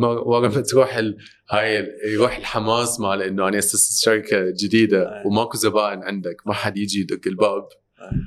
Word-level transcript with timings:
ورا 0.00 0.48
ما 0.48 0.60
تروح 0.60 0.96
ال... 0.96 1.18
هاي 1.50 1.88
يروح 2.06 2.36
الحماس 2.36 3.00
مال 3.00 3.22
إنه 3.22 3.48
أنا 3.48 3.58
اسست 3.58 4.04
شركة 4.04 4.50
جديدة 4.62 5.22
وماكو 5.26 5.56
زبائن 5.56 6.02
عندك 6.02 6.36
ما 6.46 6.52
حد 6.52 6.76
يجي 6.76 7.00
يدق 7.00 7.20
الباب. 7.26 7.68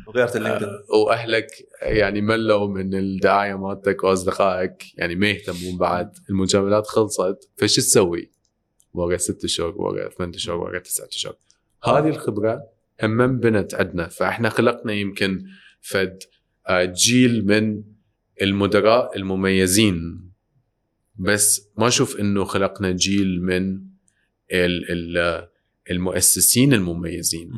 وغيرت 0.08 0.36
ال 0.36 0.39
LinkedIn 0.39 0.68
آه، 0.68 0.96
وأهلك 0.96 1.48
يعني 1.82 2.22
ملوا 2.22 2.68
من 2.68 2.94
الدعاية 2.94 3.56
مالتك 3.56 4.04
وأصدقائك 4.04 4.84
يعني 4.98 5.16
ما 5.16 5.30
يهتمون 5.30 5.78
بعد. 5.78 6.18
المجاملات 6.30 6.88
خلصت 6.88 7.50
فشتسوي؟ 7.58 8.32
ورا 8.94 9.18
ست 9.18 9.46
شهور 9.46 9.82
ورا 9.82 10.10
ثمان 10.10 10.34
شهور 10.34 10.60
ورا 10.60 10.80
تسعة 10.80 11.08
شهور. 11.12 11.36
هذه 11.84 12.10
الخبرة 12.10 12.64
هم 13.04 13.40
انبنت 13.40 13.76
عندنا 13.76 14.08
فإحنا 14.08 14.50
خلقنا 14.50 14.94
يمكن 14.94 15.44
فد 15.82 16.20
آه، 16.68 16.86
جيل 16.86 17.46
من 17.48 17.84
المدراء 18.42 19.18
المميزين. 19.18 20.25
بس 21.20 21.70
ما 21.78 21.88
أشوف 21.88 22.20
إنه 22.20 22.44
خلقنا 22.46 22.92
جيل 22.92 23.42
من 23.42 23.76
ال- 24.52 24.92
ال- 25.18 25.50
المؤسسين 25.92 26.74
المميزين. 26.74 27.52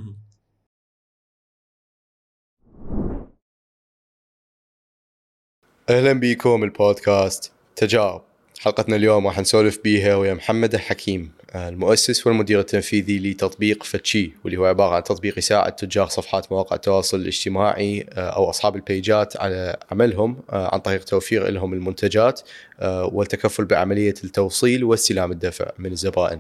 أهلا 5.90 6.14
بيكم 6.14 6.64
البودكاست 6.64 7.52
تجارب. 7.76 8.27
حلقتنا 8.60 8.96
اليوم 8.96 9.28
راح 9.28 9.40
نسولف 9.40 9.80
بيها 9.84 10.16
ويا 10.16 10.34
محمد 10.34 10.74
الحكيم 10.74 11.32
آه، 11.52 11.70
المؤسس 11.70 12.28
والمدير 12.28 12.60
التنفيذي 12.60 13.20
لتطبيق 13.20 13.84
فتشي 13.84 14.32
واللي 14.44 14.60
هو 14.60 14.66
عبارة 14.66 14.96
عن 14.96 15.04
تطبيق 15.04 15.38
يساعد 15.38 15.76
تجار 15.76 16.08
صفحات 16.08 16.52
مواقع 16.52 16.76
التواصل 16.76 17.20
الاجتماعي 17.20 18.06
آه، 18.14 18.30
أو 18.30 18.50
أصحاب 18.50 18.76
البيجات 18.76 19.38
على 19.38 19.78
عملهم 19.92 20.38
آه، 20.50 20.74
عن 20.74 20.80
طريق 20.80 21.04
توفير 21.04 21.48
لهم 21.48 21.74
المنتجات 21.74 22.42
والتكفل 22.82 23.66
بعملية 23.66 24.14
التوصيل 24.24 24.84
واستلام 24.84 25.32
الدفع 25.32 25.72
من 25.80 25.92
الزبائن. 25.92 26.40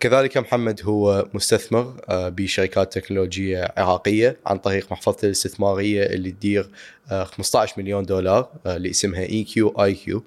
كذلك 0.00 0.38
محمد 0.38 0.80
هو 0.84 1.28
مستثمر 1.34 1.94
بشركات 2.10 2.92
تكنولوجية 2.92 3.72
عراقية 3.76 4.36
عن 4.46 4.58
طريق 4.58 4.92
محفظته 4.92 5.26
الاستثمارية 5.26 6.02
اللي 6.02 6.30
تدير 6.30 6.70
آه، 7.10 7.24
15 7.24 7.74
مليون 7.78 8.04
دولار 8.04 8.48
اللي 8.66 8.90
اسمها 8.90 9.22
IQ 9.22 9.68
IQ 9.68 10.24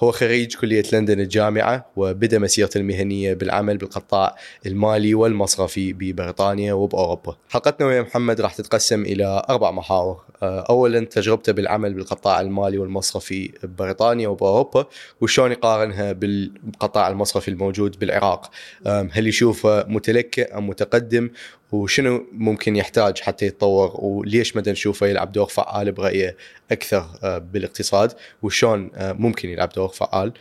هو 0.00 0.12
خريج 0.12 0.54
كلية 0.56 0.82
لندن 0.92 1.20
الجامعة 1.20 1.86
وبدأ 1.96 2.38
مسيرته 2.38 2.78
المهنية 2.78 3.34
بالعمل 3.34 3.76
بالقطاع 3.76 4.36
المالي 4.66 5.14
والمصرفي 5.14 5.92
ببريطانيا 5.92 6.72
وبأوروبا. 6.72 7.36
حلقتنا 7.48 7.86
ويا 7.86 8.02
محمد 8.02 8.40
راح 8.40 8.54
تتقسم 8.54 9.02
إلى 9.02 9.42
أربع 9.50 9.70
محاور. 9.70 10.26
آه، 10.42 10.60
أولا 10.60 11.04
تجربته 11.04 11.52
بالعمل 11.52 11.94
بالقطاع 11.94 12.40
المالي 12.40 12.78
والمصرفي 12.78 13.52
ببريطانيا 13.62 14.28
وبأوروبا 14.28 14.86
وشلون 15.20 15.52
يقارنها 15.52 16.12
بالقطاع 16.12 17.08
المصرفي 17.08 17.48
الموجود 17.48 17.98
بالعراق. 17.98 18.50
هل 18.86 19.26
يشوفه 19.26 19.84
متلكئ 19.88 20.58
أم 20.58 20.68
متقدم؟ 20.68 21.30
وشنو 21.72 22.26
ممكن 22.32 22.76
يحتاج 22.76 23.20
حتى 23.20 23.46
يتطور 23.46 23.92
وليش 23.94 24.56
مدى 24.56 24.70
نشوفه 24.70 25.06
يلعب 25.06 25.32
دور 25.32 25.46
فعال 25.46 25.92
برأيه 25.92 26.36
أكثر 26.72 27.06
آه، 27.22 27.38
بالاقتصاد 27.38 28.12
وشون 28.42 28.90
آه، 28.94 29.12
ممكن 29.12 29.48
يلعب 29.48 29.68
دور 29.68 29.88
فعال. 29.88 30.32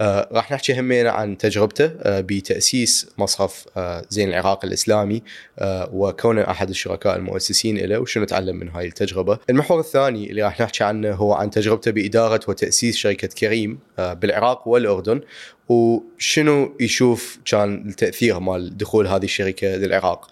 آه، 0.00 0.28
راح 0.32 0.52
نحكي 0.52 0.80
همينا 0.80 1.10
عن 1.10 1.38
تجربته 1.38 1.90
بتأسيس 2.06 3.10
مصرف 3.18 3.66
زين 4.08 4.28
العراق 4.28 4.64
الإسلامي 4.64 5.22
آه، 5.58 5.90
وكونه 5.92 6.50
أحد 6.50 6.68
الشركاء 6.68 7.16
المؤسسين 7.16 7.78
له 7.78 7.98
وشنو 7.98 8.24
تعلم 8.24 8.56
من 8.56 8.68
هاي 8.68 8.86
التجربة. 8.86 9.38
المحور 9.50 9.80
الثاني 9.80 10.30
اللي 10.30 10.42
راح 10.42 10.60
نحكي 10.60 10.84
عنه 10.84 11.12
هو 11.12 11.32
عن 11.32 11.50
تجربته 11.50 11.90
بإدارة 11.90 12.40
وتأسيس 12.48 12.96
شركة 12.96 13.28
كريم 13.28 13.78
بالعراق 13.98 14.68
والأردن. 14.68 15.20
وشنو 15.70 16.76
يشوف 16.80 17.38
كان 17.44 17.88
التأثير 17.88 18.40
مال 18.40 18.76
دخول 18.76 19.06
هذه 19.06 19.24
الشركة 19.24 19.68
للعراق؟ 19.68 20.30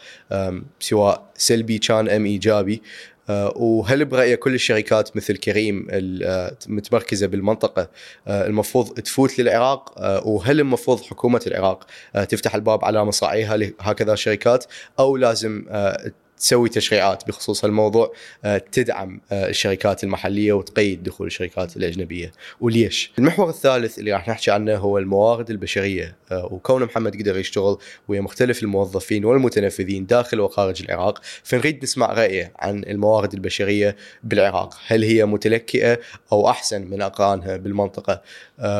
سواء 0.80 1.30
سلبي 1.34 1.78
كان 1.78 2.08
أم 2.08 2.26
إيجابي. 2.26 2.82
أه، 3.30 3.52
وهل 3.56 4.04
برايه 4.04 4.34
كل 4.34 4.54
الشركات 4.54 5.16
مثل 5.16 5.36
كريم 5.36 5.86
المتمركزه 5.90 7.26
بالمنطقة 7.26 7.90
أه، 8.28 8.46
المفروض 8.46 9.00
تفوت 9.00 9.38
للعراق؟ 9.38 9.94
وهل 10.26 10.60
المفروض 10.60 11.00
حكومة 11.02 11.40
العراق 11.46 11.86
تفتح 12.28 12.54
الباب 12.54 12.84
على 12.84 13.04
مصراعيها 13.04 13.56
لهكذا 13.56 14.14
شركات؟ 14.14 14.64
أو 14.98 15.16
لازم 15.16 15.64
تسوي 16.38 16.68
تشريعات 16.68 17.28
بخصوص 17.28 17.64
الموضوع 17.64 18.12
أه، 18.44 18.62
تدعم 18.72 19.20
أه، 19.32 19.48
الشركات 19.48 20.04
المحلية 20.04 20.52
وتقيد 20.52 21.02
دخول 21.02 21.26
الشركات 21.26 21.76
الأجنبية 21.76 22.32
وليش؟ 22.60 23.12
المحور 23.18 23.48
الثالث 23.48 23.98
اللي 23.98 24.12
راح 24.12 24.28
نحكي 24.28 24.50
عنه 24.50 24.76
هو 24.76 24.98
الموارد 24.98 25.50
البشرية 25.50 26.16
أه، 26.32 26.48
وكون 26.52 26.84
محمد 26.84 27.16
قدر 27.16 27.36
يشتغل 27.36 27.78
ويا 28.08 28.20
مختلف 28.20 28.62
الموظفين 28.62 29.24
والمتنفذين 29.24 30.06
داخل 30.06 30.40
وخارج 30.40 30.82
العراق 30.82 31.20
فنريد 31.42 31.82
نسمع 31.82 32.12
رأيه 32.12 32.52
عن 32.58 32.84
الموارد 32.84 33.34
البشرية 33.34 33.96
بالعراق، 34.22 34.74
هل 34.86 35.04
هي 35.04 35.26
متلكئة 35.26 35.98
أو 36.32 36.50
أحسن 36.50 36.82
من 36.82 37.02
أقرانها 37.02 37.56
بالمنطقة؟ 37.56 38.22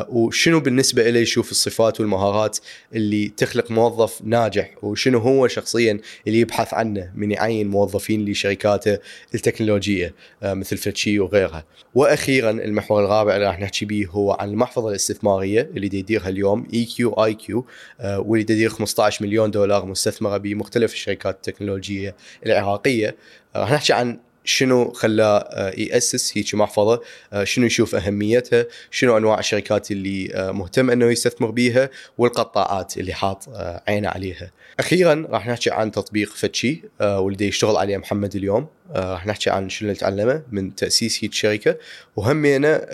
وشنو 0.09 0.61
بالنسبة 0.61 1.11
له 1.11 1.21
يشوف 1.21 1.51
الصفات 1.51 2.01
والمهارات 2.01 2.59
اللي 2.95 3.29
تخلق 3.29 3.71
موظف 3.71 4.23
ناجح 4.25 4.71
وشنو 4.83 5.19
هو 5.19 5.49
شخصيا 5.49 6.01
اللي 6.27 6.41
يبحث 6.41 6.75
عنه 6.75 7.13
من 7.15 7.31
يعين 7.31 7.48
موظفين 7.51 8.25
لشركاته 8.25 8.99
التكنولوجية 9.35 10.15
أه، 10.43 10.55
مثل 10.55 10.77
فتشي 10.77 11.21
وغيرها. 11.21 11.65
وأخيرا 11.95 12.51
المحور 12.51 13.05
الرابع 13.05 13.35
اللي 13.37 13.47
راح 13.47 13.61
نحكي 13.61 13.85
به 13.85 14.07
هو 14.11 14.33
عن 14.33 14.51
المحفظة 14.51 14.89
الاستثمارية 14.89 15.71
اللي 15.77 15.89
دي 15.89 15.99
يديرها 15.99 16.29
اليوم 16.29 16.67
IQ 16.75 17.13
IQ 17.13 17.67
واللي 18.05 18.45
دي 18.45 18.55
تدير 18.55 18.69
15 18.69 19.25
مليون 19.25 19.51
دولار 19.51 19.87
مستثمرة 19.87 20.37
بمختلف 20.37 20.93
الشركات 20.93 21.35
التكنولوجية 21.35 22.17
العراقية 22.47 23.17
آه، 23.57 23.61
راح 23.61 23.73
نحكي 23.73 23.93
عن 23.93 24.19
شنو 24.49 24.93
خلاه 24.93 25.73
يأسس 25.77 26.39
هيك 26.39 26.55
محفظة 26.55 27.01
آه، 27.33 27.45
شنو 27.45 27.67
يشوف 27.67 27.95
أهميتها 27.95 28.67
شنو 28.91 29.17
أنواع 29.17 29.39
الشركات 29.39 29.91
اللي 29.91 30.35
آه، 30.35 30.51
مهتم 30.51 30.91
إنه 30.91 31.07
يستثمر 31.07 31.51
بيها 31.51 31.91
والقطاعات 32.19 32.99
اللي 32.99 33.13
حاط 33.13 33.49
آه، 33.49 33.83
عينه 33.89 34.09
عليها. 34.09 34.51
أخيرا 34.81 35.27
راح 35.31 35.49
نحكي 35.49 35.71
عن 35.71 35.93
تطبيق 35.93 36.33
فتشي 36.33 36.83
واللي 37.01 37.49
يشتغل 37.49 37.77
عليه 37.77 37.97
محمد 37.97 38.37
اليوم. 38.37 38.67
راح 38.97 39.27
نحكي 39.27 39.51
عن 39.51 39.69
شنو 39.69 39.89
اللي 39.89 40.01
تعلمه 40.01 40.43
من 40.53 40.75
تأسيس 40.75 41.25
هيك 41.25 41.35
شركة. 41.35 41.77
وهمينا 42.17 42.87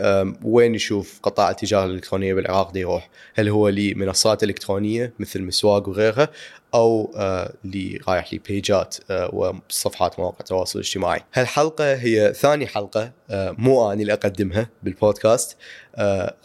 وين 0.43 0.75
يشوف 0.75 1.21
قطاع 1.23 1.51
التجارة 1.51 1.85
الإلكترونية 1.85 2.35
بالعراق 2.35 2.73
دي 2.73 2.81
يروح. 2.81 3.11
هل 3.35 3.49
هو 3.49 3.69
لمنصات 3.69 4.45
إلكترونية 4.45 5.13
مثل 5.19 5.43
مسواق 5.43 5.89
وغيرها 5.89 6.29
أو 6.75 7.13
آه، 7.17 7.53
اللي 7.65 8.01
رايح 8.09 8.35
لبيجات 8.35 8.97
آه، 9.11 9.35
وصفحات 9.35 10.19
مواقع 10.19 10.37
التواصل 10.41 10.79
الاجتماعي. 10.79 11.21
هالحلقة 11.35 11.95
هي 11.95 12.33
ثاني 12.37 12.67
حلقة 12.67 13.13
آه، 13.31 13.55
مو 13.59 13.93
اني 13.93 14.03
اللي 14.03 14.13
أقدمها 14.13 14.69
بالبودكاست. 14.83 15.57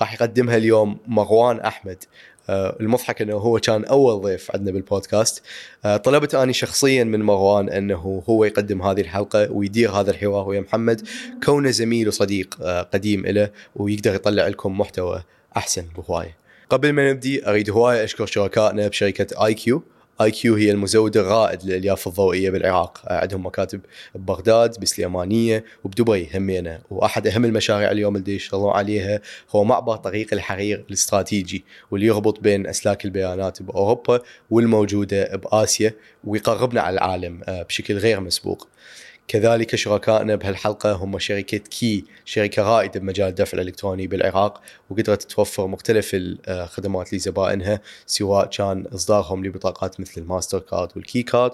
راح 0.01 0.13
يقدمها 0.13 0.57
اليوم 0.57 0.97
مروان 1.07 1.59
أحمد. 1.59 2.03
المضحك 2.49 3.21
إنه 3.21 3.33
هو 3.33 3.59
كان 3.59 3.85
أول 3.85 4.21
ضيف 4.21 4.51
عندنا 4.51 4.71
بالبودكاست. 4.71 5.43
طلبت 6.03 6.35
اني 6.35 6.53
شخصيا 6.53 7.03
من 7.03 7.21
مروان 7.21 7.69
إنه 7.69 8.23
هو 8.29 8.43
يقدم 8.43 8.81
هذه 8.81 9.01
الحلقة 9.01 9.51
ويدير 9.51 9.91
هذا 9.91 10.11
الحوار 10.11 10.47
ويا 10.47 10.61
محمد. 10.61 11.07
كونه 11.43 11.69
زميل 11.69 12.07
وصديق 12.07 12.63
قديم 12.93 13.25
له 13.25 13.49
ويقدر 13.75 14.15
يطلع 14.15 14.47
لكم 14.47 14.79
محتوى 14.79 15.23
أحسن 15.57 15.85
بهواية. 15.97 16.37
قبل 16.69 16.93
ما 16.93 17.11
نبدي 17.11 17.49
أريد 17.49 17.69
هواية 17.69 18.03
أشكر 18.03 18.25
شركائنا 18.25 18.87
بشركة 18.87 19.45
IQ 19.45 19.83
IQ 20.21 20.55
هي 20.55 20.71
المزود 20.71 21.17
الرائد 21.17 21.63
للألياف 21.63 22.07
الضوئية 22.07 22.49
بالعراق. 22.49 23.01
عندهم 23.07 23.45
مكاتب 23.45 23.81
ببغداد 24.15 24.79
بسليمانية 24.79 25.65
وبدبي 25.83 26.29
همينة. 26.35 26.79
وأحد 26.89 27.27
أهم 27.27 27.45
المشاريع 27.45 27.91
اليوم 27.91 28.15
اللي 28.15 28.35
يشتغلون 28.35 28.71
عليها 28.71 29.21
هو 29.49 29.63
معبر 29.63 29.95
طريق 29.95 30.27
الحرير 30.33 30.85
الاستراتيجي 30.89 31.65
واللي 31.91 32.07
يربط 32.07 32.39
بين 32.39 32.67
أسلاك 32.67 33.05
البيانات 33.05 33.61
بأوروبا 33.63 34.19
والموجودة 34.49 35.35
بآسيا 35.35 35.93
ويقربنا 36.23 36.81
على 36.81 36.93
العالم 36.93 37.41
آه، 37.47 37.63
بشكل 37.63 37.97
غير 37.97 38.19
مسبوق. 38.19 38.67
كذلك 39.29 39.75
شركائنا 39.75 40.35
بهالحلقة 40.35 40.91
هم 40.91 41.19
شركة 41.19 41.57
Key 41.57 42.05
شركة 42.25 42.63
رائدة 42.63 42.99
بمجال 42.99 43.27
الدفع 43.27 43.57
الإلكتروني 43.57 44.07
بالعراق 44.07 44.61
وقدرت 44.89 45.23
توفر 45.23 45.67
مختلف 45.67 46.11
الخدمات 46.13 47.13
لزبائنها 47.13 47.81
سواء 48.05 48.45
كان 48.45 48.85
إصدارهم 48.93 49.45
لبطاقات 49.45 49.99
مثل 49.99 50.21
الماستر 50.21 50.59
كارد 50.59 50.89
وال 50.95 51.07
Key 51.07 51.23
Card 51.23 51.51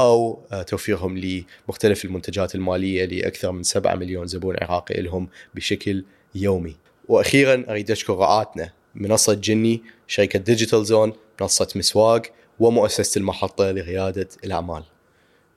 أو 0.00 0.42
آه، 0.52 0.62
توفيرهم 0.62 1.18
لمختلف 1.18 2.04
المنتجات 2.04 2.54
المالية 2.54 3.04
لأكثر 3.04 3.52
من 3.52 3.62
7 3.62 3.94
مليون 3.94 4.26
زبون 4.26 4.56
عراقي 4.62 5.02
لهم 5.02 5.28
بشكل 5.54 6.04
يومي. 6.34 6.76
وأخيرا 7.08 7.64
أريد 7.68 7.90
أشكر 7.90 8.14
رعاتنا 8.14 8.70
منصة 8.94 9.34
جني 9.34 9.82
شركة 10.06 10.38
ديجيتال 10.38 10.84
زون 10.84 11.12
منصة 11.40 11.68
مسواق 11.76 12.22
ومؤسسة 12.60 13.18
المحطة 13.18 13.70
لريادة 13.70 14.28
الأعمال. 14.44 14.93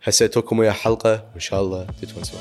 اترككم 0.08 0.60
ويا 0.60 0.72
حلقة 0.72 1.30
وإن 1.32 1.40
شاء 1.40 1.62
الله 1.62 1.88
تتونسون 2.02 2.40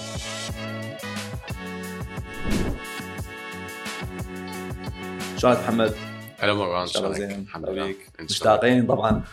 شلونك 5.36 5.58
محمد؟ 5.58 5.94
هلا 6.38 6.54
مروان 6.54 6.80
إن 6.80 6.86
شاء 6.86 7.02
الله 7.04 7.14
شلونك؟ 7.16 7.30
زين 7.30 7.40
الحمد 7.42 7.68
لله 7.70 7.82
حبيبك 7.82 7.98
إن 7.98 8.04
شاء 8.06 8.14
الله. 8.18 8.24
مشتاقين 8.24 8.86
طبعا 8.86 9.24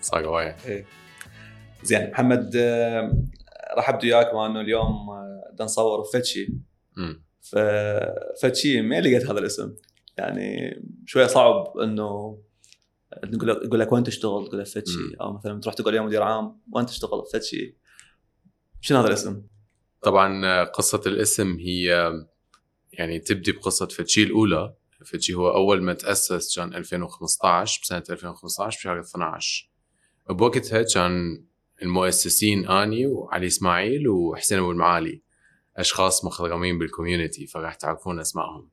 صار 0.00 0.26
هوايه 0.26 0.56
إيه. 0.66 0.84
زين 1.82 2.10
محمد 2.10 2.56
آه، 2.56 3.12
رحبت 3.78 4.04
وياك 4.04 4.34
مع 4.34 4.46
إنه 4.46 4.60
اليوم 4.60 5.10
آه، 5.10 5.50
بدنا 5.52 5.64
نصور 5.64 6.00
بفتشي 6.00 6.54
أمم. 6.98 7.24
ففتشي 7.40 8.80
ما 8.80 9.00
لقيت 9.00 9.30
هذا 9.30 9.38
الاسم 9.38 9.74
يعني 10.18 10.76
شوية 11.06 11.26
صعب 11.26 11.78
إنه 11.78 12.38
نقول 13.24 13.48
لك 13.48 13.64
يقول 13.64 13.80
لك 13.80 13.92
وين 13.92 14.04
تشتغل؟ 14.04 14.46
تقول 14.46 14.58
له 14.58 14.64
فتشي 14.64 14.98
مم. 14.98 15.16
أو 15.20 15.32
مثلا 15.32 15.60
تروح 15.60 15.74
تقول 15.74 15.94
يا 15.94 16.00
مدير 16.00 16.22
عام 16.22 16.60
وين 16.72 16.86
تشتغل؟ 16.86 17.22
فتشي 17.32 17.76
شنو 18.80 18.98
هذا 18.98 19.08
الاسم؟ 19.08 19.42
طبعا 20.02 20.46
آه، 20.46 20.64
قصة 20.64 21.00
الاسم 21.06 21.56
هي 21.60 22.12
يعني 22.92 23.18
تبدي 23.18 23.52
بقصة 23.52 23.86
فتشي 23.86 24.22
الأولى. 24.22 24.74
فتشي 25.04 25.34
هو 25.34 25.50
أول 25.50 25.82
ما 25.82 25.92
تأسس 25.92 26.56
كان 26.56 26.74
2015 26.74 27.80
بسنة 27.82 28.02
2015 28.10 28.78
بشهر 28.78 29.00
12 29.00 29.70
بوقتها 30.30 30.82
كان 30.94 31.44
المؤسسين 31.82 32.68
آني 32.68 33.06
وعلي 33.06 33.46
إسماعيل 33.46 34.08
وحسين 34.08 34.58
أبو 34.58 34.70
المعالي 34.70 35.22
أشخاص 35.76 36.24
مخضرمين 36.24 36.78
بالكوميونتي 36.78 37.46
فراح 37.46 37.74
تعرفون 37.74 38.20
أسمائهم. 38.20 38.68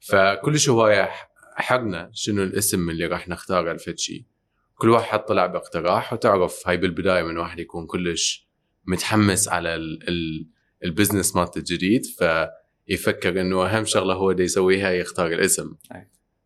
فكل 0.00 0.58
هواية 0.68 1.10
ناقشنا 1.56 2.10
شنو 2.12 2.42
الاسم 2.42 2.90
اللي 2.90 3.06
راح 3.06 3.28
نختاره 3.28 3.72
ل 3.72 3.81
فد 3.81 3.99
شي 3.99 4.26
كل 4.74 4.90
واحد 4.90 5.18
طلع 5.18 5.46
باقتراح 5.46 6.12
وتعرف 6.12 6.68
هاي 6.68 6.76
بالبداية 6.76 7.22
من 7.22 7.36
واحد 7.38 7.58
يكون 7.58 7.86
كلش 7.86 8.48
متحمس 8.86 9.48
على 9.48 9.74
ال 9.74 10.08
ال 10.08 10.46
ال 10.84 10.90
business 10.90 11.36
مالته 11.36 11.58
الجديد 11.58 12.02
فيفكر 12.06 13.40
إنه 13.40 13.66
أهم 13.66 13.84
شغلة 13.84 14.14
هو 14.14 14.32
دا 14.32 14.44
يسويها 14.44 14.90
يختار 14.90 15.26
الاسم. 15.26 15.74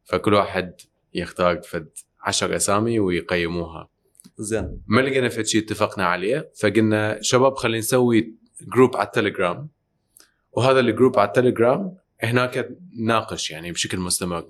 فكل 0.04 0.34
واحد 0.34 0.74
يختار 1.14 1.62
فد 1.62 1.88
عشر 2.20 2.56
أسامي 2.56 3.00
ويقيموها. 3.00 3.88
زين. 4.38 4.82
ما 4.86 5.00
لقينا 5.00 5.28
فد 5.28 5.46
شيء 5.46 5.62
اتفقنا 5.62 6.06
عليه 6.06 6.50
فقلنا 6.60 7.18
شباب 7.22 7.54
خلينا 7.54 7.78
نسوي 7.78 8.34
group 8.62 8.96
على 8.96 9.06
التليجرام 9.06 9.68
وهذا 10.52 10.80
ال 10.80 10.87
group 10.87 11.18
على 11.18 11.28
التليجرام 11.28 11.96
هناك 12.22 12.68
ناقش 12.98 13.50
يعني 13.50 13.72
بشكل 13.72 13.98
مستمر. 13.98 14.48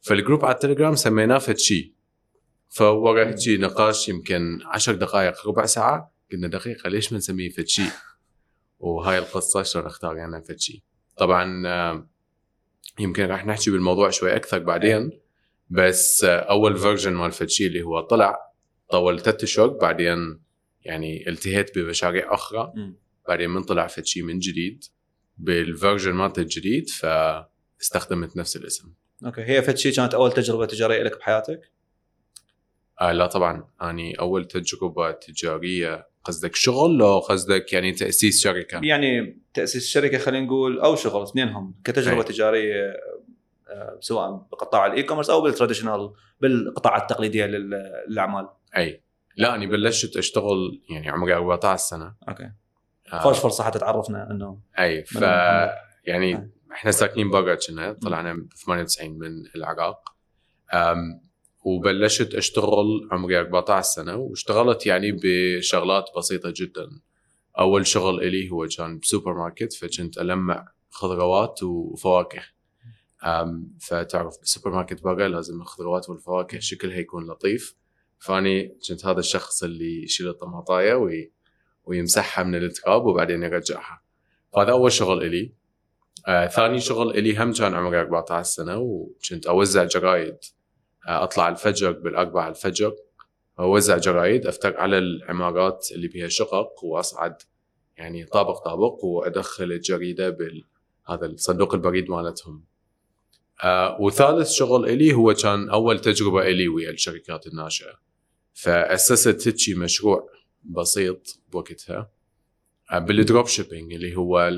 فال 0.00 0.13
group 0.13 0.44
على 0.44 0.54
التليجرام 0.54 0.94
سميناه 0.94 1.38
فد 1.38 1.56
شيء 1.58 1.92
فورا 2.68 3.28
هيجي 3.28 3.58
نقاش 3.58 4.08
يمكن 4.08 4.60
عشر 4.64 4.94
دقائق 4.94 5.48
ربع 5.48 5.66
ساعة 5.66 6.14
قلنا 6.32 6.48
دقيقة 6.48 6.88
ليش 6.88 7.12
ما 7.12 7.18
نسميه 7.18 7.50
فد 7.50 7.66
شيء 7.66 7.90
وهاي 8.78 9.18
القصة 9.18 9.62
شلون 9.62 9.86
اختار 9.86 10.16
يعني 10.16 10.44
فد 10.44 10.58
شيء 10.58 10.82
طبعا 11.16 12.06
يمكن 12.98 13.24
راح 13.24 13.46
نحكي 13.46 13.70
بالموضوع 13.70 14.10
شوي 14.10 14.36
أكثر 14.36 14.58
بعدين 14.58 15.20
بس 15.70 16.24
أول 16.24 16.76
version 16.76 17.12
مال 17.12 17.32
فد 17.32 17.48
شيء 17.48 17.66
اللي 17.66 17.82
هو 17.82 18.00
طلع 18.00 18.36
طول 18.90 19.20
ثلاث 19.20 19.42
اشهر 19.42 19.66
بعدين 19.68 20.40
يعني 20.82 21.28
التهيت 21.28 21.78
بمشاريع 21.78 22.34
أخرى. 22.34 22.72
بعدين 23.28 23.50
من 23.50 23.62
طلع 23.62 23.86
فد 23.86 24.04
شيء 24.04 24.22
من 24.22 24.38
جديد 24.38 24.84
بال 25.38 25.54
version 25.54 26.12
مالته 26.12 26.42
الجديد 26.42 26.88
فاستخدمت 26.90 28.36
نفس 28.36 28.56
الاسم. 28.56 28.92
أوكي. 29.26 29.42
هي 29.42 29.62
فد 29.62 29.74
شي 29.74 29.92
كانت 29.92 30.14
أول 30.14 30.32
تجربة 30.32 30.66
تجارية 30.66 31.02
لك 31.02 31.18
بحياتك؟ 31.18 31.60
آه 33.00 33.12
لا 33.12 33.26
طبعا. 33.26 33.64
أني 33.82 34.14
أول 34.20 34.44
تجربة 34.44 35.10
تجارية 35.10 36.06
قصدك 36.24 36.54
شغل 36.54 36.98
لو 36.98 37.18
قصدك 37.18 37.72
يعني 37.72 37.92
تأسيس 37.92 38.42
شركة؟ 38.42 38.80
يعني 38.82 39.38
تأسيس 39.54 39.88
شركة 39.88 40.18
خلينا 40.18 40.46
نقول 40.46 40.80
أو 40.80 40.96
شغل 40.96 41.22
اثنينهم. 41.22 41.74
كتجربة 41.84 42.18
أي. 42.20 42.24
تجارية 42.24 42.94
آه، 43.68 43.98
سواء 44.00 44.30
بقطاع 44.52 44.86
ال 44.86 45.02
e-commerce 45.02 45.30
أو 45.30 45.40
بال 45.42 45.53
traditional 45.53 46.12
بالقطاعات 46.40 47.02
التقليدية 47.02 47.46
لل- 47.46 48.04
للأعمال. 48.08 48.48
أي. 48.76 49.00
لا 49.36 49.54
أني 49.54 49.66
بلشت 49.66 50.16
أشتغل 50.16 50.80
يعني 50.90 51.08
عمري 51.10 51.34
14 51.34 51.76
سنة. 51.82 52.14
أوكي. 52.28 52.50
آه. 53.12 53.18
خوش 53.20 53.38
فرصة 53.38 53.64
حتى 53.64 53.78
تعرفنا 53.78 54.30
إنه 54.30 54.58
أي. 54.78 55.04
ف. 55.04 55.16
يعني 56.04 56.50
إحنا 56.72 56.90
ساكنين 56.90 57.30
برا 57.30 57.54
كنا 57.54 57.92
طلعنا 57.92 58.34
ب 58.34 58.48
98 58.64 59.18
من 59.18 59.46
العراق. 59.56 60.14
أم 60.74 61.30
وبلشت 61.64 62.34
أشتغل 62.34 63.08
عمري 63.12 63.40
14 63.40 63.82
سنة 63.82 64.16
واشتغلت 64.16 64.86
يعني 64.86 65.12
بشغلات 65.22 66.04
بسيطة 66.16 66.52
جدا. 66.56 67.00
أول 67.58 67.86
شغل 67.86 68.22
إلي 68.22 68.50
هو 68.50 68.66
كان 68.76 68.98
بسوبر 68.98 69.34
ماركت 69.34 69.72
فكنت 69.72 70.18
ألمع 70.18 70.68
خضروات 70.90 71.62
وفواكه. 71.62 72.42
أم 73.24 73.76
فتعرف 73.80 74.38
بالسوبر 74.38 74.70
ماركت 74.70 75.02
برا 75.02 75.28
لازم 75.28 75.60
الخضروات 75.60 76.08
والفواكه 76.08 76.58
شكلها 76.58 76.98
يكون 76.98 77.26
لطيف. 77.30 77.76
فأني 78.18 78.78
كنت 78.88 79.06
هذا 79.06 79.20
الشخص 79.20 79.62
اللي 79.62 80.02
يشيل 80.04 80.28
الطماطاية 80.28 80.94
وي 80.94 81.32
ويمسحها 81.84 82.44
من 82.44 82.54
التراب 82.54 83.04
وبعدين 83.04 83.42
يرجعها. 83.42 84.02
فهذا 84.52 84.70
أول 84.70 84.92
شغل 84.92 85.22
إلي. 85.22 85.59
آه 86.28 86.46
ثاني 86.46 86.80
شغل 86.80 87.10
إلي 87.10 87.36
هم 87.38 87.52
كان 87.52 87.74
عمري 87.74 88.00
14 88.00 88.42
سنة 88.42 88.78
وكنت 88.78 89.46
أوزع 89.46 89.84
جرايد 89.84 90.36
آه 91.08 91.22
أطلع 91.24 91.48
الفجر 91.48 91.92
بالأربعة 91.92 92.48
الفجر 92.48 92.96
أوزع 93.60 93.96
جرايد 93.96 94.46
أفتر 94.46 94.76
على 94.76 94.98
العمارات 94.98 95.88
اللي 95.92 96.08
بها 96.08 96.28
شقق 96.28 96.84
وأصعد 96.84 97.42
يعني 97.96 98.24
طابق 98.24 98.58
طابق 98.64 99.04
وأدخل 99.04 99.64
الجريدة 99.72 100.30
بال 100.30 100.64
هذا 101.08 101.26
الصندوق 101.26 101.74
البريد 101.74 102.10
مالتهم. 102.10 102.64
آه 103.64 104.00
وثالث 104.00 104.50
شغل 104.50 104.88
إلي 104.88 105.14
هو 105.14 105.34
كان 105.34 105.68
أول 105.70 105.98
تجربة 106.00 106.42
إلي 106.42 106.68
ويا 106.68 106.90
الشركات 106.90 107.46
الناشئة. 107.46 107.98
فأسست 108.54 109.48
هيجي 109.48 109.74
مشروع 109.74 110.28
بسيط 110.64 111.40
بوقتها 111.52 112.10
آه 112.92 112.98
بال 112.98 113.14
drop 113.14 113.46
shipping 113.46 113.92
اللي 113.92 114.16
هو 114.16 114.50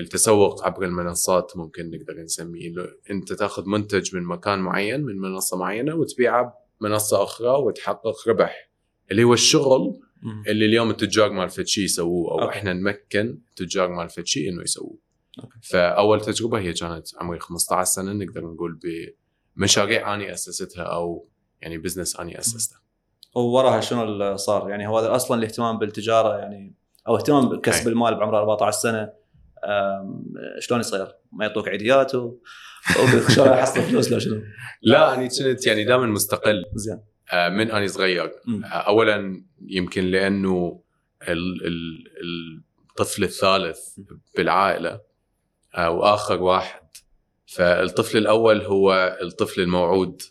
التسوق 0.00 0.64
عبر 0.64 0.84
المنصات 0.84 1.56
ممكن 1.56 1.90
نقدر 1.90 2.22
نسميه 2.22 2.68
إنه 2.68 2.86
أنت 3.10 3.32
تأخذ 3.32 3.66
منتج 3.66 4.16
من 4.16 4.22
مكان 4.22 4.58
معين 4.58 5.02
من 5.02 5.18
منصة 5.18 5.56
معينة 5.56 5.94
وتبيعه 5.94 6.54
بمنصة 6.80 7.22
أخرى 7.22 7.48
وتحقق 7.48 8.28
ربح 8.28 8.70
اللي 9.10 9.24
هو 9.24 9.34
الشغل. 9.34 10.00
اللي 10.48 10.66
اليوم 10.66 10.90
التجار 10.90 11.32
مال 11.32 11.48
فد 11.50 11.64
شي 11.64 11.84
يسووه 11.84 12.32
أو 12.32 12.40
أوكي. 12.40 12.58
إحنا 12.58 12.72
نمكن 12.72 13.38
التجار 13.48 13.88
مال 13.88 14.08
فد 14.08 14.24
شي 14.24 14.48
إنه 14.48 14.62
يسووه 14.62 14.98
أوكي. 15.42 15.58
فأول 15.62 16.20
تجربة 16.20 16.58
هي 16.58 16.72
كانت 16.72 17.06
عمري 17.20 17.38
15 17.38 17.84
سنة 17.84 18.12
نقدر 18.12 18.44
نقول 18.44 18.80
بمشاريع 19.56 20.14
أني 20.14 20.32
أسستها 20.32 20.82
أو 20.82 21.28
يعني 21.60 21.78
business 21.78 22.20
أني 22.20 22.38
أسسته 22.38 22.76
ووراها 23.34 23.80
شنو 23.80 24.02
اللي 24.02 24.36
صار 24.36 24.70
يعني 24.70 24.86
هو 24.86 24.98
هذا 24.98 25.16
أصلا 25.16 25.38
الاهتمام 25.38 25.78
بالتجارة 25.78 26.38
يعني 26.38 26.74
أو 27.08 27.16
اهتمام 27.16 27.48
بكسب 27.48 27.86
أي. 27.86 27.92
المال 27.92 28.14
بعمر 28.14 28.38
14 28.38 28.78
سنة 28.78 29.12
شلون 30.60 30.80
يصير؟ 30.80 31.06
ما 31.32 31.44
يعطوك 31.46 31.68
عيديات 31.68 32.14
و 32.14 32.34
شلون 33.34 33.48
أحصل 33.48 33.82
فلوس 33.82 34.12
لو 34.12 34.18
شنو؟ 34.18 34.42
لا 34.82 35.14
اني 35.14 35.28
كنت 35.28 35.66
يعني 35.66 35.84
دائما 35.84 36.06
مستقل. 36.06 36.64
زين. 36.74 37.00
آه، 37.32 37.48
من 37.48 37.70
اني 37.70 37.88
صغير. 37.88 38.24
آه، 38.64 38.66
اولا 38.66 39.44
يمكن 39.60 40.04
لأنه 40.04 40.82
ال- 41.22 41.66
ال- 41.66 42.62
الطفل 42.90 43.24
الثالث 43.24 43.78
بالعائلة 44.36 45.00
آه، 45.74 45.90
وآخر 45.90 46.42
واحد. 46.42 46.80
فالطفل 47.46 48.18
الأول 48.18 48.60
هو 48.62 49.18
الطفل 49.22 49.60
الموعود 49.60 50.22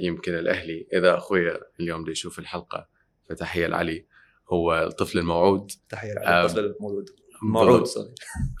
يمكن 0.00 0.34
الأهلي. 0.34 0.86
إذا 0.92 1.14
أخوي 1.16 1.58
اليوم 1.80 2.04
دي 2.04 2.10
يشوف 2.10 2.38
الحلقة 2.38 2.88
فتحية 3.28 3.66
لعلي 3.66 4.06
هو 4.52 4.74
الطفل 4.74 5.18
الموعود. 5.18 5.70
تحية 5.88 6.14
على 6.18 6.46
الطفل 6.46 6.58
المولود 6.64 7.10
موعود 7.42 7.84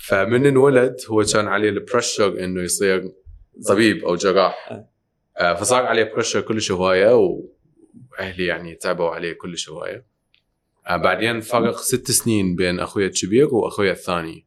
فمن 0.06 0.46
انولد 0.46 0.96
هو 1.10 1.24
كان 1.32 1.48
عليه 1.48 1.68
ال 1.68 1.76
pressure 1.76 2.44
إنه 2.44 2.62
يصير 2.62 3.12
طبيب 3.68 4.04
أو 4.04 4.14
جراح. 4.14 4.68
أه. 4.70 4.88
آه، 5.38 5.54
فصار 5.54 5.86
عليه 5.86 6.04
pressure 6.04 6.40
كل 6.40 6.60
هواية 6.70 7.14
وأهلي 7.14 8.46
يعني 8.46 8.74
تعبوا 8.74 9.08
عليه 9.08 9.32
كل 9.32 9.56
هواية. 9.68 10.06
آه، 10.86 10.96
بعدين 10.96 11.40
فرق 11.40 11.76
ست 11.76 12.10
سنين 12.10 12.56
بين 12.56 12.80
أخوي 12.80 13.06
الكبير 13.06 13.54
واخوي 13.54 13.90
الثاني. 13.90 14.46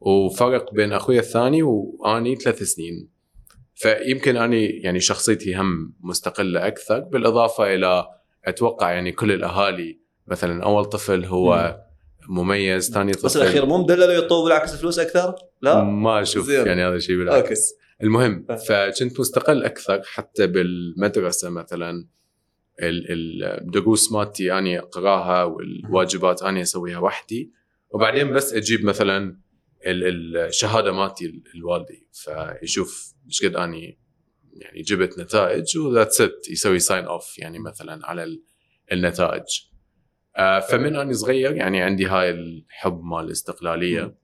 وفرق 0.00 0.74
بين 0.74 0.92
أخوي 0.92 1.18
الثاني 1.18 1.62
وأني 1.62 2.36
ثلاث 2.36 2.62
سنين. 2.62 3.08
فيمكن 3.74 4.36
أني 4.36 4.66
يعني 4.66 5.00
شخصيتي 5.00 5.56
هم 5.56 5.94
مستقلة 6.00 6.66
أكثر 6.66 7.00
بالإضافة 7.00 7.74
إلى 7.74 8.06
أتوقع 8.44 8.92
يعني 8.92 9.12
كل 9.12 9.32
الأهالي. 9.32 10.00
مثلا 10.26 10.64
أول 10.64 10.84
طفل 10.84 11.24
هو 11.24 11.80
مميز 12.28 12.90
ثاني 12.92 13.12
طفل 13.12 13.24
بس 13.24 13.36
الأخير 13.36 13.66
مو 13.66 13.78
مدلل 13.78 14.08
ويطول 14.08 14.44
بالعكس 14.44 14.74
فلوس 14.74 14.98
أكثر؟ 14.98 15.34
لا؟ 15.62 15.84
ما 15.84 16.22
أشوف 16.22 16.46
زين. 16.46 16.66
يعني 16.66 16.84
هذا 16.84 16.94
الشيء 16.94 17.16
بالعكس 17.16 17.42
أوكي 17.48 17.60
المهم. 18.02 18.46
فكنت 18.68 19.20
مستقل 19.20 19.64
أكثر 19.64 20.02
حتى 20.04 20.46
بالمدرسة 20.46 21.50
مثلا 21.50 22.06
ال- 22.82 23.44
الدروس 23.44 24.12
مالتي 24.12 24.58
أني 24.58 24.78
أقراها 24.78 25.44
والواجبات 25.44 26.42
أني 26.42 26.62
أسويها 26.62 26.98
وحدي 26.98 27.52
وبعدين 27.90 28.32
بس 28.32 28.52
أجيب 28.54 28.84
مثلا 28.84 29.38
ال- 29.86 30.36
الشهاده 30.36 30.92
مالتي 30.92 31.26
ال- 31.26 31.42
الوالدي 31.54 32.08
فيشوف 32.12 33.14
إيش 33.26 33.44
قد 33.44 33.56
أني 33.56 33.98
يعني 34.52 34.82
جبت 34.82 35.18
نتائج 35.18 35.78
و 35.78 35.84
that's 35.84 36.20
it 36.20 36.48
يسوي 36.50 36.78
sign 36.78 37.04
off 37.04 37.38
يعني 37.38 37.58
مثلا 37.58 38.06
على 38.06 38.24
ال- 38.24 38.42
النتائج 38.92 39.42
فمن 40.70 40.96
اني 40.96 41.14
صغير 41.14 41.56
يعني 41.56 41.82
عندي 41.82 42.06
هاي 42.06 42.30
الحب 42.30 43.02
مال 43.04 43.24
الاستقلالية 43.24 44.14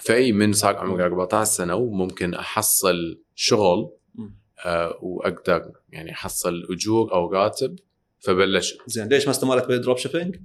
فأي 0.00 0.32
من 0.32 0.52
صار 0.52 0.76
عمري 0.76 1.04
14 1.04 1.50
سنة 1.50 1.74
وممكن 1.74 2.34
أحصل 2.34 3.22
شغل. 3.34 3.98
آه، 4.64 4.98
وأقدر 5.02 5.72
يعني 5.90 6.12
أحصل 6.12 6.66
أجور 6.70 7.14
أو 7.14 7.32
راتب 7.32 7.78
فبلشت 8.18 8.78
زين 8.86 9.08
ليش 9.08 9.24
ما 9.24 9.30
استمرت 9.30 9.68
بال 9.68 9.77
drop 9.77 9.96
shipping؟ 9.96 10.36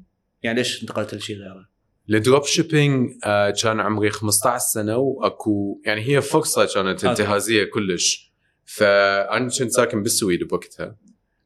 يعني 0.44 0.58
ليش 0.58 0.82
انتقلت 0.82 1.14
لشيء 1.14 1.38
غيره؟ 1.38 1.70
ال 2.10 2.17
drop 2.17 2.44
shipping 2.44 3.12
آه، 3.26 3.50
كان 3.50 3.80
عمري 3.80 4.10
15 4.10 4.60
سنة 4.60 4.98
وأكو 4.98 5.82
يعني 5.86 6.02
هي 6.02 6.22
فرصة 6.22 6.66
كانت. 6.66 7.06
انتهازية 7.06 7.64
كلش 7.64 8.34
فأنا 8.66 9.50
كنت 9.60 9.72
ساكن 9.72 10.04
بالسويد 10.04 10.44
بوقتها 10.44 10.98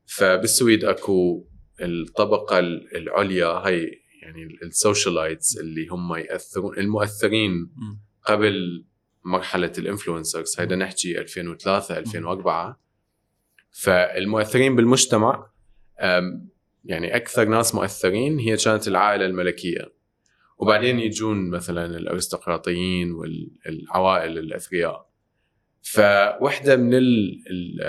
فبالسويد 0.05 0.85
أكو 0.85 1.45
الطبقة 1.81 2.59
العليا 2.59 3.45
هاي 3.45 4.01
يعني 4.21 4.57
ال 4.63 4.72
socialites 4.72 5.57
اللي 5.57 5.87
هم 5.87 6.15
يأثرون 6.15 6.77
المؤثرين. 6.77 7.71
قبل 8.25 8.85
مرحلة 9.23 9.71
ال 9.77 9.84
influencers 9.84 10.59
هيدا 10.59 10.75
نحكي 10.75 11.19
2003 11.19 11.97
2004 11.97 12.79
فالمؤثرين 13.71 14.75
بالمجتمع 14.75 15.49
يعني 16.83 17.15
أكثر 17.15 17.45
ناس 17.45 17.75
مؤثرين 17.75 18.39
هي 18.39 18.57
كانت 18.57 18.87
العائلة 18.87 19.25
الملكية. 19.25 19.93
وبعدين 20.57 20.99
يجون 20.99 21.49
مثلا 21.49 21.85
الأرستقراطيين 21.85 23.11
والعوائل 23.11 24.37
الأثرياء. 24.37 25.07
فواحده 25.81 26.75
من 26.75 26.93
ال 26.93 27.41
ال 27.49 27.81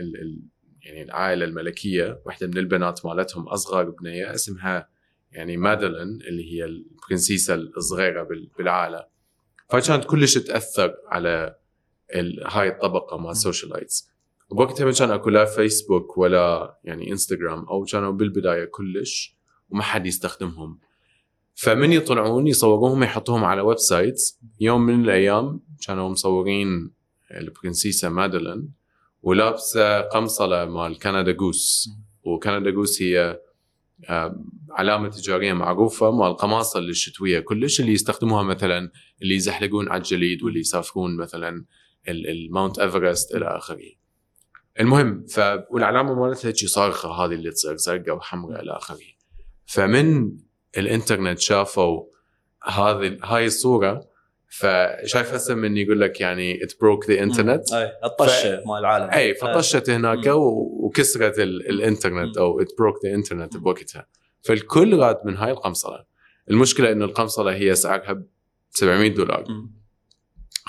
ال 0.00 0.42
يعني 0.88 1.02
العائلة 1.02 1.44
الملكية 1.44 2.20
واحدة 2.26 2.46
من 2.46 2.58
البنات 2.58 3.06
مالتهم 3.06 3.48
اصغر 3.48 3.90
بنية 3.90 4.34
اسمها 4.34 4.88
يعني 5.32 5.56
مادلين 5.56 6.18
اللي 6.28 6.52
هي 6.52 6.64
ال 6.64 6.74
princess 6.74 7.54
الصغيرة 7.54 8.22
بال- 8.22 8.50
بالعائلة. 8.58 9.06
فكانت 9.70 10.04
كلش 10.04 10.38
تأثر 10.38 10.94
على 11.08 11.56
هاي 12.46 12.68
الطبقة 12.68 13.18
مال 13.18 13.30
ال 13.30 13.37
socialites 13.37 14.10
بوقتها 14.50 14.84
ما 14.84 14.92
كان 14.92 15.10
أكو 15.10 15.30
لا 15.30 15.44
فيسبوك 15.44 16.18
ولا 16.18 16.78
يعني 16.84 17.10
انستغرام 17.10 17.64
أو 17.64 17.84
كانوا 17.84 18.12
بالبداية 18.12 18.64
كلش 18.64 19.36
وما 19.70 19.82
حد 19.82 20.06
يستخدمهم. 20.06 20.78
فمن 21.54 21.92
يطلعون 21.92 22.46
يصوروهم 22.46 23.02
يحطوهم 23.02 23.44
على 23.44 23.60
websites 23.60 24.40
يوم 24.60 24.86
من 24.86 25.04
الأيام 25.04 25.60
كانوا 25.86 26.08
مصورين 26.08 26.90
ال 27.30 27.39
princess 27.39 28.08
مادلين 28.08 28.77
ولابسة 29.22 30.00
قمصلة 30.00 30.64
مال 30.64 30.98
كندا 30.98 31.32
جوس 31.32 31.88
وكندا 32.22 32.70
جوس 32.70 33.02
هي 33.02 33.40
آه، 34.08 34.44
علامة 34.70 35.08
تجارية 35.08 35.52
معروفة 35.52 36.10
مال 36.10 36.26
القماصل 36.26 36.78
الشتوية 36.78 37.40
كلش 37.40 37.80
اللي 37.80 37.92
يستخدموها 37.92 38.42
مثلا 38.42 38.90
اللي 39.22 39.34
يزحلقون 39.34 39.88
على 39.88 39.98
الجليد 39.98 40.42
واللي 40.42 40.60
يسافرون 40.60 41.16
مثلا 41.16 41.64
ال- 42.08 42.28
ال 42.30 42.38
Mount 42.38 42.78
ايفرست 42.78 43.34
إلى 43.34 43.46
آخره. 43.56 43.90
المهم 44.80 45.26
ف 45.26 45.40
والعلامة 45.70 46.14
مالتها 46.14 46.48
هيك 46.48 46.56
صارخة 46.56 47.08
هذه 47.08 47.32
اللي 47.32 47.50
تصير 47.50 47.76
زرقاء 47.76 48.16
وحمراء 48.16 48.62
إلى 48.62 48.72
آخره. 48.76 48.98
فمن 49.66 50.32
الإنترنت 50.78 51.38
شافوا 51.38 52.04
هذه 52.64 53.18
هاي 53.24 53.46
الصورة 53.46 54.07
فشايف 54.48 55.34
هسه 55.34 55.54
من 55.54 55.76
يقول 55.76 56.00
لك 56.00 56.20
يعني 56.20 56.64
it 56.64 56.72
broke 56.80 57.10
the 57.10 57.22
internet 57.22 57.72
أي 57.72 57.92
الطشة 58.04 58.62
مال 58.66 58.78
العالم. 58.78 59.10
أي 59.10 59.34
فطشت 59.34 59.90
هناك 59.90 60.26
وكسرت 60.26 61.38
ال- 61.38 61.68
الإنترنت. 61.70 62.36
أو 62.38 62.60
it 62.60 62.68
broke 62.78 62.94
the 63.04 63.14
internet. 63.14 63.56
بوقتها. 63.56 64.06
فالكل 64.42 64.98
راد 64.98 65.16
من 65.24 65.36
هاي 65.36 65.50
القمصله 65.50 66.04
المشكلة 66.50 66.92
إنه 66.92 67.04
القمصله 67.04 67.54
هي 67.54 67.74
سعرها 67.74 68.12
ب 68.12 68.26
700 68.70 69.14
دولار. 69.14 69.44
مم. 69.48 69.70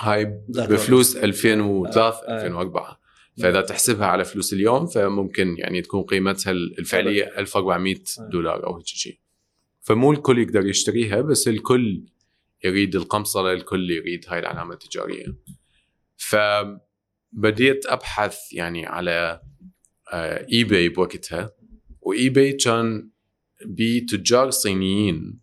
هاي 0.00 0.24
بفلوس 0.48 1.16
2003 1.16 2.00
آه. 2.28 2.36
2004 2.36 3.00
فإذا 3.42 3.60
تحسبها 3.60 4.06
على 4.06 4.24
فلوس 4.24 4.52
اليوم 4.52 4.86
فممكن 4.86 5.54
يعني 5.58 5.82
تكون 5.82 6.02
قيمتها 6.02 6.50
الفعلية 6.50 7.24
1400 7.38 7.94
دولار 8.32 8.66
أو 8.66 8.76
هيك 8.76 8.86
شيء 8.86 9.18
فمو 9.80 10.12
الكل 10.12 10.38
يقدر 10.38 10.66
يشتريها 10.66 11.20
بس 11.20 11.48
الكل 11.48 12.02
يريد 12.64 12.96
القمصله 12.96 13.52
الكل 13.52 13.90
يريد 13.90 14.24
هاي 14.28 14.38
العلامة 14.38 14.72
التجارية. 14.72 15.36
فبديت 16.16 17.86
أبحث 17.86 18.52
يعني 18.52 18.86
على 18.86 19.40
آه، 20.12 20.46
eBay 20.52 20.88
بوقتها 20.88 21.52
و 22.00 22.28
eBay 22.28 22.52
كان 22.52 23.10
بتجار 23.66 24.50
صينيين. 24.50 25.40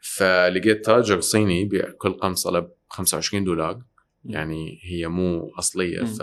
فلقيت 0.00 0.84
تاجر 0.84 1.20
صيني 1.20 1.60
يبيع 1.60 1.90
كل 1.90 2.12
قمصله 2.12 2.60
ب 2.60 2.70
25 2.88 3.44
دولار. 3.44 3.82
يعني 4.24 4.80
هي 4.82 5.08
مو 5.08 5.52
أصلية 5.58 6.00
مم. 6.00 6.06
ف 6.06 6.22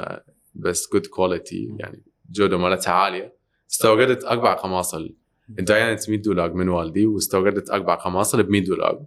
بس 0.56 0.90
good 0.94 1.06
quality 1.08 1.76
يعني 1.80 2.04
جودة 2.32 2.58
مالتها 2.58 2.94
عالية. 2.94 3.36
استوردت 3.72 4.24
أربع 4.24 4.54
قماصل. 4.54 5.16
داينت 5.50 6.10
100 6.10 6.22
دولار 6.22 6.54
من 6.54 6.70
والدي 6.70 7.06
واستوردت 7.06 7.70
أربع 7.70 7.96
قماصل 7.96 8.44
ب 8.44 8.50
100 8.50 8.64
دولار. 8.64 9.06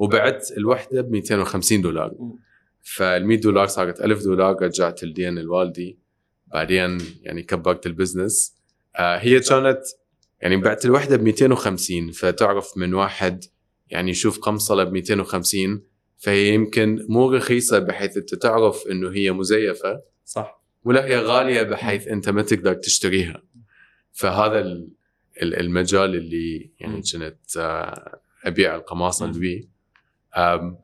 وبعت 0.00 0.48
الوحدة 0.56 1.00
ب 1.02 1.10
250 1.10 1.80
دولار. 1.82 2.14
فال 2.82 3.26
100 3.26 3.40
دولار 3.40 3.66
صارت 3.66 4.00
1000 4.00 4.22
دولار 4.22 4.62
رجعت 4.62 5.02
الدين 5.02 5.38
لوالدي 5.38 5.98
بعدين 6.46 6.98
يعني 7.22 7.42
كبرت 7.42 7.86
ال 7.86 7.94
business 7.94 8.56
آه 8.96 9.16
هي 9.18 9.40
كانت 9.40 9.82
يعني 10.40 10.56
بعت 10.56 10.84
الوحدة 10.84 11.16
ب 11.16 11.22
250 11.22 12.10
فتعرف 12.10 12.76
من 12.76 12.94
واحد 12.94 13.44
يعني 13.90 14.10
يشوف 14.10 14.38
قمصلة 14.38 14.84
ب 14.84 14.92
250 14.92 15.82
فهي 16.18 16.54
يمكن 16.54 17.06
مو 17.08 17.30
رخيصة 17.30 17.78
بحيث 17.78 18.16
أنت 18.16 18.34
تعرف 18.34 18.86
إنه 18.90 19.10
هي 19.10 19.32
مزيفة 19.32 20.02
صح 20.24 20.62
ولا 20.84 21.04
هي 21.04 21.16
غالية 21.18 21.62
بحيث 21.62 22.08
أنت 22.08 22.28
ما 22.28 22.42
تقدر 22.42 22.74
تشتريها 22.74 23.42
فهذا 24.12 24.58
ال- 24.60 24.88
ال- 25.42 25.54
المجال 25.60 26.14
اللي 26.16 26.70
يعني. 26.80 26.96
كنت 26.96 27.56
آه، 27.56 28.20
أبيع 28.44 28.74
القماصل. 28.76 29.24
اللي 29.26 29.38
آم، 29.58 29.69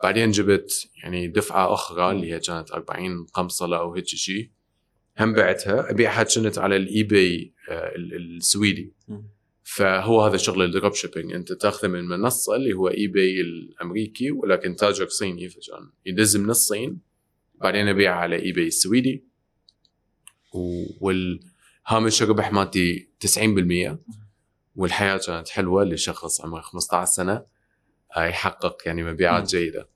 بعدين 0.03 0.31
جبت 0.31 0.89
يعني 1.03 1.29
دفعة 1.29 1.73
أخرى 1.75 2.11
اللي 2.11 2.33
هي 2.33 2.41
كانت 2.41 2.71
40 2.71 3.25
قمصله 3.27 3.79
أو 3.79 3.95
هيك 3.95 4.07
شيء 4.07 4.51
هم 5.21 5.33
بعتها 5.33 5.91
ابيعها 5.91 6.23
كنت 6.23 6.59
على 6.59 6.77
ال 6.77 7.03
eBay 7.03 7.53
آه، 7.71 7.95
ال- 7.97 8.37
السويدي. 8.37 8.93
فهو 9.63 10.21
هذا 10.27 10.37
شغل 10.37 10.63
ال 10.63 10.69
drop 10.69 10.95
shipping 10.95 11.33
أنت 11.33 11.53
تأخذه 11.53 11.89
من 11.89 12.05
منصة 12.05 12.57
اللي 12.57 12.73
هو 12.73 12.89
eBay 12.89 13.41
الأمريكي 13.41 14.31
ولكن 14.31 14.77
تاجر 14.77 15.09
صيني 15.09 15.49
فكان 15.49 15.91
يدز 16.07 16.37
من 16.37 16.51
الصين. 16.51 16.99
بعدين 17.55 17.89
ابيعها 17.89 18.15
على 18.17 18.37
eBay 18.43 18.67
السويدي 18.67 19.25
والهامش 21.01 22.23
الربح 22.23 22.53
مالتي 22.53 23.09
90% 23.21 23.99
والحياة 24.77 25.17
كانت 25.27 25.49
حلوة 25.49 25.85
لشخص 25.85 26.41
عمره 26.41 26.61
15 26.61 27.05
سنة. 27.13 27.56
يحقق 28.17 28.77
يعني 28.87 29.03
مبيعات. 29.03 29.49
جيدة. 29.49 29.89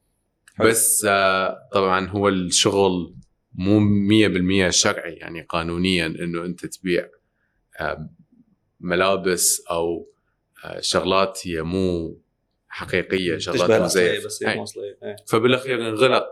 بس 0.61 1.05
آه، 1.09 1.69
طبعا 1.73 2.09
هو 2.09 2.29
الشغل 2.29 3.15
مو 3.55 3.81
100% 3.81 4.71
شرعي 4.71 5.13
يعني 5.15 5.43
قانونيا 5.43 6.07
إنه 6.07 6.45
أنت 6.45 6.67
تبيع 6.67 7.09
آه، 7.81 8.11
ملابس 8.81 9.63
أو 9.71 10.07
آه، 10.65 10.81
شغلات 10.81 11.39
هي 11.45 11.63
مو 11.63 12.19
حقيقية 12.69 13.39
شغلات 13.39 13.81
مزيفه 13.83 14.27
بس 14.27 14.43
هي 14.43 14.63
أصلية 14.63 14.99
إيه. 15.03 15.17
فبالأخير 15.29 15.89
انغلق. 15.89 16.29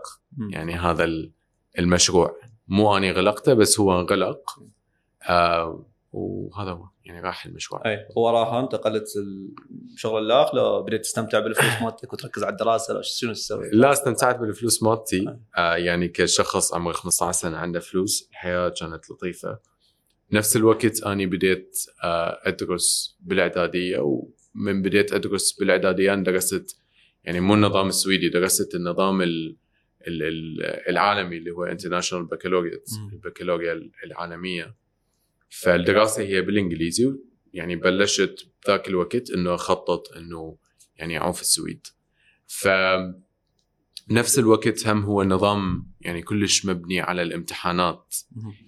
يعني 0.49 0.73
هذا 0.75 1.03
ال- 1.03 1.31
المشروع 1.79 2.39
مو 2.67 2.97
اني 2.97 3.11
غلقته 3.11 3.53
بس 3.53 3.79
هو 3.79 3.99
انغلق 3.99 4.59
آه 5.29 5.85
وهذا 6.11 6.71
هو. 6.71 6.85
يعني 7.05 7.21
راح 7.21 7.45
المشروع 7.45 7.81
أي 7.85 8.05
وراها 8.15 8.59
انتقلت 8.63 9.05
الشغل 9.93 10.25
الاخ 10.25 10.55
لو 10.55 10.83
بديت 10.83 11.01
تستمتع 11.01 11.39
بالفلوس 11.39 11.73
مالتك 11.83 12.13
وتركز 12.13 12.43
على 12.43 12.51
الدراسة 12.51 12.93
لو 12.93 13.01
شنو 13.03 13.33
تسوي؟ 13.33 13.69
لا 13.73 13.91
استمتعت 13.91 14.39
بالفلوس 14.39 14.83
مالتي. 14.83 15.37
آه 15.57 15.75
يعني 15.75 16.07
كشخص 16.07 16.73
عمره 16.73 16.91
15 16.91 17.31
سنة 17.39 17.57
عنده 17.57 17.79
فلوس 17.79 18.27
الحياة 18.31 18.69
كانت 18.69 19.11
لطيفة. 19.11 19.59
نفس 20.31 20.55
الوقت 20.55 21.03
أني 21.03 21.25
بديت 21.25 21.77
آه 22.03 22.39
أدرس 22.43 23.17
بالإعدادية 23.19 23.99
ومن 23.99 24.81
بديت 24.81 25.13
أدرس 25.13 25.51
بالإعدادية 25.59 26.13
أنا 26.13 26.23
درست 26.23 26.77
يعني 27.23 27.39
مو 27.39 27.53
النظام 27.53 27.87
السويدي 27.87 28.29
درست 28.29 28.75
النظام 28.75 29.21
ال 29.21 29.57
ال- 30.07 30.23
ال- 30.23 30.89
العالمي 30.89 31.37
اللي 31.37 31.51
هو 31.51 31.63
International 31.63 32.25
Baccalaureate. 32.25 32.99
البكالوريا 33.13 33.89
العالمية. 34.05 34.75
فالدراسة 35.49 36.23
هي 36.23 36.41
بالإنجليزي 36.41 37.13
يعني 37.53 37.75
بلشت 37.75 38.51
ذاك 38.67 38.87
الوقت 38.87 39.31
إنه 39.31 39.55
أخطط 39.55 40.13
إنه 40.17 40.57
يعني 40.95 41.17
أعوم 41.17 41.31
في 41.31 41.41
السويد. 41.41 41.87
ف 42.47 42.67
بنفس 44.07 44.39
الوقت 44.39 44.87
هم 44.87 45.03
هو 45.03 45.23
نظام 45.23 45.91
يعني 46.01 46.21
كلش 46.21 46.65
مبني 46.65 46.99
على 46.99 47.21
الامتحانات. 47.21 48.15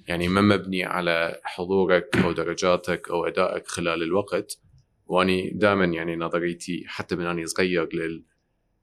يعني 0.07 0.27
ما 0.27 0.41
مبني 0.41 0.83
على 0.83 1.39
حضورك 1.43 2.17
أو 2.17 2.31
درجاتك 2.31 3.09
أو 3.09 3.27
أدائك 3.27 3.67
خلال 3.67 4.03
الوقت. 4.03 4.59
وأني 5.05 5.49
دائما 5.49 5.85
يعني 5.85 6.15
نظريتي 6.15 6.83
حتى 6.87 7.15
من 7.15 7.25
أني 7.25 7.45
صغير 7.45 7.89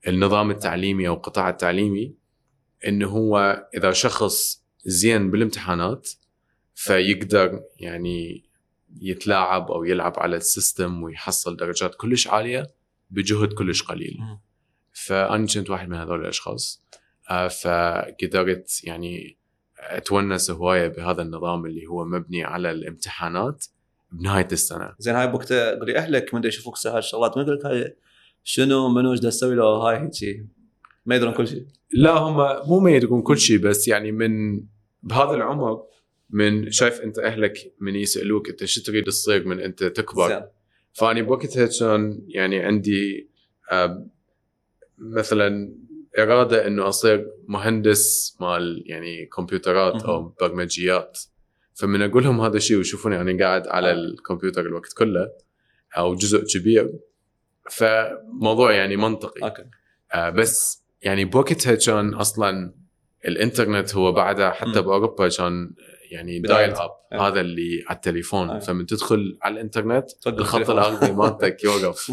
للنظام 0.07 0.51
التعليمي 0.51 1.09
أو 1.09 1.15
القطاع 1.15 1.49
التعليمي 1.49 2.15
إنه 2.87 3.09
هو 3.09 3.67
إذا 3.75 3.93
شخص 3.93 4.65
زين 4.85 5.31
بالامتحانات 5.31 6.11
فيقدر 6.79 7.63
يعني 7.81 8.45
يتلاعب 9.01 9.71
أو 9.71 9.85
يلعب 9.85 10.13
على 10.17 10.37
السيستم 10.37 11.03
ويحصل 11.03 11.57
درجات 11.57 11.95
كلش 11.95 12.29
عالية 12.29 12.67
بجهد 13.11 13.53
كلش 13.53 13.83
قليل. 13.83 14.19
فأنا 14.93 15.47
كنت 15.47 15.71
واحد 15.71 15.89
من 15.89 15.97
هذول 15.97 16.21
الأشخاص. 16.21 16.85
آه، 17.31 17.49
فقدرت 17.49 18.85
يعني 18.85 19.39
أتونس 19.79 20.51
هواية 20.51 20.89
بهذا 20.89 21.23
النظام 21.23 21.67
اللي 21.67 21.87
هو 21.87 22.05
مبني 22.05 22.45
على 22.45 22.71
الامتحانات 22.71 23.65
بنهاية 24.13 24.49
السنة. 24.53 24.95
زين 24.99 25.15
هاي 25.15 25.27
بوقت 25.27 25.53
قولي 25.53 25.99
أهلك 25.99 26.35
من 26.35 26.45
يشوفوك 26.45 26.77
سهل 26.77 26.99
الشغلات 26.99 27.37
ما 27.37 27.43
يقول 27.43 27.59
لك 27.59 27.67
هاي 27.67 27.97
شنو 28.45 28.89
منو 28.89 29.13
إيش 29.13 29.21
تسوي 29.21 29.55
له 29.55 29.65
هاي 29.65 29.97
هيك 29.97 30.47
ما 31.07 31.17
يدرون 31.17 31.35
كل 31.35 31.49
شيء 31.49 31.67
لا 31.93 32.13
هم 32.13 32.69
مو 32.69 32.81
ما 32.81 32.91
يدرون 32.91 33.23
كل 33.23 33.39
شيء 33.39 33.59
بس 33.59 33.89
يعني 33.89 34.13
من 34.13 34.61
بهذا 35.03 35.31
العمر 35.31 35.89
من 36.31 36.71
شايف 36.71 37.01
انت 37.01 37.19
اهلك 37.19 37.73
من 37.81 37.97
يسألوك 37.97 38.49
انت 38.49 38.65
شو 38.65 38.83
تريد 38.83 39.05
تصير 39.05 39.49
من 39.49 39.61
انت 39.61 39.85
تكبر 39.85 40.49
فأني 40.93 41.23
بوقتها 41.23 41.69
كان 41.81 42.25
يعني 42.29 42.59
عندي 42.59 43.31
مثلا 44.99 45.75
إرادة 46.19 46.67
إنه 46.67 46.89
اصير 46.89 47.31
مهندس 47.49 48.37
مال 48.41 48.83
يعني 48.87 49.27
كمبيوترات 49.27 50.03
أو. 50.03 50.35
برمجيات 50.41 51.19
فمن 51.75 52.03
أقول 52.03 52.25
لهم 52.25 52.41
هذا 52.41 52.57
الشيء 52.57 52.77
ويشوفوني 52.77 53.21
أنا 53.21 53.45
قاعد 53.45 53.67
على 53.67 53.91
آه. 53.91 53.93
الكمبيوتر 53.93 54.67
الوقت 54.67 54.93
كله 54.93 55.31
أو 55.97 56.15
جزء 56.15 56.45
كبير 56.45 56.93
فموضوع 57.71 58.73
يعني 58.73 58.97
منطقي 58.97 59.43
okay 59.43 59.65
آه 60.13 60.31
بس 60.31 60.85
يعني 61.03 61.25
بوقتها 61.25 61.75
كان 61.75 62.15
أصلا 62.15 62.75
الإنترنت 63.25 63.95
هو 63.95 64.13
بعدها 64.13 64.51
حتى. 64.51 64.83
بأوروبا 64.83 65.29
كان 65.29 65.71
يعني. 66.13 66.41
dial-up 66.41 66.91
آه. 67.13 67.29
هذا 67.29 67.41
اللي 67.41 67.85
على 67.89 67.97
التليفون 67.97 68.51
آه. 68.51 68.59
فمن 68.59 68.87
تدخل 68.87 69.39
على 69.43 69.53
الإنترنت 69.55 70.11
الخط. 70.27 70.71
الأرضي 70.71 71.13
مالتك 71.13 71.57
يوقف 71.65 72.13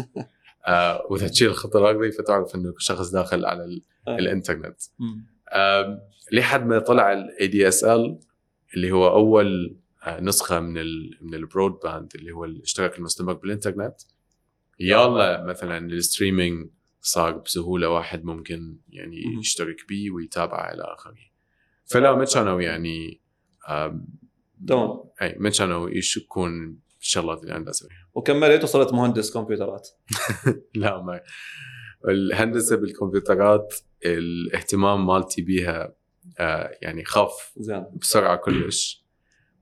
آه 0.66 1.06
وإذا 1.10 1.28
تشيل 1.28 1.48
الخط 1.48 1.76
الأرضي 1.76 2.12
فتعرف 2.12 2.54
إنه 2.54 2.74
شخص 2.78 3.10
داخل 3.10 3.44
على 3.44 3.64
ال- 3.64 3.82
آه. 4.08 4.16
الإنترنت. 4.18 4.76
آم، 5.52 5.98
لحد 6.32 6.66
ما 6.66 6.78
طلع 6.78 7.12
ال 7.12 7.46
ADSL 7.46 8.18
اللي 8.74 8.90
هو 8.92 9.08
أول 9.08 9.76
آه، 10.06 10.20
نسخة 10.20 10.60
من 10.60 10.78
ال 10.78 11.18
من 11.20 11.34
ال 11.34 11.72
broadband 11.84 12.12
اللي 12.14 12.32
هو 12.32 12.44
الاشتراك 12.44 12.98
المستمر 12.98 13.32
بالإنترنت 13.32 13.94
يلا 14.80 15.44
مثلا 15.44 15.78
ال 15.86 15.94
streaming 15.94 16.68
صار 17.00 17.32
بسهولة 17.32 17.88
واحد 17.88 18.24
ممكن 18.24 18.76
يعني. 18.88 19.22
يشترك 19.40 19.76
بيه 19.88 20.10
ويتابعه 20.10 20.72
إلى 20.74 20.82
آخره 20.82 21.16
فلا 21.84 22.12
ما 22.14 22.24
كانوا 22.24 22.62
يعني 22.62 23.20
تمام. 24.68 25.04
أي 25.22 25.36
ما 25.38 25.50
كانوا 25.50 25.90
يشكون 25.90 26.78
بالشغلات 26.98 27.42
اللي 27.42 27.56
أنا 27.56 27.70
اسويها 27.70 28.08
وكملت 28.14 28.64
وصرت 28.64 28.92
مهندس 28.92 29.32
كمبيوترات. 29.32 29.88
لا 30.74 31.02
ما 31.02 31.20
الهندسة 32.08 32.76
بالكمبيوترات 32.76 33.74
الاهتمام 34.04 35.06
مالتي 35.06 35.42
بيها 35.42 35.94
آه، 36.38 36.78
يعني 36.82 37.04
خف 37.04 37.52
زين. 37.56 37.86
بسرعة 38.00 38.36
كلش. 38.36 39.06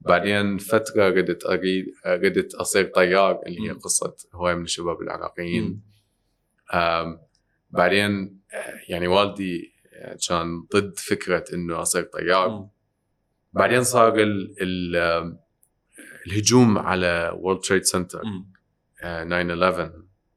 بعدين 0.00 0.58
فترة 0.58 1.08
ردت 1.08 1.44
اريد 1.46 1.86
ردت 2.06 2.54
أصير 2.54 2.84
طيار 2.84 3.40
اللي 3.46 3.68
هي. 3.68 3.72
قصة 3.72 4.16
هوايه 4.34 4.54
من 4.54 4.64
الشباب 4.64 5.02
العراقيين. 5.02 5.82
بعدين 7.70 8.40
آه، 8.54 8.80
يعني 8.88 9.08
والدي 9.08 9.74
آه، 9.92 10.16
كان 10.28 10.66
ضد 10.74 10.98
فكرة 10.98 11.44
إنه 11.54 11.82
أصير 11.82 12.02
طيار. 12.02 12.68
بعدين 13.54 13.82
صار 13.84 14.14
ال 14.18 14.96
الهجوم 16.26 16.78
على 16.78 17.32
World 17.34 17.60
Trade 17.60 17.82
Center 17.82 18.22
مم. 18.24 18.46
9/11 19.02 19.90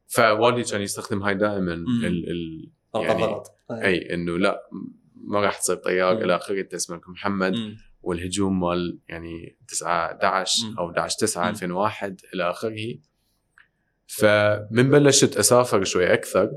فوالدي 0.08 0.63
كان 0.63 0.82
يستخدم 0.82 1.23
هاي 1.23 1.36
دائما. 1.36 1.73
ال 1.73 2.30
ال 2.30 2.69
يعني 2.95 3.23
غلط 3.23 3.51
أي 3.71 4.13
إنه 4.13 4.38
لا 4.38 4.69
ما 5.15 5.39
راح 5.39 5.58
تصير 5.60 5.75
طيار. 5.75 6.23
إلى 6.23 6.36
آخره 6.36 6.62
أنت 6.62 6.73
اسمك 6.73 7.10
محمد 7.10 7.53
مم. 7.53 7.77
والهجوم 8.01 8.60
مال 8.60 8.99
يعني 9.10 9.58
9 9.67 10.06
11 10.06 10.65
مم. 10.67 10.77
أو 10.80 10.89
11 10.89 11.17
9 11.19 11.43
مم. 11.43 11.49
2001 11.49 12.21
إلى 12.34 12.49
آخره 12.49 12.95
فمن 14.08 14.89
بلشت 14.89 15.38
أسافر 15.38 15.84
شوي 15.84 16.13
أكثر 16.13 16.49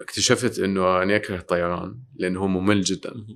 اكتشفت 0.00 0.58
إنه 0.58 1.02
أنا 1.02 1.16
أكره 1.16 1.36
الطيران 1.36 1.98
لأنه 2.14 2.40
هو 2.40 2.46
ممل 2.46 2.80
جدا 2.80 3.26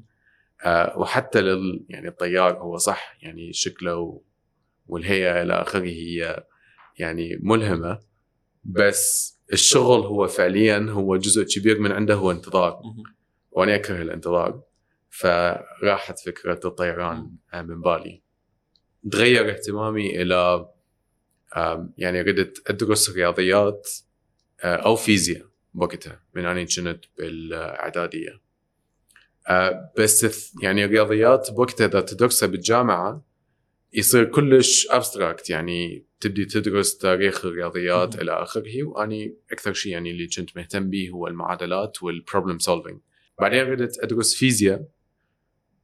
وحتى 0.97 1.41
لل 1.41 1.85
يعني 1.89 2.09
الطيار 2.09 2.59
هو 2.59 2.77
صح 2.77 3.17
يعني 3.23 3.53
شكله 3.53 4.21
والهيئة 4.87 5.43
إلى 5.43 5.53
آخره 5.53 5.85
هي 5.87 6.45
يعني 6.99 7.39
ملهمة 7.43 8.01
بس 8.65 9.35
الشغل 9.53 10.07
هو 10.07 10.27
فعليا 10.27 10.87
هو 10.91 11.17
جزء 11.17 11.45
كبير 11.45 11.81
من 11.81 11.93
عنده 11.93 12.15
هو 12.15 12.31
انتظار. 12.31 12.81
وأنا 13.51 13.75
أكره 13.75 14.03
الانتظار 14.03 14.63
فراحت 15.11 16.19
فكرة 16.19 16.61
الطيران 16.65 17.31
آه، 17.55 17.63
من 17.63 17.81
بالي. 17.81 18.23
تغير 19.13 19.51
اهتمامي 19.51 20.23
إلى 20.23 20.69
يعني 21.99 22.21
ردت 22.21 22.71
أدرس 22.71 23.11
رياضيات 23.11 23.89
آه، 24.61 24.77
أو 24.77 24.97
فيزياء 24.97 25.47
بوقتها 25.75 26.23
من 26.35 26.47
اني 26.47 26.67
كنت 26.67 27.05
بالإعدادية. 27.19 28.31
آه، 28.31 28.41
بس 29.99 30.25
الث- 30.27 30.63
يعني 30.63 30.85
الرياضيات 30.85 31.51
بوقتها 31.51 31.87
إذا 31.87 32.01
تدرسها 32.01 32.47
بالجامعة 32.47 33.25
يصير 33.93 34.25
كلش 34.25 34.87
abstract 34.91 35.51
يعني 35.51 36.05
تبدي 36.21 36.45
تدرس 36.45 36.99
تاريخ 36.99 37.45
الرياضيات. 37.45 38.21
إلى 38.21 38.33
آخره 38.33 38.83
وأني 38.85 39.37
أكثر 39.53 39.73
شيء 39.73 39.93
يعني 39.93 40.11
اللي 40.11 40.27
كنت 40.37 40.57
مهتم 40.57 40.91
به 40.91 41.09
هو 41.15 41.27
المعادلات 41.27 42.03
وال 42.03 42.15
problem 42.15 42.59
solving 42.59 43.01
بعدين 43.41 43.61
ردت 43.63 43.99
أدرس 43.99 44.35
فيزياء 44.35 44.89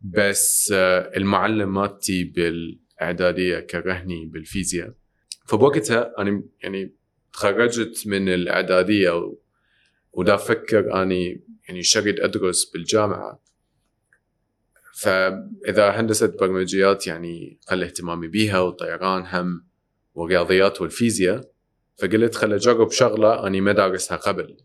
بس 0.01 0.73
آه، 0.77 1.13
المعلم 1.17 1.75
مالتي 1.75 2.25
بالإعدادية 2.25 3.61
كرهني 3.61 4.27
بالفيزياء. 4.27 4.95
فبوقتها 5.47 6.13
أنا 6.19 6.43
يعني 6.63 6.95
تخرجت 7.33 8.07
من 8.07 8.29
الإعدادية 8.29 9.35
ودا 10.13 10.35
أفكر 10.35 11.03
أني 11.03 11.45
يعني 11.69 11.83
شريد 11.83 12.21
أدرس 12.21 12.71
بالجامعة. 12.71 13.44
فإذا 14.97 15.91
هندسة 15.91 16.27
برمجيات 16.41 17.07
يعني 17.07 17.59
قل 17.71 17.83
اهتمامي 17.83 18.29
بيها 18.29 18.61
والطيران 18.61 19.25
هم 19.27 19.67
والرياضيات 20.15 20.81
والفيزياء 20.81 21.41
فقلت 22.03 22.35
خل 22.35 22.53
أجرب 22.53 22.91
شغلة 22.91 23.47
أني 23.47 23.61
ما 23.61 23.73
دارسها 23.73 24.17
قبل 24.17 24.57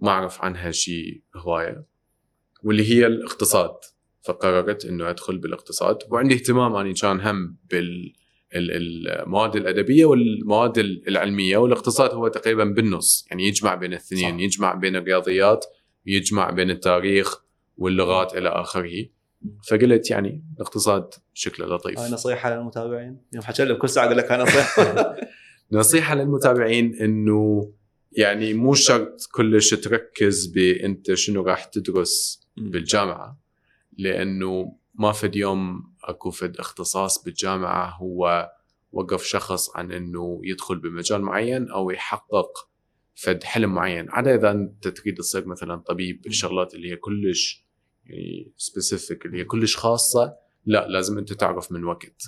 ما 0.00 0.08
أعرف 0.10 0.42
عنها 0.42 0.70
شيء 0.70 1.22
هواية 1.36 1.84
واللي 2.62 2.90
هي 2.92 3.06
الاقتصاد. 3.06 3.70
فقررت 4.24 4.84
إنه 4.84 5.10
أدخل 5.10 5.38
بالاقتصاد 5.38 5.98
وعندي 6.10 6.34
اهتمام 6.34 6.74
أني 6.76 6.94
كان 6.94 7.20
هم 7.20 7.56
بال 7.70 8.12
ال- 8.54 9.08
المواد 9.10 9.56
الأدبية 9.56 10.04
والمواد 10.04 10.78
العلمية 10.78 11.56
والاقتصاد 11.56 12.10
هو 12.10 12.28
تقريبا 12.28 12.64
بالنص. 12.64 13.26
يعني 13.30 13.46
يجمع 13.48 13.74
بين 13.74 13.92
الاثنين. 13.92 14.22
يجمع 14.40 14.74
بين 14.74 14.96
الرياضيات 14.96 15.64
يجمع 16.06 16.50
بين 16.50 16.70
التاريخ 16.70 17.42
واللغات 17.76 18.36
إلى 18.36 18.48
آخره. 18.48 19.06
فقلت 19.70 20.10
يعني 20.10 20.44
الاقتصاد 20.56 21.14
شكله 21.34 21.66
لطيف. 21.66 21.98
هاي 21.98 22.10
نصيحة 22.10 22.54
للمتابعين. 22.54 23.18
يوم 23.32 23.42
حكى 23.44 23.64
لي 23.64 23.74
بكل 23.74 23.88
ساعة 23.88 24.06
أقول 24.06 24.18
لك 24.18 24.32
هاي 24.32 24.42
نصيحة. 24.42 25.16
نصيحة 25.72 26.14
للمتابعين 26.14 26.94
إنه 26.94 27.72
يعني 28.12 28.54
مو 28.54 28.74
شرط 28.74 29.28
كلش 29.32 29.74
تركز 29.74 30.46
بأنت 30.46 31.14
شنو 31.14 31.42
راح 31.42 31.64
تدرس 31.64 32.46
بالجامعة 32.56 33.38
لأنه 33.98 34.76
ما 34.94 35.12
فد 35.12 35.36
يوم 35.36 35.92
أكو 36.04 36.30
فد 36.30 36.56
اختصاص 36.56 37.24
بالجامعة 37.24 37.96
هو 37.96 38.50
وقف 38.92 39.22
شخص 39.22 39.76
عن 39.76 39.92
إنه 39.92 40.40
يدخل 40.44 40.78
بمجال 40.78 41.22
معين 41.22 41.70
أو 41.70 41.90
يحقق 41.90 42.68
فد 43.14 43.44
حلم 43.44 43.74
معين. 43.74 44.06
عدا 44.10 44.34
إذا 44.34 44.50
أنت 44.50 44.88
تريد 44.88 45.18
تصير 45.18 45.46
مثلا 45.46 45.76
طبيب 45.76 46.26
الشغلات 46.26 46.74
اللي 46.74 46.90
هي 46.92 46.96
كلش 46.96 47.67
يعني 48.08 48.52
سبيسيفيك 48.56 49.26
اللي 49.26 49.38
هي 49.38 49.44
كلش 49.44 49.76
خاصة 49.76 50.36
لا 50.66 50.88
لازم 50.88 51.18
أنت 51.18 51.32
تعرف 51.32 51.72
من 51.72 51.84
وقت. 51.84 52.22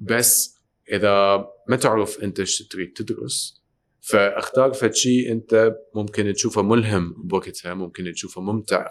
بس 0.00 0.60
إذا 0.92 1.46
ما 1.68 1.76
تعرف 1.76 2.20
أنت 2.22 2.40
إيش 2.40 2.62
تريد 2.62 2.92
تدرس 2.92 3.62
فاختار 4.00 4.72
فد 4.72 4.94
شيء 4.94 5.32
أنت 5.32 5.76
ممكن 5.94 6.32
تشوفه 6.32 6.62
ملهم 6.62 7.14
بوقتها 7.18 7.74
ممكن 7.74 8.12
تشوفه 8.12 8.40
ممتع. 8.40 8.90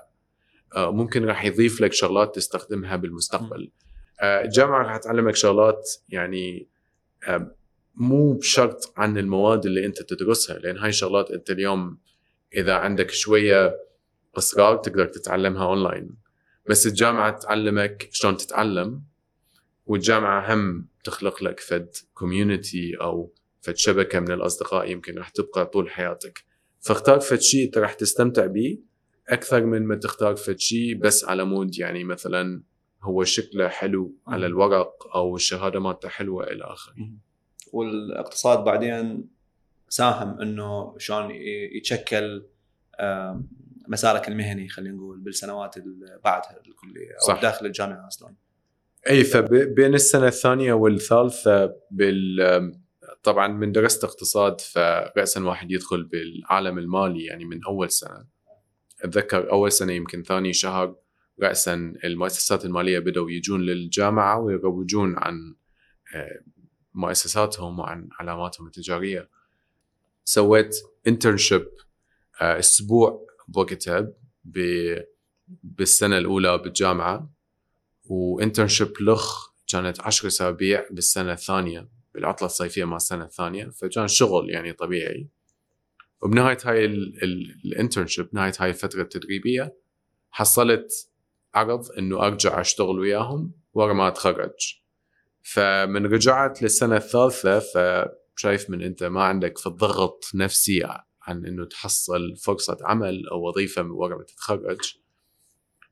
آه، 0.75 0.91
ممكن 0.91 1.25
راح 1.25 1.45
يضيف 1.45 1.82
لك 1.82 1.93
شغلات 1.93 2.36
تستخدمها 2.36 2.95
بالمستقبل. 2.95 3.71
آه، 4.21 4.43
الجامعة 4.43 4.84
راح 4.84 4.97
تعلمك 4.97 5.36
شغلات 5.36 5.89
يعني 6.10 6.67
آه، 7.28 7.56
مو 7.95 8.34
بشرط 8.34 8.93
عن 8.97 9.17
المواد 9.17 9.65
اللي 9.65 9.86
أنت 9.86 10.01
تدرسها 10.01 10.58
لأن 10.60 10.78
هاي 10.78 10.91
شغلات 10.91 11.32
أنت 11.32 11.51
اليوم 11.51 11.97
إذا 12.54 12.73
عندك 12.73 13.12
شوية 13.12 13.75
اصرار 14.38 14.78
تقدر 14.78 15.06
تتعلمها 15.06 15.65
اونلاين 15.65 16.10
بس 16.69 16.88
الجامعة 16.88 17.39
تعلمك 17.39 18.10
شلون 18.12 18.38
تتعلم 18.38 19.04
والجامعة 19.86 20.54
هم 20.54 20.88
تخلق 21.04 21.43
لك 21.43 21.60
فد 21.60 21.89
community 22.13 22.95
أو 23.02 23.34
فد 23.62 23.76
شبكة 23.76 24.19
من 24.19 24.32
الأصدقاء 24.32 24.91
يمكن 24.91 25.17
راح 25.17 25.30
تبقى 25.30 25.65
طول 25.65 25.89
حياتك. 25.89 26.43
فاختار 26.80 27.19
فد 27.19 27.39
شيء 27.39 27.65
أنت 27.65 27.78
راح 27.78 27.93
تستمتع 27.93 28.45
به 28.45 28.78
أكثر 29.30 29.65
من 29.65 29.84
ما 29.88 29.95
تختار 29.95 30.36
فد 30.36 30.60
شيء 30.60 30.98
بس 30.98 31.26
على 31.26 31.43
مود 31.45 31.78
يعني 31.78 32.04
مثلا 32.04 32.63
هو 33.04 33.24
شكله 33.24 33.67
حلو 33.67 34.15
على 34.28 34.45
الورق 34.45 35.15
أو 35.15 35.36
الشهادة 35.36 35.80
مالته 35.80 36.10
حلوة 36.10 36.43
إلى 36.43 36.63
آخره. 36.63 36.95
والاقتصاد 37.74 38.63
بعدين 38.63 39.28
ساهم 39.89 40.41
إنه 40.41 40.95
شلون 40.98 41.32
يتشكل 41.78 42.45
مسارك 43.88 44.28
المهني 44.28 44.69
خلينا 44.69 44.95
نقول 44.95 45.19
بالسنوات 45.19 45.78
اللي 45.78 46.19
بعدها 46.24 46.62
الكلية 46.67 47.12
أو 47.21 47.28
صح. 47.28 47.41
داخل 47.41 47.65
الجامعة 47.65 48.08
أصلا. 48.08 48.36
أي 49.10 49.24
فبين 49.24 49.93
السنة 49.93 50.28
الثانية 50.28 50.74
والثالثة 50.74 51.76
بال 51.91 52.76
طبعا 53.24 53.48
من 53.48 53.71
درست 53.71 54.04
اقتصاد 54.04 54.62
فراسا 54.62 55.43
واحد 55.43 55.71
يدخل 55.71 56.04
بالعالم 56.04 56.78
المالي 56.78 57.26
يعني 57.26 57.45
من 57.45 57.63
أول 57.63 57.91
سنة. 57.91 58.26
أتذكر 59.02 59.52
أول 59.52 59.71
سنة 59.71 59.93
يمكن 59.93 60.24
ثاني 60.24 60.54
شهر 60.54 60.95
راسا 61.43 61.93
المؤسسات 62.04 62.65
المالية 62.65 63.00
بدأوا 63.00 63.32
يجون 63.32 63.62
للجامعة 63.62 64.39
ويروجون 64.39 65.15
عن 65.17 65.56
آه، 66.15 66.39
مؤسساتهم 66.93 67.80
وعن 67.80 68.10
علاماتهم 68.19 68.67
التجارية. 68.67 69.30
سويت 70.24 70.76
internship 71.08 71.67
أسبوع 72.41 73.26
بوقتها 73.47 74.12
ب- 74.43 74.99
بالسنة 75.63 76.17
الأولى 76.17 76.58
بالجامعة 76.58 77.29
و 78.10 78.17
internship 78.17 78.93
لخ 79.01 79.49
كانت 79.67 80.01
عشر 80.01 80.27
أسابيع 80.27 80.86
بالسنة 80.91 81.34
الثانية 81.34 81.89
بالعطلة 82.13 82.45
الصيفية 82.45 82.84
مع 82.86 82.95
السنة 82.95 83.25
الثانية 83.25 83.65
فكان 83.69 84.08
شغل 84.08 84.49
يعني 84.49 84.73
طبيعي. 84.73 85.27
وبنهاية 86.21 86.58
هاي 86.65 86.86
الانترنشيب 86.86 88.27
نهاية 88.34 88.53
هاي 88.60 88.69
الفترة 88.69 89.01
التدريبية 89.01 89.75
حصلت 90.31 91.10
عرض 91.53 91.91
إنه 91.91 92.19
أرجع 92.25 92.62
أشتغل 92.62 92.99
وياهم 92.99 93.51
ورا 93.73 93.93
ما 93.93 94.08
أتخرج. 94.08 94.81
فمن 95.41 96.05
رجعت 96.05 96.62
للسنة 96.62 96.95
الثالثة 96.97 97.60
فشايف 97.60 98.69
من 98.69 98.81
أنت 98.81 99.03
ما 99.03 99.23
عندك 99.23 99.58
في 99.58 99.67
الضغط 99.67 100.23
نفسي 100.36 100.84
عن 101.26 101.46
إنه 101.46 101.66
تحصل 101.66 102.36
فرصة 102.36 102.78
عمل 102.82 103.28
أو 103.32 103.48
وظيفة 103.48 103.82
ورا 103.92 104.18
ما 104.18 104.24
تتخرج. 104.24 104.96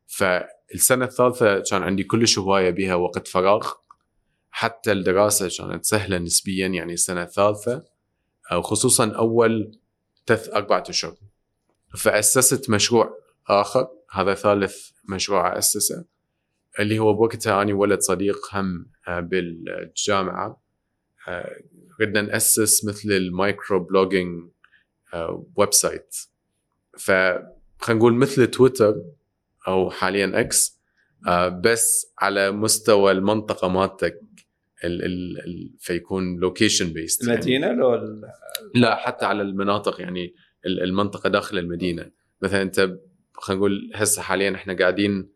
فالسنة 0.07 1.05
الثالثة 1.05 1.59
كان 1.59 1.83
عندي 1.83 2.03
كلش 2.03 2.39
هواية 2.39 2.69
بها 2.69 2.95
وقت 2.95 3.27
فراغ. 3.27 3.71
حتى 4.51 4.91
الدراسة 4.91 5.49
كانت 5.57 5.85
سهلة 5.85 6.17
نسبيا 6.17 6.67
يعني 6.67 6.93
السنة 6.93 7.23
الثالثة 7.23 7.83
وخصوصا 8.53 9.11
أول 9.11 9.79
ثلاث 10.25 10.49
أربع 10.49 10.83
أشهر. 10.89 11.15
فأسست 11.97 12.69
مشروع 12.69 13.17
آخر 13.47 13.87
هذا 14.11 14.33
ثالث 14.33 14.89
مشروع 15.09 15.57
أسسه 15.57 16.05
اللي 16.79 16.99
هو 16.99 17.13
بوقتها 17.13 17.61
اني 17.61 17.73
ولد 17.73 17.99
صديق 17.99 18.55
هم 18.55 18.85
آه، 19.07 19.19
بالجامعة. 19.19 20.63
آه، 21.27 21.61
ردنا 22.01 22.21
نأسس 22.21 22.85
مثل 22.85 23.11
ال 23.11 23.79
micro-blogging 23.79 24.49
website 25.55 26.15
فخلينا 26.99 27.43
نقول 27.99 28.13
مثل 28.13 28.47
تويتر 28.47 28.95
أو 29.67 29.89
حاليا 29.89 30.31
إكس 30.39 30.79
آه، 31.27 31.47
بس 31.47 32.13
على 32.19 32.51
مستوى 32.51 33.11
المنطقة 33.11 33.67
مالتك 33.67 34.21
ال 34.83 35.05
ال 35.05 35.39
ال 35.45 35.71
فيكون 35.79 36.35
location 36.39 36.93
based 36.93 37.23
المدينة 37.23 37.71
لو 37.71 37.95
ال- 37.95 38.21
لا 38.75 38.95
حتى 38.95 39.25
على 39.25 39.41
المناطق 39.41 40.01
يعني 40.01 40.35
ال- 40.65 40.83
المنطقة 40.83 41.29
داخل 41.29 41.57
المدينة. 41.57 42.11
مثلا 42.41 42.61
أنت 42.61 42.79
خلينا 43.33 43.59
نقول 43.59 43.91
هسه 43.95 44.21
حاليا 44.21 44.55
إحنا 44.55 44.73
قاعدين 44.77 45.29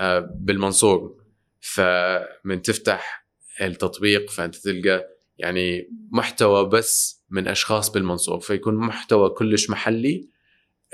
آه، 0.00 0.18
بالمنصور 0.34 1.22
فمن 1.60 2.62
تفتح 2.62 3.26
التطبيق 3.60 4.30
فأنت 4.30 4.56
تلقى 4.56 5.08
يعني 5.42 5.88
محتوى 6.10 6.68
بس 6.68 7.24
من 7.30 7.48
أشخاص 7.48 7.90
بالمنصور 7.90 8.40
فيكون 8.40 8.74
محتوى 8.74 9.30
كلش 9.30 9.70
محلي 9.70 10.28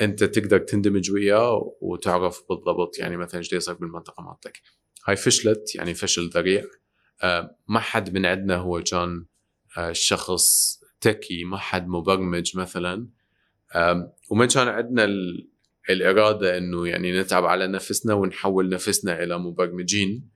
أنت 0.00 0.24
تقدر 0.24 0.58
تندمج 0.58 1.10
وياه 1.10 1.76
وتعرف 1.80 2.42
بالضبط 2.48 2.98
يعني 2.98 3.16
مثلا 3.16 3.38
إيش 3.38 3.52
يصير 3.52 3.74
بالمنطقة 3.74 4.22
مالتك. 4.22 4.60
هاي 5.06 5.16
فشلت 5.16 5.74
يعني 5.74 5.94
فشل 5.94 6.28
ذريع. 6.28 6.64
آه، 7.22 7.56
ما 7.68 7.80
حد 7.80 8.14
من 8.14 8.26
عندنا 8.26 8.56
هو 8.56 8.82
كان 8.82 9.26
آه، 9.78 9.92
شخص 9.92 10.76
تكي 11.00 11.44
ما 11.44 11.58
حد 11.58 11.88
مبرمج 11.88 12.56
مثلا. 12.56 13.08
وما 14.30 14.46
كان 14.46 14.68
عندنا 14.68 15.04
ال- 15.04 15.48
الإرادة 15.90 16.58
أنه 16.58 16.88
يعني 16.88 17.20
نتعب 17.20 17.44
على 17.44 17.66
نفسنا 17.66 18.14
ونحول 18.14 18.68
نفسنا 18.68 19.22
إلى 19.22 19.38
مبرمجين. 19.38 20.28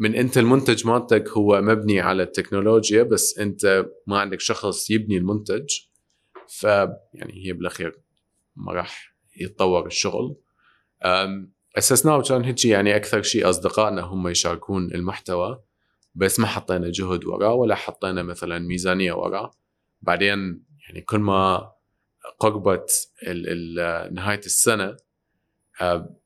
فمن 0.00 0.14
أنت 0.14 0.38
المنتج 0.38 0.86
مالتك 0.86 1.28
هو 1.28 1.60
مبني 1.60 2.00
على 2.00 2.22
التكنولوجيا 2.22 3.02
بس 3.02 3.38
أنت 3.38 3.86
ما 4.06 4.18
عندك 4.18 4.40
شخص 4.40 4.90
يبني 4.90 5.16
المنتج. 5.16 5.68
فيعني 6.48 7.46
هي 7.46 7.52
بالأخير 7.52 8.00
ما 8.56 8.72
راح 8.72 9.14
يتطور 9.36 9.86
الشغل. 9.86 10.36
أم، 11.04 11.52
أسسناه 11.78 12.16
وكان 12.16 12.44
هيك 12.44 12.64
يعني 12.64 12.96
أكثر 12.96 13.22
شيء 13.22 13.50
أصدقائنا 13.50 14.02
هم 14.02 14.28
يشاركون 14.28 14.94
المحتوى 14.94 15.62
بس 16.14 16.40
ما 16.40 16.46
حطينا 16.46 16.90
جهد 16.90 17.24
وراه 17.24 17.54
ولا 17.54 17.74
حطينا 17.74 18.22
مثلا 18.22 18.58
ميزانية 18.58 19.12
وراه 19.12 19.50
بعدين 20.02 20.64
يعني 20.88 21.00
كل 21.00 21.18
ما 21.18 21.72
قربت 22.38 22.90
ال 23.22 23.78
ال 23.78 24.14
نهاية 24.14 24.38
السنة 24.38 24.96
آه، 25.80 26.16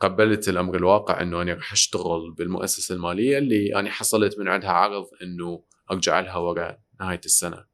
فقبلت 0.00 0.48
الأمر 0.48 0.76
الواقع 0.76 1.22
أنه 1.22 1.42
أنا 1.42 1.54
راح 1.54 1.72
أشتغل 1.72 2.30
بالمؤسسة 2.30 2.94
المالية 2.94 3.38
اللي 3.38 3.74
أنا 3.74 3.90
حصلت 3.90 4.38
من 4.38 4.48
عندها 4.48 4.70
عرض 4.70 5.06
أنه 5.22 5.62
أرجع 5.90 6.20
لها 6.20 6.36
ورا 6.36 6.78
نهاية 7.00 7.20
السنة. 7.24 7.64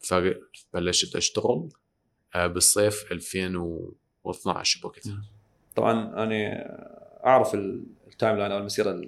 فبلشت 0.00 1.16
أشتغل 1.16 1.68
آه، 2.34 2.46
بالصيف 2.46 3.12
2012 3.12 4.80
بوقتها. 4.82 5.22
طبعا 5.76 5.92
أنا 6.24 6.64
أعرف 7.26 7.54
ال- 7.54 7.84
ال 8.06 8.36
timeline 8.36 8.52
أو 8.52 8.58
المسيرة 8.58 9.00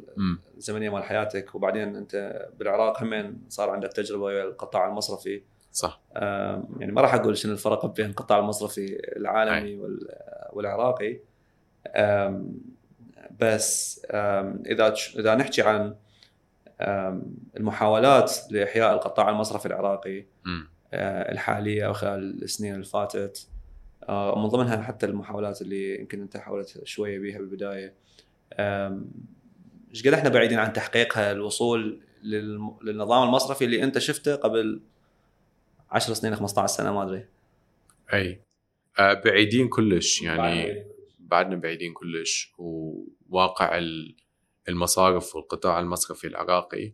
الزمنية 0.57 0.91
مال 0.91 1.03
حياتك 1.05 1.55
وبعدين 1.55 1.97
أنت 1.97 2.47
بالعراق 2.59 3.03
همين 3.03 3.43
صار 3.49 3.71
عندك 3.71 3.93
تجربة 3.93 4.23
ويا 4.23 4.45
القطاع 4.45 4.89
المصرفي. 4.89 5.43
صح. 5.73 6.01
يعني 6.81 6.93
ما 6.93 7.01
راح 7.01 7.15
أقول 7.15 7.37
شنو 7.37 7.53
الفرق 7.53 7.87
بين 7.87 8.07
القطاع 8.07 8.39
المصرفي 8.39 9.01
العالمي 9.17 9.77
وال- 9.77 10.09
والعراقي. 10.53 11.21
بس 13.41 14.03
إذا 14.67 14.95
إذا 15.19 15.35
نحكي 15.35 15.63
عن 15.63 15.95
المحاولات 17.57 18.37
لإحياء 18.51 18.95
القطاع 18.95 19.29
المصرفي 19.29 19.67
العراقي 19.67 20.25
آه، 20.93 21.33
الحالية 21.33 21.87
وخلال 21.87 22.43
السنين 22.43 22.75
اللي 22.75 22.85
فاتت 22.85 23.49
آه، 24.09 24.33
ومن 24.33 24.47
ضمنها 24.47 24.83
حتى 24.83 25.07
المحاولات 25.07 25.63
اللي 25.63 26.01
يمكن 26.01 26.21
أنت 26.21 26.37
حاولت 26.37 26.81
شوية 26.85 27.19
بيها 27.19 27.39
بالبداية 27.39 27.95
إيش 29.91 30.07
قد 30.07 30.13
إحنا 30.13 30.29
بعيدين 30.29 30.59
عن 30.59 30.73
تحقيقها 30.73 31.33
الوصول 31.33 32.01
للنظام 32.83 33.23
المصرفي 33.29 33.65
اللي 33.65 33.83
أنت 33.83 33.99
شفته 33.99 34.37
قبل 34.37 34.81
10 35.91 36.15
سنين 36.15 36.35
15 36.35 36.77
سنة 36.77 36.93
ما 36.93 37.03
أدري. 37.03 37.25
أي. 38.13 38.41
آه، 38.99 39.15
بعيدين 39.15 39.69
كلش 39.69 40.23
يعني 40.23 40.85
بعدنا 41.31 41.57
بعيدين 41.57 41.93
كلش 41.93 42.53
وواقع 42.59 43.79
ال- 43.79 44.17
المصارف 44.69 45.37
والقطاع 45.37 45.81
المصرفي 45.81 46.27
العراقي 46.27 46.93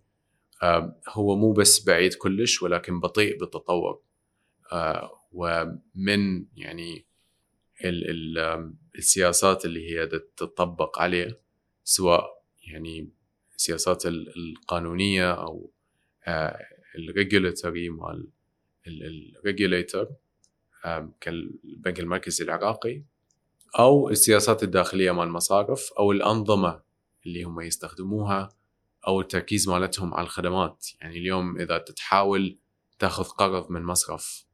آه، 0.62 1.00
هو 1.08 1.36
مو 1.36 1.52
بس 1.52 1.84
بعيد 1.86 2.14
كلش 2.14 2.62
ولكن 2.62 3.00
بطيء 3.00 3.38
بالتطور. 3.38 4.02
آه، 4.72 5.20
ومن 5.32 6.46
يعني 6.56 7.06
ال 7.84 8.10
ال 8.38 8.72
السياسات 8.98 9.64
اللي 9.64 9.90
هي 9.90 10.06
تطبق 10.36 10.98
عليه 10.98 11.40
سواء 11.84 12.44
يعني 12.72 13.10
السياسات 13.56 14.06
ال- 14.06 14.32
القانونية 14.36 15.32
أو 15.32 15.70
آه، 16.26 16.58
ال 16.98 17.06
regulatory 17.06 17.88
مال 17.88 18.28
ال 18.86 18.98
regulator 18.98 20.08
كالبنك 21.20 22.00
المركزي 22.00 22.44
العراقي 22.44 23.02
أو 23.78 24.10
السياسات 24.10 24.62
الداخلية 24.62 25.12
مال 25.12 25.24
المصارف 25.24 25.92
أو 25.98 26.12
الأنظمة 26.12 26.82
اللي 27.26 27.42
هم 27.42 27.60
يستخدموها 27.60 28.48
أو 29.06 29.20
التركيز 29.20 29.68
مالتهم 29.68 30.14
على 30.14 30.24
الخدمات. 30.24 30.86
يعني 31.00 31.18
اليوم 31.18 31.60
إذا 31.60 31.78
تتحاول 31.78 32.58
تاخذ 32.98 33.24
قرض 33.24 33.70
من 33.70 33.82
مصرف 33.82 34.46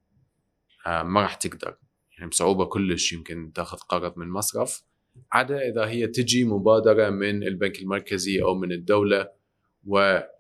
ما 0.87 1.23
راح 1.23 1.35
تقدر. 1.35 1.77
يعني 2.19 2.31
بصعوبة 2.31 2.65
كلش 2.65 3.13
يمكن 3.13 3.53
تاخذ 3.55 3.79
قرض 3.79 4.19
من 4.19 4.31
مصرف 4.31 4.83
عدا 5.33 5.69
إذا 5.69 5.87
هي 5.87 6.07
تجي 6.07 6.45
مبادرة 6.45 7.11
من 7.11 7.43
البنك 7.43 7.79
المركزي 7.79 8.43
أو 8.43 8.55
من 8.55 8.73
الدولة 8.73 9.29
ودعمها 9.85 10.35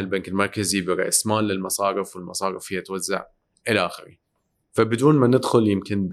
البنك 0.00 0.28
المركزي 0.28 0.80
برأس 0.80 1.26
مال 1.26 1.44
للمصارف 1.44 2.16
والمصارف 2.16 2.72
هي 2.72 2.80
توزع 2.80 3.24
إلى 3.68 3.86
آخره. 3.86 4.16
فبدون 4.72 5.14
ما 5.14 5.26
ندخل 5.26 5.68
يمكن 5.68 6.08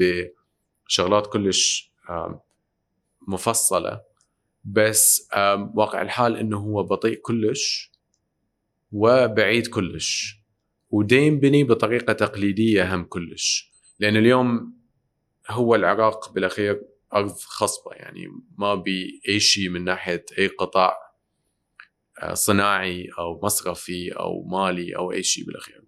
بشغلات 0.88 1.28
كلش 1.28 1.94
مفصلة 3.28 4.02
بس 4.64 5.30
واقع 5.74 6.02
الحال 6.02 6.38
إنه 6.38 6.58
هو 6.58 6.84
بطيء 6.84 7.20
كلش 7.22 7.96
وبعيد 8.92 9.68
كلش. 9.68 10.40
ودين 10.90 11.40
بني 11.40 11.64
بطريقة 11.64 12.14
تقليدية 12.14 12.96
هم 12.96 13.04
كلش. 13.04 13.72
لأن 14.00 14.18
اليوم 14.18 14.76
هو 15.50 15.76
العراق 15.76 16.34
بالأخير 16.34 16.82
أرض 17.14 17.32
خصبة 17.32 17.92
يعني 17.92 18.28
ما 18.58 18.76
بي 18.76 19.22
أي 19.30 19.40
شيء 19.40 19.70
من 19.70 19.84
ناحية 19.84 20.26
أي 20.38 20.48
قطاع 20.48 20.98
آه، 22.22 22.34
صناعي 22.34 23.10
أو 23.20 23.40
مصرفي 23.44 24.12
أو 24.12 24.44
مالي 24.44 24.96
أو 24.96 25.12
أي 25.12 25.24
شيء 25.24 25.46
بالأخير. 25.46 25.84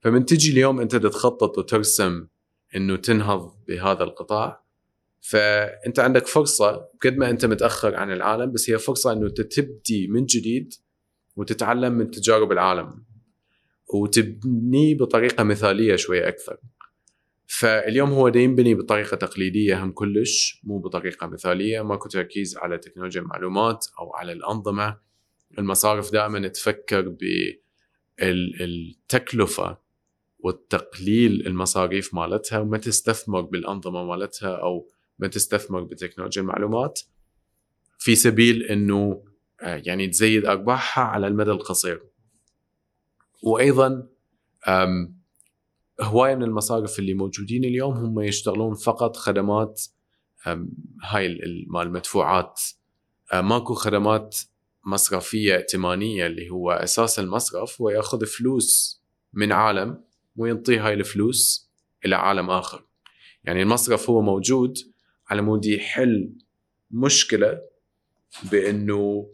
فمن 0.00 0.24
تجي 0.24 0.52
اليوم 0.52 0.80
أنت 0.80 0.96
تخطط 0.96 1.58
وترسم 1.58 2.26
إنه 2.76 2.96
تنهض 2.96 3.56
بهذا 3.68 4.04
القطاع. 4.04 4.62
فأنت 5.20 5.98
عندك 5.98 6.26
فرصة 6.26 6.88
قد 7.02 7.16
ما 7.16 7.30
أنت 7.30 7.44
متأخر 7.44 7.94
عن 7.94 8.12
العالم 8.12 8.52
بس 8.52 8.70
هي 8.70 8.78
فرصة 8.78 9.12
إنه 9.12 9.28
تبدي 9.28 10.08
من 10.08 10.26
جديد 10.26 10.74
وتتعلم 11.36 11.92
من 11.92 12.10
تجارب 12.10 12.52
العالم 12.52 13.04
وتبنيه 13.94 14.98
بطريقة 14.98 15.44
مثالية 15.44 15.96
شوية 15.96 16.28
أكثر. 16.28 16.56
فاليوم 17.46 18.10
هو 18.10 18.28
دا 18.28 18.40
ينبني 18.40 18.74
بطريقة 18.74 19.16
تقليدية 19.16 19.84
هم 19.84 19.92
كلش 19.92 20.60
مو 20.64 20.78
بطريقة 20.78 21.26
مثالية. 21.26 21.82
ماكو 21.82 22.08
تركيز 22.08 22.56
على 22.56 22.78
تكنولوجيا 22.78 23.20
المعلومات 23.20 23.86
أو 23.98 24.14
على 24.14 24.32
الأنظمة. 24.32 24.98
المصارف 25.58 26.12
دائما 26.12 26.48
تفكر 26.48 27.16
بالتكلفه 28.18 29.81
والتقليل 30.42 31.46
المصاريف 31.46 32.14
مالتها 32.14 32.58
وما 32.58 32.78
تستثمر 32.78 33.40
بالأنظمة 33.40 34.04
مالتها 34.04 34.56
أو 34.56 34.88
ما 35.18 35.28
تستثمر 35.28 35.82
بتكنولوجيا 35.82 36.42
المعلومات 36.42 37.00
في 37.98 38.14
سبيل 38.14 38.62
إنه 38.62 39.24
آه، 39.60 39.82
يعني 39.86 40.08
تزيد 40.08 40.46
أرباحها 40.46 41.04
على 41.04 41.26
المدى 41.26 41.50
القصير. 41.50 42.02
وأيضا 43.42 44.08
هواية 46.00 46.34
من 46.34 46.42
المصارف 46.42 46.98
اللي 46.98 47.14
موجودين 47.14 47.64
اليوم 47.64 47.94
هم 47.94 48.20
يشتغلون 48.20 48.74
فقط 48.74 49.16
خدمات 49.16 49.82
هاي 51.02 51.28
مال 51.66 51.86
المدفوعات 51.86 52.60
آه، 53.32 53.40
ماكو 53.40 53.74
خدمات 53.74 54.38
مصرفية 54.84 55.56
ائتمانية 55.56 56.26
اللي 56.26 56.50
هو 56.50 56.70
أساس 56.70 57.18
المصرف 57.18 57.80
هو 57.80 57.90
ياخذ 57.90 58.26
فلوس 58.26 59.02
من 59.32 59.52
عالم 59.52 60.04
وينطي 60.36 60.78
هاي 60.78 60.94
الفلوس 60.94 61.70
إلى 62.04 62.16
عالم 62.16 62.50
آخر. 62.50 62.86
يعني 63.44 63.62
المصرف 63.62 64.10
هو 64.10 64.20
موجود 64.20 64.78
على 65.28 65.42
مود 65.42 65.66
يحل 65.66 66.32
مشكلة 66.90 67.60
بإنه 68.52 69.30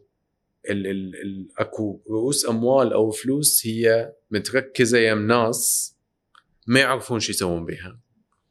ال 0.70 0.86
ال 0.86 1.14
ال 1.16 1.48
أكو 1.58 2.00
رؤوس 2.10 2.48
أموال 2.48 2.92
أو 2.92 3.10
فلوس 3.10 3.66
هي 3.66 4.12
متركزة 4.30 4.98
يم 4.98 5.26
ناس 5.26 5.94
ما 6.66 6.80
يعرفون 6.80 7.20
شو 7.20 7.32
يسوون 7.32 7.64
بها 7.64 8.00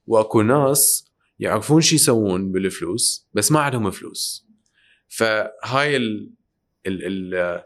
وأكو 0.08 0.42
ناس 0.42 1.06
يعرفون 1.40 1.82
شو 1.82 1.96
يسوون 1.96 2.52
بالفلوس 2.52 3.28
بس 3.34 3.52
ما 3.52 3.60
عندهم 3.60 3.92
فلوس. 3.92 4.48
فهاي 5.08 5.98
ال 5.98 6.32
ال 6.88 7.36
ال 7.36 7.64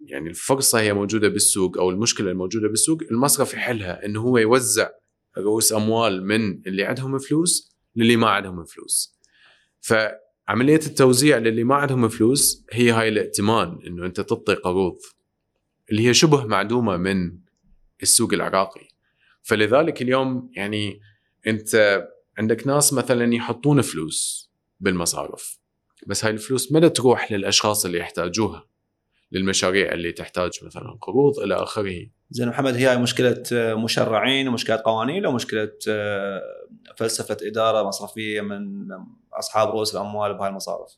يعني 0.00 0.30
الفرصة 0.30 0.80
هي 0.80 0.92
موجودة 0.92 1.28
بالسوق 1.28 1.78
أو 1.78 1.90
المشكلة 1.90 2.30
الموجودة 2.30 2.68
بالسوق 2.68 3.02
المصرف 3.10 3.54
يحلها 3.54 4.04
انه 4.04 4.20
هو 4.20 4.38
يوزع 4.38 4.88
رؤوس 5.38 5.72
أموال 5.72 6.26
من 6.26 6.62
اللي 6.66 6.84
عندهم 6.84 7.18
فلوس 7.18 7.76
للي 7.96 8.16
ما 8.16 8.28
عندهم 8.28 8.64
فلوس. 8.64 9.20
فعملية 9.80 10.80
التوزيع 10.86 11.38
للي 11.38 11.64
ما 11.64 11.74
عندهم 11.74 12.08
فلوس 12.08 12.64
هي 12.72 12.90
هاي 12.90 13.08
الإئتمان 13.08 13.78
إنه 13.86 14.06
أنت 14.06 14.20
تعطي 14.20 14.54
قروض 14.54 14.98
اللي 15.90 16.08
هي 16.08 16.14
شبه 16.14 16.46
معدومة 16.46 16.96
من 16.96 17.38
السوق 18.02 18.32
العراقي. 18.32 18.88
فلذلك 19.42 20.02
اليوم 20.02 20.50
يعني 20.56 21.00
أنت 21.46 22.04
عندك 22.38 22.66
ناس 22.66 22.92
مثلا 22.92 23.34
يحطون 23.34 23.80
فلوس 23.80 24.50
بالمصارف 24.80 25.58
بس 26.06 26.24
هاي 26.24 26.32
الفلوس 26.32 26.72
ما 26.72 26.88
تروح 26.88 27.32
للأشخاص 27.32 27.84
اللي 27.84 27.98
يحتاجوها. 27.98 28.73
للمشاريع 29.34 29.92
اللي 29.92 30.12
تحتاج 30.12 30.50
مثلا 30.62 30.98
قروض 31.00 31.38
إلى 31.38 31.54
آخره. 31.54 32.06
زين 32.30 32.48
محمد 32.48 32.74
هي 32.74 32.98
مشكلة 32.98 33.42
مشرعين 33.52 34.48
ومشكلة 34.48 34.82
قوانين 34.84 35.26
ومشكله 35.26 35.72
آه، 35.88 36.42
فلسفة 36.96 37.36
إدارة 37.42 37.88
مصرفية 37.88 38.40
من 38.40 38.88
أصحاب 39.32 39.68
رؤوس 39.68 39.94
الأموال 39.94 40.34
بهاي 40.34 40.48
المصارف؟ 40.48 40.96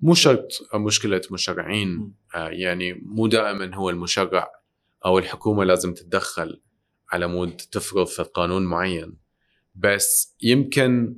مو 0.00 0.14
شرط 0.14 0.48
مشكلة 0.74 1.20
مشرعين 1.30 2.14
آه، 2.34 2.48
يعني 2.48 2.92
مو 2.92 3.26
دائما 3.26 3.74
هو 3.74 3.90
المشرع 3.90 4.50
أو 5.04 5.18
الحكومة 5.18 5.64
لازم 5.64 5.94
تتدخل 5.94 6.60
على 7.12 7.26
مود 7.26 7.56
تفرض 7.56 8.06
في 8.06 8.22
قانون 8.22 8.62
معين 8.64 9.16
بس 9.74 10.36
يمكن 10.42 11.16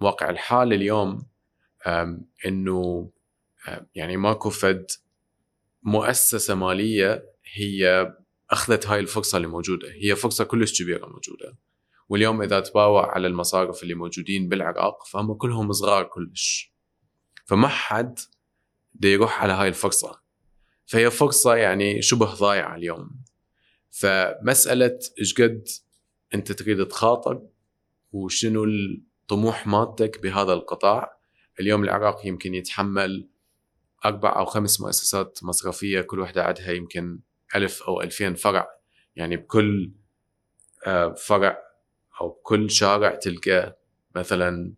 واقع 0.00 0.30
الحال 0.30 0.72
اليوم 0.72 1.26
إنه 2.46 3.10
يعني 3.94 4.16
ماكو 4.16 4.50
فد 4.50 4.86
مؤسسة 5.84 6.54
مالية 6.54 7.24
هي 7.54 8.12
أخذت 8.50 8.86
هاي 8.86 9.00
الفرصة 9.00 9.36
اللي 9.36 9.48
موجودة. 9.48 9.88
هي 9.92 10.16
فرصة 10.16 10.44
كلش 10.44 10.82
كبيرة 10.82 11.06
موجودة. 11.06 11.56
واليوم 12.08 12.42
إذا 12.42 12.60
تباوع 12.60 13.14
على 13.14 13.26
المصارف 13.26 13.82
اللي 13.82 13.94
موجودين 13.94 14.48
بالعراق 14.48 15.06
فهم 15.06 15.34
كلهم 15.34 15.72
صغار 15.72 16.04
كلش. 16.04 16.74
فما 17.44 17.68
حد 17.68 18.18
دي 18.94 19.12
يروح 19.12 19.42
على 19.42 19.52
هاي 19.52 19.68
الفرصة. 19.68 20.20
فهي 20.86 21.10
فرصة 21.10 21.54
يعني 21.54 22.02
شبه 22.02 22.34
ضايعة 22.34 22.76
اليوم. 22.76 23.10
فمسألة 23.90 24.98
إيش 25.20 25.34
قد 25.34 25.68
أنت 26.34 26.52
تريد 26.52 26.86
تخاطر 26.86 27.42
وشنو 28.12 28.64
الطموح 28.64 29.66
مالتك 29.66 30.22
بهذا 30.22 30.52
القطاع؟ 30.52 31.16
اليوم 31.60 31.84
العراق 31.84 32.26
يمكن 32.26 32.54
يتحمل 32.54 33.28
أربع 34.04 34.38
أو 34.38 34.44
خمس 34.44 34.80
مؤسسات 34.80 35.38
مصرفية 35.42 36.00
كل 36.00 36.20
واحدة 36.20 36.44
عندها 36.44 36.72
يمكن 36.72 37.18
ألف 37.54 37.82
أو 37.82 38.00
ألفين 38.00 38.34
فرع. 38.34 38.68
يعني 39.16 39.36
بكل 39.36 39.92
آه، 40.86 41.14
فرع 41.14 41.58
أو 42.20 42.28
بكل 42.28 42.70
شارع 42.70 43.14
تلقى 43.14 43.78
مثلا 44.16 44.74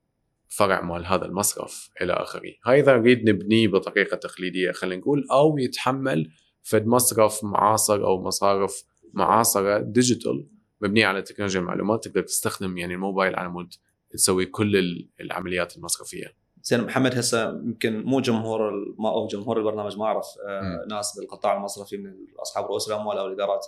فرع 0.48 0.80
مال 0.80 1.06
هذا 1.06 1.24
المصرف 1.24 1.90
إلى 2.02 2.12
آخره. 2.12 2.52
هاي 2.64 2.80
إذا 2.80 2.96
نريد 2.96 3.28
نبنيه 3.28 3.68
بطريقة 3.68 4.16
تقليدية 4.16 4.72
خلينا 4.72 5.00
نقول 5.00 5.26
أو 5.30 5.58
يتحمل 5.58 6.30
فد 6.62 6.86
مصرف 6.86 7.44
معاصر 7.44 8.04
أو 8.04 8.22
مصارف 8.22 8.84
معاصرة 9.14 9.78
digital 9.78 10.46
مبنية 10.80 11.06
على 11.06 11.22
تكنولوجيا 11.22 11.60
المعلومات 11.60 12.04
تقدر 12.04 12.22
تستخدم 12.22 12.78
يعني 12.78 12.94
الموبايل 12.94 13.36
على 13.36 13.48
مود 13.48 13.74
تسوي 14.10 14.46
كل 14.46 15.06
العمليات 15.20 15.76
المصرفية. 15.76 16.45
زين 16.68 16.80
محمد 16.80 17.18
هسه 17.18 17.48
يمكن 17.48 18.02
مو 18.02 18.20
جمهور 18.20 18.94
ما 18.98 19.08
أو 19.08 19.26
جمهور 19.26 19.58
البرنامج 19.58 19.98
ما 19.98 20.04
أعرف 20.04 20.26
آه 20.46 20.86
ناس 20.90 21.18
بالقطاع 21.18 21.56
المصرفي 21.56 21.96
من 21.96 22.14
أصحاب 22.38 22.64
رؤوس 22.64 22.88
الأموال 22.88 23.18
أو 23.18 23.26
الإدارات 23.26 23.66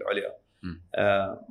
العليا. 0.00 0.36
آه 0.94 1.46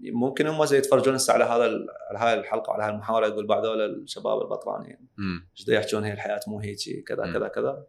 ممكن 0.00 0.46
هم 0.46 0.64
زي 0.64 0.78
يتفرجون 0.78 1.14
هسه 1.14 1.32
على 1.32 1.44
هذا 1.44 1.64
على 2.10 2.18
هاي 2.18 2.34
الحلقة 2.34 2.72
على 2.72 2.82
هاي 2.82 2.90
المحاوله 2.90 3.26
يقول 3.26 3.46
بعد 3.46 3.64
الشباب 3.64 4.42
البطرانيين. 4.42 5.08
إيش 5.58 5.68
يحكون 5.68 6.04
هي 6.04 6.12
الحياة؟ 6.12 6.40
مو 6.46 6.60
هيك 6.60 7.04
كذا 7.06 7.32
كذا 7.32 7.48
كذا. 7.48 7.86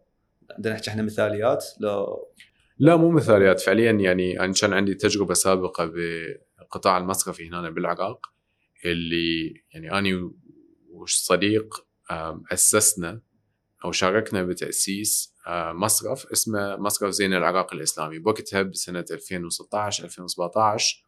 عندنا 0.50 0.74
نحكي 0.74 0.90
إحنا 0.90 1.02
مثاليات 1.02 1.64
لو 1.80 2.28
لا 2.78 2.96
مو 2.96 3.10
مثاليات. 3.10 3.60
فعليا 3.60 3.92
يعني 3.92 4.40
أنا 4.40 4.52
كان 4.52 4.72
عندي 4.72 4.94
تجربة 4.94 5.34
سابقة 5.34 5.84
بالقطاع 5.84 6.98
المصرفي 6.98 7.48
هنا 7.48 7.70
بالعراق 7.70 8.26
اللي 8.84 9.62
يعني 9.74 9.98
اني 9.98 10.30
وصديق 10.90 11.86
أسسنا 12.52 13.20
أو 13.84 13.92
شاركنا 13.92 14.42
بتأسيس 14.42 15.34
آه، 15.46 15.72
مصرف 15.72 16.26
اسمه 16.26 16.76
مصرف 16.76 17.10
زين 17.10 17.34
العراق 17.34 17.74
الإسلامي. 17.74 18.18
بوقتها 18.18 18.62
بسنه 18.62 19.04
2016 19.10 20.04
2017 20.04 21.04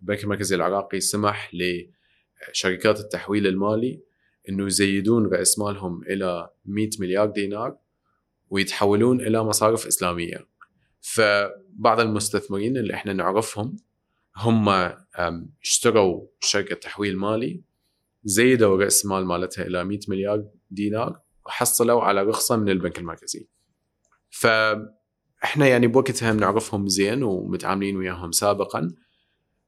البنك 0.00 0.24
المركزي 0.24 0.56
العراقي 0.56 1.00
سمح 1.00 1.50
لشركات 1.54 3.00
التحويل 3.00 3.46
المالي 3.46 4.02
إنه 4.48 4.66
يزيدون 4.66 5.26
رأس 5.26 5.58
مالهم 5.58 6.02
إلى 6.02 6.50
100 6.64 6.90
مليار 7.00 7.26
دينار 7.26 7.76
ويتحولون 8.50 9.20
إلى 9.20 9.44
مصارف 9.44 9.86
إسلامية. 9.86 10.46
فبعض 11.00 12.00
المستثمرين 12.00 12.76
اللي 12.76 12.94
إحنا 12.94 13.12
نعرفهم 13.12 13.76
هم 14.36 14.68
اشتروا 15.62 16.26
شركة 16.40 16.74
تحويل 16.74 17.18
مالي 17.18 17.62
زيدوا 18.26 18.84
رأس 18.84 19.06
مال 19.06 19.26
مالتها 19.26 19.66
إلى 19.66 19.84
100 19.84 19.98
مليار 20.08 20.44
دينار 20.70 21.20
وحصلوا 21.46 22.02
على 22.02 22.22
رخصة 22.22 22.56
من 22.56 22.68
البنك 22.68 22.98
المركزي. 22.98 23.48
فإحنا 24.30 25.66
يعني 25.68 25.86
بوقتها 25.86 26.32
بنعرفهم 26.32 26.88
زين 26.88 27.22
ومتعاملين 27.22 27.96
وياهم 27.96 28.32
سابقا. 28.32 28.94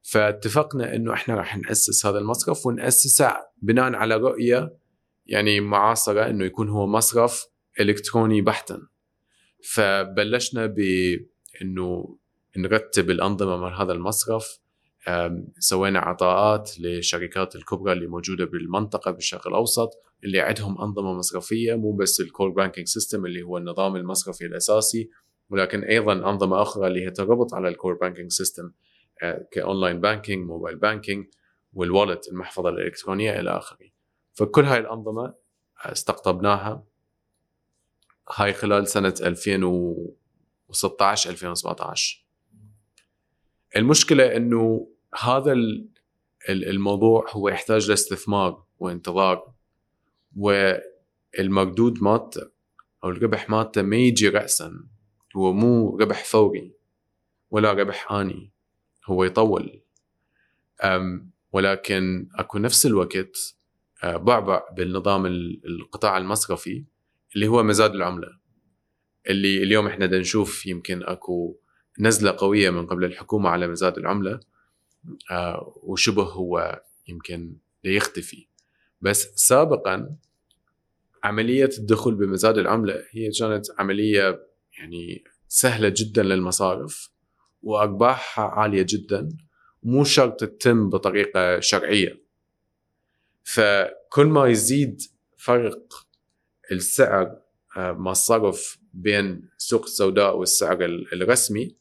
فاتفقنا 0.02 0.94
إنه 0.94 1.12
إحنا 1.12 1.34
راح 1.34 1.56
نأسس 1.56 2.06
هذا 2.06 2.18
المصرف 2.18 2.66
ونأسسه 2.66 3.36
بناء 3.62 3.94
على 3.94 4.16
رؤية 4.16 4.76
يعني 5.26 5.60
معاصرة 5.60 6.30
إنه 6.30 6.44
يكون 6.44 6.68
هو 6.68 6.86
مصرف 6.86 7.46
إلكتروني 7.80 8.40
بحتا. 8.40 8.80
فبلشنا 9.64 10.66
بإنه 10.66 12.18
نرتب 12.56 13.10
الأنظمة 13.10 13.56
مال 13.56 13.74
هذا 13.74 13.92
المصرف 13.92 14.58
سوينا 15.58 15.98
عطاءات 15.98 16.80
للشركات 16.80 17.56
الكبرى 17.56 17.92
اللي 17.92 18.06
موجودة 18.06 18.44
بالمنطقة 18.44 19.10
بالشرق 19.10 19.46
الأوسط 19.46 19.90
اللي 20.24 20.40
عندهم 20.40 20.80
أنظمة 20.80 21.12
مصرفية 21.12 21.74
مو 21.74 21.92
بس 21.92 22.20
ال 22.20 22.26
core 22.26 22.48
banking 22.48 22.86
system 22.86 23.26
اللي 23.26 23.42
هو 23.42 23.58
النظام 23.58 23.96
المصرفي 23.96 24.46
الأساسي 24.46 25.10
ولكن 25.50 25.84
أيضا 25.84 26.12
أنظمة 26.12 26.62
أخرى 26.62 26.86
اللي 26.86 27.06
هي 27.06 27.10
تربط 27.10 27.54
على 27.54 27.68
ال 27.68 27.74
core 27.74 27.94
banking 27.94 28.30
system 28.30 28.72
ك 29.52 29.59
online 29.59 30.00
banking 30.00 30.46
mobile 30.46 30.76
banking 30.76 31.26
وال 31.72 31.86
wallet 31.86 32.28
المحفظة 32.28 32.68
الإلكترونية 32.68 33.40
إلى 33.40 33.50
آخره. 33.50 33.88
فكل 34.34 34.64
هاي 34.64 34.78
الأنظمة 34.78 35.34
استقطبناها 35.80 36.84
هاي 38.34 38.52
خلال 38.52 38.88
سنة 38.88 39.14
2016 39.20 41.30
2017 41.30 42.24
المشكلة 43.76 44.36
إنه 44.36 44.88
هذا 45.14 45.52
ال- 45.52 45.88
ال- 46.48 46.68
الموضوع 46.68 47.26
هو 47.30 47.48
يحتاج 47.48 47.90
لاستثمار 47.90 48.64
وانتظار 48.78 49.52
والمردود 50.36 52.02
مالته 52.02 52.50
أو 53.04 53.08
الربح 53.08 53.50
مالته 53.50 53.82
ما 53.82 53.96
يجي 53.96 54.28
راسا 54.28 54.72
هو 55.36 55.52
مو 55.52 55.96
ربح 55.96 56.24
فوري 56.24 56.72
ولا 57.50 57.72
ربح 57.72 58.12
آني 58.12 58.50
هو 59.06 59.24
يطول. 59.24 59.80
أم 60.84 61.30
ولكن 61.52 62.28
أكو 62.34 62.58
نفس 62.58 62.86
الوقت 62.86 63.54
آه، 64.04 64.16
بعبع 64.16 64.62
بالنظام 64.76 65.26
ال- 65.26 65.60
القطاع 65.66 66.18
المصرفي 66.18 66.84
اللي 67.34 67.46
هو 67.46 67.62
مزاد 67.62 67.94
العملة 67.94 68.28
اللي 69.30 69.62
اليوم 69.62 69.86
إحنا 69.86 70.06
نشوف 70.06 70.66
يمكن 70.66 71.02
أكو 71.02 71.56
نزلة 72.00 72.34
قوية 72.38 72.70
من 72.70 72.86
قبل 72.86 73.04
الحكومة 73.04 73.50
على 73.50 73.68
مزاد 73.68 73.98
العملة 73.98 74.40
وشبه 75.82 76.22
هو 76.22 76.82
يمكن 77.08 77.56
ليختفي. 77.84 78.46
بس 79.00 79.22
سابقا 79.34 80.16
عملية 81.24 81.70
الدخول 81.78 82.14
بمزاد 82.14 82.58
العملة 82.58 83.04
هي 83.10 83.30
كانت 83.38 83.66
عملية 83.78 84.46
يعني 84.78 85.24
سهلة 85.48 85.94
جدا 85.96 86.22
للمصارف 86.22 87.10
وارباحها 87.62 88.44
عالية 88.44 88.86
جدا 88.88 89.28
مو 89.82 90.04
شرط 90.04 90.40
تتم 90.40 90.88
بطريقة 90.90 91.60
شرعية. 91.60 92.22
فكل 93.44 94.26
ما 94.26 94.46
يزيد 94.46 95.00
فرق 95.36 96.06
السعر 96.72 97.36
آه، 97.76 97.92
ما 97.92 98.10
الصرف 98.10 98.78
بين 98.92 99.48
سوق 99.58 99.82
السوداء 99.84 100.36
والسعر 100.36 100.84
ال- 100.84 101.22
الرسمي 101.22 101.76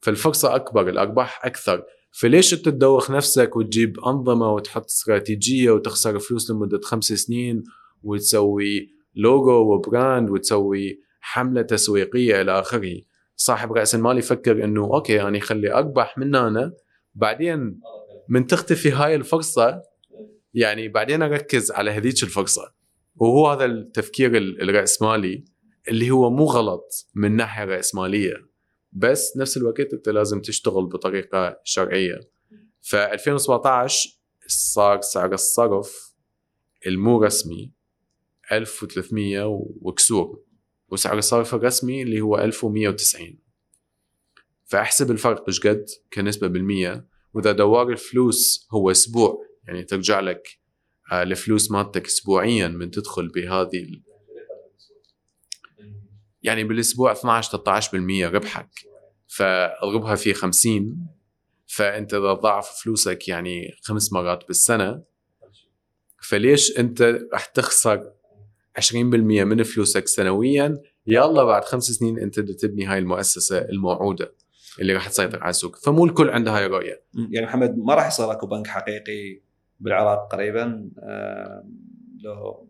فالفرصة 0.00 0.54
أكبر 0.54 0.88
الارباح 0.88 1.44
أكثر. 1.46 1.84
فليش 2.10 2.54
انت 2.54 2.64
تدوخ 2.68 3.10
نفسك 3.10 3.56
وتجيب 3.56 4.00
أنظمة 4.00 4.52
وتحط 4.52 4.84
استراتيجية 4.84 5.70
وتخسر 5.70 6.18
فلوس 6.18 6.50
لمدة 6.50 6.80
خمس 6.82 7.04
سنين 7.12 7.62
وتسوي 8.02 8.88
logo 9.14 9.74
و 9.74 9.83
brand 9.83 10.30
وتسوي 10.30 11.00
حملة 11.20 11.62
تسويقية 11.62 12.40
إلى 12.40 12.58
آخره؟ 12.60 12.94
صاحب 13.36 13.72
رأس 13.72 13.94
المال 13.94 14.18
يفكر 14.18 14.64
إنه 14.64 14.84
okay 14.84 15.22
أنا 15.22 15.40
خلي 15.40 15.72
اربح 15.74 16.18
من 16.18 16.34
هنا 16.34 16.72
بعدين 17.14 17.80
من 18.28 18.46
تختفي 18.46 18.90
هاي 18.90 19.14
الفرصة 19.14 19.82
يعني 20.54 20.88
بعدين 20.88 21.22
أركز 21.22 21.70
على 21.70 21.90
هذيك 21.90 22.22
الفرصة. 22.22 22.62
وهو 23.16 23.50
هذا 23.50 23.64
التفكير 23.64 24.36
ال- 24.36 24.62
الرأسمالي 24.62 25.44
اللي 25.88 26.10
هو 26.10 26.30
مو 26.30 26.44
غلط 26.44 27.06
من 27.14 27.36
ناحية 27.36 27.64
رأسمالية. 27.64 28.47
بس 28.98 29.36
نفس 29.36 29.56
الوقت 29.56 29.92
انت 29.92 30.08
لازم 30.08 30.40
تشتغل 30.40 30.86
بطريقة 30.86 31.60
شرعية. 31.64 32.20
ف 32.80 32.94
2017 32.94 34.08
صار 34.46 35.00
سعر 35.00 35.34
الصرف 35.34 36.14
المو 36.86 37.24
رسمي 37.24 37.72
1300 38.52 39.44
وكسور 39.80 40.42
وسعر 40.88 41.18
الصرف 41.18 41.54
الرسمي 41.54 42.02
اللي 42.02 42.20
هو 42.20 42.38
1190 42.38 43.38
فأحسب 44.64 45.10
الفرق 45.10 45.44
إيش 45.48 45.60
قد؟ 45.60 45.84
كنسبة 46.12 46.46
بالمية. 46.46 47.08
وإذا 47.34 47.52
دوار 47.52 47.88
الفلوس 47.88 48.68
هو 48.72 48.90
أسبوع 48.90 49.44
يعني 49.64 49.84
ترجع 49.84 50.20
لك 50.20 50.48
آه، 51.12 51.22
الفلوس 51.22 51.70
مالتك 51.70 52.06
اسبوعيا 52.06 52.68
من 52.68 52.90
تدخل 52.90 53.28
بهذه 53.28 54.00
يعني 56.42 56.64
بالأسبوع 56.64 57.12
12 57.12 57.58
13% 57.58 58.34
ربحك. 58.34 58.70
فأضربها 59.28 60.14
في 60.14 60.34
50 60.34 61.06
فأنت 61.66 62.14
إذا 62.14 62.32
ضاعف 62.32 62.82
فلوسك 62.82 63.28
يعني 63.28 63.76
خمس 63.82 64.12
مرات 64.12 64.46
بالسنة 64.46 65.02
فليش 66.22 66.78
أنت 66.78 67.02
راح 67.32 67.44
تخسر 67.44 68.12
20% 68.80 68.94
من 68.94 69.62
فلوسك 69.62 70.08
سنويا؟ 70.08 70.78
يلا 71.06 71.44
بعد 71.44 71.64
خمس 71.64 71.84
سنين 71.84 72.18
أنت 72.18 72.40
بدك 72.40 72.60
تبني 72.60 72.86
هاي 72.86 72.98
المؤسسة 72.98 73.58
الموعودة 73.58 74.34
اللي 74.80 74.92
راح 74.92 75.08
تسيطر 75.08 75.42
على 75.42 75.50
السوق. 75.50 75.76
فمو 75.76 76.04
الكل 76.04 76.30
عنده 76.30 76.56
هاي 76.56 76.66
الرؤية. 76.66 77.02
يعني 77.30 77.46
محمد 77.46 77.78
ما 77.78 77.94
راح 77.94 78.06
يصير 78.06 78.32
أكو 78.32 78.46
بنك 78.46 78.66
حقيقي 78.66 79.40
بالعراق 79.80 80.32
قريبا 80.32 80.90
لو. 82.24 82.68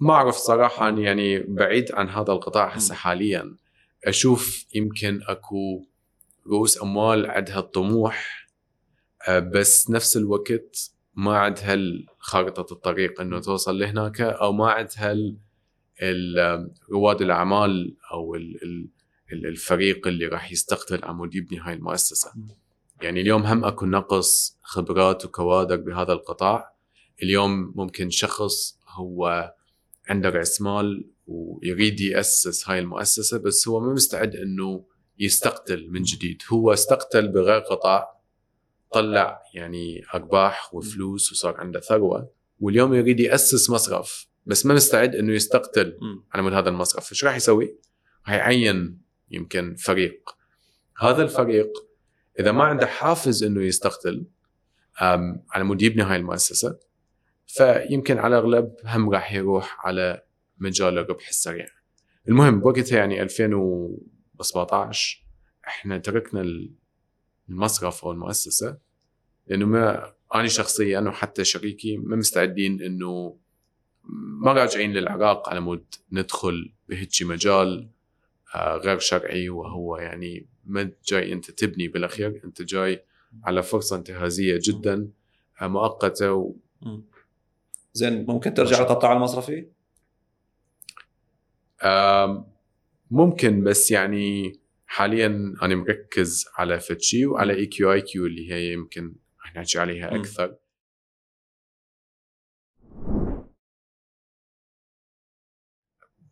ما 0.00 0.14
أعرف 0.14 0.34
صراحة 0.34 0.98
يعني 0.98 1.38
بعيد 1.38 1.92
عن 1.92 2.08
هذا 2.08 2.32
القطاع 2.32 2.68
هسه 2.68 2.94
حاليا. 2.94 3.56
أشوف 4.04 4.66
يمكن 4.74 5.20
أكو 5.22 5.84
رؤوس 6.46 6.82
أموال 6.82 7.26
عندها 7.30 7.58
الطموح 7.58 8.46
آه، 9.28 9.38
بس 9.38 9.90
نفس 9.90 10.16
الوقت 10.16 10.90
ما 11.14 11.38
عندها 11.38 11.76
خارطه 12.18 12.72
الطريق 12.74 13.20
إنه 13.20 13.40
توصل 13.40 13.78
لهناك 13.78 14.20
أو 14.20 14.52
ما 14.52 14.70
عندها 14.70 15.16
رواد 16.92 17.22
الأعمال 17.22 17.96
أو 18.12 18.34
ال- 18.34 18.62
ال- 18.62 18.88
ال- 19.32 19.46
الفريق 19.46 20.06
اللي 20.06 20.26
راح 20.26 20.52
يستقتل 20.52 21.04
عمود 21.04 21.34
يبني 21.34 21.58
هاي 21.60 21.74
المؤسسة. 21.74 22.32
يعني 23.02 23.20
اليوم 23.20 23.42
هم 23.42 23.64
أكو 23.64 23.86
نقص 23.86 24.58
خبرات 24.62 25.24
وكوادر 25.24 25.76
بهذا 25.76 26.12
القطاع. 26.12 26.74
اليوم 27.22 27.72
ممكن 27.76 28.10
شخص 28.10 28.78
هو 28.88 29.52
عنده 30.08 30.28
رأس 30.28 30.60
مال 30.60 31.10
ويريد 31.26 32.00
يأسس 32.00 32.68
هاي 32.68 32.78
المؤسسة 32.78 33.38
بس 33.38 33.68
هو 33.68 33.80
ما 33.80 33.92
مستعد 33.92 34.36
إنه 34.36 34.84
يستقتل 35.18 35.90
من 35.90 36.02
جديد 36.02 36.42
هو 36.52 36.72
استقتل 36.72 37.28
بغير 37.28 37.60
قطاع 37.60 38.20
طلع 38.92 39.42
يعني 39.54 40.02
أرباح 40.14 40.74
وفلوس 40.74 41.32
وصار 41.32 41.56
عنده 41.56 41.80
ثروة 41.80 42.30
واليوم 42.60 42.94
يريد 42.94 43.20
يأسس 43.20 43.70
مصرف 43.70 44.26
بس 44.46 44.66
ما 44.66 44.74
مستعد 44.74 45.14
إنه 45.14 45.32
يستقتل. 45.32 45.98
على 46.32 46.42
مود 46.42 46.52
هذا 46.52 46.68
المصرف 46.68 47.12
إيش 47.12 47.24
راح 47.24 47.36
يسوي؟ 47.36 47.78
هيعين 48.26 49.00
يمكن 49.30 49.74
فريق 49.74 50.36
هذا 50.98 51.22
الفريق 51.22 51.72
إذا 52.40 52.52
ما 52.52 52.64
عنده 52.64 52.86
حافز 52.86 53.44
إنه 53.44 53.62
يستقتل 53.62 54.26
على 55.50 55.64
مود 55.64 55.82
يبني 55.82 56.02
هاي 56.02 56.16
المؤسسة 56.16 56.78
فيمكن 57.46 58.18
على 58.18 58.38
الأغلب 58.38 58.74
هم 58.84 59.10
راح 59.10 59.32
يروح 59.32 59.86
على 59.86 60.22
مجال 60.58 60.98
الربح 60.98 61.28
السريع 61.28 61.66
المهم 62.28 62.60
بوقتها 62.60 62.98
يعني 62.98 63.22
2017 63.22 65.24
إحنا 65.68 65.98
تركنا 65.98 66.68
المصرف 67.48 68.04
أو 68.04 68.12
المؤسسة 68.12 68.78
لأنه 69.46 69.66
ما 69.66 70.12
أنا 70.34 70.48
شخصيا 70.48 71.00
وحتى 71.00 71.44
شريكي 71.44 71.96
ما 71.96 72.16
مستعدين 72.16 72.82
إنه 72.82 73.36
ما 74.42 74.52
راجعين 74.52 74.92
للعراق 74.92 75.48
على 75.48 75.60
مود 75.60 75.84
ندخل 76.12 76.72
بهيجي 76.88 77.24
مجال 77.24 77.88
آه، 78.54 78.76
غير 78.76 78.98
شرعي 78.98 79.48
وهو 79.48 79.96
يعني 79.96 80.46
ما 80.64 80.90
جاي 81.06 81.32
أنت 81.32 81.50
تبني 81.50 81.88
بالأخير 81.88 82.40
أنت 82.44 82.62
جاي 82.62 83.04
على 83.44 83.62
فرصة 83.62 83.96
انتهازية 83.96 84.58
جدا 84.62 85.08
آه، 85.62 85.66
مؤقتة 85.66 86.32
و... 86.32 86.52
زين 87.92 88.26
ممكن 88.26 88.54
ترجع 88.54 88.80
للقطاع 88.80 89.12
المصرفي؟ 89.12 89.66
ممكن 93.10 93.64
بس 93.64 93.90
يعني 93.90 94.52
حاليا 94.86 95.54
أنا 95.62 95.74
مركز 95.74 96.44
على 96.58 96.80
فتشي 96.80 97.26
وعلى 97.26 97.54
إي 97.54 97.66
كيو 97.66 97.92
آي 97.92 98.00
كيو 98.00 98.26
اللي 98.26 98.52
هي 98.52 98.72
يمكن 98.72 99.14
نحكي 99.56 99.78
عليها. 99.78 100.14
أكثر 100.20 100.56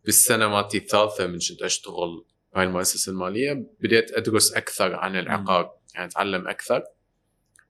بالسنة 0.05 0.47
مالتي 0.47 0.77
الثالثة 0.77 1.27
من 1.27 1.39
كنت 1.49 1.61
أشتغل 1.61 2.25
بهاي 2.53 2.65
المؤسسة 2.65 3.11
المالية 3.11 3.53
بديت 3.79 4.11
أدرس 4.11 4.53
أكثر 4.53 4.95
عن 4.95 5.15
العقار 5.15 5.77
يعني 5.95 6.07
أتعلم 6.07 6.47
أكثر 6.47 6.83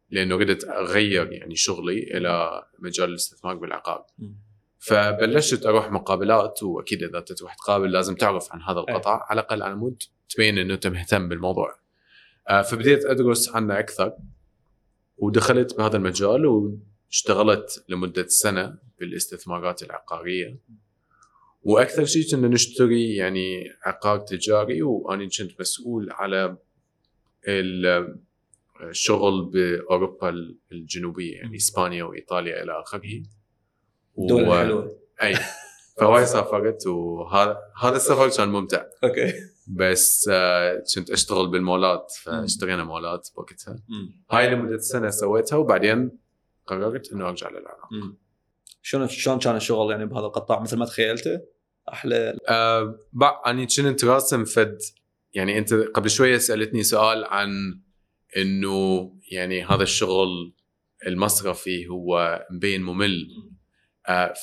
لأنه 0.09 0.35
بدت 0.37 0.63
أغير 0.63 1.31
يعني 1.31 1.55
شغلي 1.55 2.17
إلى 2.17 2.63
مجال 2.79 3.09
الاستثمار 3.09 3.55
بالعقار 3.55 4.05
مم. 4.17 4.52
فبلشت 4.87 5.65
أروح 5.65 5.91
مقابلات 5.91 6.63
وأكيد 6.63 7.03
إذا 7.03 7.17
أنت 7.17 7.31
تروح 7.33 7.55
تقابل 7.55 7.91
لازم 7.91 8.15
تعرف 8.15 8.51
عن 8.51 8.61
هذا 8.61 8.79
القطاع. 8.79 9.25
على 9.29 9.39
الأقل 9.41 9.61
على 9.61 9.75
مود 9.75 10.03
تبين 10.29 10.57
إنه 10.57 10.73
أنت 10.73 10.87
مهتم 10.87 11.29
بالموضوع. 11.29 11.75
آه، 12.49 12.61
فبديت 12.61 13.05
أدرس 13.05 13.49
عنه 13.55 13.79
أكثر 13.79 14.13
ودخلت 15.17 15.77
بهذا 15.77 15.97
المجال 15.97 16.45
واشتغلت 16.45 17.85
لمدة 17.89 18.27
سنة 18.27 18.77
بالاستثمارات 18.99 19.83
العقارية. 19.83 20.59
وأكثر 21.61 22.05
شيء 22.05 22.31
كنا 22.31 22.47
نشتري 22.47 23.15
يعني 23.15 23.69
عقار 23.83 24.19
تجاري 24.19 24.81
وأنا 24.81 25.23
كنت 25.37 25.59
مسؤول 25.61 26.11
على 26.11 26.57
ال- 27.47 28.17
الشغل 28.81 29.45
بأوروبا 29.45 30.33
الجنوبية 30.71 31.35
يعني 31.35 31.55
إسبانيا 31.57 32.03
وإيطاليا 32.03 32.63
إلى 32.63 32.71
آخره. 32.81 33.23
الدول 34.19 34.43
و- 34.43 34.53
الحلوه 34.53 34.97
أي. 35.23 35.35
فهواي 35.97 36.25
سافرت 36.25 36.87
وهذا 36.87 37.57
هذا 37.81 37.95
السفر 37.95 38.29
كان 38.29 38.49
ممتع. 38.49 38.83
أوكي. 39.03 39.33
بس 39.67 40.29
آه، 40.33 40.83
كنت 40.95 41.09
أشتغل 41.09 41.47
بالمولات 41.47 42.13
فاشترينا 42.23 42.83
مولات 42.83 43.29
بوقتها. 43.35 43.79
هاي 44.31 44.49
لمدة 44.49 44.77
سنة 44.77 45.09
سويتها 45.09 45.55
وبعدين 45.55 46.11
قررت 46.67 47.11
إنه 47.11 47.29
أرجع 47.29 47.49
للعراق. 47.49 47.89
شلون 48.81 49.07
شلون 49.07 49.39
كان 49.39 49.55
الشغل 49.55 49.91
يعني 49.91 50.05
بهذا 50.05 50.25
القطاع؟ 50.25 50.59
مثل 50.59 50.77
ما 50.77 50.85
تخيلته؟ 50.85 51.41
أحلى؟ 51.89 52.37
بع- 53.15 53.47
أني 53.47 53.67
كنت 53.77 54.03
راسم 54.05 54.45
فد. 54.45 54.77
يعني 55.33 55.57
أنت 55.57 55.73
قبل 55.73 56.09
شوية 56.09 56.37
سألتني 56.37 56.83
سؤال 56.83 57.23
عن 57.25 57.49
إنه 58.37 59.11
يعني 59.31 59.63
هذا 59.65 59.83
الشغل 59.83 60.53
المصرفي 61.07 61.87
هو 61.87 62.39
مبين 62.51 62.83
ممل. 62.83 63.27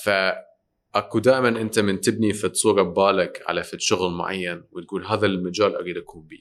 فأكو 0.04 1.18
دائما 1.18 1.48
أنت 1.48 1.78
من 1.78 2.00
تبني 2.00 2.32
فد 2.32 2.54
صوره 2.54 2.82
ببالك 2.82 3.42
على 3.46 3.62
فد 3.62 3.80
شغل 3.80 4.12
معين 4.12 4.64
وتقول 4.72 5.06
هذا 5.06 5.26
المجال 5.26 5.76
أريد 5.76 5.96
أكون 5.96 6.22
به. 6.22 6.40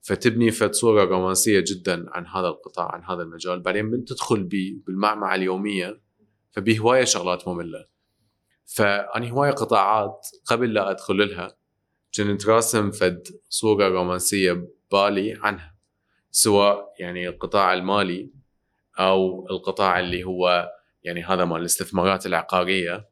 فتبني 0.00 0.50
فد 0.50 0.72
صوره 0.72 1.04
رومانسية 1.04 1.64
جدا 1.66 2.06
عن 2.08 2.26
هذا 2.26 2.48
القطاع 2.48 2.92
عن 2.92 3.04
هذا 3.04 3.22
المجال. 3.22 3.60
بعدين 3.60 3.84
من 3.84 4.04
تدخل 4.04 4.44
بيه 4.44 4.76
بالمعمعة 4.86 5.34
اليومية 5.34 6.00
فبيه 6.50 6.78
هواية 6.78 7.04
شغلات 7.04 7.48
مملة. 7.48 7.86
فأني 8.64 9.32
هواية 9.32 9.50
قطاعات 9.50 10.26
قبل 10.44 10.74
لا 10.74 10.90
أدخل 10.90 11.16
لها 11.16 11.56
كنت 12.16 12.46
راسم 12.46 12.90
فد 12.90 13.28
صورة 13.48 13.88
رومانسية 13.88 14.52
ببالي 14.52 15.38
عنها 15.42 15.74
سواء 16.30 16.94
يعني 16.98 17.28
القطاع 17.28 17.72
المالي 17.72 18.30
أو 18.98 19.46
القطاع 19.50 20.00
اللي 20.00 20.24
هو 20.24 20.70
يعني 21.02 21.24
هذا 21.24 21.44
مال 21.44 21.60
الاستثمارات 21.60 22.26
العقارية 22.26 23.08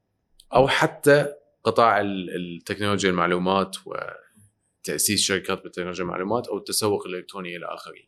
أو 0.54 0.68
حتى 0.68 1.26
قطاع 1.64 2.00
ال- 2.00 2.30
التكنولوجيا 2.36 3.10
المعلومات 3.10 3.76
وتأسيس 3.86 5.20
شركات 5.22 5.62
بالتكنولوجيا 5.62 6.04
المعلومات 6.04 6.48
أو 6.48 6.58
التسوق 6.58 7.06
الإلكتروني 7.06 7.56
إلى 7.56 7.66
آخره. 7.66 8.02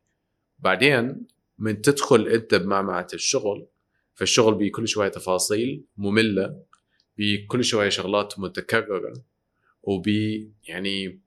بعدين 0.58 1.26
من 1.58 1.82
تدخل 1.82 2.26
أنت 2.28 2.54
بمعمعة 2.54 3.06
الشغل 3.14 3.66
فالشغل 4.14 4.54
بكل 4.54 4.88
شوية 4.88 5.08
تفاصيل 5.08 5.84
مملة 5.96 6.62
بكل 7.18 7.64
شوية 7.64 7.88
شغلات 7.88 8.38
متكررة 8.38 9.12
وبي 9.82 10.52
يعني 10.68 11.20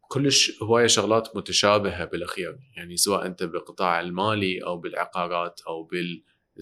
كلش 0.00 0.62
هواية 0.62 0.86
شغلات 0.86 1.36
متشابهة 1.36 2.04
بالأخير 2.04 2.58
يعني 2.76 2.96
سواء 2.96 3.26
أنت 3.26 3.42
بالقطاع 3.42 4.00
المالي 4.00 4.64
أو 4.64 4.76
بالعقارات 4.76 5.60
أو 5.66 5.84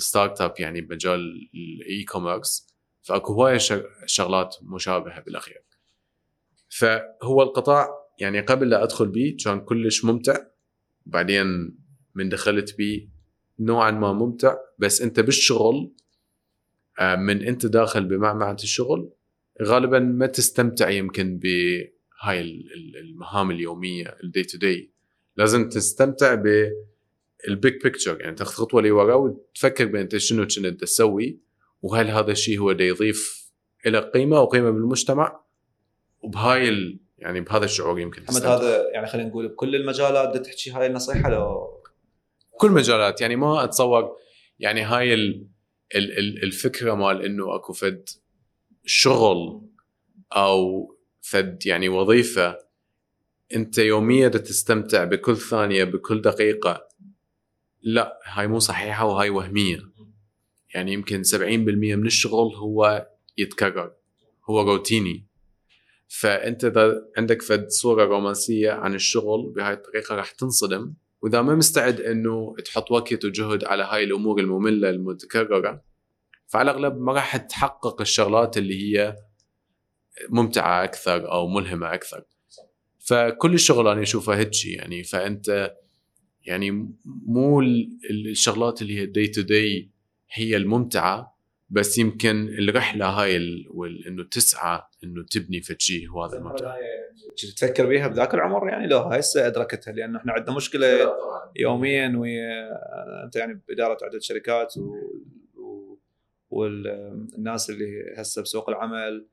بال 0.00 0.40
startup 0.40 0.54
يعني 0.58 0.80
بمجال 0.80 1.48
ال 1.54 2.04
e-commerce 2.04 2.66
فأكو 3.02 3.32
هواية 3.32 3.58
شغ- 3.58 3.84
شغلات 4.06 4.56
مشابهة 4.62 5.20
بالأخير. 5.20 5.62
فهو 6.68 7.42
القطاع 7.42 7.88
يعني 8.20 8.40
قبل 8.40 8.70
لا 8.70 8.82
أدخل 8.82 9.08
بيه 9.08 9.36
كان 9.44 9.60
كلش 9.60 10.04
ممتع. 10.04 10.36
بعدين 11.06 11.46
من 12.14 12.28
دخلت 12.28 12.76
بيه 12.76 13.08
نوعا 13.58 13.90
ما 13.90 14.12
ممتع. 14.12 14.56
بس 14.78 15.02
أنت 15.02 15.20
بالشغل 15.20 15.92
آه، 17.00 17.16
من 17.16 17.42
أنت 17.42 17.66
داخل 17.66 18.04
بمعمعة 18.04 18.56
الشغل 18.62 19.12
غالبا 19.62 19.98
ما 19.98 20.26
تستمتع 20.26 20.88
يمكن 20.90 21.38
بهاي 21.38 22.40
ال- 22.40 22.72
ال- 22.74 22.96
المهام 22.96 23.50
اليومية 23.50 24.16
ال 24.24 24.29
day 24.29 24.42
to 24.44 24.58
day 24.58 24.92
لازم 25.36 25.68
تستمتع 25.68 26.34
بال 27.46 27.61
big 27.61 27.82
picture 27.82 28.20
يعني 28.20 28.36
تاخذ 28.36 28.54
خطوة 28.54 28.82
لورا 28.82 29.14
وتفكر 29.14 29.84
بانت 29.84 30.16
شنو 30.16 30.46
كنت 30.46 30.80
تسوي 30.80 31.40
وهل 31.82 32.10
هذا 32.10 32.32
الشيء 32.32 32.58
هو 32.58 32.72
دا 32.72 32.84
يضيف 32.84 33.50
إلى 33.86 33.98
قيمة 33.98 34.40
وقيمة 34.40 34.70
بالمجتمع 34.70 35.40
وبهاي 36.20 36.68
ال... 36.68 37.00
يعني 37.18 37.40
بهذا 37.40 37.64
الشعور 37.64 38.00
يمكن 38.00 38.22
محمد. 38.22 38.46
هذا 38.46 38.90
يعني 38.92 39.06
خلينا 39.06 39.28
نقول 39.28 39.48
بكل 39.48 39.76
المجالات 39.76 40.28
بدك 40.28 40.46
تحكي 40.46 40.70
هاي 40.70 40.86
النصيحة 40.86 41.30
لو 41.30 41.76
كل 42.50 42.70
مجالات 42.70 43.20
يعني 43.20 43.36
ما 43.36 43.64
أتصور 43.64 44.16
يعني 44.58 44.82
هاي 44.82 45.14
ال 45.14 45.46
ال 45.94 46.18
ال 46.18 46.42
الفكرة 46.44 46.94
مال 46.94 47.24
إنه 47.24 47.54
أكو 47.54 47.72
فد 47.72 48.08
شغل 48.84 49.60
أو 50.32 50.88
فد 51.20 51.66
يعني 51.66 51.88
وظيفة 51.88 52.58
أنت 53.54 53.78
يوميا 53.78 54.28
تستمتع 54.28 55.04
بكل 55.04 55.36
ثانية 55.36 55.84
بكل 55.84 56.20
دقيقة 56.20 56.85
لا 57.86 58.20
هاي 58.24 58.46
مو 58.46 58.58
صحيحة 58.58 59.04
وهاي 59.04 59.30
وهمية. 59.30 59.82
يعني 60.74 60.92
يمكن 60.92 61.22
70% 61.22 61.40
من 61.96 62.06
الشغل 62.06 62.54
هو 62.54 63.08
يتكرر 63.38 63.92
هو 64.50 64.60
روتيني. 64.60 65.26
فأنت 66.08 66.64
إذا 66.64 67.02
عندك 67.16 67.42
فد 67.42 67.68
صورة 67.68 68.04
رومانسية 68.04 68.72
عن 68.72 68.94
الشغل 68.94 69.52
بهاي 69.56 69.72
الطريقة 69.72 70.14
راح 70.14 70.30
تنصدم. 70.30 70.94
وإذا 71.22 71.42
ما 71.42 71.54
مستعد 71.54 72.00
إنه 72.00 72.54
تحط 72.64 72.90
وقت 72.90 73.24
وجهد 73.24 73.64
على 73.64 73.82
هاي 73.82 74.04
الأمور 74.04 74.40
المملة 74.40 74.90
المتكررة 74.90 75.84
فعلى 76.46 76.70
الأغلب 76.70 77.00
ما 77.00 77.12
راح 77.12 77.36
تحقق 77.36 78.00
الشغلات 78.00 78.56
اللي 78.56 78.82
هي 78.82 79.16
ممتعة 80.28 80.84
أكثر 80.84 81.32
أو 81.32 81.48
ملهمة 81.48 81.94
أكثر. 81.94 82.24
فكل 82.98 83.54
الشغل 83.54 83.88
أنا 83.88 84.02
أشوفها 84.02 84.36
هيجي 84.36 84.72
يعني. 84.72 85.04
فأنت 85.04 85.76
يعني 86.46 86.70
مو 87.04 87.60
ال- 87.60 87.98
الشغلات 88.30 88.82
اللي 88.82 88.98
هي 89.00 89.06
دي 89.06 89.26
تو 89.28 89.40
دي 89.42 89.90
هي 90.32 90.56
الممتعة 90.56 91.36
بس 91.70 91.98
يمكن 91.98 92.48
الرحلة 92.48 93.06
هاي 93.08 93.36
ال- 93.36 93.66
وال- 93.70 94.06
إنه 94.06 94.24
تسعى 94.24 94.82
إنه 95.04 95.24
تبني 95.30 95.60
فد 95.60 95.80
شيء 95.80 96.08
هو 96.08 96.24
هذا 96.24 96.38
الممتع. 96.38 96.74
كنت 97.30 97.46
تفكر 97.46 97.86
بيها 97.86 98.08
بذاك 98.08 98.34
العمر 98.34 98.68
يعني؟ 98.68 98.86
لو 98.86 98.98
هسه 98.98 99.46
أدركتها 99.46 99.92
لأن 99.92 100.16
إحنا 100.16 100.32
عندنا 100.32 100.56
مشكلة 100.56 100.86
يوميا 101.56 102.16
ويا 102.18 102.68
أنت 103.24 103.36
يعني 103.36 103.60
بإدارة 103.68 103.98
عده 104.02 104.18
شركات 104.20 104.76
و... 104.76 104.94
و... 105.60 105.98
والناس 106.50 107.70
اللي 107.70 108.14
هسه 108.16 108.42
بسوق 108.42 108.68
العمل 108.68 109.26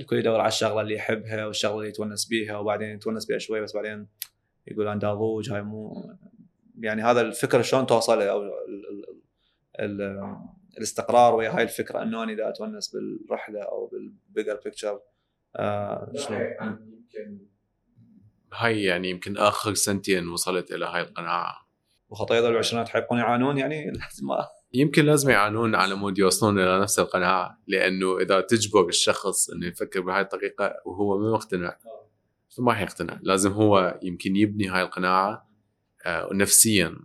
الكل 0.00 0.16
يدور 0.18 0.40
على 0.40 0.48
الشغلة 0.48 0.80
اللي 0.80 0.94
يحبها 0.94 1.46
والشغلة 1.46 1.76
اللي 1.78 1.88
يتونس 1.88 2.26
بيها 2.26 2.58
وبعدين 2.58 2.88
يتونس 2.90 3.26
بيها 3.26 3.38
شوي 3.38 3.60
بس 3.60 3.74
بعدين 3.76 4.06
يقول 4.66 4.88
أنا 4.88 5.00
دا 5.00 5.14
ضوج 5.14 5.50
هاي 5.50 5.62
مو 5.62 6.10
يعني 6.80 7.02
هذا 7.02 7.20
الفكرة 7.20 7.62
شلون 7.62 7.86
توصله 7.86 8.30
أو 8.30 8.42
ال... 8.42 8.50
ال... 9.80 10.02
ال... 10.02 10.36
الاستقرار 10.78 11.34
ويا 11.34 11.56
هاي 11.56 11.62
الفكرة 11.62 12.02
إنه 12.02 12.22
أنا 12.22 12.32
إذا 12.32 12.48
أتونس 12.48 12.96
بالرحلة 12.96 13.62
أو 13.62 13.86
بال 13.86 14.05
bigger 14.05 14.60
picture 14.64 15.00
آه 15.56 16.12
شلون؟ 16.14 16.40
هاي 18.52 18.82
يعني 18.82 19.10
يمكن 19.10 19.36
آخر 19.36 19.74
سنتين 19.74 20.28
وصلت 20.28 20.72
إلى 20.72 20.84
هاي 20.84 21.00
القناعة. 21.00 21.66
وخطايا 22.10 22.48
العشرينات 22.48 22.88
حيبقون 22.88 23.18
يعانون 23.18 23.58
يعني؟ 23.58 23.84
لازم 23.90 24.26
ما 24.26 24.48
يمكن 24.74 25.04
لازم 25.04 25.30
يعانون 25.30 25.74
على 25.74 25.94
مود 25.94 26.18
يوصلون 26.18 26.58
إلى 26.58 26.80
نفس 26.80 26.98
القناعة 26.98 27.58
لأنه 27.66 28.18
إذا 28.18 28.40
تجبر 28.40 28.88
الشخص 28.88 29.50
إنه 29.50 29.66
يفكر 29.66 30.00
بهاي 30.00 30.20
الطريقة 30.20 30.74
وهو 30.84 31.18
مو 31.18 31.32
مقتنع. 31.32 31.76
فما 32.56 32.72
حيقتنع 32.72 33.18
لازم 33.22 33.52
هو 33.52 33.98
يمكن 34.02 34.36
يبني 34.36 34.68
هاي 34.68 34.82
القناعة. 34.82 35.30
آه، 35.32 35.49
نفسيا. 36.32 36.96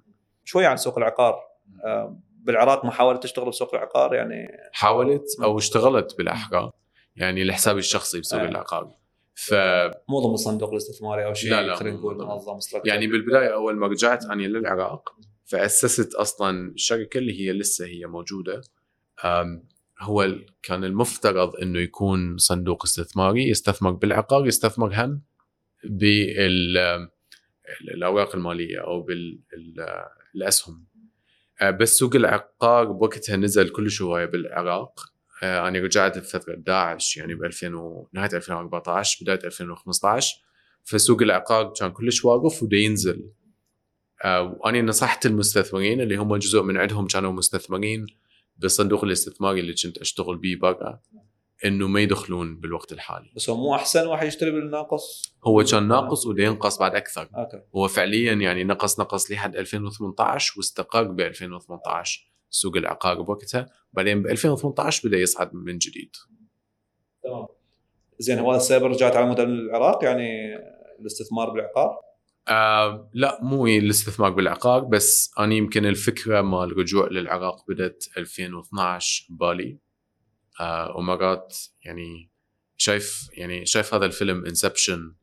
شوي 0.44 0.66
عن 0.66 0.78
سوق 0.78 0.98
العقار. 0.98 1.40
آه، 1.86 2.20
بالعراق 2.40 2.86
محاوله 2.86 3.20
تشتغل 3.20 3.50
بسوق 3.50 3.76
العقار 3.76 4.14
يعني. 4.14 4.48
حاولت 4.72 5.24
أو 5.44 5.58
اشتغلت 5.58 6.18
بالاحقاق 6.18 6.76
يعني 7.16 7.44
لحسابي 7.44 7.80
الشخصي 7.80 8.20
بسوق 8.20 8.40
آه. 8.40 8.46
العقار. 8.46 8.94
ف 9.36 9.54
مو 10.10 10.20
ضمن 10.20 10.34
الصندوق 10.34 10.70
الاستثماري 10.70 11.26
أو 11.26 11.34
شيء 11.34 11.52
لا، 11.52 11.62
لا، 11.62 11.76
خلينا 11.76 11.98
نقول. 11.98 12.16
منظم. 12.18 12.60
يعني 12.86 13.08
بالبداية 13.08 13.54
أول 13.54 13.76
ما 13.76 13.88
رجعت 13.88 14.26
اني 14.26 14.48
للعراق 14.48 15.10
فأسست 15.46 16.14
أصلا 16.16 16.72
الشركة 16.72 17.18
اللي 17.18 17.42
هي 17.42 17.54
لسه 17.54 17.86
هي 17.86 18.06
موجودة. 18.06 18.62
هو 20.02 20.36
كان 20.64 20.84
المفترض 20.84 21.56
إنه 21.56 21.80
يكون 21.80 22.38
صندوق 22.38 22.84
استثماري 22.86 23.50
يستثمر 23.50 23.92
بالعقار 23.92 24.48
يستثمر 24.48 24.94
هم 24.96 25.22
بالاوراق 27.82 28.36
المالية 28.36 28.80
أو 28.84 29.08
بالاسهم 30.36 30.86
بس 31.64 31.98
سوق 31.98 32.16
العقار 32.16 32.92
بوقتها 32.92 33.36
نزل 33.36 33.70
كل 33.70 33.90
هوايه 34.02 34.26
بالعراق. 34.26 35.16
آه، 35.44 35.68
أنا 35.68 35.80
رجعت 35.80 36.18
بفتره 36.18 36.56
داعش 36.56 37.18
يعني 37.18 37.36
ب 37.36 37.44
2000 37.44 37.76
و... 37.76 38.08
نهاية 38.14 38.30
2014 38.34 39.18
بداية 39.22 39.40
2015 39.44 40.36
فسوق 40.84 41.22
العقار 41.22 41.74
كان 41.80 41.92
كلش 41.92 42.26
واقف 42.26 42.64
ودا 42.64 42.78
ينزل. 42.78 43.30
آه، 44.24 44.58
وأنا 44.60 44.82
نصحت 44.82 45.26
المستثمرين 45.26 46.02
اللي 46.02 46.16
هم 46.16 46.36
جزء 46.36 46.62
من 46.62 46.78
عندهم 46.78 47.08
كانوا 47.08 47.32
مستثمرين 47.32 48.06
بالصندوق 48.58 49.04
الاستثماري 49.04 49.60
اللي 49.60 49.74
كنت 49.84 49.98
أشتغل 49.98 50.38
بيه 50.38 50.56
برا. 50.56 51.02
إنه 51.66 51.88
ما 51.88 52.02
يدخلون 52.02 52.60
بالوقت 52.60 52.92
الحالي. 52.92 53.32
بس 53.36 53.50
هو 53.50 53.58
مو 53.58 53.76
أحسن 53.76 54.08
واحد 54.08 54.28
يشتري 54.28 54.52
بالناقص؟ 54.52 55.36
هو 55.48 55.64
كان 55.64 55.88
ناقص 55.88 56.26
ودا 56.26 56.44
ينقص 56.44 56.80
بعد 56.80 56.96
أكثر. 56.96 57.30
أوكي. 57.36 57.62
هو 57.76 57.88
فعليا 57.88 58.34
يعني 58.34 58.64
نقص 58.64 59.00
نقص 59.00 59.32
لحد 59.32 59.56
2018 59.56 60.54
واستقر 60.58 61.04
ب 61.04 61.20
2018 61.20 62.32
سوق 62.50 62.78
العقار 62.78 63.22
بوقتها. 63.22 63.66
بعدين 63.94 64.24
ب 64.24 64.28
2018 64.28 65.08
بدأ 65.08 65.18
يصعد 65.18 65.54
من 65.54 65.78
جديد. 65.78 66.16
تمام. 67.24 67.48
زين 68.20 68.40
هو 68.40 68.56
السبب 68.56 68.86
رجعت 68.86 69.16
على 69.16 69.30
مدن 69.30 69.50
العراق؟ 69.50 70.04
يعني 70.04 70.56
الاستثمار 71.00 71.50
بالعقار؟ 71.50 72.06
آه 72.48 73.10
لا 73.14 73.40
مو 73.42 73.68
الاستثمار 73.68 74.30
بالعقار 74.30 74.84
بس 74.84 75.32
أنا 75.40 75.56
يمكن 75.56 75.86
الفكرة 75.86 76.42
مال 76.42 76.72
الرجوع 76.72 77.08
للعراق 77.08 77.66
بدأت 77.68 78.06
2012 78.18 79.28
ببالي. 79.30 79.72
آه 79.74 79.85
ومرات 80.96 81.58
يعني 81.86 82.30
شايف 82.78 83.30
يعني 83.34 83.66
شايف 83.66 83.94
هذا 83.94 84.06
الفيلم 84.06 84.46
انسبشن 84.46 85.16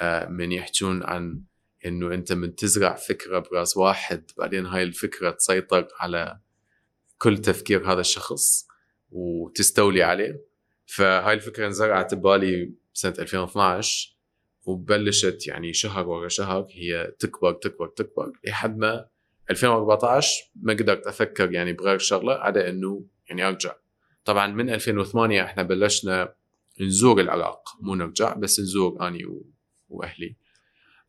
آه 0.00 0.28
من 0.28 0.52
يحجون 0.52 1.02
عن 1.02 1.42
إنه 1.86 2.14
أنت 2.14 2.32
من 2.32 2.54
تزرع 2.54 2.94
فكرة 2.94 3.38
براس 3.38 3.76
واحد 3.76 4.30
بعدين 4.38 4.66
هاي 4.66 4.82
الفكرة 4.82 5.30
تسيطر 5.30 5.88
على 6.00 6.38
كل 7.18 7.38
تفكير 7.38 7.92
هذا 7.92 8.00
الشخص 8.00 8.66
وتستولي 9.10 10.02
عليه. 10.02 10.44
فهاي 10.86 11.34
الفكرة 11.34 11.66
انزرعت 11.66 12.14
ببالي 12.14 12.72
سنة 12.92 13.14
2012 13.18 14.16
وبلشت 14.64 15.46
يعني 15.46 15.72
شهر 15.72 16.08
ورا 16.08 16.28
شهر 16.28 16.66
هي 16.70 17.14
تكبر 17.18 17.52
تكبر 17.52 17.88
تكبر 17.88 18.32
لحد 18.44 18.78
ما 18.78 19.06
2014 19.50 20.50
ما 20.56 20.72
قدرت 20.72 21.06
أفكر 21.06 21.52
يعني 21.52 21.72
بغير 21.72 21.98
شغلة 21.98 22.34
عدا 22.34 22.68
إنه 22.68 23.04
يعني 23.28 23.48
أرجع. 23.48 23.74
طبعا 24.24 24.46
من 24.46 24.70
2008 24.70 25.44
إحنا 25.44 25.62
بلشنا 25.62 26.34
نزور 26.80 27.20
العراق 27.20 27.68
مو 27.80 27.94
نرجع 27.94 28.34
بس 28.34 28.60
نزور 28.60 29.08
أني 29.08 29.24
و- 29.24 29.46
وأهلي. 29.88 30.36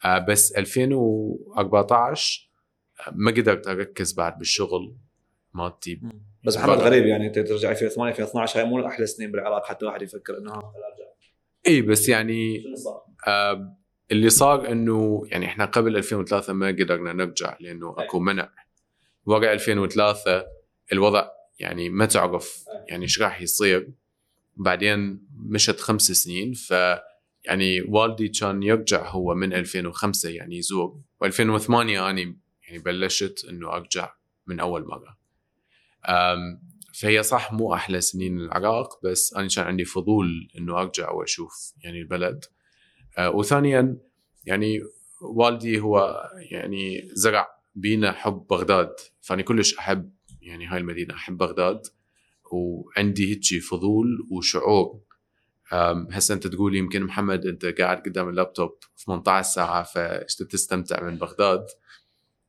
آه 0.06 0.18
بس 0.20 0.52
2014 0.52 2.50
ما 3.12 3.32
قدرت 3.32 3.68
أركز 3.68 4.14
بعد 4.14 4.38
بالشغل 4.38 4.96
مالتي. 5.54 6.02
بس 6.46 6.58
محمد 6.58 6.78
غريب 6.78 7.06
يعني 7.06 7.28
انت 7.28 7.40
ترجع 7.40 7.72
2008 7.72 8.12
2012 8.12 8.60
هاي 8.60 8.66
مو 8.66 8.88
أحلى 8.88 9.06
سنين 9.06 9.32
بالعراق 9.32 9.66
حتى 9.66 9.86
واحد 9.86 10.02
يفكر 10.02 10.38
إنه 10.38 10.52
ارجع 10.54 10.64
إي 11.68 11.82
بس 11.82 12.10
يعني؟ 12.10 12.64
آه 13.28 13.78
اللي 14.12 14.30
صار 14.30 14.72
إنه 14.72 15.22
يعني 15.26 15.46
إحنا 15.46 15.66
قبل 15.66 15.98
2003 15.98 16.54
ما 16.54 16.68
قدرنا 16.68 17.14
نرجع 17.14 17.58
لأنه 17.60 17.96
أكو 17.98 18.20
منع. 18.20 18.50
ورا 19.26 19.54
2003 19.54 20.46
الوضع 20.92 21.28
يعني 21.60 21.90
ما 21.90 22.06
تعرف 22.06 22.66
يعني 22.88 23.04
إيش 23.04 23.22
راح 23.22 23.42
يصير. 23.42 23.92
بعدين 24.58 25.28
مشت 25.38 25.80
خمس 25.80 26.12
سنين 26.12 26.54
ف 26.54 26.72
يعني 27.46 27.82
والدي 27.82 28.28
كان 28.30 28.64
يرجع 28.64 29.10
هو 29.10 29.36
من 29.36 29.54
2005 29.54 30.30
يعني 30.30 30.58
يزور. 30.58 31.02
و2008 31.26 31.72
اني 31.72 32.40
يعني 32.68 32.80
بلشت 32.80 33.46
إنه 33.50 33.74
أرجع 33.76 34.14
من 34.48 34.60
أول 34.60 34.88
مرة. 34.88 35.18
أم، 36.10 36.62
فهي 36.94 37.24
صح 37.24 37.54
مو 37.54 37.74
أحلى 37.74 38.02
سنين 38.02 38.40
العراق 38.40 39.06
بس 39.06 39.34
أنا 39.34 39.48
كان 39.56 39.66
عندي 39.66 39.86
فضول 39.86 40.50
إنه 40.58 40.80
أرجع 40.82 41.12
وأشوف 41.12 41.74
يعني 41.84 42.00
البلد. 42.02 42.46
أه، 43.20 43.32
وثانيا 43.32 43.98
يعني 44.46 44.82
والدي 45.22 45.82
هو 45.82 46.24
يعني 46.52 47.10
زرع 47.14 47.48
بينا 47.76 48.14
حب 48.14 48.48
بغداد 48.50 48.96
فأنا 49.22 49.44
كلش 49.44 49.76
أحب 49.80 50.13
يعني 50.48 50.66
هاي 50.66 50.78
المدينة 50.78 51.14
أحب 51.14 51.38
بغداد 51.38 51.82
وعندي 52.52 53.30
هيجي 53.30 53.60
فضول 53.60 54.28
وشعور. 54.32 55.00
هسه 56.12 56.34
أنت 56.34 56.48
تقول 56.48 56.76
يمكن 56.76 57.04
محمد 57.04 57.46
أنت 57.46 57.66
قاعد 57.66 57.98
قدام 57.98 58.30
اللابتوب 58.30 58.78
18 59.06 59.50
ساعه 59.50 59.84
فايش 59.84 60.36
تستمتع 60.36 61.04
من 61.04 61.18
بغداد؟ 61.18 61.66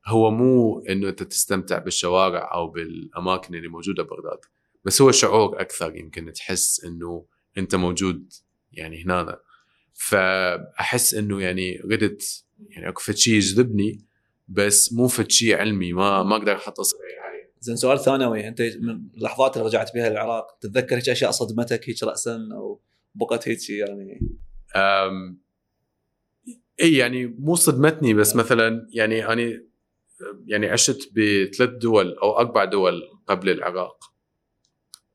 هو 0.06 0.30
مو 0.30 0.80
إنه 0.80 1.08
أنت 1.08 1.22
تستمتع 1.22 1.78
بالشوارع 1.78 2.54
أو 2.54 2.70
بالأماكن 2.70 3.54
اللي 3.54 3.68
موجودة 3.68 4.02
ببغداد 4.02 4.38
بس 4.84 5.02
هو 5.02 5.10
شعور 5.10 5.60
أكثر 5.60 5.96
يمكن 5.96 6.32
تحس 6.32 6.84
إنه 6.84 7.26
أنت 7.58 7.74
موجود 7.74 8.32
يعني 8.72 9.04
هنا 9.04 9.40
فأحس 9.94 11.14
إنه 11.14 11.42
يعني 11.42 11.80
ردت 11.84 12.44
يعني 12.68 12.88
أكو 12.88 13.12
شيء 13.12 13.34
يجذبني 13.34 14.04
بس 14.48 14.92
مو 14.92 15.08
فد 15.08 15.28
علمي 15.42 15.92
ما 15.92 16.22
ما 16.22 16.36
أقدر 16.36 16.56
أحط 16.56 16.80
أصبعي 16.80 17.14
زين 17.64 17.76
سؤال 17.76 17.98
ثانوي 17.98 18.48
انت 18.48 18.62
من 18.62 19.08
اللحظات 19.16 19.56
اللي 19.56 19.68
رجعت 19.68 19.94
بها 19.94 20.08
للعراق 20.08 20.58
تتذكر 20.60 20.96
هيك 20.96 21.08
أشياء 21.08 21.30
صدمتك 21.30 21.88
هيك 21.88 22.02
راسا 22.02 22.48
أو 22.52 22.80
بقت 23.14 23.48
هيك 23.48 23.70
يعني؟ 23.70 24.20
أم 24.76 25.40
إي 26.82 26.96
يعني 26.96 27.26
مو 27.26 27.54
صدمتني 27.54 28.14
بس 28.14 28.36
مثلا 28.36 28.86
يعني 28.90 29.26
أنا 29.26 29.62
يعني 30.46 30.66
عشت 30.66 31.12
بثلاث 31.12 31.70
دول 31.70 32.18
أو 32.22 32.38
أربع 32.38 32.64
دول 32.64 33.02
قبل 33.26 33.50
العراق 33.50 34.04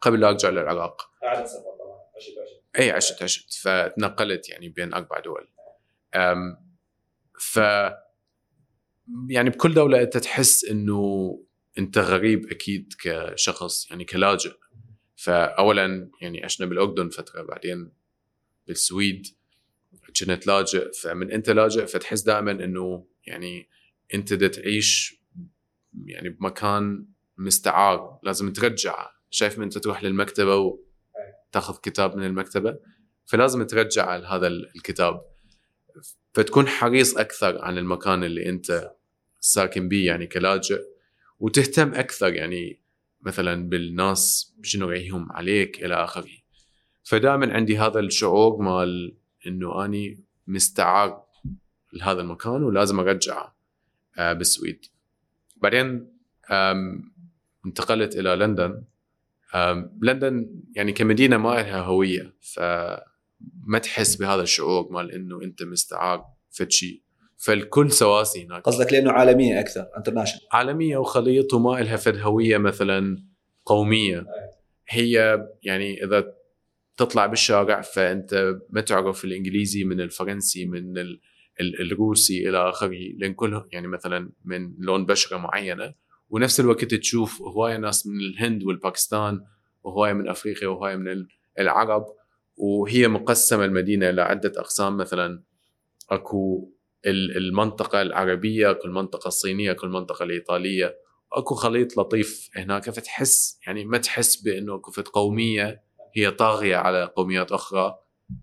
قبل 0.01 0.19
لا 0.19 0.29
أرجع 0.29 0.49
للعراق 0.49 1.01
قاعد 1.21 1.45
سفر 1.45 1.59
طبعا 1.59 1.99
عشت 2.15 2.29
عشت. 2.43 2.79
إي 2.79 2.91
عشت 2.91 3.23
عشت. 3.23 3.53
فتنقلت 3.53 4.49
يعني 4.49 4.69
بين 4.69 4.93
أربع 4.93 5.19
دول. 5.19 5.47
أم 6.15 6.57
ف 7.39 7.59
يعني 9.29 9.49
بكل 9.49 9.73
دولة 9.73 10.01
أنت 10.01 10.17
تحس 10.17 10.65
إنه 10.65 11.29
انت 11.79 11.97
غريب 11.97 12.51
أكيد 12.51 12.93
كشخص 12.99 13.89
يعني 13.91 14.05
كلاجئ. 14.05 14.53
فاولا 15.15 16.11
يعني 16.21 16.43
عشنا 16.43 16.67
بالأردن 16.67 17.09
فترة 17.09 17.41
بعدين 17.41 17.91
بالسويد. 18.67 19.27
كنت 20.07 20.47
لاجئ 20.47 20.91
فمن 20.93 21.31
انت 21.31 21.49
لاجئ 21.49 21.85
فتحس 21.85 22.21
دائما 22.21 22.51
إنه 22.51 23.05
يعني 23.27 23.69
انت 24.13 24.33
دا 24.33 24.47
تعيش 24.47 25.21
يعني 26.05 26.29
بمكان 26.29 27.05
مستعار 27.37 28.19
لازم 28.23 28.53
ترجعه 28.53 29.11
شايف 29.29 29.57
من 29.57 29.63
انت 29.63 29.77
تروح 29.77 30.03
للمكتبة 30.03 30.55
وتاخذ 30.55 31.77
كتاب 31.83 32.17
من 32.17 32.25
المكتبة؟ 32.25 32.79
فلازم 33.25 33.63
ترجع 33.63 34.35
هذا 34.35 34.47
الكتاب. 34.47 35.21
فتكون 36.33 36.67
حريص 36.67 37.17
أكثر 37.17 37.61
عن 37.61 37.77
المكان 37.77 38.23
اللي 38.23 38.49
انت 38.49 38.91
ساكن 39.39 39.89
به 39.89 40.05
يعني 40.05 40.27
كلاجئ. 40.27 40.81
وتهتم 41.39 41.93
أكثر 41.93 42.33
يعني 42.33 42.79
مثلا 43.21 43.69
بالناس 43.69 44.53
شنو 44.63 44.89
رايهم 44.89 45.31
عليك 45.31 45.85
إلى 45.85 45.95
آخره. 45.95 46.29
فدائما 47.03 47.53
عندي 47.53 47.77
هذا 47.77 47.99
الشعور 47.99 48.61
مال 48.61 49.17
إنه 49.47 49.85
أني 49.85 50.23
مستعار 50.47 51.23
لهذا 51.93 52.21
المكان 52.21 52.63
ولازم 52.63 52.99
ارجعه 52.99 53.55
آه، 54.17 54.33
بالسويد. 54.33 54.85
بعدين 55.57 56.11
انتقلت 57.65 58.15
إلى 58.15 58.35
لندن. 58.35 58.83
لندن 60.01 60.61
يعني 60.75 60.91
كمدينة 60.91 61.37
ما 61.37 61.49
لها 61.49 61.81
هوية 61.81 62.35
فما 62.39 63.79
تحس 63.83 64.15
بهذا 64.15 64.41
الشعور 64.41 64.91
مال 64.91 65.11
إنه 65.11 65.41
أنت 65.41 65.63
مستعار 65.63 66.25
فد 66.51 66.71
شيء. 66.71 67.01
فالكل 67.43 67.91
سواسي 67.91 68.45
هناك. 68.45 68.61
قصدك 68.63 68.93
لأنه 68.93 69.11
عالمية 69.11 69.59
أكثر 69.59 69.87
انترناشونال 69.97 70.47
عالمية 70.51 70.97
وخليط 70.97 71.53
وما 71.53 71.79
إلها 71.81 71.95
فد 71.97 72.17
هوية 72.17 72.57
مثلا 72.57 73.23
قومية. 73.65 74.25
هي 74.89 75.39
يعني 75.63 76.03
إذا 76.03 76.33
تطلع 76.97 77.25
بالشارع 77.25 77.81
فأنت 77.81 78.55
ما 78.69 78.81
تعرف 78.81 79.25
الإنجليزي 79.25 79.83
من 79.83 80.01
الفرنسي 80.01 80.65
من 80.65 80.97
ال- 80.97 81.19
ال- 81.61 81.81
الروسي 81.91 82.49
إلى 82.49 82.69
آخره 82.69 82.97
لأن 83.17 83.33
كلهم 83.33 83.63
يعني 83.71 83.87
مثلا 83.87 84.29
من 84.45 84.73
لون 84.79 85.05
بشرة 85.05 85.37
معينة. 85.37 85.93
ونفس 86.29 86.59
الوقت 86.59 86.93
تشوف 86.95 87.41
هواية 87.41 87.77
ناس 87.77 88.07
من 88.07 88.19
الهند 88.19 88.63
والباكستان 88.63 89.41
وهواية 89.83 90.13
من 90.13 90.29
أفريقيا 90.29 90.67
وهواية 90.67 90.95
من 90.95 91.07
ال- 91.07 91.27
العرب. 91.59 92.05
وهي 92.57 93.07
مقسمة 93.07 93.65
المدينة 93.65 94.09
إلى 94.09 94.21
عده 94.21 94.51
أقسام 94.57 94.97
مثلا 94.97 95.43
أكو 96.09 96.69
ال- 97.05 97.37
المنطقة 97.37 98.01
العربية 98.01 98.71
اكو 98.71 98.87
المنطقة 98.87 99.27
الصينيه 99.27 99.71
اكو 99.71 99.85
المنطقة 99.85 100.23
الإيطالية. 100.23 100.95
أكو 101.33 101.55
خليط 101.55 101.97
لطيف 101.97 102.49
هناك 102.55 102.89
فتحس 102.89 103.59
يعني 103.67 103.85
ما 103.85 103.97
تحس 103.97 104.35
بأنه 104.41 104.75
أكو 104.75 104.91
فد 104.91 105.07
قومية 105.07 105.83
هي 106.15 106.31
طاغية 106.31 106.75
على 106.75 107.03
قوميات 107.15 107.51
أخرى 107.51 107.95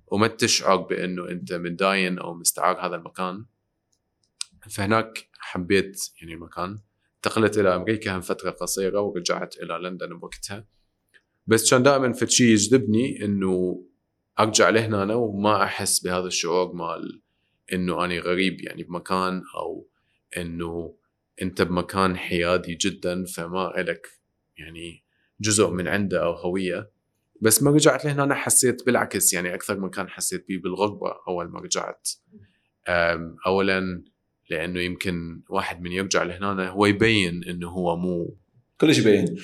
وما 0.07 0.27
تشعر 0.27 0.77
بأنه 0.77 1.29
أنت 1.29 1.53
متداين 1.53 2.19
أو 2.19 2.35
مستعار 2.35 2.87
هذا 2.87 2.97
المكان. 2.97 3.45
فهناك 4.71 5.29
حبيت 5.39 6.11
يعني 6.21 6.35
المكان 6.35 6.79
انتقلت 7.17 7.59
إلى 7.59 7.75
أمريكا 7.77 8.17
هم 8.17 8.21
فترة 8.21 8.51
قصيرة 8.51 9.01
ورجعت 9.01 9.57
إلى 9.57 9.79
لندن 9.83 10.19
بوقتها 10.19 10.65
بس 11.47 11.71
كان 11.71 11.83
دائما 11.83 12.13
في 12.13 12.27
شيء 12.27 12.47
يجذبني 12.47 13.25
إنه 13.25 13.85
أرجع 14.41 14.69
لهنا 14.71 15.15
وما 15.15 15.63
أحس 15.63 16.01
بهذا 16.01 16.27
الشعور 16.27 16.73
مال 16.73 17.23
إنه 17.73 18.05
اني 18.05 18.19
غريب 18.19 18.61
يعني 18.61 18.83
بمكان 18.83 19.43
أو 19.57 19.89
إنه 20.37 20.97
أنت 21.43 21.63
بمكان 21.63 22.17
حيادي 22.17 22.75
جدا 22.75 23.25
فما 23.25 23.81
إلك 23.81 24.07
يعني 24.59 25.05
جزء 25.41 25.71
من 25.71 25.89
عنده 25.89 26.25
أو 26.25 26.33
هوية. 26.33 26.91
بس 27.41 27.63
ما 27.63 27.71
رجعت 27.71 28.05
لهنا 28.05 28.35
حسيت 28.35 28.87
بالعكس 28.87 29.35
يعني 29.35 29.55
أكثر 29.55 29.81
مكان 29.81 30.09
حسيت 30.09 30.49
بيه 30.49 30.59
بالغربة 30.59 31.15
أول 31.29 31.49
ما 31.49 31.61
رجعت. 31.61 32.09
اولا 33.47 34.05
لأنه 34.51 34.81
يمكن 34.81 35.43
واحد 35.49 35.83
من 35.83 35.93
يرجع 35.93 36.23
لهنا 36.23 36.69
هو 36.69 36.87
يبين 36.87 37.45
إنه 37.45 37.69
هو 37.69 37.97
مو 37.97 38.37
كلش 38.81 38.99
يبين. 38.99 39.37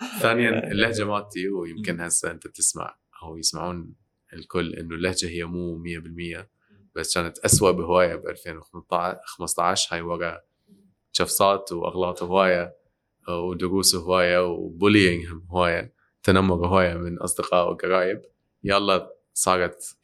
ثانيا 0.22 0.50
اللهجة 0.72 1.04
مالتي 1.04 1.48
ويمكن 1.48 2.00
هسه 2.00 2.30
أنت 2.30 2.46
تسمع 2.46 2.96
أو 3.22 3.36
يسمعون 3.36 3.94
الكل 4.32 4.74
إنه 4.74 4.94
اللهجة 4.94 5.28
هي 5.28 5.44
مو 5.44 5.82
100% 5.84 6.48
بس 6.94 7.14
كانت 7.14 7.38
أسوأ 7.38 7.70
بهواية 7.70 8.14
ب 8.14 8.26
2015 8.26 9.94
هاي 9.94 10.00
ورا 10.02 10.40
شفصات 11.12 11.72
وأغلاط 11.72 12.22
هواية 12.22 12.76
ودروس 13.28 13.94
هواية 13.94 14.46
وبولينج 14.46 15.26
هواية 15.50 15.92
تنمر 16.22 16.66
هواية 16.66 16.94
من 16.94 17.18
أصدقاء 17.18 17.70
وقرايب. 17.70 18.22
يلا 18.64 19.12
صارت 19.34 19.96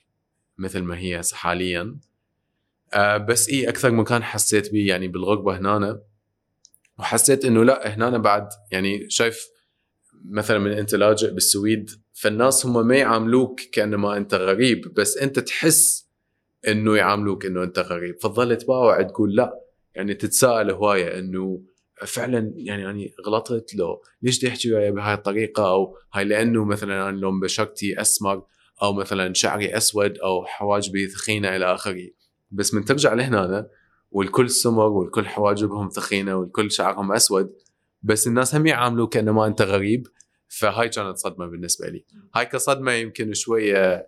مثل 0.58 0.82
ما 0.82 0.98
هي 0.98 1.22
حاليا. 1.32 1.98
آه 2.94 3.16
بس 3.16 3.48
إي 3.48 3.68
أكثر 3.68 3.90
مكان 3.90 4.22
حسيت 4.22 4.72
به 4.72 4.86
يعني 4.86 5.08
بالغربة 5.08 5.58
هنا 5.58 6.00
وحسيت 6.98 7.44
إنه 7.44 7.64
لا 7.64 7.94
هنا 7.94 8.18
بعد 8.18 8.48
يعني 8.70 9.10
شايف 9.10 9.48
مثلا 10.24 10.58
من 10.58 10.72
أنت 10.72 10.94
لاجئ 10.94 11.30
بالسويد 11.30 11.90
فالناس 12.12 12.66
هم 12.66 12.86
ما 12.86 12.96
يعاملوك 12.96 13.60
كأنما 13.60 14.16
أنت 14.16 14.34
غريب 14.34 14.94
بس 14.94 15.16
أنت 15.16 15.38
تحس 15.38 16.07
إنه 16.68 16.96
يعاملوك 16.96 17.46
إنه 17.46 17.62
أنت 17.62 17.78
غريب. 17.78 18.20
فتظل 18.20 18.56
تباوع 18.56 19.02
تقول 19.02 19.36
لا. 19.36 19.60
يعني 19.94 20.14
تتساءل 20.14 20.70
هواية 20.70 21.18
إنه 21.18 21.62
فعلا 22.06 22.52
يعني 22.56 22.90
اني 22.90 23.14
غلطت 23.26 23.74
لو 23.74 24.02
ليش 24.22 24.38
بدي 24.38 24.48
أحكي 24.48 24.74
وياي 24.74 24.92
بهاي 24.92 25.14
الطريقة؟ 25.14 25.68
أو 25.68 25.96
هاي 26.12 26.24
لأنه 26.24 26.64
مثلا 26.64 27.08
أنا 27.08 27.16
لون 27.16 27.40
بشرتي 27.40 28.00
أسمر 28.00 28.42
أو 28.82 28.92
مثلا 28.92 29.34
شعري 29.34 29.76
أسود 29.76 30.18
أو 30.18 30.44
حواجبي 30.46 31.08
ثخينة 31.08 31.56
إلى 31.56 31.74
آخره. 31.74 32.08
بس 32.50 32.74
من 32.74 32.84
ترجع 32.84 33.14
لهنا 33.14 33.68
والكل 34.10 34.50
سمر 34.50 34.88
والكل 34.88 35.26
حواجبهم 35.26 35.88
ثخينة 35.88 36.36
والكل 36.36 36.70
شعرهم 36.70 37.12
أسود 37.12 37.52
بس 38.02 38.26
الناس 38.26 38.54
هم 38.54 38.66
يعاملوك 38.66 39.12
كانما 39.12 39.46
أنت 39.46 39.62
غريب. 39.62 40.06
فهاي 40.48 40.88
كانت 40.88 41.16
صدمة 41.16 41.46
بالنسبة 41.46 41.88
لي. 41.88 42.04
هاي 42.34 42.46
كصدمة 42.46 42.92
يمكن 42.92 43.34
شوية 43.34 44.06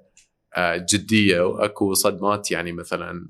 جدية 0.58 1.40
وأكو 1.40 1.94
صدمات 1.94 2.50
يعني 2.50 2.72
مثلا 2.72 3.28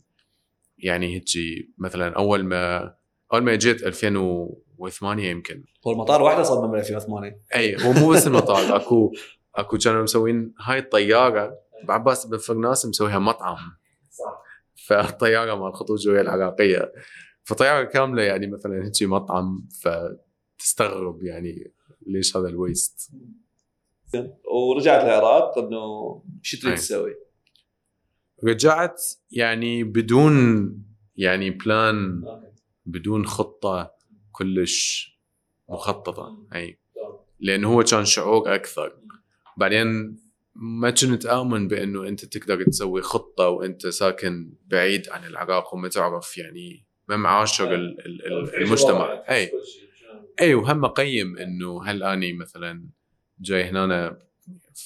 يعني 0.78 1.14
هيجي 1.14 1.72
مثلا 1.78 2.16
أول 2.16 2.44
ما 2.44 2.94
أول 3.32 3.42
ما 3.42 3.54
جيت 3.54 3.82
2008 3.82 5.30
يمكن. 5.30 5.64
هو 5.86 5.92
المطار 5.92 6.22
واحدة 6.22 6.42
صدمة 6.42 6.68
من 6.68 6.78
2008 6.78 7.40
إي 7.54 7.84
هو 7.84 7.92
مو 7.92 8.08
بس 8.08 8.26
المطار 8.26 8.76
أكو 8.76 9.12
أكو 9.54 9.78
كانوا 9.78 10.02
مسوين 10.02 10.54
هاي 10.60 10.78
الطيارة 10.78 11.58
بعباس 11.84 12.26
بن 12.26 12.38
فرناس 12.38 12.86
مسويها 12.86 13.18
مطعم. 13.18 13.56
صح. 14.10 14.42
فالطيارة 14.86 15.54
مال 15.54 15.68
الخطوط 15.68 15.90
الجويه 15.90 16.20
العراقية. 16.20 16.92
فطيارة 17.44 17.84
كاملة 17.84 18.22
يعني 18.22 18.46
مثلا 18.46 18.84
هيك 18.84 19.02
مطعم 19.02 19.68
فتستغرب 19.80 21.22
يعني 21.22 21.72
ليش 22.06 22.36
هذا 22.36 22.48
ال 22.48 22.58
West. 22.58 23.10
ورجعت 24.44 25.04
العراق 25.04 25.58
إنه 25.58 26.22
شو 26.42 26.58
تريد. 26.60 26.74
تسوي؟ 26.74 27.14
رجعت 28.44 29.02
يعني 29.30 29.84
بدون 29.84 30.74
يعني 31.16 31.50
plan 31.50 32.22
بدون 32.86 33.26
خطة 33.26 33.94
كلش 34.32 35.10
مخططة 35.68 36.46
أي. 36.54 36.78
لأنه 37.40 37.68
هو 37.74 37.82
كان 37.82 38.04
شعور 38.04 38.54
أكثر. 38.54 38.96
بعدين 39.56 40.16
ما 40.54 40.90
كنت 40.90 41.26
آمن 41.26 41.68
بأنه 41.68 42.08
أنت 42.08 42.24
تقدر 42.24 42.62
تسوي 42.64 43.02
خطة 43.02 43.48
وأنت 43.48 43.86
ساكن 43.86 44.52
بعيد 44.66 45.08
عن 45.08 45.24
العراق 45.26 45.74
وما 45.74 45.88
تعرف 45.88 46.38
يعني 46.38 46.84
ما 47.08 47.16
معاشر 47.16 47.74
ال- 47.74 48.06
ال- 48.06 48.26
ال- 48.26 48.62
المجتمع. 48.62 49.22
أي. 49.30 49.50
أي 50.40 50.54
وهم 50.54 50.84
اقيم 50.84 51.38
إنه 51.38 51.84
هل 51.84 52.02
اني 52.02 52.32
مثلا 52.32 52.84
جاي 53.40 53.64
هنا 53.64 54.18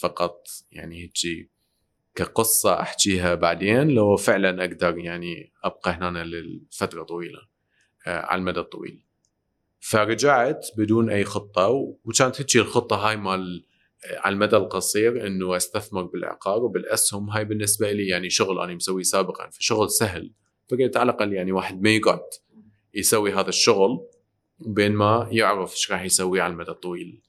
فقط 0.00 0.46
يعني 0.72 1.02
هيجي 1.02 1.50
كقصة 2.14 2.80
احكيها 2.80 3.34
بعدين 3.34 3.88
لو 3.88 4.16
فعلا 4.16 4.64
أقدر 4.64 4.98
يعني 4.98 5.52
أبقى 5.64 5.90
هنا 5.90 6.24
لفترة 6.24 7.02
طويلة 7.02 7.38
آه، 8.06 8.18
على 8.20 8.38
المدى 8.38 8.60
الطويل. 8.60 9.04
فرجعت 9.80 10.66
بدون 10.76 11.10
أي 11.10 11.24
خطة 11.24 11.68
و- 11.68 11.96
وكانت 12.04 12.40
هيجي 12.40 12.60
الخطة 12.60 12.96
هاي 13.08 13.16
مال 13.16 13.64
آه، 14.10 14.18
على 14.18 14.32
المدى 14.32 14.56
القصير 14.56 15.26
إنه 15.26 15.56
أستثمر 15.56 16.02
بالعقار 16.02 16.62
وبالأسهم 16.64 17.30
هاي 17.30 17.44
بالنسبة 17.44 17.92
لي 17.92 18.08
يعني 18.08 18.30
شغل 18.30 18.60
أنا 18.60 18.74
مسويه 18.74 19.02
سابقا 19.02 19.50
فشغل 19.50 19.90
سهل. 19.90 20.32
فقلت 20.68 20.96
على 20.96 21.10
الأقل 21.10 21.32
يعني 21.32 21.52
واحد 21.52 21.82
ما 21.82 21.90
يقعد 21.90 22.20
يسوي 22.94 23.32
هذا 23.32 23.48
الشغل 23.48 24.06
بين 24.58 24.92
ما 24.92 25.28
يعرف 25.30 25.72
إيش 25.72 25.92
راح 25.92 26.02
يسوي 26.02 26.40
على 26.40 26.52
المدى 26.52 26.70
الطويل. 26.70 27.22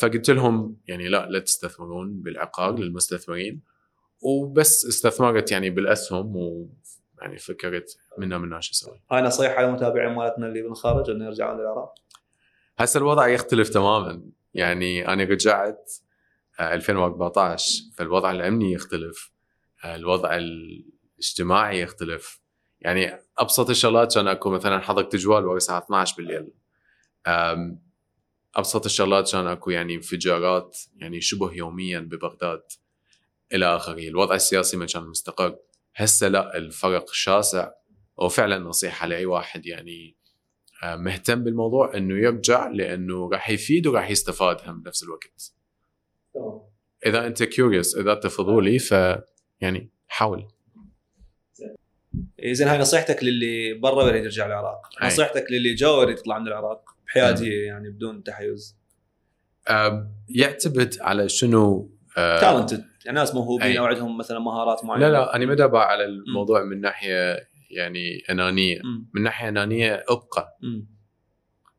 فقلت 0.00 0.30
لهم 0.30 0.76
يعني 0.86 1.08
لا 1.08 1.26
لا 1.26 1.38
تستثمرون 1.38 2.22
بالعقار 2.22 2.78
للمستثمرين. 2.78 3.62
وبس 4.20 4.86
استثمرت 4.86 5.52
يعني 5.52 5.70
بالأسهم 5.70 6.36
و 6.36 6.68
يعني 7.22 7.38
فكرت 7.38 7.98
منا 8.18 8.38
منا 8.38 8.60
شو 8.60 8.72
أسوي 8.72 9.00
هاي 9.10 9.22
نصيحة 9.22 9.62
للمتابعين 9.62 10.14
مالتنا 10.14 10.46
اللي 10.46 10.62
بالخارج 10.62 11.10
إنه 11.10 11.24
يرجعون 11.24 11.60
للعراق. 11.60 11.94
هسه 12.78 12.98
الوضع 12.98 13.28
يختلف 13.28 13.68
تماما. 13.68 14.22
يعني 14.54 15.08
أنا 15.08 15.24
رجعت 15.24 15.92
آه، 16.60 16.74
2014 16.74 17.82
فالوضع 17.96 18.30
الأمني 18.30 18.72
يختلف 18.72 19.30
آه، 19.84 19.96
الوضع 19.96 20.36
الاجتماعي 20.36 21.80
يختلف. 21.80 22.40
يعني 22.80 23.18
أبسط 23.38 23.70
الشغلات 23.70 24.14
كان 24.14 24.28
أكو 24.28 24.50
مثلا 24.50 24.78
حضرت 24.78 25.16
جوال 25.16 25.46
ورا 25.46 25.56
الساعة 25.56 25.78
12 25.78 26.16
بالليل. 26.16 26.52
أبسط 28.56 28.84
الشغلات 28.84 29.32
كان 29.32 29.46
أكو 29.46 29.70
يعني 29.70 29.94
انفجارات 29.94 30.78
يعني 30.96 31.20
شبه 31.20 31.52
يوميا 31.52 31.98
ببغداد 31.98 32.62
إلى 33.54 33.76
آخره. 33.76 34.08
الوضع 34.08 34.34
السياسي 34.34 34.76
ما 34.76 34.86
كان 34.86 35.02
مستقر. 35.02 35.56
هسه 35.96 36.28
لا 36.28 36.56
الفرق 36.56 37.12
شاسع 37.12 37.70
وفعلا 38.16 38.58
نصيحة 38.58 39.06
لأي 39.06 39.26
واحد 39.26 39.66
يعني 39.66 40.16
آه، 40.82 40.96
مهتم 40.96 41.44
بالموضوع 41.44 41.96
إنه 41.96 42.14
يرجع 42.14 42.68
لأنه 42.68 43.30
راح 43.32 43.50
يفيد 43.50 43.86
وراح 43.86 44.10
يستفاد 44.10 44.56
هم 44.66 44.82
بنفس 44.82 45.02
الوقت. 45.02 45.52
إذا 47.06 47.26
أنت 47.26 47.42
curious 47.42 47.96
إذا 47.96 48.12
انت 48.12 48.26
فضولي 48.26 48.78
ف 48.78 48.94
يعني 49.60 49.90
حاول. 50.08 50.48
إيه 52.38 52.52
زين 52.52 52.68
هاي 52.68 52.78
نصيحتك 52.78 53.24
للي 53.24 53.74
برا 53.74 54.08
يريد 54.08 54.24
يرجع 54.24 54.46
العراق. 54.46 54.80
نصيحتك 55.02 55.44
للي 55.50 55.74
جوا 55.74 56.02
يريد 56.02 56.18
يطلع 56.18 56.38
من 56.38 56.48
العراق؟ 56.48 56.95
بحياديه 57.06 57.66
يعني 57.66 57.90
بدون 57.90 58.22
تحيز 58.22 58.76
آه، 59.68 60.10
يعتمد 60.28 60.96
على 61.00 61.28
شنو 61.28 61.92
آه، 62.18 62.40
talented 62.40 62.84
يعني 63.04 63.18
ناس 63.18 63.34
موهوبين. 63.34 63.76
أو 63.76 63.84
عندهم 63.84 64.18
مثلا 64.18 64.38
مهارات 64.38 64.84
معينة 64.84 65.06
لا 65.06 65.12
لا 65.12 65.36
أنا 65.36 65.46
ما 65.46 65.54
دابع 65.54 65.84
على 65.84 66.04
الموضوع 66.04 66.64
من 66.64 66.80
ناحية 66.80 67.48
يعني 67.70 68.22
أنانية 68.30 68.80
مم. 68.84 69.08
من 69.14 69.22
ناحية 69.22 69.48
أنانية 69.48 70.04
أبقى 70.08 70.58
مم. 70.62 70.86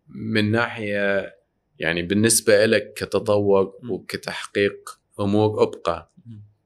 من 0.07 0.51
ناحية 0.51 1.35
يعني 1.79 2.01
بالنسبة 2.01 2.65
لك 2.65 2.93
كتطور 2.93 3.73
مم. 3.83 3.91
وكتحقيق 3.91 4.99
أمور 5.19 5.63
أبقى. 5.63 6.11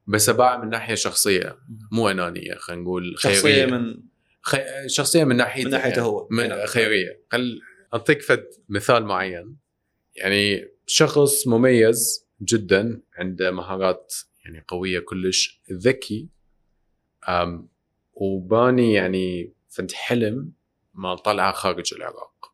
بس 0.07 0.29
اباع 0.29 0.57
من 0.63 0.69
ناحية 0.69 0.95
شخصية 0.95 1.57
مو 1.91 2.09
أنانية 2.09 2.55
خلينا 2.55 2.81
نقول 2.81 3.15
خيرية 3.17 3.35
شخصيه 3.35 3.65
من 3.65 3.95
خي... 4.41 4.59
شخصية 4.87 5.23
من 5.23 5.35
ناحيته 5.35 5.65
من 5.65 5.71
ناحيته 5.71 6.01
هو. 6.01 6.27
من 6.31 6.49
نعم. 6.49 6.65
خيرية 6.65 7.21
خل 7.31 7.59
أعطيك 7.93 8.21
فد 8.21 8.47
مثال 8.69 9.05
معين. 9.05 9.57
يعني 10.15 10.67
شخص 10.85 11.47
مميز 11.47 12.27
جدا 12.41 13.01
عنده 13.17 13.51
مهارات 13.51 14.13
يعني 14.45 14.65
قوية 14.67 14.99
كلش 14.99 15.61
ذكي 15.71 16.29
أم 17.29 17.69
وباني 18.13 18.93
يعني 18.93 19.53
فد 19.69 19.91
حلم 19.91 20.51
ما 20.93 21.15
طلع 21.15 21.51
خارج 21.51 21.93
العراق. 21.93 22.53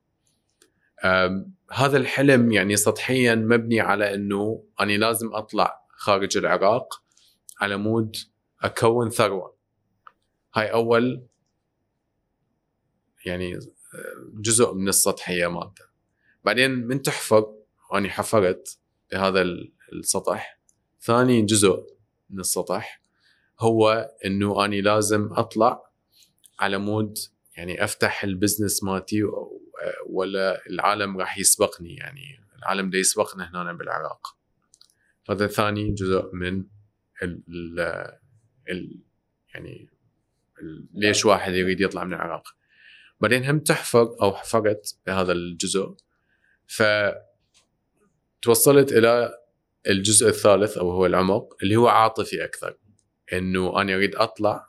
هذا 1.71 1.97
الحلم 1.97 2.51
يعني 2.51 2.75
سطحيا 2.75 3.35
مبني 3.35 3.79
على 3.79 4.13
إنه 4.13 4.63
أني 4.81 4.97
لازم 4.97 5.35
أطلع 5.35 5.81
خارج 5.89 6.37
العراق 6.37 7.03
على 7.61 7.77
مود 7.77 8.15
أكون 8.61 9.09
ثروة. 9.09 9.57
هاي 10.53 10.71
أول 10.71 11.27
يعني 13.25 13.59
جزء 14.33 14.73
من 14.73 14.87
السطحية 14.87 15.47
مالته. 15.47 15.85
بعدين 16.43 16.71
من 16.71 17.01
تحفر 17.01 17.53
واني 17.91 18.09
حفرت 18.09 18.79
بهذا 19.11 19.45
السطح. 19.93 20.59
ثاني 21.01 21.41
جزء 21.41 21.87
من 22.29 22.39
السطح 22.39 23.01
هو 23.59 24.11
إنه 24.25 24.65
أني 24.65 24.81
لازم 24.81 25.29
أطلع 25.31 25.83
على 26.59 26.77
مود 26.77 27.17
يعني 27.57 27.83
أفتح 27.83 28.23
ال 28.23 28.30
business 28.30 28.83
مالتي 28.83 29.23
ولا 30.09 30.67
العالم 30.69 31.17
راح 31.17 31.37
يسبقني 31.37 31.95
يعني 31.95 32.39
العالم 32.59 32.89
ده 32.89 32.97
يسبقنا 32.97 33.49
هنا 33.49 33.73
بالعراق. 33.73 34.37
هذا 35.29 35.47
ثاني 35.47 35.91
جزء 35.93 36.29
من 36.33 36.65
ال 37.23 37.79
ال 38.69 39.01
يعني 39.53 39.89
ليش 40.93 41.25
واحد 41.25 41.53
يريد 41.53 41.81
يطلع 41.81 42.03
من 42.03 42.13
العراق. 42.13 42.56
بعدين 43.19 43.45
هم 43.45 43.59
تحفر 43.59 44.15
أو 44.21 44.33
حفرت 44.33 44.97
بهذا 45.07 45.31
الجزء. 45.31 45.95
ف 46.67 46.83
توصلت 48.41 48.91
إلى 48.91 49.37
الجزء 49.89 50.27
الثالث 50.27 50.77
أو 50.77 50.91
هو 50.91 51.05
العمق 51.05 51.57
اللي 51.63 51.75
هو 51.75 51.87
عاطفي 51.87 52.43
أكثر. 52.43 52.77
إنه 53.33 53.81
أنا 53.81 53.95
أريد 53.95 54.15
أطلع 54.15 54.67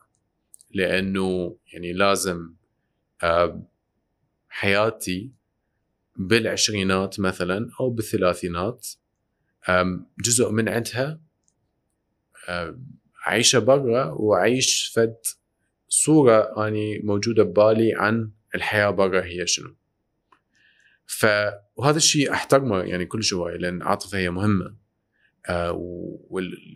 لأنه 0.71 1.57
يعني 1.73 1.93
لازم 1.93 2.55
آه، 3.23 3.63
حياتي 4.49 5.33
بالعشرينات 6.17 7.21
مثلا 7.21 7.71
أو 7.81 7.91
بالثلاثينات 7.91 8.87
جزء 10.25 10.51
من 10.51 10.69
عندها 10.69 11.21
آم، 12.49 12.87
عايشة 13.27 13.59
برا 13.59 14.05
واعيش 14.05 14.93
فد 14.95 15.17
صورة 15.89 16.67
أني 16.69 16.99
موجودة 16.99 17.43
ببالي 17.43 17.93
عن 17.97 18.31
الحياة 18.55 18.91
برا 18.91 19.25
هي 19.25 19.47
شنو. 19.47 19.77
ف 21.07 21.27
وهذا 21.77 21.97
الشيء 21.97 22.33
احترمه 22.33 22.83
يعني 22.83 23.07
كل 23.07 23.23
شوي 23.23 23.59
لأن 23.59 23.77
العاطفه 23.77 24.19
هي 24.19 24.31
مهمة. 24.31 24.77
آه. 25.49 25.73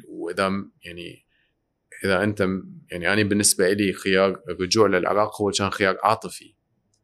وإذا 0.09 0.53
يعني 0.85 1.27
إذا 2.05 2.23
أنت 2.23 2.49
يعني 2.91 3.13
أنا 3.13 3.23
بالنسبة 3.23 3.73
لي 3.73 3.93
خيار 3.93 4.43
الرجوع 4.49 4.89
للعراق 4.89 5.43
هو 5.43 5.51
كان 5.51 5.71
خيار 5.71 5.99
عاطفي. 6.03 6.55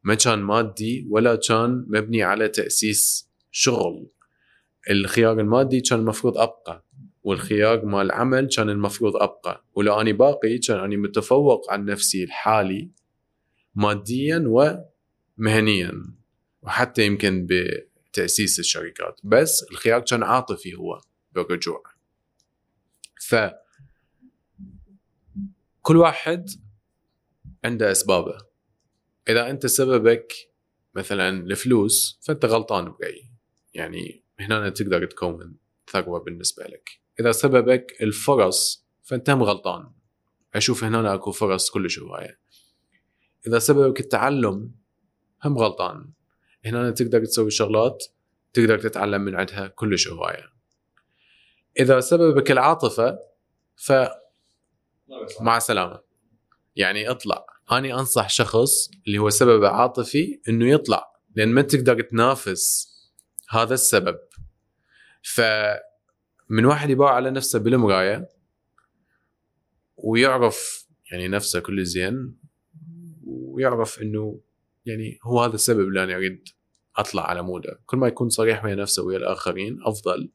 ما 0.03 0.15
كان 0.15 0.39
مادي 0.39 1.07
ولا 1.11 1.39
كان 1.49 1.87
مبني 1.89 2.23
على 2.23 2.49
تأسيس 2.49 3.31
شغل. 3.51 4.11
الخيار 4.91 5.41
المادي 5.41 5.81
كان 5.81 5.99
المفروض 5.99 6.39
أبقى 6.39 6.85
والخيار 7.23 7.85
مال 7.85 8.07
العمل 8.07 8.49
كان 8.49 8.71
المفروض 8.71 9.17
أبقى. 9.17 9.65
ولو 9.75 10.01
اني 10.01 10.13
باقي 10.13 10.59
كان 10.59 10.79
اني 10.79 10.97
متفوق 10.97 11.73
عن 11.73 11.85
نفسي 11.85 12.25
الحالي 12.25 12.91
ماديا 13.79 14.45
ومهنيا 15.39 15.93
وحتى 16.63 17.07
يمكن 17.07 17.47
بتأسيس 17.47 18.59
الشركات. 18.59 19.21
بس 19.25 19.65
الخيار 19.71 20.01
كان 20.01 20.23
عاطفي 20.23 20.75
هو 20.75 21.01
بالرجوع 21.33 21.83
ف 23.21 23.35
كل 25.83 25.97
واحد 25.97 26.51
عنده 27.65 27.91
أسبابه. 27.91 28.39
إذا 29.29 29.51
أنت 29.51 29.67
سببك 29.67 30.33
مثلا 30.95 31.29
الفلوس 31.29 32.21
فأنت 32.23 32.45
غلطان 32.45 32.85
برايي 32.85 33.31
يعني 33.75 34.23
هنا 34.41 34.69
تقدر 34.69 35.07
تكون 35.07 35.57
ثروه 35.91 36.21
بالنسبة 36.21 36.65
لك. 36.65 36.91
إذا 37.21 37.33
سببك 37.33 37.97
الفرص 38.03 38.87
فأنت 39.03 39.31
هم 39.31 39.43
غلطان. 39.43 39.91
أشوف 40.55 40.85
هنا 40.85 41.15
أكو 41.15 41.33
فرص 41.33 41.71
كلش 41.71 41.99
هواية. 41.99 42.39
إذا 43.47 43.59
سببك 43.59 44.01
التعلم 44.01 44.75
هم 45.45 45.59
غلطان. 45.59 46.11
هنا 46.65 46.91
تقدر 46.91 47.25
تسوي 47.25 47.51
شغلات 47.51 48.05
تقدر 48.53 48.79
تتعلم 48.79 49.21
من 49.21 49.35
عندها 49.35 49.67
كلش 49.67 50.09
هواية. 50.09 50.53
إذا 51.81 52.01
سببك 52.01 52.51
العاطفة 52.51 53.19
فمع 53.77 55.57
السلامة. 55.57 56.01
يعني 56.77 57.11
اطلع. 57.11 57.47
اني 57.73 57.95
أنصح 57.95 58.29
شخص 58.29 58.91
اللي 59.07 59.19
هو 59.19 59.31
سببه 59.31 59.69
عاطفي 59.69 60.41
إنه 60.49 60.69
يطلع. 60.69 61.13
لأن 61.35 61.49
ما 61.49 61.63
تقدر 61.63 62.01
تنافس 62.01 62.89
هذا 63.49 63.75
السبب. 63.75 64.19
فمن 65.23 66.65
واحد 66.65 66.91
يباع 66.91 67.15
على 67.15 67.31
نفسه 67.31 67.59
بالمرايه 67.59 68.29
ويعرف 69.97 70.89
يعني 71.13 71.29
نفسه 71.29 71.61
كل 71.61 71.85
زين 71.85 72.39
ويعرف 73.59 74.03
إنه 74.03 74.41
يعني 74.87 75.19
هو 75.23 75.41
هذا 75.41 75.55
السبب 75.55 75.81
اللي 75.81 76.05
أنا 76.05 76.15
اريد 76.15 76.49
أطلع 76.97 77.27
على 77.27 77.43
موده. 77.43 77.81
كل 77.87 77.97
ما 77.97 78.09
يكون 78.09 78.29
صريح 78.29 78.65
ويا 78.65 78.75
نفسه 78.75 79.03
ويا 79.03 79.17
الآخرين 79.17 79.79
أفضل. 79.83 80.31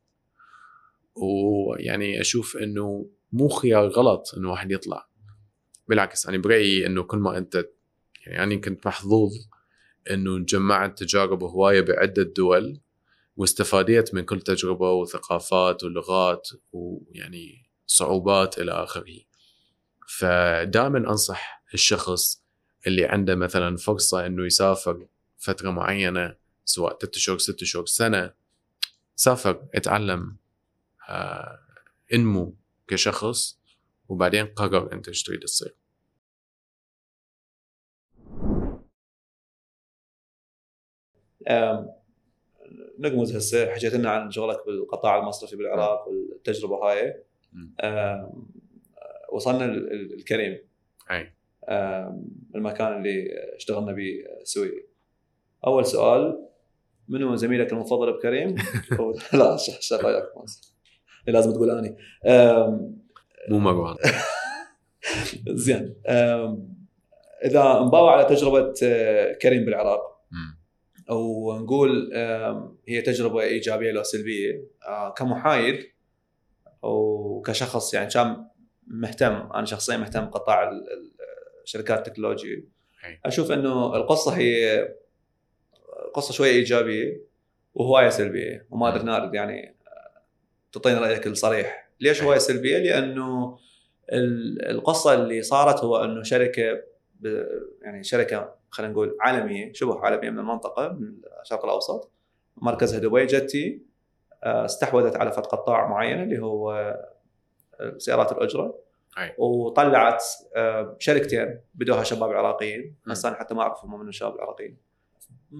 ويعني 1.15 2.21
أشوف 2.21 2.57
إنه 2.57 3.09
مو 3.31 3.47
خيار 3.47 3.87
غلط 3.87 4.33
إنه 4.37 4.51
واحد 4.51 4.71
يطلع. 4.71 5.07
بالعكس 5.87 6.27
أنا 6.27 6.37
برأيي 6.37 6.85
إنه 6.85 7.03
كل 7.03 7.17
ما 7.17 7.37
أنت 7.37 7.65
يعني 8.27 8.43
أنا 8.43 8.61
كنت 8.61 8.87
محظوظ 8.87 9.31
إنه 10.11 10.39
جمعت 10.39 10.99
تجارب 10.99 11.43
هوايه 11.43 11.81
بعدة 11.81 12.23
دول 12.23 12.79
واستفاديت 13.37 14.13
من 14.13 14.21
كل 14.21 14.41
تجربة 14.41 14.91
وثقافات 14.91 15.83
ولغات 15.83 16.49
ويعني 16.71 17.69
صعوبات 17.87 18.57
إلى 18.57 18.71
آخره. 18.71 19.19
فدائما 20.07 20.97
أنصح 20.97 21.63
الشخص 21.73 22.42
اللي 22.87 23.05
عنده 23.05 23.35
مثلا 23.35 23.77
فرصة 23.77 24.25
إنه 24.25 24.45
يسافر 24.45 25.07
فترة 25.37 25.69
معينة 25.69 26.35
سواء 26.65 26.97
ثلاث 26.97 27.15
شهور 27.15 27.37
ست 27.39 27.63
شهور 27.63 27.85
سنة 27.85 28.33
سافر 29.15 29.67
اتعلم 29.75 30.35
آه 31.09 31.59
انمو 32.13 32.55
كشخص 32.87 33.59
وبعدين 34.09 34.45
قرر 34.45 34.93
أنت 34.93 35.07
إيش 35.07 35.23
تريد 35.23 35.39
تصير. 35.39 35.75
نقمز 42.99 43.35
هسه 43.35 43.71
حكيت 43.71 43.93
لنا 43.93 44.09
عن 44.09 44.31
شغلك 44.31 44.65
بالقطاع 44.65 45.19
المصرفي 45.19 45.55
بالعراق 45.55 46.07
والتجربة 46.07 46.75
هاي. 46.75 47.23
وصلنا 49.31 49.65
ال- 49.65 49.91
ال- 49.93 50.13
الكريم. 50.13 50.59
أي. 51.11 51.33
المكان 52.55 52.97
اللي 52.97 53.27
اشتغلنا 53.55 53.91
به 53.91 54.09
سوي 54.43 54.85
أول 55.67 55.85
سؤال 55.85 56.47
منو 57.07 57.35
زميلك 57.35 57.73
المفضل 57.73 58.13
بكريم؟ 58.13 58.55
لا 59.39 59.57
ش- 59.57 59.87
شغله 59.87 60.05
وياك 60.07 60.37
ماس. 60.37 60.73
لازم 61.27 61.53
تقول 61.53 61.69
أني 61.71 61.97
مو 63.49 63.59
مروان 63.59 63.95
زين 65.47 65.95
إذا 67.45 67.79
نباوع 67.81 68.13
على 68.17 68.25
تجربة 68.25 68.73
أه، 68.83 69.33
كريم 69.33 69.65
بالعراق. 69.65 70.13
أو 71.09 71.53
نقول 71.59 72.13
هي 72.87 73.01
تجربة 73.01 73.41
إيجابية 73.41 73.91
لو 73.91 74.03
سلبية 74.03 74.63
أه، 74.87 75.09
كمحايد 75.17 75.83
وكشخص 76.83 77.93
يعني 77.93 78.09
كان 78.09 78.45
مهتم 78.87 79.33
أنا 79.33 79.65
شخصيا 79.65 79.97
مهتم 79.97 80.25
بقطاع 80.25 80.71
شركات 81.65 82.07
التكنولوجي 82.07 82.65
أي. 83.05 83.19
أشوف 83.25 83.51
إنه 83.51 83.95
القصة 83.95 84.37
هي 84.37 84.87
قصة 86.13 86.33
شوية 86.33 86.51
إيجابية 86.51 87.21
وهواية 87.73 88.09
سلبية 88.09 88.65
وما 88.69 88.87
أدري 88.95 89.03
نارد 89.03 89.33
يعني 89.33 89.75
تعطيني 90.71 90.99
رأيك 90.99 91.27
الصريح 91.27 91.89
ليش. 91.99 92.23
هواية 92.23 92.37
سلبية؟ 92.37 92.77
لأنه 92.77 93.57
ال- 94.13 94.69
القصة 94.69 95.13
اللي 95.13 95.41
صارت 95.41 95.79
هو 95.83 96.03
إنه 96.03 96.23
شركة 96.23 96.83
يعني 97.81 98.03
شركة 98.03 98.55
خلينا 98.69 98.93
نقول 98.93 99.17
عالمية 99.21 99.73
شبه 99.73 99.99
عالمية 99.99 100.29
من 100.29 100.39
المنطقة 100.39 100.87
من 100.89 101.13
الشرق 101.41 101.65
الأوسط 101.65 102.11
مركزها 102.57 102.99
دبي 102.99 103.25
جتي 103.25 103.81
آه، 104.43 104.65
استحوذت 104.65 105.15
على 105.15 105.31
فد 105.31 105.45
قطاع 105.45 105.87
معين 105.89 106.23
اللي 106.23 106.39
هو 106.39 106.71
آه، 107.79 107.97
سيارات 107.97 108.31
الأجرة 108.31 108.79
أي. 109.17 109.35
وطلعت 109.37 110.23
آه، 110.55 110.95
شركتين 110.99 111.59
بدوها 111.73 112.03
شباب 112.03 112.29
عراقيين. 112.29 112.95
هسه 113.07 113.29
أنا 113.29 113.37
حتى 113.37 113.53
ما 113.53 113.61
أعرف 113.61 113.85
هم 113.85 113.99
من 113.99 114.07
الشباب 114.07 114.35
العراقيين 114.35 114.77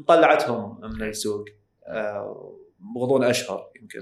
طلعتهم 0.08 0.82
من 0.82 1.04
السوق 1.04 1.46
آه، 1.88 2.60
بغضون 2.96 3.24
أشهر 3.24 3.72
يمكن. 3.82 4.00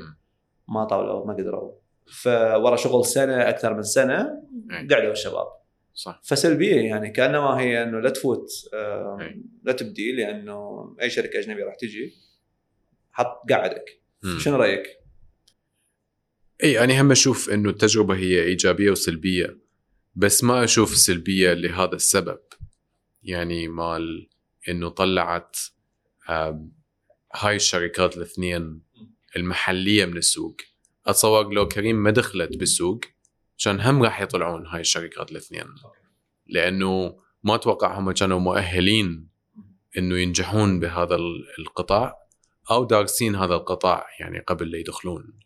ما 0.67 0.85
طولوا 0.85 1.25
ما 1.25 1.33
قدروا 1.33 1.71
فورا 2.05 2.75
شغل 2.75 3.05
سنة 3.05 3.49
أكثر 3.49 3.73
من 3.73 3.83
سنة. 3.83 4.43
قعدوا 4.91 5.11
الشباب 5.11 5.47
صح 5.93 6.21
فسلبية 6.23 6.81
يعني 6.81 7.09
كانما 7.09 7.59
هي 7.59 7.83
إنه 7.83 7.99
لا 7.99 8.09
تفوت. 8.09 8.49
لا 9.63 9.71
تبدي 9.77 10.11
لأنه 10.11 10.95
أي 11.01 11.09
شركة 11.09 11.39
أجنبية 11.39 11.65
راح 11.65 11.75
تجي 11.75 12.13
حط 13.11 13.51
قعدك 13.51 14.01
مم. 14.23 14.39
شنو 14.39 14.55
رأيك؟ 14.55 15.00
اي 16.63 16.83
أنا 16.83 17.01
هم 17.01 17.11
أشوف 17.11 17.49
إنه 17.49 17.69
التجربة 17.69 18.15
هي 18.15 18.43
إيجابية 18.43 18.91
وسلبية 18.91 19.57
بس 20.15 20.43
ما 20.43 20.63
أشوف 20.63 20.95
سلبية 20.95 21.53
لهذا 21.53 21.95
السبب. 21.95 22.39
يعني 23.23 23.67
مال 23.67 24.29
إنه 24.69 24.89
طلعت 24.89 25.57
هاي 27.35 27.55
الشركات 27.55 28.17
الاثنين 28.17 28.81
المحلية 29.35 30.05
من 30.05 30.17
السوق. 30.17 30.57
أتصور 31.05 31.53
لو 31.53 31.67
كريم 31.67 31.95
ما 32.03 32.11
دخلت 32.11 32.57
بالسوق 32.57 32.99
كان 33.63 33.79
هم 33.81 34.03
راح 34.03 34.21
يطلعون 34.21 34.67
هاي 34.67 34.81
الشركات 34.81 35.31
الاثنين. 35.31 35.65
لأنه 36.47 37.19
ما 37.43 37.55
أتوقع 37.55 37.99
هم 37.99 38.11
كانوا 38.11 38.39
مؤهلين 38.39 39.27
إنه 39.97 40.17
ينجحون 40.17 40.79
بهذا 40.79 41.15
ال- 41.15 41.45
القطاع 41.59 42.15
أو 42.71 42.83
دارسين 42.83 43.35
هذا 43.35 43.55
القطاع 43.55 44.05
يعني 44.19 44.39
قبل 44.39 44.71
لا 44.71 44.77
يدخلون. 44.77 45.39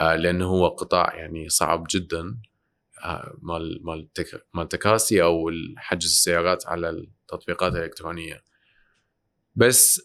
لأنه 0.00 0.46
هو 0.46 0.68
قطاع 0.68 1.14
يعني 1.14 1.48
صعب 1.48 1.86
جدا 1.90 2.38
آه، 3.04 3.36
مال 3.42 3.80
مال 3.84 4.08
مال 4.54 4.68
تكاسي 4.68 5.22
أو 5.22 5.50
حجز 5.76 6.04
السيارات 6.04 6.66
على 6.66 6.90
التطبيقات 6.90 7.72
الإلكترونية. 7.72 8.44
بس 9.54 10.02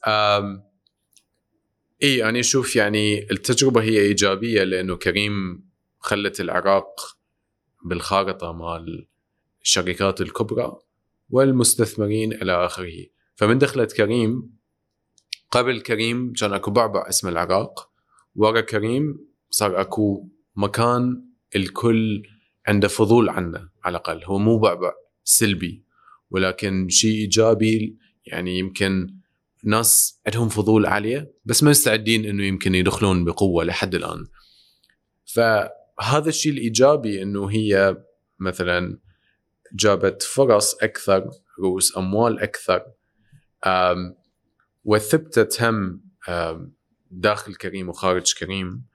إي 2.03 2.29
أنا 2.29 2.39
أشوف 2.39 2.75
يعني 2.75 3.31
التجربة 3.31 3.81
هي 3.81 3.99
إيجابية 3.99 4.63
لأنه 4.63 4.95
كريم 4.95 5.65
خلت 5.99 6.41
العراق 6.41 7.17
بالخارطة 7.85 8.51
مال 8.51 9.07
الشركات 9.61 10.21
الكبرى 10.21 10.79
والمستثمرين 11.29 12.33
إلى 12.33 12.65
آخره. 12.65 13.05
فمن 13.35 13.57
دخلت 13.57 13.91
كريم 13.91 14.57
قبل 15.51 15.81
كريم 15.81 16.33
كان 16.33 16.53
أكو 16.53 16.71
بعبع 16.71 17.09
اسمه 17.09 17.29
العراق 17.29 17.91
ورا 18.35 18.61
كريم 18.61 19.30
صار 19.53 19.81
اكو 19.81 20.29
مكان 20.55 21.25
الكل 21.55 22.23
عنده 22.67 22.87
فضول 22.87 23.29
عنه 23.29 23.69
على 23.83 23.97
الأقل. 23.97 24.23
هو 24.23 24.37
مو 24.37 24.59
بعبع 24.59 24.91
سلبي. 25.23 25.85
ولكن 26.29 26.89
شيء 26.89 27.11
إيجابي 27.11 27.97
يعني 28.25 28.59
يمكن 28.59 29.15
ناس 29.63 30.21
عندهم 30.27 30.49
فضول 30.49 30.85
عليه 30.85 31.33
بس 31.45 31.63
ما 31.63 31.69
مستعدين 31.69 32.25
إنه 32.25 32.43
يمكن 32.43 32.75
يدخلون 32.75 33.25
بقوة 33.25 33.63
لحد 33.63 33.95
الآن. 33.95 34.27
فهذا 35.25 36.29
الشيء 36.29 36.51
الإيجابي 36.51 37.21
إنه 37.21 37.51
هي 37.51 37.97
مثلا 38.39 38.99
جابت 39.73 40.23
فرص 40.23 40.73
أكثر 40.73 41.29
رؤوس 41.59 41.97
أموال 41.97 42.39
أكثر 42.39 42.83
وثبتت 44.83 45.61
هم 45.61 46.01
داخل 47.11 47.55
كريم 47.55 47.89
وخارج 47.89 48.33
كريم. 48.33 48.90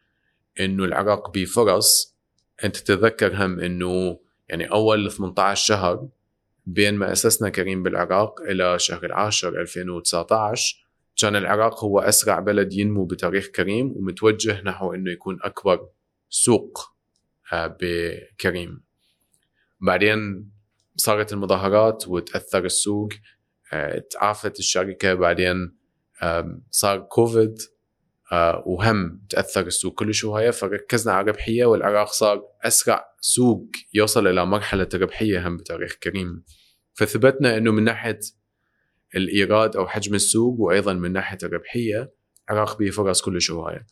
إنه 0.60 0.84
العراق 0.84 1.30
بفرص 1.30 2.16
أنت 2.64 2.76
تتذكر 2.76 3.44
هم 3.44 3.60
إنه 3.60 4.18
يعني 4.48 4.70
أول 4.70 5.10
18 5.10 5.64
شهر 5.64 6.08
بين 6.66 6.94
ما 6.94 7.12
أسسنا 7.12 7.48
كريم 7.48 7.82
بالعراق 7.82 8.40
إلى 8.40 8.78
شهر 8.78 9.04
العاشر 9.04 9.60
2019 9.60 10.86
كان 11.16 11.36
العراق 11.36 11.84
هو 11.84 12.00
أسرع 12.00 12.38
بلد 12.40 12.72
ينمو 12.72 13.04
بتاريخ 13.04 13.46
كريم 13.46 13.92
ومتوجه 13.96 14.62
نحو 14.62 14.94
إنه 14.94 15.10
يكون 15.10 15.38
أكبر 15.42 15.88
سوق 16.28 16.96
آه، 17.52 17.76
بكريم. 17.80 18.82
بعدين 19.80 20.50
صارت 20.96 21.32
المظاهرات 21.32 22.08
وتأثر 22.08 22.64
السوق 22.64 23.08
آه، 23.72 23.98
تعافت 23.98 24.58
الشركة 24.58 25.14
بعدين 25.14 25.76
صار 26.70 26.98
كوفيد. 27.00 27.58
وهم 28.66 29.20
تأثر 29.30 29.66
السوق. 29.66 29.94
كل 29.94 30.14
شوية 30.14 30.50
فركزنا 30.50 31.14
على 31.14 31.24
الربحيه 31.24 31.64
والعراق 31.64 32.12
صار 32.12 32.42
أسرع 32.62 33.04
سوق 33.20 33.70
يوصل 33.94 34.26
إلى 34.26 34.46
مرحلة 34.46 34.88
الربحية 34.94 35.48
هم 35.48 35.56
بتاريخ 35.56 35.94
كريم. 36.02 36.44
فثبتنا 36.94 37.56
إنه 37.56 37.72
من 37.72 37.84
ناحية 37.84 38.20
الإيراد 39.16 39.76
أو 39.76 39.86
حجم 39.86 40.14
السوق 40.14 40.60
وأيضا 40.60 40.92
من 40.92 41.12
ناحية 41.12 41.38
الربحية 41.42 42.12
العراق 42.50 42.78
به 42.78 42.90
فرص 42.90 43.22
كل 43.22 43.40
شوية 43.40 43.86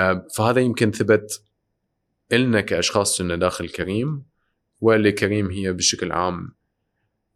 آه، 0.00 0.26
فهذا 0.36 0.60
يمكن 0.60 0.90
ثبت 0.90 1.44
إلنا 2.32 2.60
كأشخاص 2.60 3.18
كنا 3.18 3.36
داخل 3.36 3.68
كريم 3.68 4.24
ولكريم 4.80 5.50
هي 5.50 5.72
بشكل 5.72 6.12
عام. 6.12 6.54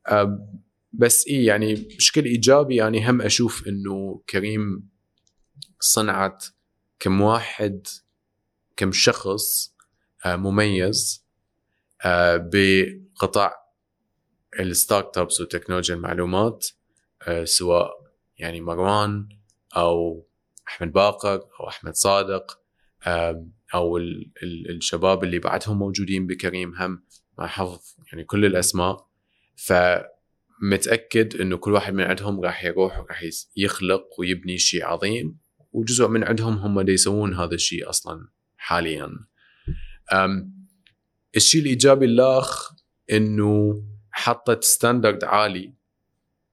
آه، 0.09 0.49
بس 0.93 1.26
إيه 1.26 1.47
يعني 1.47 1.74
بشكل 1.74 2.24
إيجابي 2.24 2.76
يعني 2.76 3.11
هم 3.11 3.22
أشوف 3.22 3.68
إنه 3.68 4.22
كريم 4.30 4.91
صنعت 5.83 6.45
كم 7.01 7.20
واحد 7.20 7.87
كم 8.76 8.93
شخص 8.93 9.74
آه، 10.26 10.37
مميز 10.37 11.26
آه، 12.05 12.51
بقطاع 12.53 13.57
الستارت 14.61 15.18
أبس 15.18 15.41
وتكنولوجيا 15.41 15.95
المعلومات 15.95 16.66
آه، 17.22 17.45
سواء 17.45 17.91
يعني 18.39 18.61
مروان 18.61 19.28
أو 19.76 20.26
أحمد 20.68 20.93
باقر 20.93 21.41
أو 21.61 21.68
أحمد 21.68 21.95
صادق 21.95 22.59
أو 23.74 23.97
ال- 23.97 24.30
ال- 24.43 24.70
الشباب 24.76 25.24
اللي 25.24 25.39
بعدهم 25.39 25.78
موجودين 25.78 26.26
بكريم 26.26 26.74
هم 26.74 27.05
مع 27.39 27.47
حفظ 27.47 27.80
يعني 28.12 28.24
كل 28.24 28.45
الأسماء. 28.45 29.07
فمتأكد 29.57 31.41
إنه 31.41 31.57
كل 31.57 31.72
واحد 31.72 31.95
من 31.95 32.05
عندهم 32.05 32.41
راح 32.41 32.64
يروح 32.64 32.99
وراح 32.99 33.24
يخلق 33.57 34.05
ويبني 34.18 34.59
شيء 34.59 34.85
عظيم. 34.85 35.39
وجزء 35.73 36.09
من 36.09 36.25
عندهم 36.25 36.59
هم 36.59 36.79
اللي 36.79 36.93
يسوون 36.93 37.35
هذا 37.35 37.55
الشيء 37.55 37.91
أصلا 37.91 38.29
حاليا. 38.57 39.11
الشيء 41.37 41.62
الإيجابي 41.62 42.05
الأخ 42.05 42.73
إنه 43.12 43.83
حطت 44.11 44.64
ستاندرد 44.64 45.25
عالي 45.25 45.75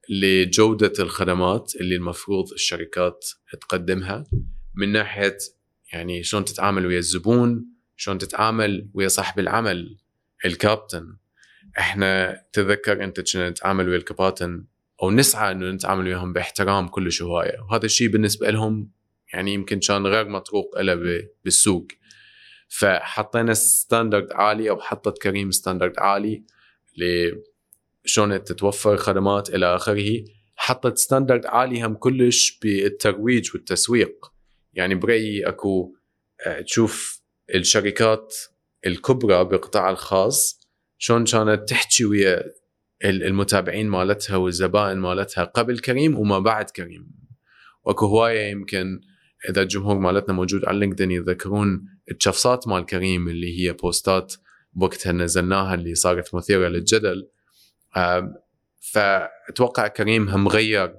لجودة 0.10 0.94
الخدمات 1.00 1.74
اللي 1.82 1.96
المفروض 1.96 2.52
الشركات 2.52 3.30
تقدمها 3.62 4.26
من 4.76 4.92
ناحية 4.92 5.38
يعني 5.94 6.24
شلون 6.24 6.46
تتعامل 6.46 6.86
ويا 6.86 6.98
الزبون 6.98 7.66
شلون 7.96 8.18
تتعامل 8.18 8.90
ويا 8.94 9.08
صاحب 9.08 9.40
العمل 9.40 9.98
الكابتن. 10.46 11.18
إحنا 11.80 12.42
تذكر 12.54 13.04
أنت 13.04 13.34
كنا 13.34 13.50
نتعامل 13.50 13.90
ويا 13.90 13.98
الكباتن 13.98 14.66
أو 15.04 15.12
نسعى 15.12 15.52
إنه 15.52 15.72
نتعامل 15.72 16.08
وياهم 16.08 16.34
باحترام 16.34 16.88
كل 16.88 17.12
شوية 17.12 17.60
وهذا 17.60 17.86
الشيء 17.86 18.08
بالنسبة 18.08 18.50
لهم 18.50 18.92
يعني 19.34 19.54
يمكن 19.54 19.80
كان 19.80 20.08
غير 20.08 20.28
مطروق 20.30 20.82
له 20.82 20.96
ب- 20.96 21.28
بالسوق. 21.44 21.88
فحطينا 22.70 23.54
standard 23.54 24.28
عالي 24.32 24.70
أو 24.70 24.80
حطت 24.80 25.22
كريم 25.22 25.52
standard 25.52 25.94
عالي 26.00 26.44
شلون 28.06 28.44
تتوفر 28.44 28.98
خدمات 28.98 29.50
إلى 29.50 29.76
آخره. 29.76 30.24
حطت 30.56 30.98
standard 30.98 31.46
عالي 31.46 31.82
هم 31.86 31.94
كلش 31.96 32.60
بالترويج 32.62 33.50
والتسويق. 33.54 34.26
يعني 34.74 34.96
برأيي 34.96 35.48
أكو 35.48 35.96
آه، 36.46 36.62
تشوف 36.62 37.22
الشركات 37.56 38.36
الكبرى 38.86 39.44
بالقطاع 39.44 39.90
الخاص 39.90 40.60
شلون 40.98 41.26
كانت 41.26 41.70
تحكي 41.70 42.06
ويا 42.06 42.44
ال- 43.06 43.24
المتابعين 43.24 43.88
مالتها 43.90 44.36
والزبائن 44.38 44.98
مالتها 44.98 45.44
قبل 45.44 45.80
كريم 45.80 46.18
وما 46.20 46.40
بعد 46.40 46.70
كريم. 46.70 47.12
واكو 47.84 48.06
هواية 48.06 48.52
يمكن 48.52 49.02
إذا 49.50 49.62
الجمهور 49.62 49.98
مالتنا 49.98 50.34
موجود 50.34 50.66
على 50.66 50.80
LinkedIn 50.80 51.12
يتذكرون 51.12 51.86
الشقصات 52.12 52.68
مال 52.68 52.86
كريم 52.86 53.28
اللي 53.28 53.60
هي 53.60 53.74
posts 53.74 54.36
بوقتها 54.74 55.12
نزلناها 55.12 55.74
اللي 55.74 55.96
صارت 55.96 56.36
مثيرة 56.36 56.68
للجدل. 56.68 57.30
فأتوقع 58.80 59.88
كريم 59.88 60.30
هم 60.30 60.48
غير 60.48 60.96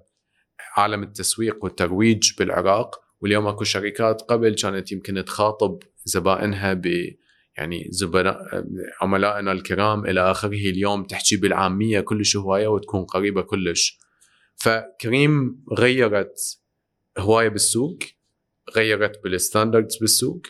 عالم 0.76 1.02
التسويق 1.02 1.64
والترويج 1.64 2.32
بالعراق 2.38 3.00
واليوم 3.20 3.46
أكو 3.46 3.64
شركات 3.64 4.22
قبل 4.22 4.54
كانت 4.54 4.92
يمكن 4.92 5.24
تخاطب 5.24 5.78
زبائنها 6.04 6.72
ب 6.72 6.86
يعني 7.56 7.88
زبناء 7.90 8.64
عملائنا 9.00 9.52
الكرام 9.52 10.06
إلى 10.06 10.30
آخره 10.30 10.70
اليوم 10.70 11.04
تحكي 11.04 11.36
بالعامية 11.36 12.00
كلش 12.00 12.36
هواية 12.36 12.68
وتكون 12.68 13.04
قريبة 13.04 13.42
كلش. 13.42 13.98
فكريم 14.56 15.64
غيرت 15.78 16.60
هواية 17.18 17.48
بالسوق 17.48 17.98
غيرت 18.76 19.22
بال 19.24 19.38
standards 19.38 19.96
بالسوق 19.96 20.42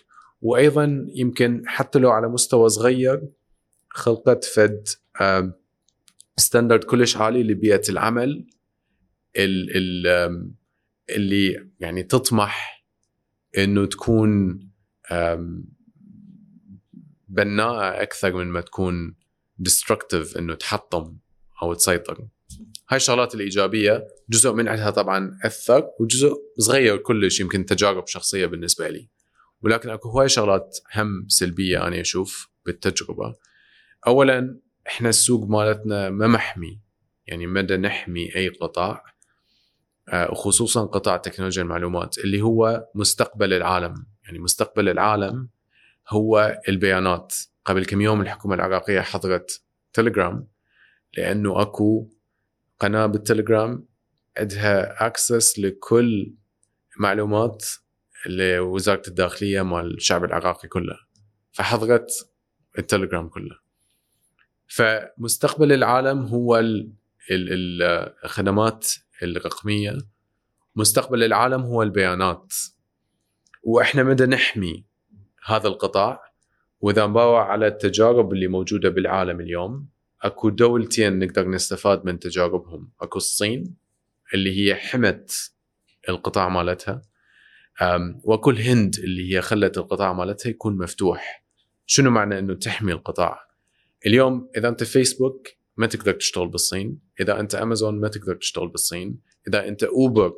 وأيضا 0.43 1.07
يمكن 1.15 1.63
حتى 1.67 1.99
لو 1.99 2.11
على 2.11 2.29
مستوى 2.29 2.69
صغير 2.69 3.29
خلقت 3.89 4.45
فد 4.45 4.89
standard 6.37 6.85
كلش 6.85 7.17
عالي 7.17 7.43
لبيئة 7.43 7.83
العمل 7.89 8.47
اللي 11.11 11.71
يعني 11.81 12.03
تطمح 12.03 12.85
إنه 13.59 13.87
تكون 13.87 14.61
بناءة 17.29 18.03
أكثر 18.03 18.33
من 18.33 18.47
ما 18.47 18.61
تكون 18.61 19.15
destructive 19.59 20.39
إنه 20.39 20.55
تحطم 20.55 21.17
أو 21.63 21.75
تسيطر. 21.75 22.29
هاي 22.89 22.97
الشغلات 22.97 23.35
الإيجابية 23.35 24.07
جزء 24.29 24.53
منها 24.53 24.91
طبعا 24.91 25.39
أثر 25.45 25.91
وجزء 26.01 26.35
صغير 26.59 26.97
كلش 26.97 27.41
يمكن 27.41 27.67
تجارب 27.67 28.07
شخصية 28.07 28.47
بالنسبة 28.47 28.89
لي. 28.89 29.09
ولكن 29.63 29.91
أكو 29.91 30.09
هواي 30.09 30.29
شغلات 30.29 30.79
هم 30.95 31.29
سلبية 31.29 31.87
أنا 31.87 32.01
أشوف 32.01 32.49
بالتجربة. 32.67 33.35
اولا 34.07 34.61
إحنا 34.87 35.09
السوق 35.09 35.49
مالتنا 35.49 36.11
ما 36.11 36.27
محمي 36.27 36.81
يعني 37.27 37.47
ما 37.47 37.62
دا 37.62 37.77
نحمي 37.77 38.37
أي 38.37 38.49
قطاع 38.49 39.05
آه، 40.09 40.31
وخصوصا 40.31 40.85
قطاع 40.85 41.17
تكنولوجيا 41.17 41.63
المعلومات 41.63 42.19
اللي 42.19 42.43
هو 42.43 42.87
مستقبل 42.95 43.53
العالم. 43.53 44.07
يعني 44.25 44.39
مستقبل 44.39 44.89
العالم 44.89 45.49
هو 46.09 46.61
البيانات. 46.69 47.35
قبل 47.65 47.85
كم 47.85 48.01
يوم 48.01 48.21
الحكومة 48.21 48.55
العراقية 48.55 49.01
حظرت 49.01 49.63
تليجرام 49.93 50.47
لأنه 51.17 51.63
أكو 51.63 52.09
قناة 52.81 53.07
بالتليجرام 53.07 53.87
عندها 54.39 55.07
اكسس 55.07 55.59
لكل 55.59 56.35
معلومات 56.99 57.67
لوزارة 58.27 59.03
الداخلية 59.09 59.63
مال 59.63 59.95
الشعب 59.95 60.25
العراقي 60.25 60.69
كله 60.69 60.99
فحظرت 61.53 62.11
التليجرام 62.79 63.29
كله. 63.29 63.59
فمستقبل 64.67 65.73
العالم 65.73 66.27
هو 66.27 66.63
الخدمات 67.31 68.87
الرقمية. 69.23 69.99
مستقبل 70.77 71.23
العالم 71.23 71.63
هو 71.63 71.83
البيانات. 71.83 72.55
وإحنا 73.63 74.03
مدى 74.03 74.27
نحمي 74.27 74.85
هذا 75.45 75.69
القطاع 75.69 76.21
وإذا 76.81 77.07
نباوع 77.07 77.53
على 77.53 77.67
التجارب 77.67 78.33
اللي 78.33 78.49
موجودة 78.49 78.89
بالعالم 78.89 79.41
اليوم 79.41 79.89
أكو 80.23 80.49
دولتين 80.49 81.19
نقدر 81.19 81.49
نستفاد 81.49 82.05
من 82.05 82.19
تجاربهم. 82.19 82.93
أكو 83.01 83.17
الصين 83.17 83.77
اللي 84.35 84.59
هي 84.59 84.75
حمت 84.75 85.53
القطاع 86.09 86.49
مالتها 86.49 87.03
وأكو 88.25 88.51
الهند 88.51 88.97
اللي 88.99 89.35
هي 89.35 89.41
خلت 89.41 89.79
القطاع 89.79 90.13
مالتها 90.13 90.51
يكون 90.51 90.77
مفتوح. 90.77 91.45
شنو 91.87 92.11
معنى 92.11 92.39
إنه 92.39 92.55
تحمي 92.55 92.93
القطاع؟ 92.93 93.49
اليوم 94.07 94.51
إذا 94.57 94.69
أنت 94.69 94.85
فيسبوك 94.85 95.49
ما 95.77 95.87
تقدر 95.87 96.13
تشتغل 96.13 96.49
بالصين 96.49 96.99
إذا 97.21 97.41
أنت 97.41 97.55
أمازون 97.55 98.01
ما 98.01 98.09
تقدر 98.09 98.35
تشتغل 98.35 98.69
بالصين 98.69 99.19
إذا 99.49 99.69
أنت 99.69 99.83
أوبر 99.85 100.33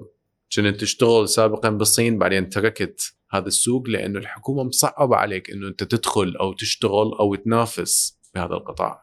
كنت 0.57 0.81
تشتغل 0.81 1.29
سابقا 1.29 1.71
بالصين 1.71 2.19
بعدين 2.19 2.49
تركت 2.49 3.15
هذا 3.31 3.47
السوق 3.47 3.89
لأنه 3.89 4.19
الحكومة 4.19 4.63
مصعبة 4.65 5.17
عليك 5.17 5.51
إنه 5.51 5.69
أنت 5.69 5.85
تدخل 5.85 6.37
أو 6.41 6.53
تشتغل 6.53 7.13
أو 7.21 7.35
تنافس 7.35 8.19
بهذا 8.35 8.55
القطاع. 8.55 9.02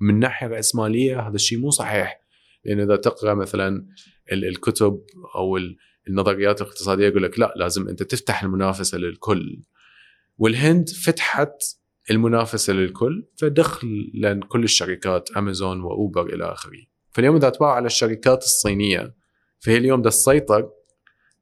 من 0.00 0.18
ناحية 0.18 0.46
رأسمالية 0.46 1.20
هذا 1.20 1.34
الشيء 1.34 1.58
مو 1.58 1.70
صحيح. 1.70 2.20
لأنه 2.64 2.82
إذا 2.82 2.96
تقرأ 2.96 3.34
مثلا 3.34 3.86
الكتب 4.32 5.00
أو 5.34 5.58
النظريات 6.08 6.60
الاقتصادية 6.60 7.06
يقول 7.06 7.22
لك 7.22 7.38
لا 7.38 7.52
لازم 7.56 7.88
أنت 7.88 8.02
تفتح 8.02 8.42
المنافسة 8.42 8.98
للكل. 8.98 9.62
والهند 10.38 10.88
فتحت 10.88 11.62
المنافسة 12.10 12.72
للكل 12.72 13.26
فدخل 13.40 14.10
لأن 14.14 14.40
كل 14.40 14.64
الشركات 14.64 15.30
أمازون 15.30 15.80
وأوبر 15.80 16.26
إلى 16.26 16.44
آخره. 16.52 16.78
فاليوم 17.12 17.36
إذا 17.36 17.48
تباع 17.48 17.70
على 17.70 17.86
الشركات 17.86 18.42
الصينية 18.42 19.14
فهي 19.58 19.76
اليوم 19.76 20.00
بدها 20.00 20.10
تسيطر 20.10 20.70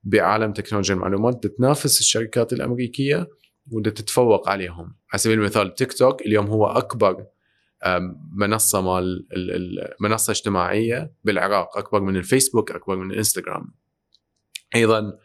بعالم 0.02 0.52
تكنولوجيا 0.52 0.94
المعلومات 0.94 1.46
تنافس 1.46 2.00
الشركات 2.00 2.52
الأمريكية 2.52 3.28
وده 3.70 3.90
تتفوق 3.90 4.48
عليهم. 4.48 4.96
على 5.12 5.18
سبيل 5.18 5.38
المثال 5.38 5.74
تيك 5.74 5.92
توك 5.92 6.22
اليوم 6.22 6.46
هو 6.46 6.66
أكبر 6.66 7.26
منصة 8.33 8.81
مال 8.81 9.26
منصة 10.01 10.31
اجتماعية 10.31 11.12
بالعراق 11.24 11.79
أكبر 11.79 12.01
من 12.01 12.16
الفيسبوك 12.16 12.70
أكبر 12.70 12.97
من 12.97 13.11
الإنستغرام. 13.11 13.74
أيضا 14.74 15.18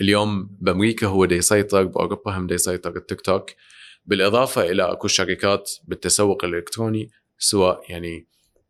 اليوم 0.00 0.56
بأمريكا 0.60 1.06
هو 1.06 1.24
دي 1.24 1.34
يسيطر 1.34 1.84
بأوروبا 1.84 2.38
هم 2.38 2.46
دي 2.46 2.54
يسيطر 2.54 2.96
التيك 2.96 3.20
توك. 3.20 3.50
بالإضافة 4.06 4.70
إلى 4.70 4.82
اكو 4.92 5.08
شركات 5.08 5.70
بالتسوق 5.88 6.44
الإلكتروني 6.44 7.10
سواء 7.38 7.82
يعني 7.88 8.26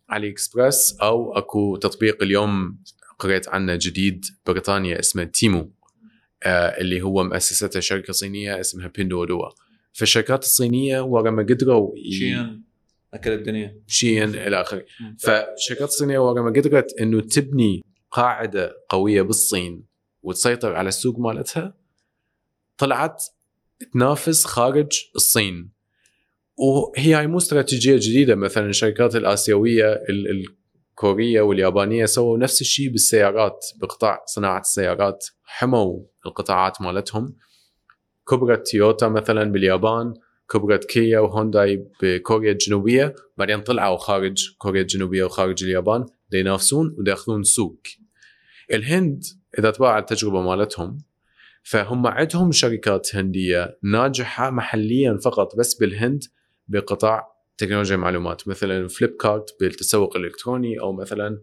علي 0.09 0.31
اكسبرس 0.31 0.99
أو 1.03 1.33
أكو 1.39 1.77
تطبيق 1.77 2.23
اليوم 2.23 2.79
قريت 3.19 3.49
عنه 3.49 3.75
جديد 3.75 4.25
بريطانيا 4.47 4.99
اسمه 5.01 5.25
تيمو 5.25 5.73
آه 6.43 6.81
اللي 6.81 7.03
هو 7.03 7.25
مؤسستها 7.25 7.81
شركة 7.81 8.13
صينية 8.13 8.61
اسمها 8.61 8.87
بيندودوا 8.89 9.49
فالشركات 9.93 10.43
الصينية 10.43 11.01
ورا 11.01 11.31
ما 11.31 11.43
قدروا 11.43 11.93
أكل 13.15 13.33
الدنيا. 13.33 13.83
شين 13.87 14.35
إلى 14.35 14.61
آخره. 14.61 14.85
فالشركات 15.19 15.89
الصينية 15.89 16.19
ورا 16.19 16.43
ما 16.43 16.51
قدرت 16.51 17.01
إنه 17.01 17.21
تبني 17.21 17.85
قاعدة 18.11 18.77
قوية 18.89 19.23
بالصين 19.23 19.85
وتسيطر 20.23 20.77
على 20.77 20.89
السوق 20.89 21.19
مالتها 21.19 21.75
طلعت 22.79 23.25
تنافس 23.93 24.45
خارج 24.45 24.93
الصين. 25.17 25.73
وهي 26.57 27.15
هاي 27.15 27.27
مو 27.27 27.39
استراتيجية 27.39 27.97
جديدة. 27.97 28.35
مثلا 28.35 28.67
الشركات 28.67 29.17
الآسيوية 29.17 30.05
الكورية 30.11 31.41
واليابانية 31.41 32.07
سووا 32.07 32.39
نفس 32.39 32.61
الشيء 32.61 32.91
بالسيارات 32.91 33.67
بقطاع 33.81 34.23
صناعة 34.27 34.61
السيارات. 34.61 35.27
حموا 35.45 36.01
القطاعات 36.27 36.83
مالتهم. 36.83 37.37
كبرت 38.29 38.69
تويوتا 38.69 39.09
مثلا 39.09 39.53
باليابان. 39.53 40.15
كبرت 40.51 40.85
كيا 40.85 41.19
وهونداي 41.19 41.87
بكوريا 42.03 42.53
الجنوبيه 42.53 43.15
بعدين 43.37 43.61
طلعوا 43.61 43.97
خارج 43.97 44.55
كوريا 44.59 44.83
الجنوبيه 44.83 45.25
وخارج 45.25 45.65
اليابان 45.65 46.07
ينافسون 46.33 46.97
وياخذون 46.99 47.43
سوق 47.43 47.83
الهند 48.73 49.25
إذا 49.59 49.71
تتابع 49.71 49.99
التجربه 49.99 50.43
مالتهم 50.43 50.99
فهم 51.63 52.07
عندهم 52.07 52.53
شركات 52.53 53.17
هنديه 53.17 53.79
ناجحه 53.83 54.51
محليا 54.51 55.19
فقط 55.25 55.57
بس 55.57 55.75
بالهند 55.75 56.25
بقطاع 56.69 57.41
تكنولوجيا 57.59 57.97
المعلومات 57.97 58.49
مثلا 58.49 58.89
Flipkart 58.89 59.57
بالتسوق 59.61 60.17
الالكتروني 60.17 60.81
أو 60.81 60.93
مثلا 60.93 61.43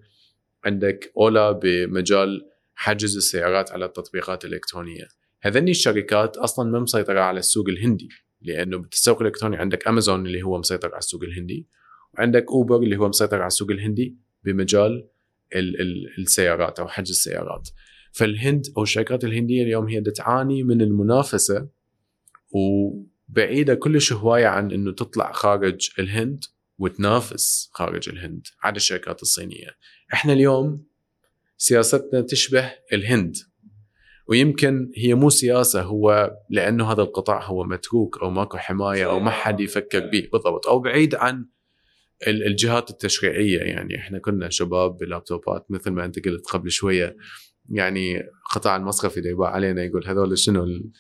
عندك 0.66 1.12
Ola 1.18 1.52
بمجال 1.52 2.50
حجز 2.76 3.16
السيارات 3.16 3.72
على 3.72 3.86
التطبيقات 3.86 4.46
الالكترونيه 4.46 5.08
هذني 5.42 5.72
الشركات 5.72 6.38
أصلا 6.38 6.72
ما 6.72 6.80
مسيطره 6.80 7.20
على 7.20 7.40
السوق 7.40 7.70
الهندي 7.70 8.10
لأنه 8.42 8.78
بالتسوق 8.78 9.22
الالكتروني 9.22 9.58
عندك 9.58 9.88
امازون 9.88 10.26
اللي 10.26 10.44
هو 10.44 10.58
مسيطر 10.58 10.90
على 10.90 10.98
السوق 10.98 11.24
الهندي 11.24 11.68
وعندك 12.14 12.46
Uber 12.52 12.78
اللي 12.78 12.98
هو 12.98 13.08
مسيطر 13.08 13.38
على 13.38 13.48
السوق 13.48 13.72
الهندي 13.72 14.18
بمجال 14.44 15.08
ال 15.56 15.82
ال 15.82 16.16
السيارات 16.18 16.80
أو 16.80 16.88
حجز 16.88 17.10
السيارات. 17.10 17.70
فالهند 18.12 18.66
أو 18.78 18.84
الشركات 18.84 19.24
الهندية 19.24 19.64
اليوم 19.64 19.88
هي 19.88 20.02
تعاني 20.02 20.64
من 20.64 20.82
المنافسة 20.82 21.68
وبعيدة 22.52 23.76
كلش 23.76 24.14
هواية 24.14 24.46
عن 24.46 24.72
إنه 24.72 24.92
تطلع 24.92 25.32
خارج 25.32 25.90
الهند 26.00 26.44
وتنافس 26.78 27.70
خارج 27.74 28.10
الهند 28.10 28.48
على 28.64 28.76
الشركات 28.76 29.22
الصينية. 29.22 29.70
إحنا 30.14 30.34
اليوم 30.34 30.84
سياستنا 31.58 32.22
تشبه 32.22 32.74
الهند. 32.94 33.36
ويمكن 34.28 34.92
هي 34.96 35.14
مو 35.14 35.30
سياسة 35.30 35.82
هو 35.82 36.32
لأنه 36.50 36.92
هذا 36.92 37.02
القطاع 37.02 37.44
هو 37.44 37.64
متروك 37.64 38.18
أو 38.22 38.30
ماكو 38.30 38.58
حماية 38.58 39.06
أو 39.06 39.20
ما 39.20 39.32
حد 39.32 39.60
يفكر 39.60 40.00
به 40.00 40.30
بالضبط 40.34 40.68
أو 40.68 40.80
بعيد 40.80 41.16
عن 41.16 41.46
الجهات 42.28 42.90
التشريعية. 42.90 43.60
يعني 43.60 43.98
إحنا 43.98 44.20
كنا 44.20 44.50
شباب 44.50 44.98
بلابتوبات 44.98 45.66
مثل 45.70 45.92
ما 45.92 46.06
أنت 46.06 46.26
قلت 46.26 46.48
قبل 46.48 46.72
شوية. 46.72 47.18
يعني 47.70 48.24
قطاع 48.52 48.76
المصرفي 48.76 49.18
اللي 49.18 49.30
يباع 49.30 49.50
علينا 49.50 49.84
يقول 49.84 50.08
هذول 50.08 50.38
شنو 50.38 50.64
ال 50.64 50.92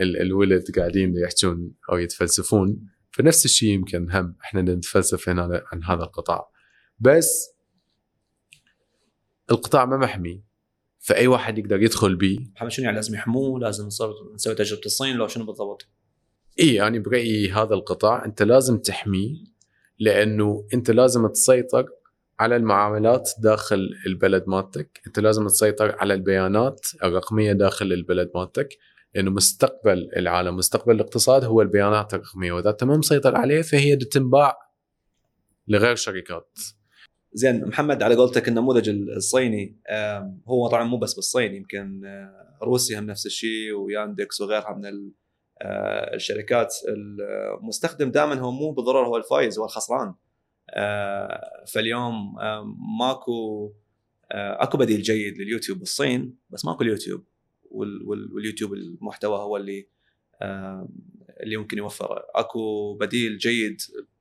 ال 0.00 0.20
الولد 0.20 0.64
قاعدين 0.76 1.14
يحجون 1.16 1.72
أو 1.92 1.98
يتفلسفون؟ 1.98 2.80
فنفس 3.10 3.44
الشيء 3.44 3.68
يمكن 3.68 4.10
هم 4.10 4.36
إحنا 4.44 4.62
نتفلسف 4.62 5.28
هنا 5.28 5.62
عن 5.72 5.84
هذا 5.84 6.02
القطاع. 6.02 6.50
بس 6.98 7.50
القطاع 9.50 9.84
ما 9.84 9.96
محمي. 9.96 10.49
فأي 11.00 11.26
واحد 11.26 11.58
يقدر 11.58 11.82
يدخل 11.82 12.16
به 12.16 12.38
محمد 12.54 12.70
شنو 12.70 12.84
يعني 12.84 12.96
لازم 12.96 13.14
يحموه 13.14 13.60
لازم 13.60 13.86
نصير 13.86 14.08
نسوي 14.34 14.54
تجربة 14.54 14.82
الصين 14.86 15.16
لو 15.16 15.28
شنو 15.28 15.44
بالضبط؟ 15.44 15.88
اي 16.60 16.86
أنا 16.86 16.98
برأيي 16.98 17.52
هذا 17.52 17.74
القطاع 17.74 18.24
أنت 18.24 18.42
لازم 18.42 18.78
تحميه 18.78 19.36
لأنه 19.98 20.66
أنت 20.74 20.90
لازم 20.90 21.26
تسيطر 21.26 21.86
على 22.40 22.56
المعاملات 22.56 23.30
داخل 23.38 23.88
البلد 24.06 24.44
مالتك. 24.46 25.00
أنت 25.06 25.18
لازم 25.20 25.46
تسيطر 25.46 25.96
على 25.98 26.14
البيانات 26.14 26.86
الرقمية 27.04 27.52
داخل 27.52 27.92
البلد 27.92 28.30
مالتك. 28.34 28.78
لأنه 29.14 29.30
مستقبل 29.30 30.10
العالم 30.16 30.56
مستقبل 30.56 30.94
الاقتصاد 30.94 31.44
هو 31.44 31.62
البيانات 31.62 32.14
الرقمية 32.14 32.52
وإذا 32.52 32.70
أنت 32.70 32.84
ما 32.84 32.96
مسيطر 32.96 33.36
عليه 33.36 33.62
فهي 33.62 33.96
تنباع 33.96 34.56
لغير 35.68 35.96
شركات. 35.96 36.58
زين 37.32 37.64
محمد 37.68 38.02
على 38.02 38.14
قولتك 38.14 38.48
النموذج 38.48 38.88
الصيني. 38.88 39.76
هو 40.48 40.68
طبعا 40.68 40.84
مو 40.84 40.96
بس 40.98 41.14
بالصين 41.14 41.54
يمكن 41.54 42.04
آه، 42.04 42.58
روسيا 42.62 42.98
هم 42.98 43.06
نفس 43.06 43.26
الشيء 43.26 43.72
وياندكس 43.72 44.40
وغيرها 44.40 44.74
من 44.74 44.84
آه، 45.62 46.14
الشركات 46.14 46.74
المستخدم. 46.88 48.10
دائما 48.10 48.34
هو 48.34 48.50
مو 48.50 48.70
بالضروره 48.72 49.06
هو 49.06 49.16
الفايز 49.16 49.58
هو 49.58 49.64
الخسران. 49.64 50.14
آه، 50.70 51.64
فاليوم 51.72 52.34
ماكو 53.00 53.72
أكو 54.32 54.78
بديل 54.78 55.02
جيد 55.02 55.38
لليوتيوب 55.38 55.78
بالصين 55.78 56.36
بس 56.50 56.64
ماكو 56.64 56.82
اليوتيوب 56.82 57.24
وال- 57.70 58.02
وال- 58.08 58.32
واليوتيوب 58.34 58.72
المحتوى 58.74 59.38
هو 59.38 59.56
اللي 59.56 59.88
اللي 61.42 61.54
يمكن 61.54 61.78
يوفره. 61.78 62.24
أكو 62.34 62.94
بديل 62.94 63.38
جيد 63.38 63.76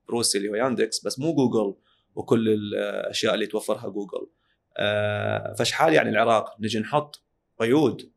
بروسيا 0.08 0.38
اللي 0.38 0.50
هو 0.50 0.56
Yandex 0.56 1.06
بس 1.06 1.20
مو 1.20 1.34
جوجل 1.34 1.76
وكل 2.16 2.50
الأشياء 2.50 3.34
اللي 3.34 3.48
توفرها 3.48 3.90
جوجل. 3.90 4.28
آه، 4.78 5.54
فشحال 5.54 5.94
يعني 5.94 6.10
العراق 6.10 6.56
نجي 6.60 6.80
نحط 6.80 7.24
قيود 7.60 8.12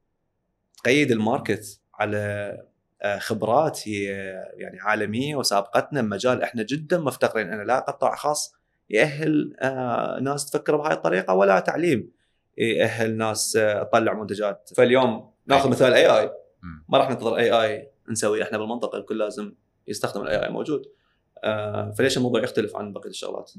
تقيد 0.77 1.11
ال 1.11 1.21
market 1.21 1.81
على 1.95 2.57
آه، 3.03 3.19
خبرات 3.19 3.89
هي 3.89 4.05
يعني 4.55 4.81
عالمية 4.81 5.37
وسابقتنا 5.37 6.03
بمجال 6.03 6.43
إحنا 6.43 6.63
جدا 6.63 6.99
مفتقرين. 6.99 7.53
لا 7.53 7.79
قطاع 7.79 8.15
خاص 8.15 8.55
يأهل 8.91 9.57
آه، 9.61 10.21
ناس 10.21 10.51
تفكر 10.51 10.77
بهاي 10.77 10.93
الطريقة 10.93 11.35
ولا 11.35 11.61
تعليم 11.61 12.13
يأهل 12.59 13.17
ناس 13.17 13.53
تطلع 13.53 14.15
منتجات. 14.15 14.71
فاليوم 14.77 15.33
ناخذ 15.47 15.71
مثال 15.71 15.95
AI. 15.95 16.31
ما 16.89 16.99
راح 16.99 17.11
ننتظر 17.11 17.37
AI 17.37 17.91
نسوي 18.09 18.43
إحنا 18.43 18.59
بالمنطقة 18.59 18.99
الكل 18.99 19.19
لازم 19.19 19.55
يستخدم 19.89 20.23
ال 20.23 20.47
AI 20.47 20.51
موجود. 20.51 20.83
فليش 21.99 22.17
الموضوع 22.17 22.43
يختلف 22.43 22.77
عن 22.77 22.93
بقية 22.93 23.11
الشغلات؟ 23.11 23.53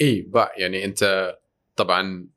اي 0.00 0.30
يعني 0.56 0.84
أنت 0.84 1.34
طبعا 1.76 2.28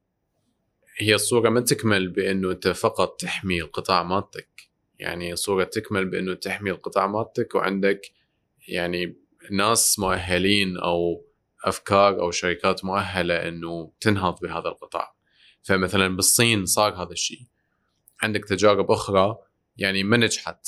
هي 0.97 1.15
الصورة 1.15 1.49
ما 1.49 1.61
تكمل 1.61 2.07
بأنه 2.07 2.51
أنت 2.51 2.67
فقط 2.67 3.21
تحمي 3.21 3.61
القطاع 3.61 4.03
مالتك. 4.03 4.69
يعني 4.99 5.33
الصورة 5.33 5.63
تكمل 5.63 6.05
بأنه 6.05 6.33
تحمي 6.33 6.71
القطاع 6.71 7.07
مالتك 7.07 7.55
وعندك 7.55 8.01
يعني 8.67 9.17
ناس 9.51 9.99
مؤهلين 9.99 10.77
أو 10.77 11.25
أفكار 11.63 12.21
أو 12.21 12.31
شركات 12.31 12.85
مؤهلة 12.85 13.47
أنه 13.47 13.91
تنهض 13.99 14.39
بهذا 14.41 14.67
القطاع. 14.69 15.15
فمثلا 15.63 16.15
بالصين 16.15 16.65
صار 16.65 17.03
هذا 17.03 17.11
الشيء. 17.11 17.41
عندك 18.21 18.45
تجارب 18.45 18.91
أخرى 18.91 19.37
يعني 19.77 20.03
ما 20.03 20.17
نجحت. 20.17 20.67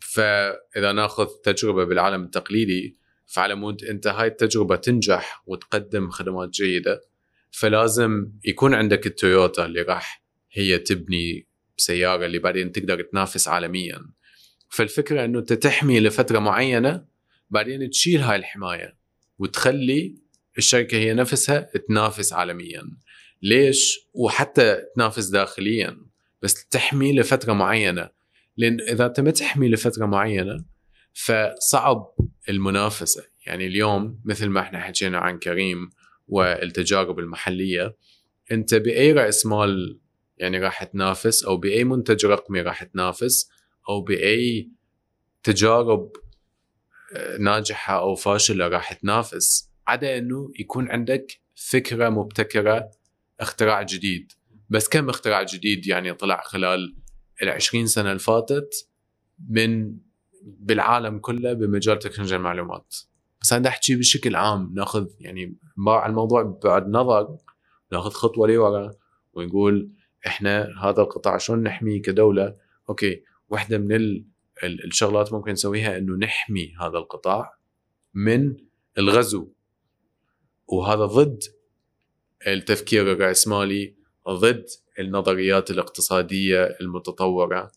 فإذا 0.00 0.92
نأخذ 0.92 1.26
تجربة 1.26 1.84
بالعالم 1.84 2.24
التقليدي 2.24 2.99
فعلى 3.30 3.54
مود 3.54 3.84
أنت 3.84 4.06
هاي 4.06 4.26
التجربة 4.26 4.76
تنجح 4.76 5.42
وتقدم 5.46 6.10
خدمات 6.10 6.50
جيدة 6.50 7.00
فلازم 7.50 8.32
يكون 8.44 8.74
عندك 8.74 9.06
التويوتا 9.06 9.66
اللي 9.66 9.82
راح 9.82 10.22
هي 10.52 10.78
تبني 10.78 11.46
سيارة 11.76 12.26
اللي 12.26 12.38
بعدين 12.38 12.72
تقدر 12.72 13.02
تنافس 13.02 13.48
عالميا. 13.48 14.00
فالفكرة 14.68 15.24
إنه 15.24 15.38
أنت 15.38 15.52
تحمي 15.52 16.00
لفترة 16.00 16.38
معينة 16.38 17.04
بعدين 17.50 17.90
تشيل 17.90 18.20
هاي 18.20 18.36
الحماية 18.36 18.96
وتخلي 19.38 20.14
الشركة 20.58 20.98
هي 20.98 21.14
نفسها 21.14 21.70
تنافس 21.88 22.32
عالميا. 22.32 22.82
ليش؟ 23.42 23.98
وحتى 24.14 24.82
تنافس 24.94 25.26
داخليا 25.26 25.96
بس 26.42 26.66
تحمي 26.66 27.12
لفترة 27.12 27.52
معينة. 27.52 28.08
لأن 28.56 28.80
إذا 28.80 29.06
أنت 29.06 29.20
ما 29.20 29.30
تحمي 29.30 29.68
لفترة 29.68 30.06
معينة 30.06 30.64
فصعب 31.14 32.14
المنافسة. 32.48 33.24
يعني 33.46 33.66
اليوم 33.66 34.20
مثل 34.24 34.46
ما 34.48 34.60
إحنا 34.60 34.80
حكينا 34.80 35.18
عن 35.18 35.38
كريم 35.38 35.90
والتجارب 36.28 37.18
المحلية 37.18 37.96
انت 38.52 38.74
بأي 38.74 39.12
رأس 39.12 39.46
مال 39.46 40.00
يعني 40.38 40.58
راح 40.58 40.84
تنافس 40.84 41.44
أو 41.44 41.56
بأي 41.56 41.84
منتج 41.84 42.26
رقمي 42.26 42.60
راح 42.60 42.82
تنافس 42.82 43.50
أو 43.88 44.00
بأي 44.00 44.70
تجارب 45.42 46.12
آه، 47.16 47.36
ناجحة 47.36 47.98
أو 47.98 48.14
فاشلة 48.14 48.68
راح 48.68 48.92
تنافس 48.92 49.70
عدا 49.86 50.18
إنه 50.18 50.50
يكون 50.58 50.90
عندك 50.90 51.40
فكرة 51.54 52.08
مبتكرة 52.08 52.90
اختراع 53.40 53.82
جديد. 53.82 54.32
بس 54.70 54.88
كم 54.88 55.08
اختراع 55.08 55.42
جديد 55.42 55.86
يعني 55.86 56.14
طلع 56.14 56.42
خلال 56.44 56.96
ال20 57.44 57.84
سنة 57.84 58.08
اللي 58.08 58.18
فاتت 58.18 58.88
من 59.48 59.96
بالعالم 60.42 61.18
كله 61.18 61.52
بمجال 61.52 61.98
تكنولوجيا 61.98 62.36
المعلومات. 62.36 62.96
بس 63.40 63.52
أنا 63.52 63.68
أحكي 63.68 63.96
بشكل 63.96 64.36
عام 64.36 64.72
نأخذ 64.74 65.06
يعني 65.20 65.56
على 65.88 66.10
الموضوع 66.10 66.42
بعد 66.64 66.88
نظر 66.88 67.36
نأخذ 67.92 68.10
خطوة 68.10 68.48
لورا 68.48 68.90
ونقول 69.32 69.90
إحنا 70.26 70.68
هذا 70.82 71.02
القطاع 71.02 71.36
شلون 71.38 71.62
نحميه 71.62 72.02
كدولة؟ 72.02 72.56
أوكي 72.88 73.22
واحدة 73.48 73.78
من 73.78 73.92
ال 73.92 74.24
ال- 74.64 74.84
الشغلات 74.84 75.32
ممكن 75.32 75.52
نسويها 75.52 75.98
إنه 75.98 76.16
نحمي 76.16 76.74
هذا 76.80 76.98
القطاع 76.98 77.58
من 78.14 78.56
الغزو. 78.98 79.48
وهذا 80.66 81.04
ضد 81.04 81.42
التفكير 82.46 83.12
الرأسمالي 83.12 83.94
ضد 84.28 84.64
النظريات 84.98 85.70
الاقتصادية 85.70 86.64
المتطورة. 86.80 87.72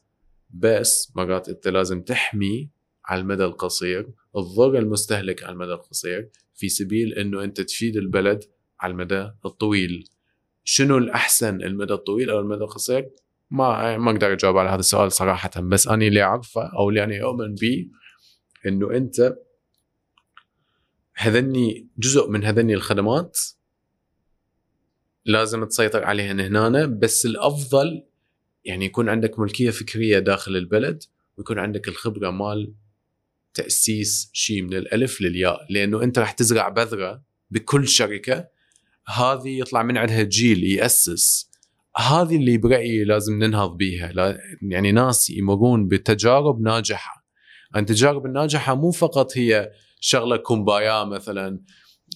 بس 0.53 1.11
مرات 1.15 1.49
انت 1.49 1.67
لازم 1.67 2.01
تحمي 2.01 2.69
على 3.05 3.21
المدى 3.21 3.45
القصير 3.45 4.09
تضر 4.33 4.77
المستهلك 4.77 5.43
على 5.43 5.53
المدى 5.53 5.73
القصير 5.73 6.29
في 6.55 6.69
سبيل 6.69 7.13
إنه 7.13 7.43
أنت 7.43 7.61
تفيد 7.61 7.97
البلد 7.97 8.43
على 8.79 8.91
المدى 8.91 9.31
الطويل. 9.45 10.09
شنو 10.63 10.97
الأحسن 10.97 11.61
المدى 11.61 11.93
الطويل 11.93 12.29
أو 12.29 12.39
المدى 12.39 12.63
القصير؟ 12.63 13.09
ما 13.51 13.97
ما 13.97 14.11
أقدر 14.11 14.33
أجاوب 14.33 14.57
على 14.57 14.69
هذا 14.69 14.79
السؤال 14.79 15.11
صراحة 15.11 15.61
بس 15.61 15.87
أنا 15.87 16.05
اللي 16.05 16.21
أعرفه 16.21 16.61
أو 16.77 16.89
اللي 16.89 17.03
أنا 17.03 17.23
اؤمن 17.23 17.55
به 17.55 17.87
إنه 18.65 18.91
أنت 18.91 19.35
هذني 21.15 21.87
جزء 21.97 22.29
من 22.29 22.43
هذني 22.43 22.73
الخدمات 22.73 23.39
لازم 25.25 25.63
تسيطر 25.63 26.03
عليهن 26.03 26.39
هنا 26.39 26.85
بس 26.85 27.25
الأفضل 27.25 28.03
يعني 28.65 28.85
يكون 28.85 29.09
عندك 29.09 29.39
ملكية 29.39 29.69
فكرية 29.69 30.19
داخل 30.19 30.55
البلد 30.55 31.03
ويكون 31.37 31.59
عندك 31.59 31.87
الخبرة 31.87 32.29
مال 32.31 32.73
تأسيس 33.53 34.29
شيء 34.33 34.61
من 34.61 34.73
الألف 34.73 35.21
للياء 35.21 35.65
لأنه 35.69 36.03
أنت 36.03 36.19
راح 36.19 36.31
تزرع 36.31 36.69
بذرة 36.69 37.23
بكل 37.51 37.87
شركة 37.87 38.47
هذه 39.07 39.59
يطلع 39.59 39.83
من 39.83 39.97
عندها 39.97 40.23
جيل 40.23 40.63
ياسس 40.63 41.53
هذه 41.97 42.35
اللي 42.35 42.57
برأيي 42.57 43.03
لازم 43.03 43.43
ننهض 43.43 43.77
بيها. 43.77 44.37
يعني 44.61 44.91
ناس 44.91 45.29
يمرون 45.29 45.87
بتجارب 45.87 46.61
ناجحة. 46.61 47.25
التجارب 47.75 48.25
الناجحة 48.25 48.75
مو 48.75 48.91
فقط 48.91 49.37
هي 49.37 49.71
شغلة 49.99 50.37
kumbaya 50.37 51.03
مثلا 51.03 51.59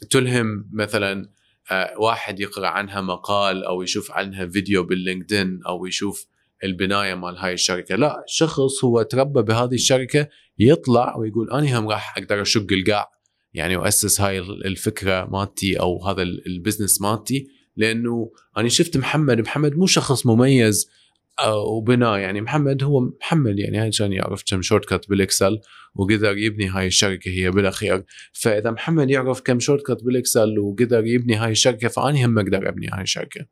تلهم 0.10 0.69
مثلا 0.74 1.30
آه، 1.72 1.94
واحد 1.99 2.40
يقرأ 2.40 2.68
عنها 2.68 3.02
مقال 3.02 3.64
أو 3.64 3.82
يشوف 3.82 4.11
عنها 4.11 4.45
فيديو 4.45 4.84
بال 4.84 4.99
LinkedIn 4.99 5.60
أو 5.68 5.86
يشوف 5.86 6.28
البناية 6.64 7.16
مال 7.16 7.38
هاي 7.38 7.54
الشركة. 7.54 7.96
لا 7.96 8.24
شخص 8.28 8.84
هو 8.84 9.02
تربى 9.02 9.42
بهذه 9.42 9.74
الشركة 9.74 10.30
يطلع 10.60 11.18
ويقول 11.18 11.52
أنا 11.52 11.80
هم 11.80 11.90
راح 11.90 12.18
أقدر 12.18 12.42
أشق 12.42 12.68
القاع 12.72 13.10
يعني 13.54 13.76
واسس 13.76 14.22
هاي 14.22 14.40
الفكرة 14.40 15.26
مالتي 15.32 15.80
أو 15.80 16.06
هذا 16.06 16.22
ال- 16.22 16.48
ال- 16.48 16.58
business 16.58 17.02
مالتي 17.02 17.48
لأنه 17.76 18.32
أنا 18.58 18.70
شفت 18.70 18.98
محمد 18.98 19.42
محمد 19.42 19.76
مو 19.76 19.86
شخص 19.86 20.26
مميز 20.26 20.90
آه، 21.40 21.58
وبناء 21.58 22.18
يعني 22.18 22.42
محمد 22.42 22.84
هو 22.84 23.00
محمد 23.22 23.60
يعني 23.60 23.78
هاي 23.78 23.90
كان 23.92 24.14
يعرف 24.14 24.44
كم 24.48 24.62
shortcut 24.61 24.86
بال 24.86 25.10
Excel 25.10 25.60
وقدر 25.96 26.38
يبني 26.38 26.68
هاي 26.68 26.88
الشركة 26.88 27.30
هي 27.32 27.52
بالأخير. 27.52 28.04
فإذا 28.34 28.72
محمد 28.72 29.10
يعرف 29.10 29.42
كم 29.42 29.60
shortcut 29.60 29.86
بال 29.88 30.03
Excel 30.03 30.60
وقدر 30.60 31.06
يبني 31.06 31.36
هاي 31.36 31.52
الشركة 31.52 31.88
فاني 31.88 32.26
هم 32.26 32.40
أقدر 32.40 32.70
أبني 32.70 32.88
هاي 32.88 33.02
الشركة. 33.02 33.46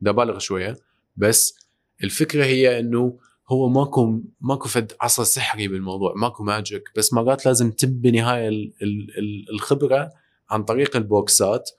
ده 0.00 0.12
بالغ 0.12 0.38
شوية 0.38 0.76
بس 1.16 1.63
الفكرة 2.04 2.44
هي 2.44 2.78
إنه 2.80 3.18
هو 3.48 3.68
ماكو 3.68 4.22
ماكو 4.40 4.68
فد 4.68 4.92
عصا 5.00 5.24
سحري 5.24 5.68
بالموضوع 5.68 6.14
ماكو 6.16 6.44
magic 6.44 6.82
بس 6.96 7.12
مرات 7.12 7.46
لازم 7.46 7.70
تبني 7.70 8.20
هاي 8.20 8.48
ال- 8.48 8.72
ال- 8.82 9.18
ال- 9.18 9.50
الخبرة 9.54 10.10
عن 10.50 10.64
طريق 10.64 10.96
البوكسات 10.96 11.70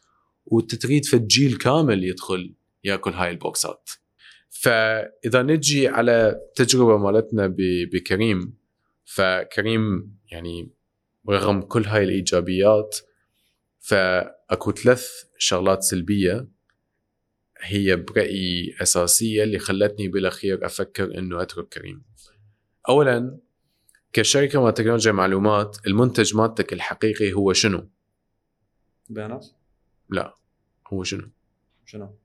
وتريد 0.45 1.05
فد 1.05 1.27
جيل 1.27 1.57
كامل 1.57 2.03
يدخل 2.03 2.53
ياكل 2.83 3.11
هاي 3.11 3.31
البوكسات. 3.31 3.89
فإذا 4.49 5.41
نجي 5.41 5.87
على 5.87 6.35
تجربة 6.55 6.97
مالتنا 6.97 7.53
بكريم 7.93 8.53
فكريم 9.05 10.15
يعني 10.31 10.69
رغم 11.29 11.61
كل 11.61 11.85
هاي 11.85 12.03
الإيجابيات 12.03 12.97
فأكو 13.79 14.71
ثلاث 14.71 15.07
شغلات 15.37 15.83
سلبية 15.83 16.47
هي 17.65 17.95
برأيي 17.95 18.75
أساسية 18.81 19.43
اللي 19.43 19.59
خلتني 19.59 20.07
بالاخير 20.07 20.65
أفكر 20.65 21.17
إنه 21.17 21.41
أترك 21.41 21.67
كريم. 21.67 22.03
اولا 22.89 23.37
كشركة 24.13 24.61
ما 24.61 24.71
تكنولوجيا 24.71 25.11
معلومات 25.11 25.77
المنتج 25.87 26.35
مالتك 26.35 26.73
الحقيقي 26.73 27.33
هو 27.33 27.53
شنو؟ 27.53 27.89
بيانات 29.09 29.47
لا 30.09 30.35
هو 30.87 31.03
شنو؟ 31.03 31.29
شنو؟ 31.85 32.15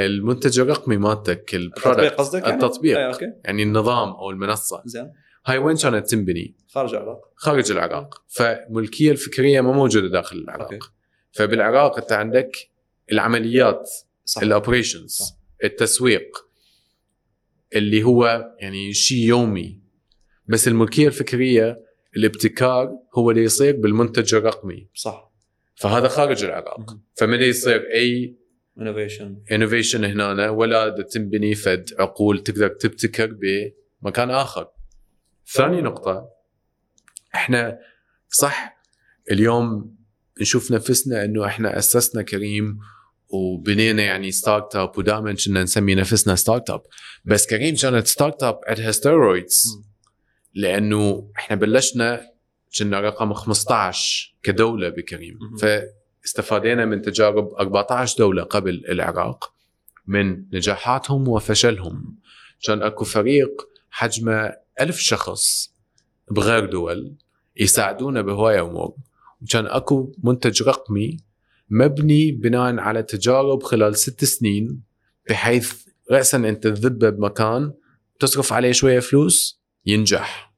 المنتج 0.00 0.60
الرقمي 0.60 0.96
مالتك 0.96 1.54
التطبيق 1.54 2.14
قصدك 2.14 2.42
يعني؟ 2.42 2.54
التطبيق. 2.54 2.98
اي 2.98 3.06
أوكي 3.06 3.32
يعني 3.44 3.62
النظام 3.62 4.08
أو 4.08 4.30
المنصة 4.30 4.82
زين 4.86 5.12
هاي 5.46 5.58
وين 5.58 5.76
كانت 5.76 6.10
تنبني؟ 6.10 6.54
خارج 6.68 6.94
العراق 6.94 7.32
خارج 7.36 7.70
العراق 7.70 8.24
فملكية 8.28 9.10
الفكرية 9.10 9.60
ما 9.60 9.72
موجودة 9.72 10.08
داخل 10.08 10.36
العراق 10.36 10.72
أوكي. 10.72 10.88
فبالعراق 11.32 11.98
أنت 11.98 12.12
عندك 12.12 12.56
العمليات 13.12 13.90
صح. 14.24 14.42
ال 14.42 14.48
operations. 14.48 15.18
التسويق 15.64 16.48
اللي 17.76 18.02
هو 18.02 18.44
يعني 18.58 18.92
شيء 18.92 19.18
يومي. 19.18 19.80
بس 20.48 20.68
الملكية 20.68 21.06
الفكرية 21.06 21.80
الابتكار 22.16 22.98
هو 23.14 23.30
اللي 23.30 23.44
يصير 23.44 23.76
بالمنتج 23.76 24.34
الرقمي. 24.34 24.88
صح. 24.94 25.32
فهذا 25.74 26.08
خارج 26.08 26.44
العراق. 26.44 26.96
فمن 27.14 27.42
يصير؟ 27.42 27.82
أي 27.94 28.36
innovation 28.78 29.42
innovation 29.52 30.04
هنا 30.04 30.50
ولا 30.50 31.02
تنبني 31.10 31.54
فد 31.54 31.90
عقول 31.98 32.42
تقدر 32.42 32.68
تبتكر 32.68 33.36
بمكان 34.02 34.30
آخر. 34.30 34.68
ثاني 35.46 35.80
نقطة 35.80 36.30
إحنا 37.34 37.78
صح 38.28 38.82
اليوم 39.30 39.96
نشوف 40.40 40.72
نفسنا 40.72 41.24
إنه 41.24 41.46
إحنا 41.46 41.78
أسسنا 41.78 42.22
كريم 42.22 42.78
وبنينا 43.28 44.02
يعني 44.02 44.30
startup 44.30 44.98
ودائما 44.98 45.34
كنا 45.46 45.62
نسمي 45.62 45.94
نفسنا 45.94 46.34
startup 46.34 46.82
بس 47.24 47.46
كريم 47.46 47.74
كانت 47.74 48.06
startup 48.06 48.60
عندها 48.66 48.90
steroids 48.92 49.82
لأنه 50.54 51.30
إحنا 51.36 51.56
بلشنا 51.56 52.20
كنا 52.78 53.00
رقم 53.00 53.32
15 53.32 54.34
كدولة 54.42 54.88
بكريم. 54.88 55.38
فاستفادينا 55.60 56.84
من 56.84 57.02
تجارب 57.02 57.54
14 57.54 58.18
دولة 58.18 58.42
قبل 58.42 58.84
العراق 58.88 59.52
من 60.06 60.44
نجاحاتهم 60.52 61.28
وفشلهم. 61.28 62.18
كان 62.66 62.82
أكو 62.82 63.04
فريق 63.04 63.68
حجمه 63.90 64.52
ألف 64.80 64.98
شخص 64.98 65.72
بغير 66.30 66.66
دول 66.66 67.14
يساعدونا 67.56 68.22
بهواية 68.22 68.62
امور 68.62 68.94
وكان 69.42 69.66
أكو 69.66 70.12
منتج 70.24 70.62
رقمي 70.62 71.16
مبني 71.70 72.32
بناء 72.32 72.78
على 72.78 73.02
تجارب 73.02 73.62
خلال 73.62 73.96
ست 73.96 74.24
سنين 74.24 74.82
بحيث 75.28 75.84
راسا 76.10 76.38
أنت 76.38 76.66
تذبه 76.66 77.10
بمكان 77.10 77.72
تصرف 78.20 78.52
عليه 78.52 78.72
شوية 78.72 79.00
فلوس 79.00 79.62
ينجح. 79.86 80.54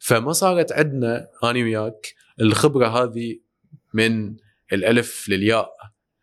فما 0.00 0.32
صارت 0.32 0.72
عندنا 0.72 1.28
أنا 1.44 1.58
وياك 1.58 2.14
الخبرة 2.40 2.86
هذه 2.86 3.38
من 3.94 4.36
الألف 4.72 5.28
للياء 5.28 5.70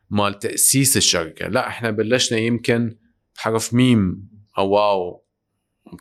مال 0.10 0.40
تأسيس 0.40 0.98
الشركة. 0.98 1.48
لا 1.48 1.68
إحنا 1.68 1.92
بلشنا 1.92 2.40
يمكن 2.40 2.98
بحرف 3.36 3.74
ميم 3.74 4.30
أو 4.58 4.70
واو 4.70 5.26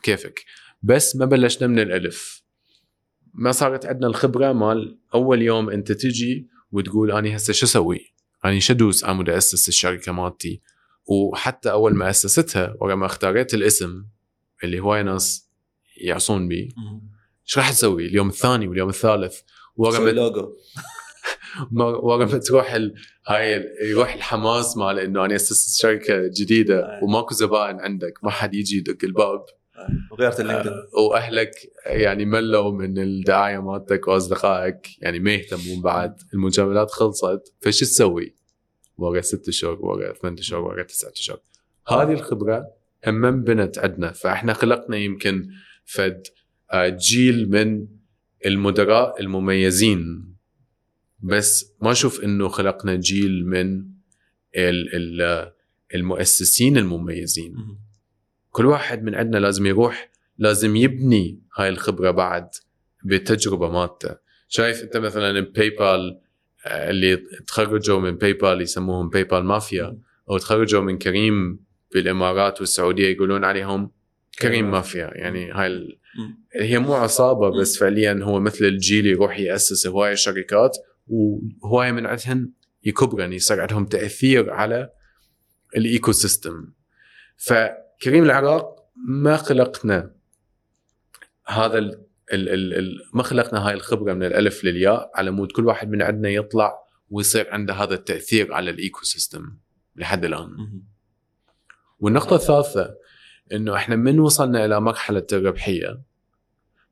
كيفك. 0.03 0.45
بس 0.81 1.15
ما 1.15 1.25
بلشنا 1.25 1.67
من 1.67 1.79
الألف. 1.79 2.43
ما 3.33 3.51
صارت 3.51 3.85
عندنا 3.85 4.07
الخبرة 4.07 4.51
مال 4.53 4.99
أول 5.13 5.41
يوم 5.41 5.69
أنت 5.69 5.91
تجي 5.91 6.49
وتقول 6.71 7.11
أني 7.11 7.35
هسه 7.35 7.53
شو 7.53 7.65
أسوي؟ 7.65 8.13
أني 8.45 8.61
شو 8.61 8.73
أسوي؟ 8.73 9.05
بدي 9.05 9.37
أسس 9.37 9.69
الشركة 9.69 10.11
مالتي. 10.11 10.61
وحتى 11.05 11.71
أول 11.71 11.93
ما 11.95 12.09
أسستها 12.09 12.75
ورا 12.81 12.95
ما 12.95 13.05
اختاريت 13.05 13.53
الاسم 13.53 14.05
اللي 14.63 14.79
هواي 14.79 15.03
ناس 15.03 15.49
يعصون 16.01 16.47
بيه 16.47 16.69
إيش 17.47 17.57
راح 17.57 17.71
تسوي؟ 17.71 18.05
اليوم 18.05 18.29
الثاني 18.29 18.67
واليوم 18.67 18.89
الثالث. 18.89 19.39
ورا 19.75 19.91
سوي 19.91 20.05
ما 20.05 20.11
لوجو 20.11 20.53
ما- 21.71 21.85
ورا 21.85 22.25
ما 22.25 22.37
تروح 22.37 22.73
ال... 22.73 22.95
هاي 23.27 23.65
يروح 23.83 24.13
الحماس 24.13 24.77
مال 24.77 24.99
إنه 24.99 25.25
أنا 25.25 25.35
أسس 25.35 25.81
شركة 25.81 26.27
جديدة. 26.39 26.99
وماكو 27.03 27.33
زبائن 27.33 27.79
عندك 27.79 28.13
ما 28.23 28.29
حد 28.31 28.53
يجي 28.55 28.77
يدق 28.77 28.97
الباب. 29.03 29.45
وغيرت 30.11 30.39
ال 30.39 30.43
LinkedIn 30.43 30.71
آه، 30.71 30.99
وأهلك 31.09 31.51
يعني 31.85 32.25
ملوا 32.25 32.71
من 32.71 32.97
الدعاية 32.97 33.59
مالتك 33.59 34.07
وأصدقائك 34.07 34.87
يعني 35.01 35.19
ما 35.19 35.33
يهتمون 35.33 35.81
بعد. 35.81 36.15
المجاملات 36.33 36.91
خلصت 36.91 37.53
فشو 37.61 37.85
تسوي؟ 37.85 38.35
ورا 38.97 39.21
ست 39.21 39.49
شهور 39.49 39.85
ورا 39.85 40.13
ثمان 40.13 40.37
شهور 40.37 40.63
ورا 40.63 40.83
تسعة 40.83 41.11
شهور 41.15 41.39
هذه 41.87 42.11
الخبرة 42.13 42.65
هم 43.07 43.25
انبنت 43.25 43.77
عندنا 43.79 44.11
فإحنا 44.11 44.53
خلقنا 44.53 44.97
يمكن 44.97 45.49
فد 45.85 46.23
آه، 46.73 46.89
جيل 46.89 47.49
من 47.51 47.87
المدراء 48.45 49.21
المميزين. 49.21 50.29
بس 51.19 51.73
ما 51.81 51.91
أشوف 51.91 52.23
إنه 52.23 52.47
خلقنا 52.47 52.95
جيل 52.95 53.45
من 53.45 53.79
ال- 54.55 54.95
ال- 54.95 55.51
المؤسسين 55.95 56.77
المميزين. 56.77 57.55
كل 58.51 58.65
واحد 58.65 59.03
من 59.03 59.15
عندنا 59.15 59.37
لازم 59.37 59.65
يروح 59.65 60.11
لازم 60.37 60.75
يبني 60.75 61.39
هاي 61.57 61.69
الخبرة 61.69 62.11
بعد 62.11 62.49
بالتجربه 63.03 63.69
مالته 63.69 64.15
شايف 64.47 64.83
أنت 64.83 64.97
مثلا 64.97 65.39
PayPal 65.39 66.21
اللي 66.67 67.17
تخرجوا 67.47 67.99
من 67.99 68.17
PayPal 68.17 68.61
يسموهم 68.61 69.09
PayPal 69.09 69.43
Mafia 69.43 69.97
أو 70.29 70.37
تخرجوا 70.37 70.81
من 70.81 70.97
كريم 70.97 71.59
بالإمارات 71.93 72.59
والسعودية 72.59 73.07
يقولون 73.07 73.43
عليهم 73.43 73.91
Careem 74.39 74.71
Mafia. 74.71 75.11
يعني 75.13 75.51
هاي 75.51 75.67
ال... 75.67 75.99
هي 76.55 76.79
مو 76.79 76.93
عصابة 76.93 77.59
بس 77.59 77.77
فعليا 77.77 78.19
هو 78.23 78.39
مثل 78.39 78.65
الجيل 78.65 79.05
يروح 79.05 79.39
يأسس 79.39 79.87
هوايه 79.87 80.15
شركات 80.15 80.77
وهوايه 81.07 81.91
من 81.91 82.05
عندهن 82.05 82.51
يكبرن 82.83 83.33
يصير 83.33 83.61
عندهم 83.61 83.85
تأثير 83.85 84.51
على 84.51 84.89
ال 85.77 86.11
ecosystem 86.11 86.71
فكريم 87.99 88.23
العراق 88.23 88.85
ما 89.07 89.37
خلقنا 89.37 90.11
هذا 91.47 91.77
ال 91.77 92.05
ال 92.33 92.49
ال 92.49 92.73
ال 92.73 93.01
ما 93.13 93.23
خلقنا 93.23 93.67
هاي 93.67 93.73
الخبرة 93.73 94.13
من 94.13 94.23
الألف 94.23 94.63
للياء 94.63 95.11
على 95.15 95.31
مود 95.31 95.51
كل 95.51 95.65
واحد 95.65 95.89
من 95.89 96.01
عندنا 96.01 96.29
يطلع 96.29 96.79
ويصير 97.09 97.53
عنده 97.53 97.73
هذا 97.73 97.93
التأثير 97.93 98.53
على 98.53 98.69
ال 98.69 99.03
ecosystem 99.03 99.57
لحد 99.95 100.25
الآن. 100.25 100.81
والنقطة 101.99 102.35
الثالثة 102.35 102.95
إنه 103.53 103.75
إحنا 103.75 103.95
من 103.95 104.19
وصلنا 104.19 104.65
إلى 104.65 104.81
مرحلة 104.81 105.27
الربحية. 105.33 106.01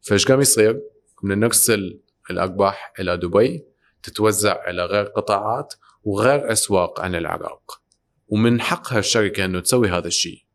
فإيش 0.01 0.25
قام 0.25 0.41
يصير؟ 0.41 0.81
كنا 1.15 1.35
نرسل 1.35 1.99
الأرباح 2.29 2.93
إلى 2.99 3.17
دبي 3.17 3.65
تتوزع 4.03 4.61
على 4.61 4.85
غير 4.85 5.03
قطاعات 5.03 5.73
وغير 6.03 6.51
أسواق 6.51 6.99
عن 6.99 7.15
العراق. 7.15 7.81
ومن 8.27 8.61
حقها 8.61 8.99
الشركة 8.99 9.45
إنه 9.45 9.59
تسوي 9.59 9.89
هذا 9.89 10.07
الشيء. 10.07 10.46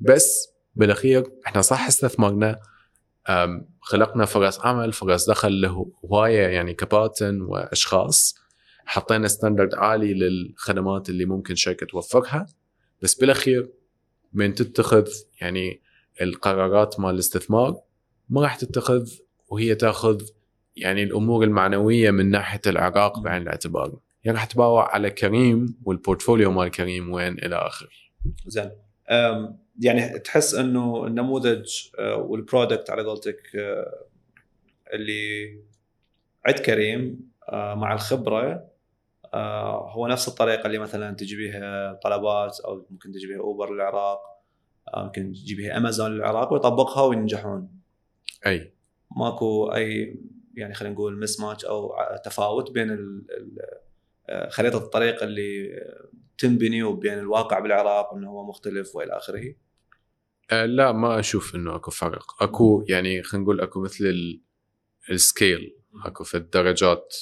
بس 0.00 0.48
بالاخير 0.74 1.24
إحنا 1.46 1.62
صح 1.62 1.86
استثمرنا 1.86 2.60
خلقنا 3.80 4.24
فرص 4.24 4.60
عمل 4.60 4.92
فرص 4.92 5.30
دخل 5.30 5.60
له 5.60 5.92
هوايه 6.04 6.46
يعني 6.48 6.74
كباتن 6.74 7.40
وأشخاص. 7.40 8.34
حطينا 8.86 9.28
standard 9.28 9.74
عالي 9.74 10.14
للخدمات 10.14 11.08
اللي 11.08 11.24
ممكن 11.24 11.54
شركة 11.54 11.86
توفرها 11.86 12.46
بس 13.02 13.14
بالاخير 13.14 13.70
من 14.32 14.54
تتخذ 14.54 15.08
يعني 15.40 15.82
القرارات 16.22 17.00
مال 17.00 17.14
الاستثمار 17.14 17.80
ما 18.28 18.42
راح 18.42 18.56
تتخذ 18.56 19.10
وهي 19.48 19.74
تاخذ 19.74 20.22
يعني 20.76 21.02
الأمور 21.02 21.44
المعنوية 21.44 22.10
من 22.10 22.30
ناحية 22.30 22.60
العراق 22.66 23.18
بعين 23.18 23.42
الاعتبار. 23.42 23.98
يعني 24.24 24.38
راح 24.38 24.44
تباوع 24.44 24.94
على 24.94 25.10
كريم 25.10 25.78
وال 25.82 25.94
portfolio 25.94 26.50
مال 26.50 26.68
كريم 26.70 27.12
وين 27.12 27.32
إلى 27.32 27.56
اخره 27.56 27.88
زين. 28.46 28.70
يعني 29.80 30.18
تحس 30.18 30.54
إنه 30.54 31.06
النموذج 31.06 31.88
آه، 31.98 32.16
وال 32.16 32.32
product 32.32 32.90
على 32.90 33.02
قولتك 33.02 33.56
آه، 33.56 34.04
اللي 34.92 35.58
عند 36.46 36.58
كريم 36.58 37.30
آه، 37.48 37.74
مع 37.74 37.92
الخبرة 37.94 38.74
هو 39.34 40.06
نفس 40.06 40.28
الطريقة 40.28 40.66
اللي 40.66 40.78
مثلا 40.78 41.16
تجي 41.16 41.36
بها 41.36 41.92
طلبات 41.92 42.60
أو 42.60 42.86
ممكن 42.90 43.12
تجي 43.12 43.26
بها 43.26 43.38
اوبر 43.38 43.74
للعراق 43.74 44.20
ممكن 44.96 45.32
تجي 45.32 45.54
بها 45.54 45.76
امازون 45.76 46.10
للعراق 46.10 46.52
ويطبقها 46.52 47.02
وينجحون. 47.02 47.68
أي. 48.46 48.72
ماكو 49.16 49.66
أي 49.66 50.18
يعني 50.54 50.74
خلينا 50.74 50.94
نقول 50.94 51.20
mismatch 51.20 51.64
أو 51.64 51.92
تفاوت 52.24 52.70
بين 52.70 52.90
ال- 52.90 53.26
ال- 53.30 53.58
خريطة 54.50 54.78
الطريق 54.78 55.22
اللي 55.22 55.70
تنبني 56.38 56.82
وبين 56.82 57.18
الواقع 57.18 57.58
بالعراق 57.58 58.14
إنه 58.14 58.28
هو 58.30 58.44
مختلف 58.48 58.96
وإلى 58.96 59.16
آخره؟ 59.16 59.54
آه 60.50 60.64
لا 60.66 60.92
ما 60.92 61.18
أشوف 61.18 61.54
إنه 61.54 61.76
أكو 61.76 61.90
فرق. 61.90 62.42
أكو 62.42 62.84
يعني 62.88 63.22
خلينا 63.22 63.44
نقول 63.44 63.60
أكو 63.60 63.80
مثل 63.80 64.04
ال- 64.06 64.40
السكيل 65.10 65.76
أكو 66.04 66.24
في 66.24 66.36
الدرجات. 66.36 67.16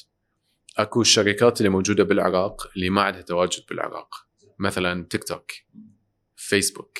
أكو 0.78 1.00
الشركات 1.00 1.60
اللي 1.60 1.68
موجودة 1.68 2.04
بالعراق 2.04 2.70
اللي 2.76 2.90
ما 2.90 3.02
عندها 3.02 3.20
تواجد 3.22 3.62
بالعراق. 3.68 4.14
مثلا 4.58 5.06
تيك 5.10 5.24
توك 5.24 5.50
فيسبوك 6.36 6.98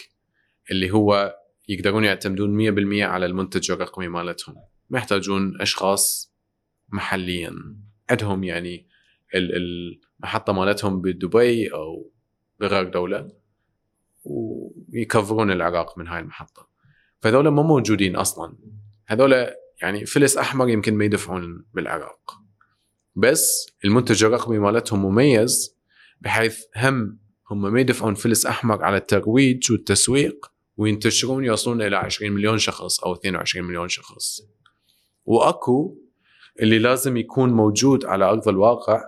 اللي 0.70 0.90
هو 0.90 1.36
يقدرون 1.68 2.04
يعتمدون 2.04 2.50
100% 2.50 3.04
على 3.04 3.26
المنتج 3.26 3.70
الرقمي 3.70 4.08
مالتهم. 4.08 4.54
ما 4.90 4.98
يحتاجون 4.98 5.60
أشخاص 5.60 6.32
محليا. 6.88 7.76
عندهم 8.10 8.44
يعني 8.44 8.86
المحطه 9.34 10.52
مالتهم 10.52 11.00
بدبي 11.00 11.72
أو 11.72 12.10
بغير 12.60 12.88
دولة 12.88 13.30
ويكفرون 14.24 15.50
العراق 15.50 15.98
من 15.98 16.08
هاي 16.08 16.20
المحطة. 16.20 16.68
فهذول 17.20 17.48
ما 17.48 17.62
موجودين 17.62 18.16
أصلا. 18.16 18.56
هذول 19.06 19.46
يعني 19.82 20.06
فلس 20.06 20.36
أحمر 20.36 20.68
يمكن 20.68 20.94
ما 20.94 21.04
يدفعون 21.04 21.64
بالعراق. 21.74 22.38
بس 23.16 23.66
المنتج 23.84 24.24
الرقمي 24.24 24.58
مالتهم 24.58 25.02
مميز 25.02 25.76
بحيث 26.20 26.64
هم 26.76 27.18
هم 27.50 27.72
ما 27.72 27.80
يدفعون 27.80 28.14
فلس 28.14 28.46
أحمر 28.46 28.84
على 28.84 28.96
الترويج 28.96 29.72
والتسويق 29.72 30.52
وينتشرون 30.76 31.44
يوصلون 31.44 31.82
إلى 31.82 31.96
20 31.96 32.32
مليون 32.32 32.58
شخص 32.58 33.00
أو 33.00 33.14
22 33.14 33.66
مليون 33.66 33.88
شخص. 33.88 34.40
وأكو 35.24 35.98
اللي 36.60 36.78
لازم 36.78 37.16
يكون 37.16 37.52
موجود 37.52 38.04
على 38.04 38.24
أرض 38.24 38.48
الواقع 38.48 39.02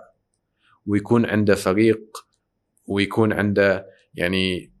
ويكون 0.85 1.25
عنده 1.25 1.55
فريق 1.55 2.27
ويكون 2.87 3.33
عنده 3.33 3.85
يعني 4.13 4.73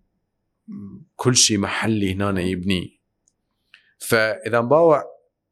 كل 1.15 1.35
شيء 1.35 1.57
محلي 1.57 2.13
هنا 2.13 2.41
يبنيه 2.41 2.87
فإذا 3.99 4.61
نباوع 4.61 5.03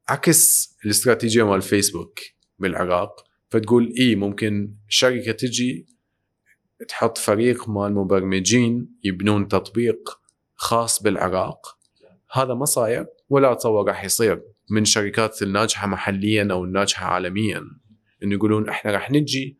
عكس 0.09 0.75
الاستراتيجية 0.85 1.43
مال 1.43 1.61
فيسبوك 1.61 2.19
بالعراق 2.59 3.23
فتقول 3.49 3.93
إي 3.99 4.15
ممكن 4.15 4.75
شركة 4.87 5.31
تجي 5.31 5.87
تحط 6.87 7.17
فريق 7.17 7.69
مال 7.69 7.93
مبرمجين 7.93 8.95
يبنون 9.03 9.47
تطبيق 9.47 10.19
خاص 10.55 11.03
بالعراق. 11.03 11.77
هذا 12.31 12.53
ما 12.53 12.65
صاير 12.65 13.05
ولا 13.29 13.51
أتصور 13.51 13.87
راح 13.87 14.03
يصير 14.03 14.43
من 14.69 14.85
شركات 14.85 15.41
الناجحة 15.41 15.87
محليا 15.87 16.47
أو 16.51 16.63
الناجحة 16.63 17.05
عالميا. 17.05 17.63
إنه 18.23 18.35
يقولون 18.35 18.69
إحنا 18.69 18.91
راح 18.91 19.11
نجي 19.11 19.57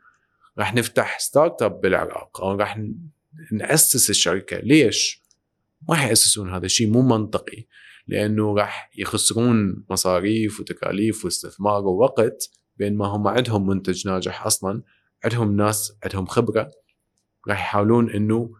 راح 0.57 0.73
نفتح 0.73 1.19
startup 1.19 1.81
بالعراق 1.81 2.41
أو 2.41 2.51
راح 2.55 2.77
ن- 2.77 2.95
نأسس 3.51 4.09
الشركة. 4.09 4.57
ليش؟ 4.57 5.23
ما 5.89 5.95
حيأسسون 5.95 6.53
هذا 6.53 6.65
الشيء 6.65 6.87
مو 6.89 7.01
منطقي. 7.01 7.65
لأنه 8.07 8.55
راح 8.55 8.91
يخسرون 8.97 9.85
مصاريف 9.89 10.59
وتكاليف 10.59 11.25
واستثمار 11.25 11.85
ووقت 11.87 12.49
بينما 12.77 13.05
هم 13.07 13.27
عندهم 13.27 13.67
منتج 13.67 14.07
ناجح 14.07 14.45
أصلا 14.45 14.81
عندهم 15.23 15.55
ناس 15.55 15.97
عندهم 16.03 16.25
خبرة. 16.25 16.71
راح 17.47 17.59
يحاولون 17.59 18.11
إنه 18.11 18.51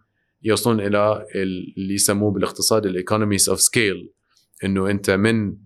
يوصلون 0.42 0.80
إلى 0.80 1.26
اللي 1.34 1.94
يسموه 1.94 2.30
بالاقتصاد 2.30 2.86
ال 2.86 2.92
economies 2.92 3.48
of 3.48 3.60
scale 3.60 4.12
إنه 4.64 4.90
أنت 4.90 5.10
من 5.10 5.56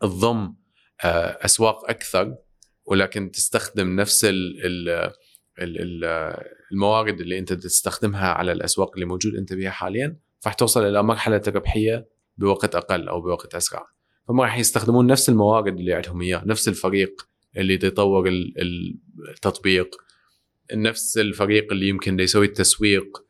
تضم 0.00 0.54
آه، 1.04 1.38
أسواق 1.44 1.90
أكثر 1.90 2.36
ولكن 2.84 3.30
تستخدم 3.30 3.96
نفس 3.96 4.24
ال 4.24 5.12
الموارد 5.58 7.20
اللي 7.20 7.38
انت 7.38 7.52
تستخدمها 7.52 8.26
على 8.28 8.52
الأسواق 8.52 8.90
اللي 8.94 9.04
موجود 9.06 9.34
انت 9.34 9.52
بها 9.52 9.70
حاليا 9.70 10.16
راح 10.46 10.54
توصل 10.54 10.86
إلى 10.88 11.02
مرحلة 11.02 11.42
الربحيه 11.46 12.08
بوقت 12.38 12.74
أقل 12.74 13.08
أو 13.08 13.20
بوقت 13.20 13.54
أسرع. 13.54 13.86
فما 14.28 14.42
راح 14.42 14.58
يستخدمون 14.58 15.06
نفس 15.06 15.28
الموارد 15.28 15.78
اللي 15.78 15.92
عندهم 15.94 16.20
اياه 16.22 16.42
نفس 16.46 16.68
الفريق 16.68 17.28
اللي 17.56 17.74
يطور 17.74 18.28
ال- 18.28 18.60
ال- 18.60 18.98
التطبيق 19.28 19.96
نفس 20.74 21.18
الفريق 21.18 21.72
اللي 21.72 21.88
يمكن 21.88 22.20
يسوي 22.20 22.46
التسويق 22.46 23.24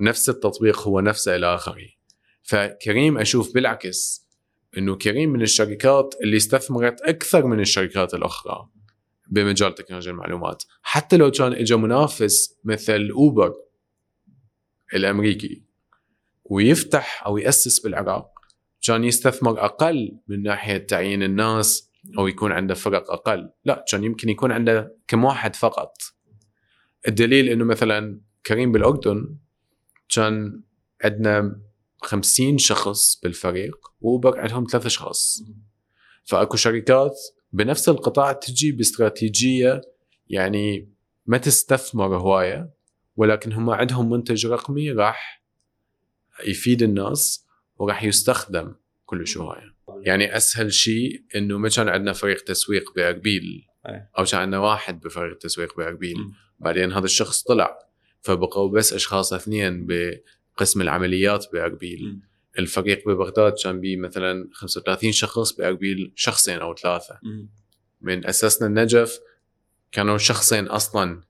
نفس 0.00 0.28
التطبيق 0.28 0.78
هو 0.80 1.00
نفسه 1.00 1.36
إلى 1.36 1.54
آخره. 1.54 1.86
فكريم 2.42 3.18
أشوف 3.18 3.54
بالعكس 3.54 4.28
إنه 4.78 4.96
كريم 4.96 5.30
من 5.30 5.42
الشركات 5.42 6.14
اللي 6.22 6.36
استثمرت 6.36 7.00
أكثر 7.00 7.46
من 7.46 7.60
الشركات 7.60 8.14
الأخرى. 8.14 8.68
بمجال 9.26 9.74
تكنولوجيا 9.74 10.12
المعلومات. 10.12 10.62
حتى 10.82 11.16
لو 11.16 11.30
كان 11.30 11.52
اجى 11.52 11.76
منافس 11.76 12.58
مثل 12.64 13.10
أوبر 13.10 13.54
الأمريكي 14.94 15.62
ويفتح 16.44 17.26
أو 17.26 17.38
يأسس 17.38 17.80
بالعراق 17.80 18.34
كان 18.86 19.04
يستثمر 19.04 19.64
أقل 19.64 20.18
من 20.28 20.42
ناحية 20.42 20.76
تعيين 20.76 21.22
الناس 21.22 21.90
أو 22.18 22.26
يكون 22.26 22.52
عنده 22.52 22.74
فرق 22.74 23.10
أقل. 23.10 23.50
لا 23.64 23.84
كان 23.90 24.04
يمكن 24.04 24.28
يكون 24.28 24.52
عنده 24.52 24.96
كم 25.08 25.24
واحد 25.24 25.56
فقط. 25.56 25.96
الدليل 27.08 27.48
إنه 27.48 27.64
مثلا 27.64 28.20
كريم 28.46 28.72
بالأردن 28.72 29.36
كان 30.08 30.62
عندنا 31.04 31.60
50 32.02 32.58
شخص 32.58 33.20
بالفريق 33.22 33.76
وأوبر 34.00 34.40
عندهم 34.40 34.66
ثلاثة 34.70 34.86
أشخاص. 34.86 35.44
فأكو 36.24 36.56
شركات 36.56 37.16
بنفس 37.54 37.88
القطاع 37.88 38.32
تجي 38.32 38.72
باستراتيجية 38.72 39.80
يعني 40.28 40.88
ما 41.26 41.38
تستثمر 41.38 42.16
هواية 42.16 42.70
ولكن 43.16 43.52
هم 43.52 43.70
عندهم 43.70 44.10
منتج 44.10 44.46
رقمي 44.46 44.90
راح 44.92 45.44
يفيد 46.46 46.82
الناس 46.82 47.46
وراح 47.78 48.04
يستخدم 48.04 48.74
كلش 49.06 49.36
هواية 49.36 49.74
يعني 50.02 50.36
أسهل 50.36 50.72
شيء 50.72 51.22
إنه 51.36 51.58
ما 51.58 51.68
كان 51.68 51.88
عندنا 51.88 52.12
فريق 52.12 52.44
تسويق 52.44 52.94
باربيل. 52.96 53.66
أو 54.18 54.24
كان 54.24 54.40
عندنا 54.40 54.58
واحد 54.58 55.00
بفريق 55.00 55.32
التسويق 55.32 55.76
باربيل. 55.76 56.16
بعدين 56.58 56.92
هذا 56.92 57.04
الشخص 57.04 57.42
طلع 57.42 57.78
فبقوا 58.20 58.68
بس 58.70 58.92
أشخاص 58.92 59.32
اثنين 59.32 59.86
بقسم 59.86 60.80
العمليات 60.80 61.46
باربيل. 61.52 62.20
الفريق 62.58 63.08
ببغداد 63.08 63.54
كان 63.64 63.80
بيه 63.80 63.96
مثلا 63.96 64.48
35 64.52 65.12
شخص 65.12 65.52
باربيل 65.52 66.12
شخصين 66.16 66.58
أو 66.58 66.74
ثلاثة 66.74 67.18
مم. 67.22 67.48
من 68.00 68.26
اسسنا 68.26 68.68
النجف 68.68 69.20
كانوا 69.92 70.18
شخصين 70.18 70.66
أصلا 70.66 71.20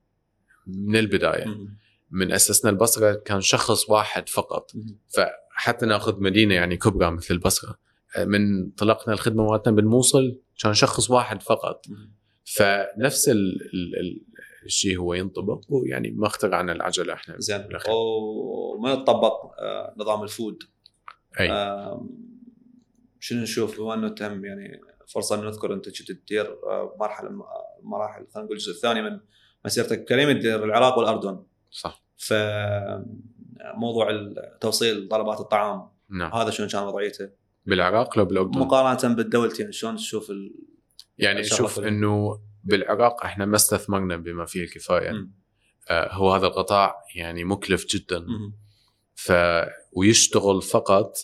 من 0.67 0.95
البداية 0.95 1.45
مم. 1.45 1.77
من 2.11 2.31
اسسنا 2.31 2.71
البصرة 2.71 3.13
كان 3.13 3.41
شخص 3.41 3.89
واحد 3.89 4.29
فقط. 4.29 4.71
فحتى 5.07 5.85
نأخذ 5.85 6.21
مدينة 6.21 6.55
يعني 6.55 6.77
كبرى 6.77 7.11
مثل 7.11 7.33
البصرة 7.33 7.79
من 8.19 8.69
طلقنا 8.69 9.13
الخدمة 9.13 9.51
مالتنا 9.51 9.73
بالموصل 9.73 10.37
كان 10.59 10.73
شخص 10.73 11.09
واحد 11.09 11.41
فقط 11.41 11.85
مم. 11.89 12.13
فنفس 12.43 13.29
ال 13.29 13.35
ال 13.73 13.99
ال 13.99 14.21
الشيء 14.65 14.97
هو 14.99 15.13
ينطبق 15.13 15.61
ويعني 15.69 16.11
ما 16.11 16.27
اخترعنا 16.27 16.71
العجلة 16.71 17.13
إحنا 17.13 17.35
زين. 17.37 17.67
وما 17.89 18.91
يطبق 18.91 19.59
آه، 19.59 19.95
نظام 19.97 20.23
الفود 20.23 20.63
أي. 21.39 21.47
شنو 23.19 23.41
نشوف؟ 23.41 23.79
بما 23.79 23.93
إنه 23.93 24.09
تم 24.09 24.45
يعني 24.45 24.81
فرصة 25.07 25.43
نذكر 25.43 25.73
أنت 25.73 25.85
كنت 25.85 26.11
تدير 26.11 26.45
آه، 26.45 26.95
مرحلة 26.99 27.29
من 27.29 27.41
مراحل 27.83 28.27
خلينا 28.33 28.45
نقول 28.45 28.51
الجزء 28.51 28.71
الثاني 28.71 29.01
من 29.01 29.19
مسيرتك 29.65 30.05
كريم 30.05 30.31
تدير 30.31 30.63
العراق 30.63 30.97
والأردن. 30.97 31.43
صح. 31.71 32.03
فموضوع 32.17 33.13
توصيل 34.61 35.07
طلبات 35.07 35.39
الطعام. 35.39 35.89
نعم. 36.09 36.33
هذا 36.33 36.49
شلون 36.49 36.69
كان 36.69 36.83
وضعيته؟ 36.83 37.29
بالعراق 37.65 38.17
لو 38.17 38.25
بالأردن؟ 38.25 38.59
مقارنة 38.59 39.15
بالدولتين 39.15 39.71
شلون 39.71 39.95
تشوف 39.95 40.29
ال... 40.29 40.55
يعني 41.17 41.43
شوف. 41.43 41.79
إنه 41.79 42.39
بالعراق 42.63 43.23
إحنا 43.23 43.45
ما 43.45 43.55
استثمرنا 43.55 44.17
بما 44.17 44.45
فيه 44.45 44.63
الكفاية. 44.63 45.27
آه 45.89 46.13
هو 46.13 46.33
هذا 46.33 46.47
القطاع 46.47 47.03
يعني 47.15 47.43
مكلف 47.43 47.85
جدا. 47.85 48.19
مم. 48.19 48.53
ف 49.15 49.31
ويشتغل 49.95 50.61
فقط 50.61 51.17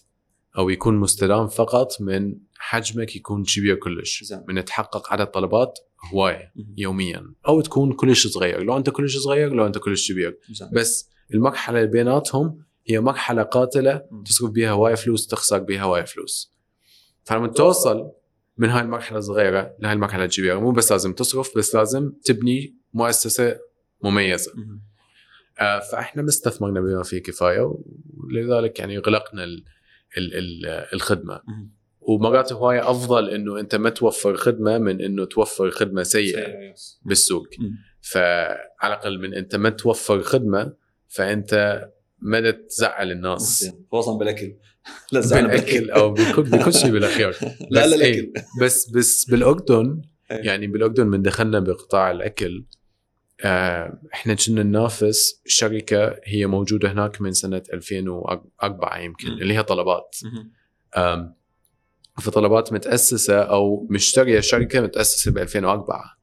أو 0.58 0.70
يكون 0.70 0.98
مستدام 0.98 1.48
فقط 1.48 2.02
من 2.02 2.36
حجمك 2.58 3.16
يكون 3.16 3.44
كبير 3.44 3.76
كلش. 3.76 4.24
زين. 4.24 4.44
من 4.48 4.66
تحقق 4.66 5.14
عدد 5.14 5.26
طلبات 5.28 5.80
هواية. 6.14 6.54
يوميا. 6.78 7.34
أو 7.48 7.62
تكون 7.62 7.94
كلش 7.94 8.28
صغير. 8.28 8.64
لو 8.64 8.78
أنت 8.78 8.90
كلش 8.90 9.18
صغير 9.18 9.54
لو 9.54 9.66
أنت 9.66 9.78
كلش 9.78 10.12
كبير. 10.12 10.40
زين. 10.52 10.70
بس 10.74 11.10
المرحلة 11.34 11.80
اللي 11.80 11.92
بيناتهم 11.92 12.64
هي 12.88 13.00
مرحلة 13.00 13.44
قاتلة. 13.44 14.02
تصرف 14.26 14.52
بها 14.52 14.72
هواية 14.72 14.96
فلوس 14.96 15.28
تخسر 15.28 15.60
بها 15.60 15.82
هواية 15.84 16.04
فلوس. 16.04 16.54
فلما 17.24 17.48
توصل 17.48 18.12
من 18.58 18.70
هاي 18.70 18.82
المرحلة 18.82 19.18
الصغيرة 19.18 19.76
لهاي 19.80 19.94
المرحلة 19.94 20.24
الكبيرة 20.24 20.60
مو 20.60 20.72
بس 20.72 20.92
لازم 20.92 21.14
تصرف 21.14 21.58
بس 21.58 21.76
لازم 21.76 22.12
تبني 22.24 22.76
مؤسسة 22.94 23.60
مميزة. 24.04 24.52
مم. 24.56 24.91
آه، 25.60 25.80
فاحنا 25.80 26.22
ما 26.22 26.30
استثمرنا 26.30 26.82
بما 26.82 27.04
فيه 27.04 27.24
كفاية 27.24 27.76
ولذلك 28.18 28.80
يعني 28.80 28.98
غلقنا 28.98 29.44
ال 29.44 29.64
ال 30.18 30.36
ال 30.36 30.66
الخدمة. 30.94 31.42
ومرات 32.02 32.54
هواية 32.54 32.92
أفضل 32.92 33.30
إنه 33.30 33.60
أنت 33.60 33.76
ما 33.76 33.90
توفر 33.90 34.36
خدمة 34.36 34.78
من 34.78 35.02
إنه 35.02 35.26
توفر 35.26 35.72
خدمة 35.72 36.04
سيئة. 36.04 36.74
بالسوق. 37.06 37.48
فعلى 38.02 38.94
الأقل 38.94 39.20
من 39.20 39.34
أنت 39.34 39.56
ما 39.56 39.70
توفر 39.70 40.22
خدمة 40.22 40.74
فأنت 41.08 41.82
ما 42.22 42.52
تزعل 42.52 43.12
الناس 43.12 43.72
خصوصا 43.92 44.18
بالأكل 44.18 44.56
لزعنا 45.14 45.48
بالأكل 45.48 45.92
أو 45.92 46.14
بكل 46.14 46.42
بكل 46.42 46.74
شيء 46.74 46.92
بالاخير 46.92 47.30
لا 47.72 47.88
لا 47.88 48.06
إيه، 48.06 48.20
الأكل 48.20 48.34
بس 48.62 48.90
بس 48.90 49.26
بالأردن 49.26 50.02
إيه. 50.32 50.38
يعني 50.38 50.68
بالأردن 50.68 51.08
من 51.08 51.22
دخلنا 51.22 51.60
بقطاع 51.60 52.12
الأكل 52.12 52.66
إحنا 54.14 54.34
كنا 54.34 54.64
ننافس 54.64 55.42
شركة 55.46 56.16
هي 56.24 56.46
موجودة 56.46 56.92
هناك 56.92 57.22
من 57.22 57.32
سنة 57.32 57.64
2004 57.74 59.00
يمكن. 59.00 59.28
اللي 59.28 59.54
هي 59.54 59.64
طلبات 59.64 60.16
فطلبات 62.22 62.74
متأسسة 62.74 63.42
أو 63.42 63.88
مشترية 63.90 64.40
شركة 64.40 64.82
متأسسة 64.82 65.32
ب 65.32 65.38
2004 65.38 66.18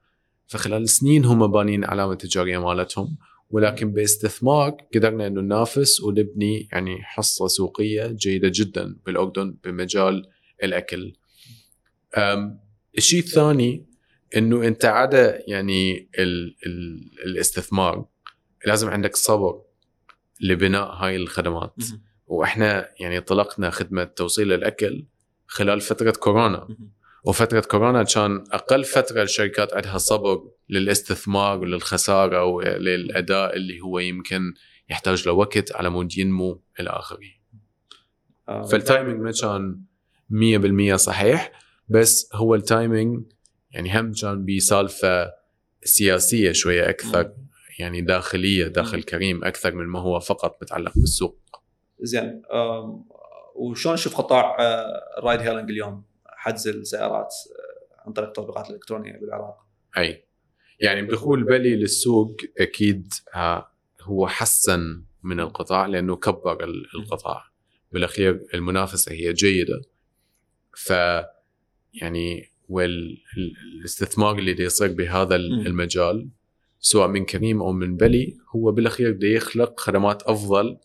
فخلال 0.46 0.88
سنين 0.88 1.24
هم 1.24 1.46
بانين 1.52 1.84
علامة 1.84 2.14
تجارية 2.14 2.58
مالتهم 2.58 3.16
ولكن 3.50 3.92
باستثمار 3.92 4.76
قدرنا 4.94 5.26
إنه 5.26 5.40
ننافس 5.40 6.00
ونبني 6.00 6.68
يعني 6.72 7.02
حصة 7.02 7.46
سوقية 7.46 8.06
جيدة 8.06 8.50
جدا 8.54 8.96
بالأردن 9.06 9.56
بمجال 9.64 10.26
الأكل. 10.62 11.12
الشيء 12.98 13.20
الثاني 13.20 13.87
إنه 14.36 14.66
أنت 14.66 14.84
عدا 14.84 15.42
يعني 15.46 16.08
ال 16.18 16.56
ال 16.66 17.10
الاستثمار 17.26 18.06
لازم 18.66 18.88
عندك 18.88 19.16
صبر 19.16 19.62
لبناء 20.40 20.92
هاي 20.92 21.16
الخدمات. 21.16 21.74
وإحنا 22.26 22.88
يعني 23.00 23.20
أطلقنا 23.20 23.70
خدمة 23.70 24.04
توصيل 24.04 24.52
الأكل 24.52 25.06
خلال 25.46 25.80
فترة 25.80 26.10
كورونا. 26.10 26.68
وفترة 27.24 27.60
كورونا 27.60 28.02
كان 28.02 28.44
أقل 28.52 28.84
فترة 28.84 29.22
الشركات 29.22 29.74
عندها 29.74 29.98
صبر 29.98 30.50
للاستثمار 30.68 31.58
وللخسارة 31.58 32.44
وللاداء 32.44 33.56
اللي 33.56 33.80
هو 33.80 33.98
يمكن 33.98 34.54
يحتاج 34.90 35.26
له 35.26 35.32
وقت 35.32 35.72
على 35.76 35.90
مود 35.90 36.18
ينمو 36.18 36.62
إلى 36.80 36.90
آخره. 36.90 37.18
آه، 38.48 38.62
فال 38.62 38.77
timing 38.77 39.20
ما 39.20 39.32
كان 39.32 39.82
100% 40.30 40.96
صحيح 40.96 41.52
بس 41.88 42.30
هو 42.34 42.54
ال 42.54 42.64
timing 42.64 43.22
يعني 43.70 44.00
هم 44.00 44.12
كان 44.12 44.44
بسالفة 44.44 45.32
سياسية 45.84 46.52
شوية 46.52 46.88
أكثر 46.90 47.32
يعني 47.78 48.00
داخلية 48.00 48.66
داخل 48.66 49.02
كريم 49.02 49.44
أكثر 49.44 49.74
من 49.74 49.86
ما 49.86 50.00
هو 50.00 50.20
فقط 50.20 50.58
متعلق 50.62 50.92
بالسوق. 50.94 51.38
زين 52.00 52.42
وشلون 53.54 53.94
نشوف 53.94 54.16
قطاع 54.16 54.56
آه، 54.60 55.18
الرايد 55.18 55.40
هيلينج 55.40 55.70
اليوم؟ 55.70 56.04
حجز 56.26 56.68
السيارات 56.68 57.34
آه، 57.98 58.02
عن 58.06 58.12
طريق 58.12 58.28
التطبيقات 58.28 58.70
الإلكترونية 58.70 59.12
بالعراق. 59.20 59.66
أي. 59.98 60.24
يعني 60.80 61.06
دخول 61.06 61.44
بلي 61.44 61.76
للسوق 61.76 62.36
أكيد 62.60 63.12
ها 63.32 63.72
هو 64.02 64.26
حسن 64.28 65.02
من 65.22 65.40
القطاع 65.40 65.86
لأنه 65.86 66.16
كبر 66.16 66.64
ال- 66.64 66.86
القطاع. 66.94 67.44
بالأخير 67.92 68.46
المنافسة 68.54 69.12
هي 69.12 69.32
جيدة. 69.32 69.80
ف 70.76 70.92
يعني 71.94 72.50
والاستثمار 72.68 74.38
اللي 74.38 74.64
يصير 74.64 74.92
بهذا. 74.92 75.36
المجال 75.36 76.28
سواء 76.80 77.08
من 77.08 77.24
كريم 77.24 77.62
أو 77.62 77.72
من 77.72 77.96
بلي 77.96 78.36
هو 78.56 78.72
بالأخير 78.72 79.12
بده 79.12 79.28
يخلق 79.28 79.80
خدمات 79.80 80.22
أفضل 80.22 80.78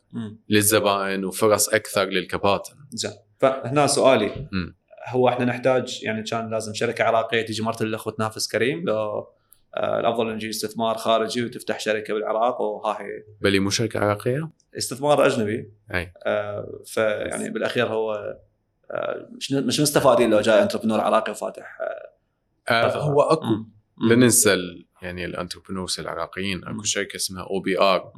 للزبائن 0.49 1.25
وفرص 1.25 1.69
أكثر 1.69 2.05
للكباتن. 2.05 2.73
زين. 2.89 3.11
فهنا 3.39 3.87
سؤالي. 3.87 4.47
مم. 4.51 4.75
هو 5.09 5.29
إحنا 5.29 5.45
نحتاج 5.45 6.03
يعني 6.03 6.23
كان 6.23 6.49
لازم 6.49 6.73
شركة 6.73 7.03
عراقية 7.03 7.41
تيجي 7.41 7.63
مرة 7.63 7.83
الاخوه 7.83 8.13
تنافس 8.13 8.47
كريم 8.47 8.85
لو 8.85 9.27
آه، 9.75 9.99
الأفضل 9.99 10.29
ان 10.29 10.35
يجي 10.35 10.49
استثمار 10.49 10.97
خارجي 10.97 11.45
وتفتح 11.45 11.79
شركة 11.79 12.13
بالعراق 12.13 12.61
وها 12.61 13.01
هي. 13.01 13.23
بلي 13.41 13.59
مو 13.59 13.69
شركة 13.69 13.99
عراقية؟ 13.99 14.49
استثمار 14.77 15.25
أجنبي. 15.25 15.71
أي. 15.93 16.13
آه، 16.25 16.81
فيعني 16.85 17.49
بالأخير 17.49 17.87
هو 17.87 18.37
مش 19.51 19.79
مستفادين 19.79 20.29
لو 20.29 20.41
جاي 20.41 20.63
انتربرنور 20.63 20.99
عراقي 21.01 21.31
وفاتح 21.31 21.77
آه 22.69 22.97
هو 22.97 23.21
أكو. 23.21 23.65
لا 24.09 24.15
ننسى 24.15 24.57
يعني 25.01 25.25
ال 25.25 25.30
entrepreneurs 25.30 25.99
العراقيين 25.99 26.63
أكو. 26.67 26.83
شركة 26.83 27.15
اسمها 27.15 27.43
أو 27.43 27.59
بي 27.59 27.79
آر. 27.79 28.13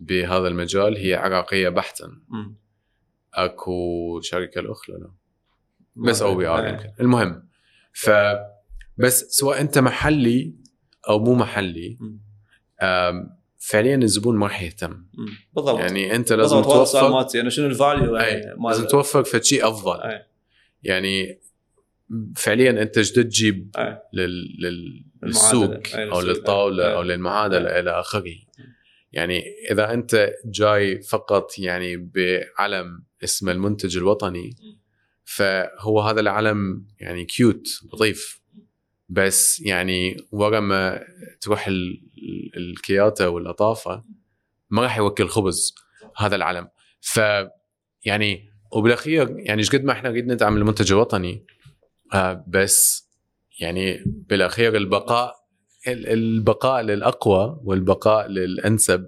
بهذا 0.00 0.48
المجال 0.48 0.96
هي 0.96 1.14
عراقية 1.14 1.68
بحتا. 1.68 2.10
أكو 3.34 4.20
شركة 4.20 4.58
الأخرى 4.58 4.96
لا 4.96 5.10
بس 5.96 6.22
أو 6.22 6.34
بي 6.34 6.46
آر. 6.46 6.66
يمكن 6.68 6.92
المهم 7.00 7.48
ف 7.92 8.10
بس 8.98 9.24
سواء 9.24 9.60
أنت 9.60 9.78
محلي 9.78 10.54
أو 11.08 11.18
مو 11.18 11.34
محلي 11.34 11.98
فعليا 13.66 13.96
الزبون 13.96 14.36
ما 14.36 14.46
راح 14.46 14.62
يهتم. 14.62 15.04
بالضبط. 15.54 15.78
يعني 15.78 16.16
أنت 16.16 16.32
لازم 16.32 16.56
هو 16.56 16.82
السؤال 16.82 17.02
توفر 17.02 17.16
مالتي 17.16 17.40
انه 17.40 17.48
شنو 17.48 17.66
ال 17.66 17.74
value 17.74 18.16
أي، 18.16 18.22
يعني 18.22 18.56
لازم 18.68 18.86
توفر 18.86 19.24
فد 19.24 19.44
شيء 19.44 19.68
أفضل. 19.68 20.00
أي. 20.00 20.22
يعني 20.82 21.40
فعليا 22.36 22.70
أنت 22.82 22.98
إيش 22.98 23.12
تجيب 23.12 23.70
أي. 23.78 23.98
لل... 24.12 25.04
للسوق 25.22 25.80
أي، 25.94 26.10
أو. 26.10 26.20
للطاولة 26.20 26.86
أي. 26.88 26.94
أو 26.94 27.02
للمعادلة 27.02 27.80
إلى 27.80 27.90
آخره. 27.90 28.34
يعني 29.12 29.42
إذا 29.70 29.92
أنت 29.92 30.32
جاي 30.44 31.02
فقط 31.02 31.58
يعني 31.58 31.96
بعلم 31.96 33.04
اسمه 33.24 33.52
المنتج 33.52 33.96
الوطني 33.96 34.56
فهو 35.24 36.00
هذا 36.00 36.20
العلم 36.20 36.86
يعني 37.00 37.24
كيوت 37.24 37.66
لطيف. 37.92 38.40
بس 39.08 39.60
يعني 39.60 40.16
ورا 40.32 40.60
ما 40.60 41.04
تروح 41.40 41.70
ال- 42.56 42.62
ال- 42.62 42.70
الكياته 42.70 43.28
واللطافة 43.28 44.04
ما 44.70 44.82
راح 44.82 44.98
يوكل 44.98 45.28
خبز 45.28 45.74
هذا 46.16 46.36
العلم 46.36 46.68
ف 47.00 47.20
يعني 48.04 48.50
وبالأخير 48.72 49.38
يعني 49.38 49.58
إيش 49.60 49.70
قد 49.70 49.84
ما 49.84 49.92
إحنا 49.92 50.08
قد 50.08 50.16
ندعم 50.16 50.56
المنتج 50.56 50.92
الوطني 50.92 51.46
آه 52.14 52.44
بس 52.48 53.08
يعني 53.60 54.02
بالأخير 54.06 54.76
البقاء 54.76 55.34
ال- 55.88 56.08
البقاء 56.08 56.82
للأقوى 56.82 57.60
والبقاء 57.64 58.28
للأنسب 58.28 59.06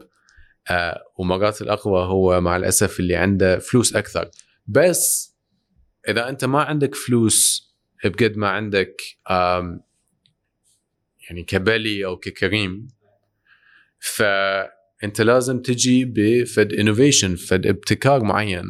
آه 0.70 1.02
ومرات 1.18 1.62
الأقوى 1.62 2.05
هو 2.05 2.40
مع 2.40 2.56
الأسف 2.56 3.01
اللي 3.01 3.16
عنده 3.16 3.59
فلوس 3.59 3.97
أكثر. 3.97 4.31
بس 4.66 5.35
إذا 6.09 6.28
أنت 6.28 6.44
ما 6.44 6.62
عندك 6.62 6.94
فلوس 6.94 7.66
بقد 8.05 8.36
ما 8.36 8.48
عندك 8.48 8.97
يعني 11.31 11.43
كبلي 11.47 12.05
أو 12.05 12.16
ككريم 12.16 12.89
فأنت 13.98 15.20
لازم 15.20 15.62
تجي 15.62 16.05
بفد 16.05 16.73
innovation 16.73 17.37
فد 17.36 17.66
ابتكار 17.66 18.24
معين. 18.24 18.64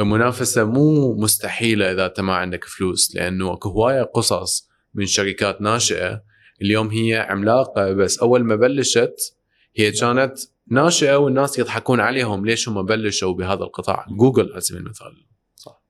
المنافسة 0.00 0.64
مو 0.64 1.14
مستحيلة 1.14 1.92
إذا 1.92 2.06
أنت 2.06 2.20
ما 2.20 2.34
عندك 2.34 2.64
فلوس 2.64 3.16
لأنه 3.16 3.52
أكو 3.52 3.68
هواية 3.68 4.02
قصص 4.02 4.68
من 4.94 5.06
شركات 5.06 5.60
ناشئة. 5.60 6.22
اليوم 6.62 6.88
هي 6.88 7.16
عملاقة 7.16 7.92
بس 7.92 8.18
أول 8.18 8.44
ما 8.44 8.56
بلشت 8.56 9.36
هي 9.76 9.92
كانت 9.92 10.38
ناشئة 10.70 11.16
والناس 11.16 11.58
يضحكون 11.58 12.00
عليهم 12.00 12.46
ليش 12.46 12.68
هم 12.68 12.82
بلشوا 12.82 13.34
بهذا 13.34 13.64
القطاع. 13.64 14.06
جوجل 14.18 14.52
على 14.52 14.60
سبيل 14.60 14.82
المثال 14.82 15.26
صح. 15.54 15.82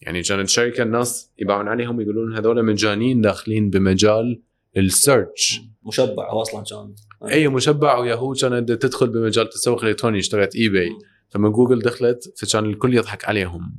يعني 0.00 0.22
كانت 0.22 0.48
شركة 0.48 0.82
الناس 0.82 1.32
يباوعون 1.38 1.68
عليهم 1.68 2.00
يقولون 2.00 2.36
هذول 2.36 2.64
مجانين 2.64 3.20
داخلين 3.20 3.70
بمجال 3.70 4.42
ال 4.76 4.88
search 4.88 5.60
مشبع 5.86 6.42
أصلا 6.42 6.64
كان. 6.70 6.94
أي 7.30 7.48
مشبع 7.48 7.98
وياهو 7.98 8.34
كانت 8.34 8.72
تدخل 8.72 9.06
بمجال 9.08 9.44
التسوق 9.44 9.82
الإلكتروني 9.84 10.18
اشترت 10.18 10.56
اي 10.56 10.68
باي. 10.68 10.90
فما 11.28 11.48
جوجل 11.48 11.78
دخلت 11.78 12.34
فكان 12.38 12.64
الكل 12.66 12.94
يضحك 12.94 13.24
عليهم. 13.24 13.78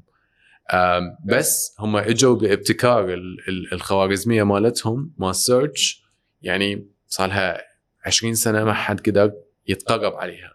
بس 1.26 1.76
هم 1.80 1.98
إجوا 1.98 2.36
بابتكار 2.36 3.14
ال- 3.14 3.38
ال- 3.49 3.74
الخوارزمية 3.74 4.44
مالتهم 4.44 5.14
مال 5.18 5.36
search 5.35 6.03
يعني 6.41 6.88
صار 7.07 7.28
لها 7.28 7.61
20 8.06 8.36
سنة 8.36 8.64
ما 8.64 8.74
حد 8.74 8.99
قدر 8.99 9.32
يتقرب 9.68 10.14
عليها. 10.14 10.53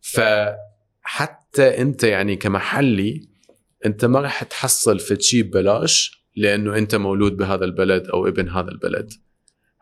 فحتى 0.00 1.78
أنت 1.82 2.04
يعني 2.04 2.36
كمحلي 2.36 3.28
أنت 3.86 4.04
ما 4.04 4.20
راح 4.20 4.42
تحصل 4.42 4.98
في 4.98 5.16
شيء 5.20 5.42
ببلاش 5.42 6.22
لأنه 6.36 6.78
أنت 6.78 6.94
مولود 6.94 7.36
بهذا 7.36 7.64
البلد 7.64 8.06
أو 8.06 8.28
ابن 8.28 8.48
هذا 8.48 8.68
البلد. 8.70 9.12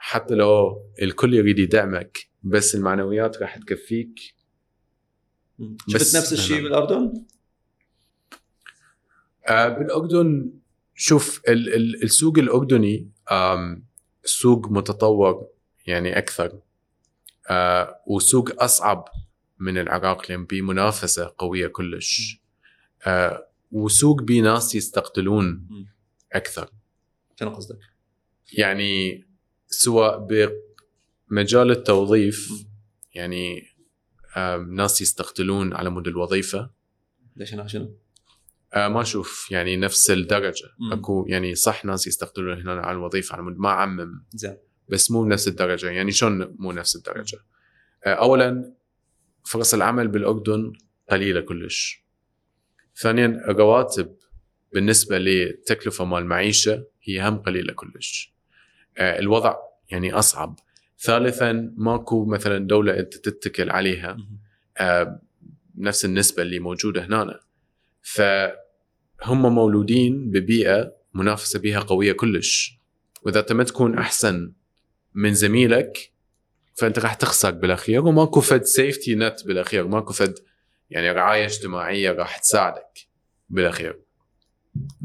حتى 0.03 0.35
لو 0.35 0.83
الكل 1.03 1.35
يريد 1.35 1.59
يدعمك 1.59 2.19
بس 2.43 2.75
المعنويات 2.75 3.37
راح 3.43 3.57
تكفيك 3.59 4.35
شفت 5.89 6.17
نفس 6.17 6.33
الشيء 6.33 6.63
بالأردن؟ 6.63 7.25
آه، 9.49 9.69
بالأردن 9.69 10.53
شوف 10.95 11.41
ال- 11.49 11.75
ال- 11.75 12.03
السوق 12.03 12.39
الأردني 12.39 13.11
سوق 14.25 14.69
متطور 14.71 15.47
يعني 15.87 16.19
أكثر 16.19 16.61
آه، 17.51 18.01
وسوق 18.07 18.63
أصعب 18.63 19.09
من 19.59 19.79
العراق 19.79 20.31
لأن 20.31 20.45
بيه 20.45 20.63
منافسة 20.63 21.35
قوية 21.39 21.67
كلش 21.67 22.41
آه، 23.07 23.47
وسوق 23.73 24.23
بيه 24.23 24.43
ناس 24.43 24.75
يستقتلون. 24.75 25.67
أكثر 26.33 26.71
شنو 27.41 27.51
قصدك؟ 27.51 27.79
يعني 28.53 29.25
سواء 29.71 30.27
بمجال 31.31 31.71
التوظيف. 31.71 32.51
يعني 33.15 33.63
ناس 34.69 35.01
يستقتلون 35.01 35.73
على 35.73 35.91
مود 35.91 36.09
الوظيفة. 36.09 36.71
ليش 37.37 37.55
هنا؟ 37.55 37.67
شنو؟ 37.67 37.97
آه 38.75 38.89
ما 38.89 39.01
أشوف 39.01 39.51
يعني 39.51 39.77
نفس 39.77 40.11
الدرجة. 40.11 40.69
مم. 40.79 40.93
أكو 40.93 41.27
يعني 41.29 41.55
صح 41.55 41.85
ناس 41.85 42.07
يستقتلون 42.07 42.61
هنا 42.61 42.73
على 42.81 42.97
الوظيفة 42.97 43.33
على 43.33 43.43
مود 43.43 43.59
ما 43.59 43.69
أعمم. 43.69 44.25
زين. 44.35 44.57
بس 44.89 45.11
مو 45.11 45.25
بنفس 45.25 45.49
الدرجة. 45.49 45.91
يعني 45.91 46.13
شلون 46.13 46.57
مو 46.59 46.73
نفس 46.73 46.97
الدرجة؟ 46.97 47.39
آه، 48.05 48.15
اولا 48.15 48.75
فرص 49.45 49.75
العمل 49.75 50.09
بالأردن 50.09 50.73
قليلة 51.11 51.41
كلش. 51.41 52.05
ثانيا 52.97 53.27
الرواتب 53.27 54.17
بالنسبة 54.73 55.19
للتكلفه 55.19 56.05
مال 56.05 56.19
المعيشه 56.23 56.87
هي 57.03 57.29
هم 57.29 57.39
قليلة 57.39 57.73
كلش. 57.73 58.35
الوضع 58.99 59.57
يعني 59.91 60.13
أصعب. 60.13 60.59
ثالثا 61.01 61.73
ماكو 61.77 62.25
مثلا 62.25 62.67
دولة 62.67 62.99
أنت 62.99 63.15
تتكل 63.15 63.71
عليها 63.71 64.17
آه، 64.79 65.21
نفس 65.79 66.05
النسبة 66.05 66.43
اللي 66.43 66.59
موجودة 66.59 67.05
هنا 67.05 67.41
فهم 68.03 69.55
مولودين 69.55 70.31
ببيئة 70.31 70.93
منافسة 71.15 71.59
بها 71.59 71.81
قوية 71.81 72.13
كلش. 72.13 72.79
وإذا 73.23 73.41
انت 73.41 73.53
ما 73.53 73.65
تكون 73.65 73.99
أحسن 73.99 74.53
من 75.15 75.35
زميلك 75.35 76.13
فأنت 76.75 76.99
راح 76.99 77.15
تخسر 77.15 77.51
بالأخير 77.51 78.07
وماكو 78.07 78.41
فد 78.41 78.63
سيفتي 78.63 79.15
نت 79.15 79.47
بالأخير 79.47 79.87
ماكو 79.87 80.13
فد 80.13 80.39
يعني 80.91 81.11
رعاية 81.11 81.45
اجتماعية 81.45 82.13
راح 82.13 82.39
تساعدك 82.39 83.09
بالأخير. 83.51 84.01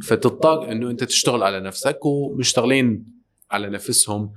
فتضطر 0.03 0.71
إنه 0.71 0.89
أنت 0.89 1.03
تشتغل 1.03 1.43
على 1.43 1.59
نفسك 1.59 2.05
ومشتغلين 2.05 3.14
على 3.51 3.69
نفسهم 3.69 4.33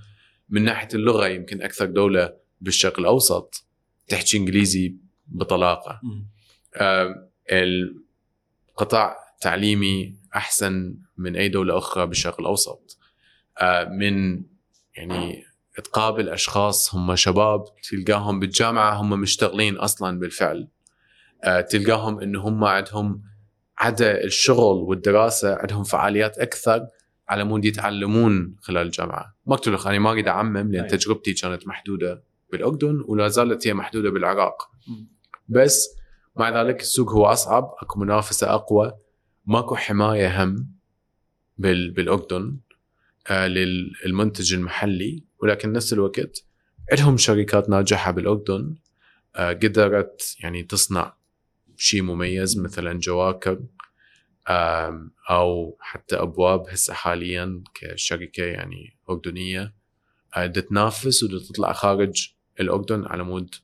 من 0.49 0.65
ناحية 0.65 0.89
اللغة 0.95 1.29
يمكن 1.29 1.63
أكثر 1.63 1.87
دولة 1.87 2.35
بالشرق 2.61 2.99
الأوسط 2.99 3.65
تحكي 4.09 4.37
إنجليزي 4.37 4.97
بطلاقة. 5.27 6.01
آه، 6.77 7.29
القطاع 7.53 9.17
التعليمي 9.35 10.15
أحسن 10.35 10.99
من 11.17 11.37
أي 11.37 11.49
دولة 11.49 11.79
أخرى 11.79 12.07
بالشرق 12.07 12.41
الأوسط. 12.41 12.99
آه، 13.59 13.85
من 13.85 14.43
يعني 14.97 15.45
تقابل 15.85 16.29
اشخاص 16.29 16.95
هم 16.95 17.17
شباب 17.17 17.65
تلقاهم 17.91 18.41
بالجامعة 18.41 18.95
هم 18.95 19.21
مشتغلين 19.21 19.77
أصلا 19.77 20.19
بالفعل. 20.19 20.69
آه، 21.45 21.61
تلقاهم 21.61 22.21
انه 22.21 22.41
هم 22.41 22.65
عندهم 22.65 23.23
عدا 23.79 24.25
الشغل 24.25 24.77
والدراسة 24.77 25.55
عندهم 25.55 25.85
فعاليات 25.85 26.39
أكثر 26.39 26.87
على 27.29 27.45
مود 27.45 27.65
يتعلمون 27.65 28.57
خلال 28.61 28.87
الجامعة. 28.87 29.37
ما 29.47 29.57
قلت 29.57 29.69
لك 29.69 29.87
أنا 29.87 29.99
ما 29.99 30.11
اريد 30.11 30.29
أعمم 30.29 30.73
لأن 30.73 30.85
أي. 30.85 30.89
تجربتي 30.89 31.33
كانت 31.33 31.67
محدودة 31.67 32.23
بالأردن 32.53 33.05
ولا 33.07 33.29
زالت 33.29 33.67
هي 33.67 33.75
محدودة 33.75 34.11
بالعراق. 34.11 34.71
بس 35.49 35.89
مع 36.37 36.63
ذلك 36.63 36.81
السوق 36.81 37.11
هو 37.13 37.27
أصعب 37.27 37.75
أكو 37.83 38.01
منافسة 38.01 38.55
أقوى. 38.55 38.93
ماكو 39.47 39.77
حماية 39.77 40.45
هم 40.45 40.69
بال 41.59 41.91
بالأردن 41.91 42.57
آه 43.27 43.47
للمنتج 43.47 44.55
المحلي. 44.55 45.25
ولكن 45.43 45.73
نفس 45.73 45.93
الوقت 45.93 46.45
عندهم 46.91 47.17
شركات 47.17 47.71
ناجحة 47.71 48.11
بالأردن 48.11 48.75
آه 49.37 49.53
قدرت 49.53 50.37
يعني 50.41 50.63
تصنع 50.63 51.15
شيء 51.77 52.03
مميز 52.03 52.59
مثلا 52.59 52.99
جواكر. 52.99 53.53
آم، 53.53 53.69
أو 55.31 55.77
حتى 55.81 56.17
أبواب 56.17 56.69
هسه 56.69 56.95
حاليا 56.95 57.63
كشركه 57.75 58.45
يعني 58.45 58.97
أردنية. 59.11 59.75
آه، 60.37 60.47
بدها 60.47 60.63
تنافس 60.63 61.23
وبدها 61.23 61.39
تطلع 61.39 61.73
خارج 61.73 62.33
الأردن 62.61 63.05
على 63.07 63.23
مود 63.25 63.55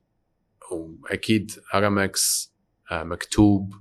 وأكيد 0.72 1.52
أرامكس 1.74 2.54
آه، 2.90 3.02
مكتوب 3.02 3.74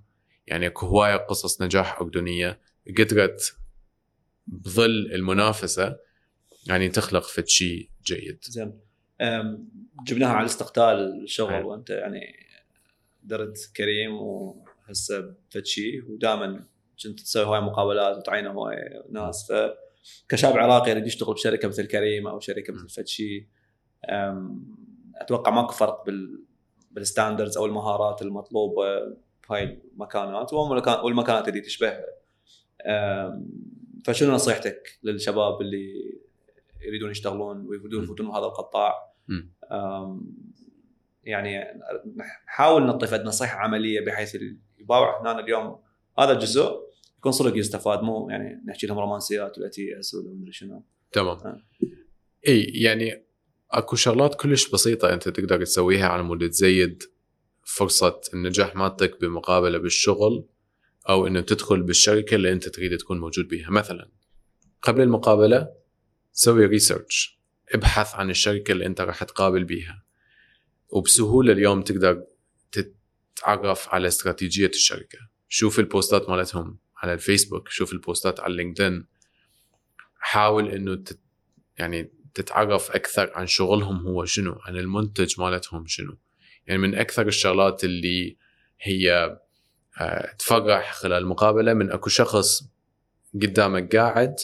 يعني 0.48 0.68
أكو 0.68 0.86
هواية 0.86 1.16
قصص 1.16 1.62
نجاح 1.62 2.00
أردنية. 2.00 2.62
قدرت 3.00 3.58
بظل 4.48 5.12
المنافسة 5.14 5.98
يعني 6.68 6.90
تخلق 6.90 7.24
فد 7.24 7.48
شيء 7.48 7.90
جيد. 8.06 8.40
زين. 8.44 8.80
جبناها 10.04 10.30
على 10.30 10.40
الاستقتال 10.40 11.24
الشغل. 11.24 11.64
وأنت 11.64 11.90
يعني 11.90 12.44
درت 13.24 13.72
كريم 13.76 14.14
وهسه 14.16 15.36
فتشي 15.52 16.02
ودائما 16.02 16.66
كنت 17.08 17.20
تسوي 17.20 17.46
هواي 17.46 17.62
مقابلات 17.62 18.18
وتعين 18.18 18.48
هواي 18.48 19.04
ناس. 19.10 19.52
ف 19.52 19.56
كشاب 20.30 20.58
عراقي 20.58 20.92
يريد 20.92 21.08
يشتغل 21.08 21.34
بشركة 21.34 21.68
مثل 21.68 21.88
كريم 21.88 22.28
أو 22.28 22.40
شركة 22.40 22.74
مثل 22.74 22.90
فتشي 22.90 23.48
أم، 24.10 24.66
أتوقع 25.16 25.52
ماكو 25.52 25.74
فرق 25.74 26.06
بال 26.06 26.44
بال 26.92 27.04
standards 27.04 27.58
أو 27.58 27.66
المهارات 27.66 28.22
المطلوبة 28.22 29.16
بهاي 29.50 29.82
المكانات 29.94 30.54
والمكان- 30.54 31.00
والمكانات 31.06 31.48
اللي 31.48 31.62
تشبهها. 31.62 32.06
فشنو 34.06 34.34
نصيحتك 34.34 35.00
للشباب 35.04 35.62
اللي 35.62 36.20
يريدون 36.82 37.12
يشتغلون 37.12 37.66
ويريدون. 37.68 38.04
يفوتون 38.04 38.28
بهذا 38.28 38.46
القطاع؟ 38.46 39.14
يعني 41.24 41.82
نحاول 42.46 42.86
نعطي 42.86 43.08
فد 43.08 43.26
نصيحه 43.26 43.60
عملية 43.60 44.06
بحيث 44.06 44.38
يباوع 44.80 45.22
هنا 45.22 45.40
اليوم 45.40 45.80
هذا 46.20 46.32
الجزء. 46.32 46.93
يكون 47.24 47.32
صدق 47.32 47.58
يستفاد 47.58 48.02
مو 48.02 48.30
يعني 48.30 48.64
نحكي 48.68 48.88
لهم 48.88 49.00
رومانسيات 49.00 49.58
ولا 49.58 49.70
تي 49.70 50.00
اس 50.00 50.14
ولا 50.14 50.34
مدري 50.34 50.52
شنو. 50.52 50.86
تمام. 51.12 51.38
آه. 51.38 51.62
إي 52.48 52.64
يعني 52.64 53.26
أكو 53.72 53.96
شغلات 53.96 54.36
كلش 54.36 54.70
بسيطة 54.70 55.14
أنت 55.14 55.30
تقدر 55.30 55.66
تسويها 55.66 56.08
على 56.08 56.24
مود 56.24 56.50
تزيد 56.50 57.04
فرصة 57.64 58.22
النجاح 58.34 58.76
مالتك 58.76 59.22
بمقابلة 59.22 59.78
بالشغل 59.78 60.46
أو 61.10 61.28
إنه 61.28 61.42
تدخل 61.42 61.84
بالشركة 61.84 62.36
اللي 62.36 62.52
أنت 62.52 62.70
تريد 62.70 62.98
تكون 62.98 63.20
موجود 63.20 63.48
بيها. 63.48 63.70
مثلا 63.70 64.12
قبل 64.82 65.02
المقابلة 65.02 65.70
سوي 66.32 66.66
research 66.66 67.40
ابحث 67.74 68.16
عن 68.16 68.30
الشركة 68.30 68.72
اللي 68.72 68.86
أنت 68.86 69.02
راح 69.02 69.24
تقابل 69.24 69.64
بيها. 69.64 70.04
وبسهولة 70.90 71.54
اليوم 71.54 71.82
تقدر 71.82 72.24
تتعرف 72.72 73.90
على 73.90 74.08
استراتيجية 74.08 74.68
الشركة. 74.68 75.20
شوف 75.50 75.80
البوستات 75.80 76.30
مالتهم. 76.30 76.83
على 77.04 77.14
الفيسبوك 77.14 77.70
شوف 77.70 77.94
البوستات 77.94 78.40
على 78.40 78.56
لينكدين. 78.56 79.06
حاول 80.20 80.70
إنه 80.70 80.96
تت 80.96 81.20
يعني 81.78 82.12
تتعرف 82.34 82.92
أكثر 82.92 83.32
عن 83.36 83.48
شغلهم 83.48 84.08
هو 84.08 84.26
شنو 84.26 84.60
عن 84.66 84.78
المنتج 84.78 85.42
مالتهم 85.42 85.88
شنو. 85.88 86.18
يعني 86.68 86.82
من 86.82 86.96
أكثر 86.96 87.28
الشغلات 87.28 87.84
اللي 87.84 88.38
هي 88.82 89.38
آه، 90.00 90.36
تفرح 90.40 90.94
خلال 90.94 91.24
المقابله 91.24 91.74
من 91.74 91.92
أكو 91.92 92.10
شخص 92.10 92.64
قدامك 93.34 93.96
قاعد 93.96 94.36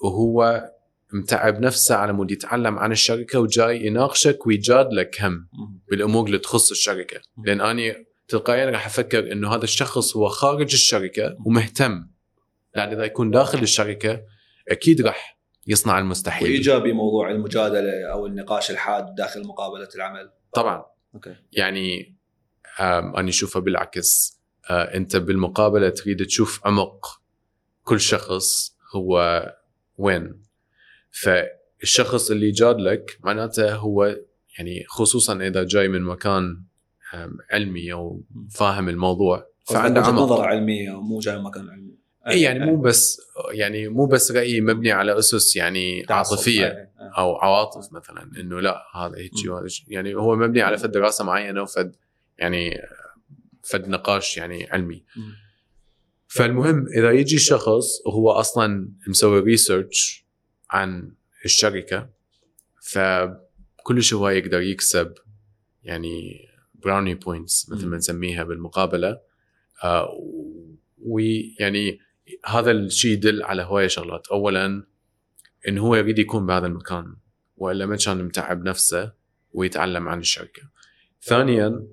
وهو 0.00 0.64
متعب 1.12 1.60
نفسه 1.60 1.94
على 1.94 2.12
مود 2.12 2.30
يتعلم 2.30 2.78
عن 2.78 2.92
الشركة 2.92 3.40
وجاي 3.40 3.86
يناقشك 3.86 4.46
ويجادلك 4.46 5.22
هم 5.22 5.48
بالأمور 5.90 6.26
اللي 6.26 6.38
تخص 6.38 6.70
الشركة. 6.70 7.20
لأن 7.44 7.60
أني 7.60 8.06
تلقائيا 8.28 8.70
راح 8.70 8.86
أفكر 8.86 9.32
إنه 9.32 9.54
هذا 9.54 9.64
الشخص 9.64 10.16
هو 10.16 10.28
خارج 10.28 10.72
الشركة 10.72 11.36
ومهتم. 11.46 12.06
لأن 12.76 12.92
إذا 12.92 13.04
يكون 13.04 13.30
داخل 13.30 13.58
الشركة 13.58 14.22
أكيد 14.68 15.00
راح 15.00 15.38
يصنع 15.66 15.98
المستحيل. 15.98 16.48
وإيجابي 16.48 16.92
موضوع 16.92 17.30
المجادلة 17.30 18.12
أو 18.12 18.26
النقاش 18.26 18.70
الحاد 18.70 19.14
داخل 19.14 19.46
مقابلة 19.46 19.88
العمل. 19.94 20.30
طبعا. 20.52 20.84
أوكي. 21.14 21.36
يعني 21.52 22.16
أنا 22.80 23.28
اشوفها 23.28 23.62
بالعكس. 23.62 24.40
آه، 24.70 24.94
أنت 24.94 25.16
بالمقابلة 25.16 25.88
تريد 25.88 26.26
تشوف 26.26 26.66
عمق 26.66 27.20
كل 27.82 28.00
شخص 28.00 28.76
هو 28.94 29.42
وين. 29.98 30.42
فالشخص 31.10 32.30
اللي 32.30 32.50
جادلك 32.50 33.18
معناته 33.20 33.74
هو 33.74 34.16
يعني 34.58 34.84
خصوصا 34.88 35.36
إذا 35.36 35.64
جاي 35.64 35.88
من 35.88 36.02
مكان 36.02 36.62
علمي 37.50 37.92
أو 37.92 38.22
فاهم 38.50 38.88
الموضوع 38.88 39.46
فعنده 39.64 40.00
عمق 40.00 40.22
نظر 40.22 40.40
علمية 40.40 40.92
ومو 40.92 41.18
جاي 41.18 41.38
مكان 41.38 41.68
علمي 41.68 41.94
إي 42.28 42.40
يعني 42.40 42.66
مو 42.66 42.76
بس 42.76 43.20
يعني 43.52 43.88
مو 43.88 44.06
بس 44.06 44.32
رأي 44.32 44.60
مبني 44.60 44.92
على 44.92 45.18
أسس 45.18 45.56
يعني. 45.56 46.06
عاطفية. 46.10 46.90
أو 47.18 47.36
عواطف 47.36 47.92
مثلا 47.92 48.30
إنه 48.40 48.60
لا 48.60 48.82
هذا 48.94 49.16
هيك. 49.16 49.32
يعني 49.88 50.14
هو 50.14 50.36
مبني 50.36 50.62
على 50.62 50.78
فد 50.78 50.90
دراسة 50.90 51.24
معينة 51.24 51.62
وفد 51.62 51.96
يعني 52.38 52.80
فد 53.62 53.88
نقاش 53.88 54.36
يعني 54.36 54.70
علمي. 54.70 55.04
فالمهم 56.26 56.86
إذا 56.96 57.10
يجي 57.10 57.38
شخص 57.38 58.06
وهو 58.06 58.30
أصلا 58.30 58.88
مسوي 59.08 59.40
research 59.40 60.26
عن 60.70 61.12
الشركة 61.44 62.10
فكل 62.82 64.00
هو 64.12 64.28
يقدر 64.28 64.60
يكسب 64.60 65.14
يعني 65.82 66.48
brownie 66.84 67.14
points 67.14 67.70
مثل 67.70 67.86
ما. 67.86 67.96
نسميها 67.96 68.44
بالمقابلة. 68.44 69.20
آه 69.84 70.08
ويعني 70.98 71.98
هذا 72.46 72.70
الشيء 72.70 73.12
يدل 73.12 73.42
على 73.42 73.62
هواية 73.62 73.86
شغلات. 73.86 74.26
اولا 74.26 74.86
انه 75.68 75.82
هو 75.82 75.96
يريد 75.96 76.18
يكون 76.18 76.46
بهذا 76.46 76.66
المكان 76.66 77.16
وإلا 77.56 77.86
ما 77.86 77.96
كان 77.96 78.24
متعب 78.24 78.62
نفسه 78.62 79.12
ويتعلم 79.52 80.08
عن 80.08 80.18
الشركة. 80.18 80.62
ثانيا 81.22 81.86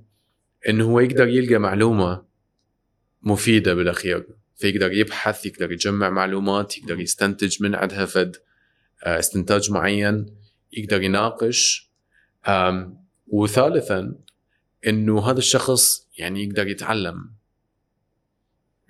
انه 0.69 0.85
هو 0.85 0.99
يقدر 0.99 1.27
يلقى 1.27 1.57
معلومة 1.57 2.25
مفيدة 3.21 3.73
بالاخير 3.73 4.27
فيقدر 4.55 4.91
يبحث 4.91 5.45
يقدر 5.45 5.71
يجمع 5.71 6.09
معلومات 6.09 6.77
يقدر 6.77 6.99
يستنتج 6.99 7.63
من 7.63 7.75
عندها 7.75 8.05
فد 8.05 8.35
آه، 9.03 9.19
استنتاج 9.19 9.71
معين 9.71 10.25
يقدر 10.73 11.01
يناقش. 11.01 11.91
وثالثا 13.27 14.15
إنه 14.87 15.29
هذا 15.31 15.37
الشخص 15.37 16.07
يعني 16.17 16.43
يقدر 16.43 16.67
يتعلم 16.67 17.31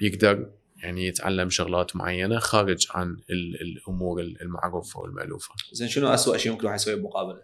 يقدر 0.01 0.49
يعني 0.83 1.05
يتعلم 1.07 1.49
شغلات 1.49 1.95
معينة 1.95 2.39
خارج 2.39 2.87
عن 2.91 3.17
ال- 3.29 3.61
الأمور 3.61 4.21
المعروفة 4.21 4.99
والمألوفة. 4.99 5.53
زين 5.71 5.87
شنو 5.87 6.07
اسوء 6.07 6.37
شيء 6.37 6.51
ممكن 6.51 6.65
واحد 6.67 6.79
يسويه 6.79 6.95
بمقابلة؟ 6.95 7.43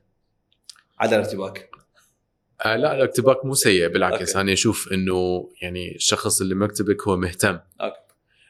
عدا 0.99 1.15
الارتباك 1.15 1.69
آه 2.65 2.76
لا 2.76 2.95
الارتباك 2.95 3.45
مو 3.45 3.53
سيء 3.53 3.88
بالعكس 3.88 4.30
أوكي. 4.30 4.41
أنا 4.41 4.53
أشوف 4.53 4.90
إنه 4.94 5.49
يعني 5.61 5.95
الشخص 5.95 6.41
اللي 6.41 6.56
مرتبك 6.56 7.07
هو 7.07 7.18
مهتم 7.18 7.60
أوكي. 7.82 7.95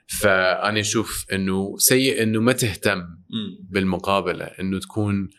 فأنا 0.08 0.80
أشوف 0.80 1.26
إنه 1.34 1.78
سيء 1.78 2.24
إنه 2.24 2.40
ما 2.42 2.54
تهتم 2.54 3.00
امم 3.00 3.58
بالمقابلة 3.70 4.46
إنه 4.46 4.80
تكون 4.80 5.30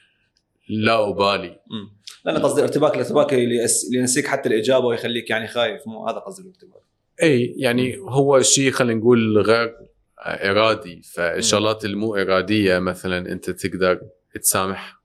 لا 0.68 1.08
ابالي 1.08 1.60
امم 1.70 1.98
لا 2.24 2.36
أنا 2.36 2.44
قصدي 2.44 2.62
ارتباك 2.62 2.94
الارتباك 2.94 3.34
اللي 3.34 3.66
ينسيك 3.92 4.26
حتى 4.26 4.48
الإجابة 4.48 4.86
ويخليك 4.86 5.30
يعني 5.30 5.46
خايف. 5.48 5.86
مو 5.86 6.08
هذا 6.08 6.18
قصدي 6.18 6.42
الارتباك. 6.42 6.82
إي 7.22 7.54
يعني 7.56 7.98
هو 7.98 8.42
شيء 8.42 8.70
خلينا 8.70 9.00
نقول 9.00 9.38
غير 9.38 9.74
إرادي. 10.18 11.02
فالشغلات 11.02 11.84
المو 11.84 12.14
إرادية 12.14 12.78
مثلا 12.78 13.32
أنت 13.32 13.50
تقدر 13.50 14.00
تسامح. 14.34 15.02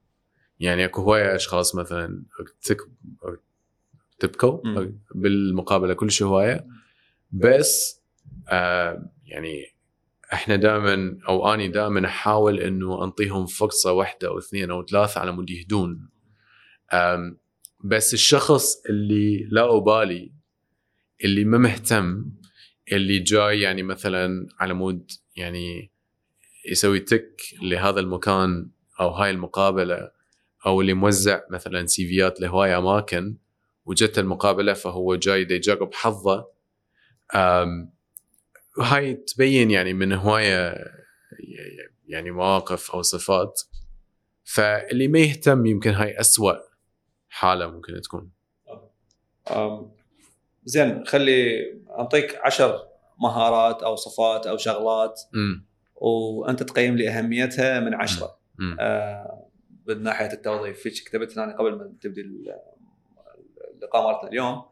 يعني 0.60 0.85
أكو 0.85 1.02
هواية 1.02 1.35
أشخاص 1.35 1.76
مثلا 1.76 2.23
ارتبكوا. 4.19 4.60
بالمقابلة 5.15 5.94
كل 5.94 6.11
شيء 6.11 6.27
هواية. 6.27 6.68
بس 7.31 8.02
آه 8.49 9.11
يعني 9.26 9.72
إحنا 10.34 10.55
دائما 10.55 11.18
أو 11.30 11.53
أني 11.53 11.68
دائما 11.68 12.07
أحاول 12.07 12.60
إنه 12.60 13.03
أنطيهم 13.03 13.45
فرصة 13.45 13.91
واحدة 13.91 14.27
أو 14.27 14.38
اثنين 14.38 14.72
أو 14.72 14.85
ثلاثة 14.85 15.22
على 15.22 15.31
مود 15.31 15.49
يهدون. 15.49 16.10
بس 17.84 18.14
الشخص 18.14 18.85
اللي 18.89 19.47
لا 19.51 19.77
أبالي 19.77 20.31
اللي 21.23 21.43
ما 21.45 21.57
مهتم 21.57 22.26
اللي 22.91 23.19
جاي 23.19 23.61
يعني 23.61 23.84
مثلا 23.84 24.47
على 24.60 24.73
مود 24.73 25.11
يعني 25.35 25.91
يسوي 26.72 26.99
تك 26.99 27.41
لهذا 27.61 27.99
المكان 27.99 28.69
أو 28.99 29.10
هاي 29.10 29.30
المقابلة 29.31 30.11
أو 30.65 30.81
اللي 30.81 30.93
موزع 30.93 31.41
مثلا 31.51 31.85
سيفيات 31.85 32.41
لهواي 32.41 32.77
أماكن 32.77 33.38
وجت 33.85 34.19
المقابلة 34.19 34.73
فهو 34.73 35.15
جاي 35.15 35.41
يجرب 35.41 35.93
حظه. 35.93 36.47
هاي 38.79 39.13
تبين 39.13 39.71
يعني 39.71 39.93
من 39.93 40.13
هواية 40.13 40.75
يعني 42.07 42.31
مواقف 42.31 42.91
أو 42.91 43.01
صفات. 43.01 43.61
فاللي 44.43 45.07
ما 45.07 45.19
يهتم 45.19 45.65
يمكن 45.65 45.91
هاي 45.91 46.19
أسوأ 46.19 46.53
حالة 47.29 47.67
ممكن 47.67 48.01
تكون. 48.01 48.31
زين 50.65 51.05
خلي 51.05 51.63
أعطيك 51.89 52.39
عشر 52.43 52.87
مهارات 53.19 53.83
أو 53.83 53.95
صفات 53.95 54.47
أو 54.47 54.57
شغلات. 54.57 55.21
امم 55.35 55.65
وأنت 55.95 56.63
تقيم 56.63 56.95
لي 56.95 57.09
أهميتها 57.09 57.79
من 57.79 57.93
عشرة. 57.93 58.37
امم 58.59 58.77
آه، 58.79 59.47
من 59.87 60.03
ناحية 60.03 60.33
التوظيف. 60.33 60.79
فيش 60.79 61.03
كتبت 61.03 61.37
هنا 61.37 61.57
قبل 61.57 61.75
ما 61.75 61.93
تبدي 62.01 62.21
ال- 62.21 62.55
اللقاء 63.73 64.11
مالتنا 64.11 64.29
اليوم. 64.29 64.65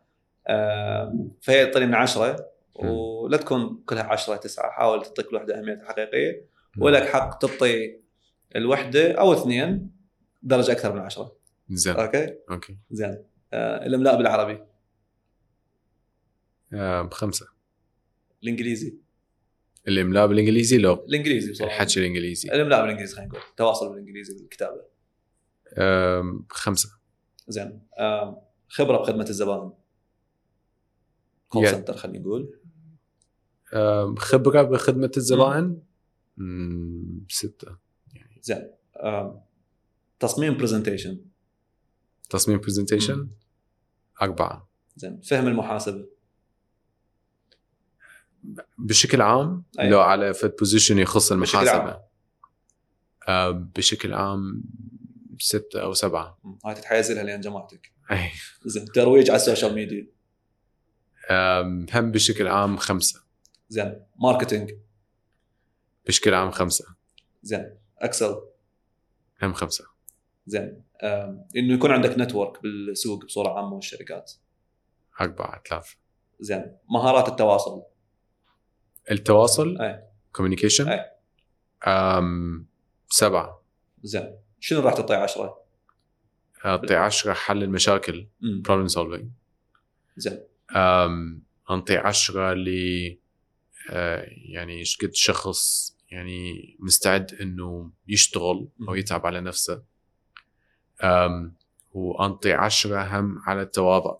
آه، 0.47 1.27
فهي 1.41 1.65
تعطيني 1.65 1.85
من 1.85 1.95
عشرة. 1.95 2.50
ولا 2.75 3.37
تكون 3.37 3.83
كلها 3.85 4.03
عشرة 4.03 4.35
تسعة 4.35 4.71
حاول 4.71 5.03
تعطي 5.03 5.23
كل 5.23 5.35
واحدة 5.35 5.59
أهميتها 5.59 5.85
حقيقية 5.85 6.45
ولك 6.77 7.03
حق 7.03 7.37
تعطي 7.37 7.97
الوحدة 8.55 9.11
أو 9.11 9.33
اثنين 9.33 9.91
درجة 10.43 10.71
أكثر 10.71 10.93
من 10.93 10.99
عشرة. 10.99 11.35
زين. 11.69 11.95
أوكي؟ 11.95 12.35
أوكي. 12.51 12.77
زين. 12.91 13.23
آه، 13.53 13.85
الإملاء 13.85 14.17
بالعربي. 14.17 14.63
آه 16.73 17.01
بخمسة. 17.01 17.47
الإنجليزي. 18.43 18.97
الاملاء 19.87 20.27
بالإنجليزي 20.27 20.77
لو 20.77 20.93
الإنجليزي 20.93 21.51
بصراحة. 21.51 21.75
الحكي 21.75 21.99
الإنجليزي. 21.99 22.49
الإملاء 22.49 22.81
بالإنجليزي 22.81 23.15
خلينا 23.15 23.29
نقول. 23.29 23.41
التواصل 23.49 23.89
بالإنجليزي 23.89 24.33
بالكتابة. 24.39 24.81
آم، 25.77 26.45
خمسه 26.49 26.89
زين. 27.47 27.81
آه، 27.99 28.47
خبرة 28.67 28.97
بخدمة 28.97 29.29
الزبائن. 29.29 29.71
call 31.49 31.67
center 31.67 31.97
خلينا 31.97 32.19
نقول. 32.19 32.59
خبرة 34.17 34.61
بخدمة 34.61 35.11
الزبائن؟ 35.17 35.81
ستة. 37.29 37.77
زين. 38.41 38.71
آه، 38.95 39.43
تصميم 40.19 40.57
presentation 40.57 41.19
تصميم 42.29 42.59
presentation. 42.59 43.27
أربعة. 44.21 44.69
زين. 44.95 45.21
فهم 45.21 45.47
المحاسبة. 45.47 46.07
بشكل 48.77 49.21
عام؟ 49.21 49.63
أي. 49.79 49.89
لو 49.89 49.99
على 49.99 50.33
فد 50.33 50.55
position 50.59 50.99
يخص 50.99 51.33
بشكل 51.33 51.35
المحاسبة. 51.35 52.01
عام. 53.27 53.71
بشكل 53.75 54.13
عام 54.13 54.63
ستة 55.39 55.81
أو 55.81 55.93
سبعة. 55.93 56.39
هاي 56.65 56.75
تتحيز 56.75 57.11
لها 57.11 57.23
لين 57.23 57.41
جماعتك. 57.41 57.91
أي. 58.11 58.31
زين. 58.65 58.85
ترويج 58.85 59.29
على 59.29 59.37
ال 59.37 59.43
social 59.43 59.75
media. 59.75 60.07
هم 61.93 62.11
بشكل 62.11 62.47
عام 62.47 62.77
خمسة. 62.77 63.20
زين. 63.71 64.05
marketing. 64.19 64.73
بشكل 66.07 66.33
عام 66.33 66.51
خمسة. 66.51 66.85
زين. 67.43 67.77
Excel. 67.99 68.41
هم 69.41 69.53
خمسة. 69.53 69.85
زين. 70.47 70.83
إنه 71.55 71.73
يكون 71.73 71.91
عندك 71.91 72.17
network 72.17 72.61
بالسوق 72.63 73.25
بصورة 73.25 73.57
عامة 73.57 73.73
والشركات. 73.73 74.31
أربعة 75.21 75.61
ثلاثة. 75.69 75.95
زين. 76.39 76.77
مهارات 76.89 77.27
التواصل. 77.27 77.83
التواصل؟ 79.11 79.81
أي. 79.81 80.03
communication 80.31 80.89
أي. 80.89 81.05
أم 81.87 82.65
سبعة. 83.09 83.61
زين. 84.03 84.35
شنو 84.59 84.79
راح 84.79 84.93
تعطي 84.93 85.15
10 85.15 85.61
أعطي 86.65 86.95
عشرة 86.95 87.33
حل 87.33 87.63
المشاكل. 87.63 88.27
problem 88.67 88.93
solving. 88.93 89.25
زين. 90.17 90.39
أنطي 91.69 91.97
عشرة 91.97 92.53
ل 92.53 93.20
يعني 94.49 94.79
إيش 94.79 94.97
قد 94.97 95.13
شخص 95.13 95.91
يعني 96.11 96.75
مستعد 96.79 97.33
إنه 97.41 97.91
يشتغل 98.07 98.67
أو. 98.89 98.95
يتعب 98.95 99.25
على 99.25 99.41
نفسه. 99.41 99.83
وأنطي 101.93 102.53
عشرة 102.53 103.19
هم 103.19 103.39
على 103.45 103.61
التواضع. 103.61 104.15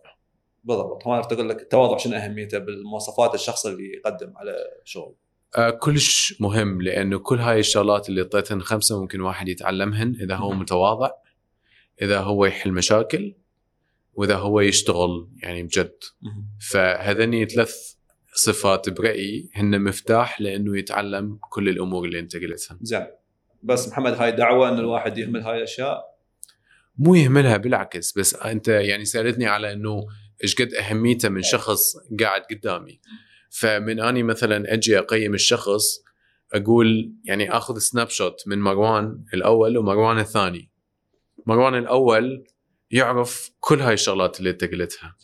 بالضبط. 0.64 1.08
هو 1.08 1.16
أقول 1.16 1.50
لك 1.50 1.62
التواضع 1.62 1.98
شنو 1.98 2.16
أهميته 2.16 2.58
بالمواصفات 2.58 3.34
الشخص 3.34 3.66
اللي 3.66 3.94
يقدم 3.94 4.34
على 4.38 4.56
شغل. 4.84 5.16
آه، 5.58 5.70
كلش 5.70 6.42
مهم 6.42 6.82
لأنه 6.82 7.20
كل 7.20 7.40
هاي 7.40 7.60
الشغلات 7.60 8.10
اللي 8.10 8.22
اعطيتهن 8.22 8.62
خمسة 8.62 9.02
ممكن 9.02 9.22
واحد 9.22 9.48
يتعلمهن 9.48 10.16
إذا 10.22 10.36
هو 10.36 10.52
متواضع 10.52 11.12
إذا 12.02 12.20
هو 12.20 12.46
يحل 12.46 12.72
مشاكل 12.72 13.36
وإذا 14.14 14.36
هو 14.36 14.60
يشتغل 14.60 15.30
يعني 15.44 15.64
بجد. 15.64 15.98
فهذني 16.72 17.46
ثلاث 17.46 17.96
صفات 18.34 18.90
برأيي 18.90 19.50
هن 19.54 19.82
مفتاح 19.82 20.42
لأنه 20.42 20.78
يتعلم 20.78 21.40
كل 21.50 21.70
الأمور 21.70 22.06
اللي 22.06 22.20
أنت 22.20 22.36
قلتها. 22.36 22.78
زين. 22.82 23.08
بس 23.64 23.90
محمد 23.90 24.14
هاي 24.14 24.32
دعوة 24.32 24.70
إن 24.70 24.80
الواحد 24.80 25.18
يهمل 25.18 25.42
هاي 25.42 25.58
الأشياء؟ 25.58 26.12
مو 26.98 27.16
يهملها 27.16 27.58
بالعكس. 27.58 28.18
بس 28.18 28.36
أنت 28.36 28.68
يعني 28.68 29.06
سألتني 29.06 29.46
على 29.46 29.74
إنه 29.74 30.08
إيش 30.44 30.56
قد 30.56 30.74
أهميته 30.74 31.30
من 31.30 31.42
شخص 31.42 31.98
قاعد 32.20 32.42
قدامي. 32.42 33.00
فمن 33.50 34.00
أني 34.00 34.24
مثلا 34.24 34.74
أجي 34.74 35.00
أقيم 35.00 35.34
الشخص 35.34 36.04
أقول 36.54 37.14
يعني 37.24 37.52
آخذ 37.52 37.78
سناب 37.78 38.10
شوت 38.10 38.48
من 38.48 38.62
مروان 38.62 39.24
الأول 39.34 39.78
ومروان 39.78 40.20
الثاني. 40.20 40.72
مروان 41.46 41.76
الأول 41.76 42.44
يعرف 42.92 43.52
كل 43.60 43.80
هاي 43.80 43.94
الشغلات 43.94 44.40
اللي 44.40 44.50
أنت 44.50 44.64
قلتها. 44.64 45.16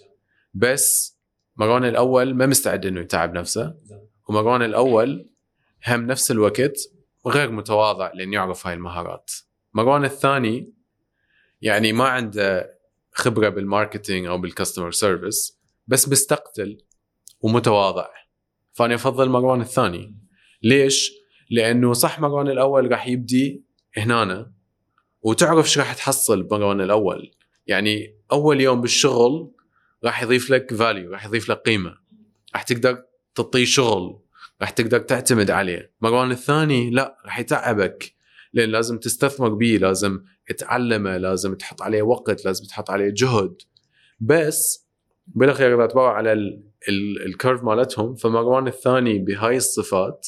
بس 0.54 1.17
مروان 1.58 1.86
الأول 1.86 2.34
ما 2.34 2.46
مستعد 2.46 2.86
إنه 2.86 3.02
يتعب 3.02 3.34
نفسه 3.34 3.76
ومروان 4.30 4.62
الأول 4.62 5.30
هم 5.88 6.06
نفس 6.06 6.32
الوقت 6.32 6.78
غير 7.28 7.52
متواضع 7.52 8.12
لأن 8.14 8.34
يعرف 8.34 8.68
هاي 8.68 8.74
المهارات. 8.74 9.32
مروان 9.74 10.06
الثاني 10.06 10.74
يعني 11.62 11.94
ما 11.94 12.08
عنده 12.08 12.78
خبرة 13.12 13.50
بال 13.50 13.64
marketing 13.64 14.28
أو 14.28 14.38
بال 14.38 14.49
customer 14.49 14.92
service 14.92 15.60
بس 15.88 16.10
مستقتل 16.10 16.78
ومتواضع. 17.42 18.08
فأنا 18.74 18.96
أفضل 18.96 19.30
مروان 19.30 19.62
الثاني. 19.62 20.18
ليش؟ 20.64 21.12
لأنه 21.50 21.94
صح 21.94 22.20
مروان 22.20 22.48
الأول 22.48 22.92
راح 22.92 23.08
يبدي 23.08 23.66
هنا 23.98 24.52
وتعرف 25.22 25.66
إيش 25.66 25.78
راح 25.78 25.94
تحصل 25.94 26.44
بمروان 26.44 26.82
الأول. 26.82 27.32
يعني 27.68 28.18
أول 28.32 28.62
يوم 28.62 28.82
بالشغل 28.82 29.52
راح 30.04 30.24
يضيف 30.24 30.50
لك 30.50 30.74
فاليو 30.74 31.12
راح 31.12 31.26
يضيف 31.26 31.50
لك 31.50 31.58
قيمة. 31.58 31.98
راح 32.54 32.64
تقدر 32.64 33.04
تعطيه 33.36 33.66
شغل 33.66 34.20
راح 34.62 34.70
تقدر 34.70 35.00
تعتمد 35.00 35.52
عليه. 35.52 35.92
مروان 36.02 36.32
الثاني 36.32 36.90
لا 36.90 37.18
راح 37.26 37.40
يتعبك. 37.40 38.14
لأن 38.54 38.70
لازم 38.70 38.98
تستثمر 38.98 39.50
به 39.50 39.78
لازم 39.82 40.24
تعلمه 40.58 41.18
لازم 41.18 41.54
تحط 41.56 41.82
عليه 41.82 42.02
وقت 42.02 42.46
لازم 42.46 42.66
تحط 42.66 42.90
عليه 42.90 43.14
جهد. 43.16 43.56
بس 44.20 44.88
بالأخير 45.28 45.76
إذا 45.76 45.86
تبع 45.86 46.14
على 46.14 46.34
ال- 46.34 46.64
ال- 46.90 47.26
ال 47.26 47.32
curve 47.32 47.64
مالتهم 47.64 48.16
فمروان 48.16 48.68
الثاني 48.68 49.20
بهاي 49.20 49.58
الصفات 49.58 50.28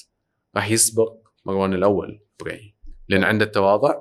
راح 0.55 0.71
يسبق 0.71 1.13
مروان 1.45 1.73
الأول. 1.73 2.19
برايي 2.39 2.75
لأن 3.09 3.23
عنده 3.23 3.45
التواضع 3.45 3.95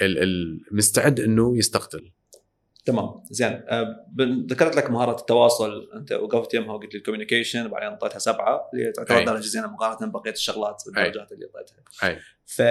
والمستعد 0.00 1.20
إنه 1.20 1.58
يستقتل. 1.58 2.12
تمام 2.84 3.22
زين 3.30 3.62
بن- 4.08 4.46
ذكرت 4.46 4.76
لك 4.76 4.90
مهارة 4.90 5.20
التواصل 5.20 5.90
أنت 5.96 6.12
وقفت 6.12 6.54
يمها 6.54 6.74
وقلت 6.74 6.92
لي 6.94 6.98
ال 6.98 7.03
communication 7.03 7.66
وبعدين 7.66 7.88
أعطيتها 7.88 8.18
سبعة 8.18 8.70
اللي 8.74 8.92
تعتبر. 8.92 9.24
درجه 9.24 9.40
زينة 9.46 9.66
مقارنة 9.66 10.12
ببقية 10.12 10.32
الشغلات 10.32 10.82
والدرجات 10.86 11.32
اللي 11.32 11.46
أعطيتها. 11.56 12.20
ف 12.44 12.62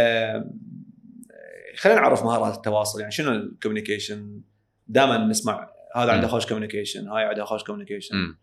خلينا 1.77 1.99
نعرف 2.01 2.23
مهارات 2.23 2.55
التواصل 2.57 2.99
يعني 2.99 3.11
شنو 3.11 3.31
ال 3.31 3.39
communication 3.39 4.41
دائما 4.87 5.17
نسمع 5.27 5.69
هذا 5.95 6.11
عنده. 6.11 6.27
خوش 6.27 6.45
communication 6.45 7.07
هاي 7.07 7.23
عندها 7.23 7.45
خوش 7.45 7.63
communication. 7.63 8.35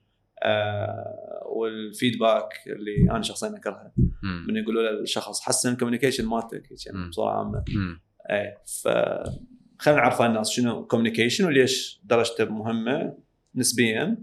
آه 0.42 1.42
وال 1.46 1.67
feedback 1.67 2.48
اللي 2.66 3.10
أنا 3.10 3.22
شخصيا 3.22 3.56
اكرهها 3.56 3.92
مم. 3.96 4.46
من 4.48 4.56
يقولوا 4.56 4.82
للشخص 4.90 5.40
حسن 5.40 5.72
ال 5.72 5.76
communication 5.76 6.26
مالتك 6.26 6.86
يعني. 6.86 7.08
بصورة 7.08 7.30
عامة. 7.30 7.64
إيه 8.30 8.58
ف 8.82 8.88
خلينا 9.78 10.00
نعرف 10.00 10.20
عن 10.20 10.30
الناس 10.30 10.50
شنو 10.50 10.86
communication 10.86 11.44
وليش 11.44 12.00
درجته 12.04 12.44
مهمة 12.44 13.18
نسبيا 13.54 14.18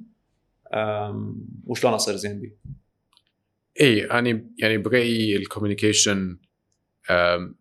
وشلون 1.67 1.93
أصير 1.93 2.15
زين 2.15 2.39
بيه 2.39 2.57
اي 3.81 3.97
يعني 3.97 4.53
يعني 4.59 4.77
برايي 4.77 5.37
ال 5.37 5.44
communication 5.44 6.37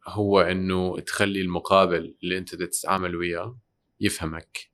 هو 0.09 0.41
إنه 0.41 1.01
تخلي 1.01 1.41
المقابل 1.41 2.17
اللي 2.23 2.39
أنت 2.39 2.55
تتعامل 2.55 3.17
وياه 3.17 3.59
يفهمك. 4.01 4.71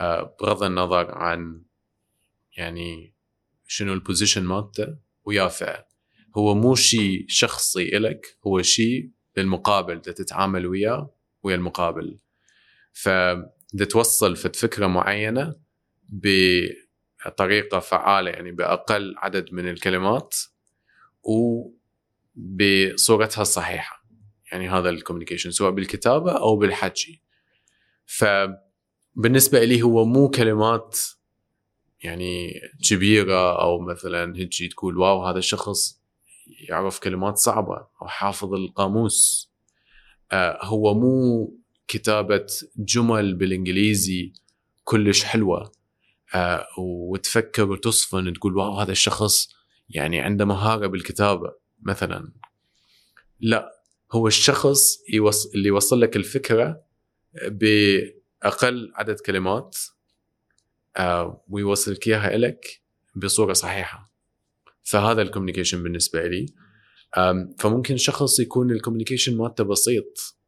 آه، 0.00 0.36
بغض 0.40 0.62
النظر 0.62 1.14
عن 1.14 1.62
يعني 2.56 3.14
شنو 3.66 3.92
البوزيشن 3.92 4.44
مالته 4.44 4.96
ويافعه 5.24 5.86
هو 6.36 6.54
مو 6.54 6.74
شيء 6.74 7.24
شخصي 7.28 7.96
إلك 7.96 8.38
هو 8.46 8.62
شيء 8.62 9.10
للمقابل 9.36 10.00
تتعامل 10.00 10.66
وياه 10.66 11.14
ويا 11.42 11.56
المقابل. 11.56 12.18
توصل 13.90 14.36
فد 14.36 14.56
فكرة 14.56 14.86
معينة 14.86 15.54
بطريقة 16.08 17.78
فعالة 17.78 18.30
يعني 18.30 18.52
بأقل 18.52 19.14
عدد 19.18 19.52
من 19.52 19.68
الكلمات 19.68 20.36
وبصورتها 22.36 23.42
الصحيحة. 23.42 24.02
يعني 24.52 24.68
هذا 24.68 24.90
ال 24.90 24.94
communication 24.94 25.50
سواء 25.50 25.70
بالكتابة 25.70 26.32
أو 26.32 26.56
بالحكي. 26.56 27.22
فبالنسبة 28.06 29.64
لي 29.64 29.82
هو 29.82 30.04
مو 30.04 30.30
كلمات 30.30 30.98
يعني 32.02 32.60
كبيرة 32.90 33.62
أو 33.62 33.80
مثلا 33.80 34.36
هيجي 34.36 34.68
تقول 34.68 34.98
wow 34.98 35.26
هذا 35.26 35.38
الشخص 35.38 36.02
يعرف 36.68 36.98
كلمات 36.98 37.36
صعبة 37.36 37.86
أو 38.02 38.08
حافظ 38.08 38.54
القاموس. 38.54 39.52
آه 40.32 40.64
هو 40.64 40.94
مو 40.94 41.61
كتابة 41.92 42.46
جمل 42.76 43.34
بالإنجليزي 43.34 44.32
كلش 44.84 45.24
حلوة 45.24 45.72
آه 46.34 46.66
وتفكر 46.78 47.70
وتصفن 47.70 48.32
تقول 48.32 48.56
wow 48.56 48.80
هذا 48.80 48.92
الشخص 48.92 49.48
يعني 49.88 50.20
عنده 50.20 50.44
مهارة 50.44 50.86
بالكتابة 50.86 51.52
مثلا. 51.82 52.32
لا 53.40 53.82
هو 54.12 54.26
الشخص 54.26 54.98
يوص... 55.08 55.46
اللي 55.46 55.68
يوصل 55.68 56.00
لك 56.00 56.16
الفكرة 56.16 56.84
بأقل 57.46 58.92
عدد 58.94 59.20
كلمات 59.20 59.78
آه 60.96 61.44
ويوصل 61.48 61.98
إياها 62.06 62.36
لك 62.38 62.82
بصورة 63.16 63.52
صحيحة. 63.52 64.12
فهذا 64.82 65.22
ال 65.22 65.26
communication 65.26 65.82
بالنسبة 65.82 66.26
لي. 66.26 66.46
فممكن 67.58 67.96
شخص 67.96 68.40
يكون 68.40 68.70
ال 68.70 68.75
communication 68.75 69.36
مالته 69.36 69.64
بسيط. 69.64 70.41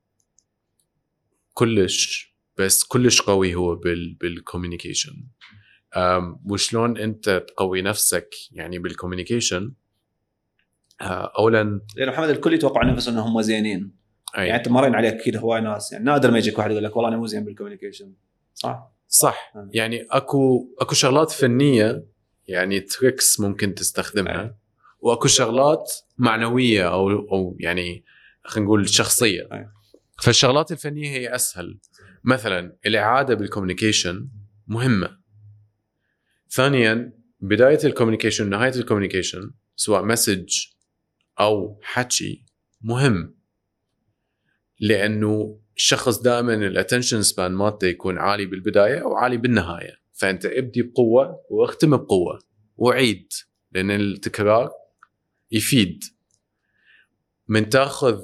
كلش 1.55 2.35
بس 2.57 2.85
كلش 2.85 3.21
قوي 3.21 3.55
هو 3.55 3.75
بال 3.75 4.15
بال 4.15 4.28
communication 4.28 5.13
وشلون 6.45 6.99
انت 6.99 7.45
تقوي 7.49 7.83
نفسك 7.83 8.35
يعني 8.53 8.79
بال 8.79 8.91
communication 8.91 9.73
آه، 11.01 11.33
اولا 11.39 11.81
لأن 11.97 12.09
محمد 12.09 12.29
الكل 12.29 12.55
يتوقع 12.55 12.85
نفسه 12.85 13.13
إنهم 13.13 13.43
زينين. 13.43 13.97
أي. 14.39 14.47
يعني 14.47 14.59
انت 14.59 14.69
مرين 14.69 14.95
عليك 14.95 15.15
أكيد 15.15 15.37
هواي 15.37 15.61
ناس. 15.61 15.93
يعني 15.93 16.05
نادر 16.05 16.31
ما 16.31 16.39
يجيك 16.39 16.59
واحد 16.59 16.71
يقول 16.71 16.85
لك 16.85 16.97
والله 16.97 17.09
أنا 17.09 17.17
مو 17.17 17.27
زين 17.27 17.45
بال 17.45 17.54
communication 17.54 18.13
صح؟ 18.55 18.93
صح. 19.09 19.53
نعم. 19.57 19.71
يعني 19.73 20.07
أكو 20.11 20.69
أكو 20.81 20.95
شغلات 20.95 21.31
فنية 21.31 22.05
يعني 22.49 22.81
tricks 22.81 23.41
ممكن 23.41 23.75
تستخدمها. 23.75 24.43
أي. 24.43 24.55
وأكو 25.01 25.29
شغلات 25.29 25.93
معنوية 26.19 26.89
أو 26.93 27.11
أو 27.11 27.57
يعني 27.61 28.05
خلينا 28.45 28.67
نقول 28.67 28.89
شخصية. 28.89 29.49
أي. 29.53 29.69
فالشغلات 30.23 30.73
الفنية 30.73 31.09
هي 31.09 31.35
أسهل. 31.35 31.81
مثلا 32.25 32.77
الإعادة 32.87 33.35
بال 33.35 33.47
communication 33.47 34.29
مهمة. 34.67 35.19
ثانيا 36.51 37.13
بداية 37.41 37.79
ال 37.85 37.89
communication 37.89 38.47
ونهايه 38.47 38.75
ال 38.77 38.82
communication 38.82 39.51
سواء 39.77 40.05
message 40.05 40.49
أو 41.41 41.81
حكي 41.83 42.45
مهم. 42.81 43.37
لأنه 44.81 45.61
الشخص 45.77 46.19
دائما 46.19 46.55
ال 46.55 46.62
attention 46.62 47.23
span 47.23 47.53
مالته 47.53 47.87
يكون 47.87 48.19
عالي 48.19 48.47
بالبداية 48.47 49.03
وعالي 49.03 49.37
بالنهاية. 49.37 49.97
فأنت 50.13 50.47
ابدي 50.47 50.83
بقوة 50.83 51.45
واختم 51.51 51.97
بقوة. 51.97 52.39
وعيد 52.77 53.33
لأن 53.73 53.91
التكرار 53.91 54.71
يفيد. 55.51 56.05
من 57.49 57.69
تأخذ 57.69 58.21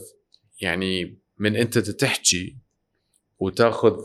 يعني 0.60 1.19
من 1.40 1.56
أنت 1.56 1.78
تحكي 1.78 2.56
وتأخذ 3.38 3.96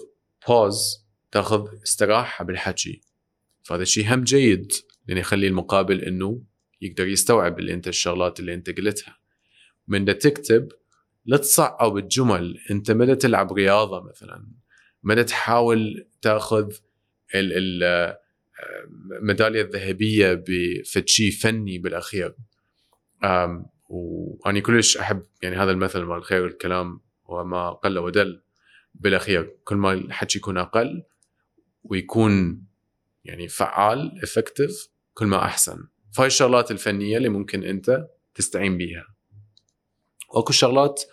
بوز 0.47 1.05
تأخذ 1.31 1.67
استراحة 1.83 2.45
بالحكي. 2.45 3.01
فهذا 3.63 3.83
شيء 3.83 4.13
هم 4.13 4.23
جيد 4.23 4.71
لأن 5.07 5.17
يخلي 5.17 5.47
المقابل 5.47 6.01
إنه 6.01 6.43
يقدر 6.81 7.07
يستوعب 7.07 7.59
اللي 7.59 7.73
أنت 7.73 7.87
الشغلات 7.87 8.39
اللي 8.39 8.53
أنت 8.53 8.69
قلتها. 8.77 9.17
من 9.87 10.05
دا 10.05 10.13
تكتب 10.13 10.71
لا 11.25 11.37
تصعب 11.37 11.97
الجمل. 11.97 12.59
أنت 12.71 12.91
ما 12.91 13.13
تلعب 13.13 13.53
رياضة 13.53 14.03
مثلا. 14.09 14.47
ما 15.03 15.23
تحاول 15.23 16.07
تأخذ 16.21 16.73
ال- 17.35 17.83
ال- 17.83 18.15
الميداليه 19.19 19.61
الذهبية 19.61 20.43
بفد 20.47 21.07
شيء 21.07 21.31
فني 21.31 21.77
بالأخير. 21.77 22.35
واني 23.89 24.61
كلش 24.61 24.97
أحب 24.97 25.23
يعني 25.41 25.55
هذا 25.55 25.71
المثل 25.71 25.99
مال 26.01 26.17
الخير 26.17 26.45
الكلام. 26.45 27.04
وما 27.25 27.69
قل 27.69 27.97
ودل 27.97 28.41
بالأخير 28.93 29.57
كل 29.63 29.75
ما 29.75 29.93
الحكي 29.93 30.37
يكون 30.37 30.57
أقل 30.57 31.03
ويكون 31.83 32.63
يعني 33.23 33.47
فعال 33.47 34.19
افكتيف 34.23 34.87
كل 35.13 35.25
ما 35.25 35.45
أحسن. 35.45 35.87
فهاي 36.13 36.27
الشغلات 36.27 36.71
الفنية 36.71 37.17
اللي 37.17 37.29
ممكن 37.29 37.63
أنت 37.63 38.07
تستعين 38.35 38.77
بيها. 38.77 39.05
واكو 40.35 40.53
شغلات 40.53 41.03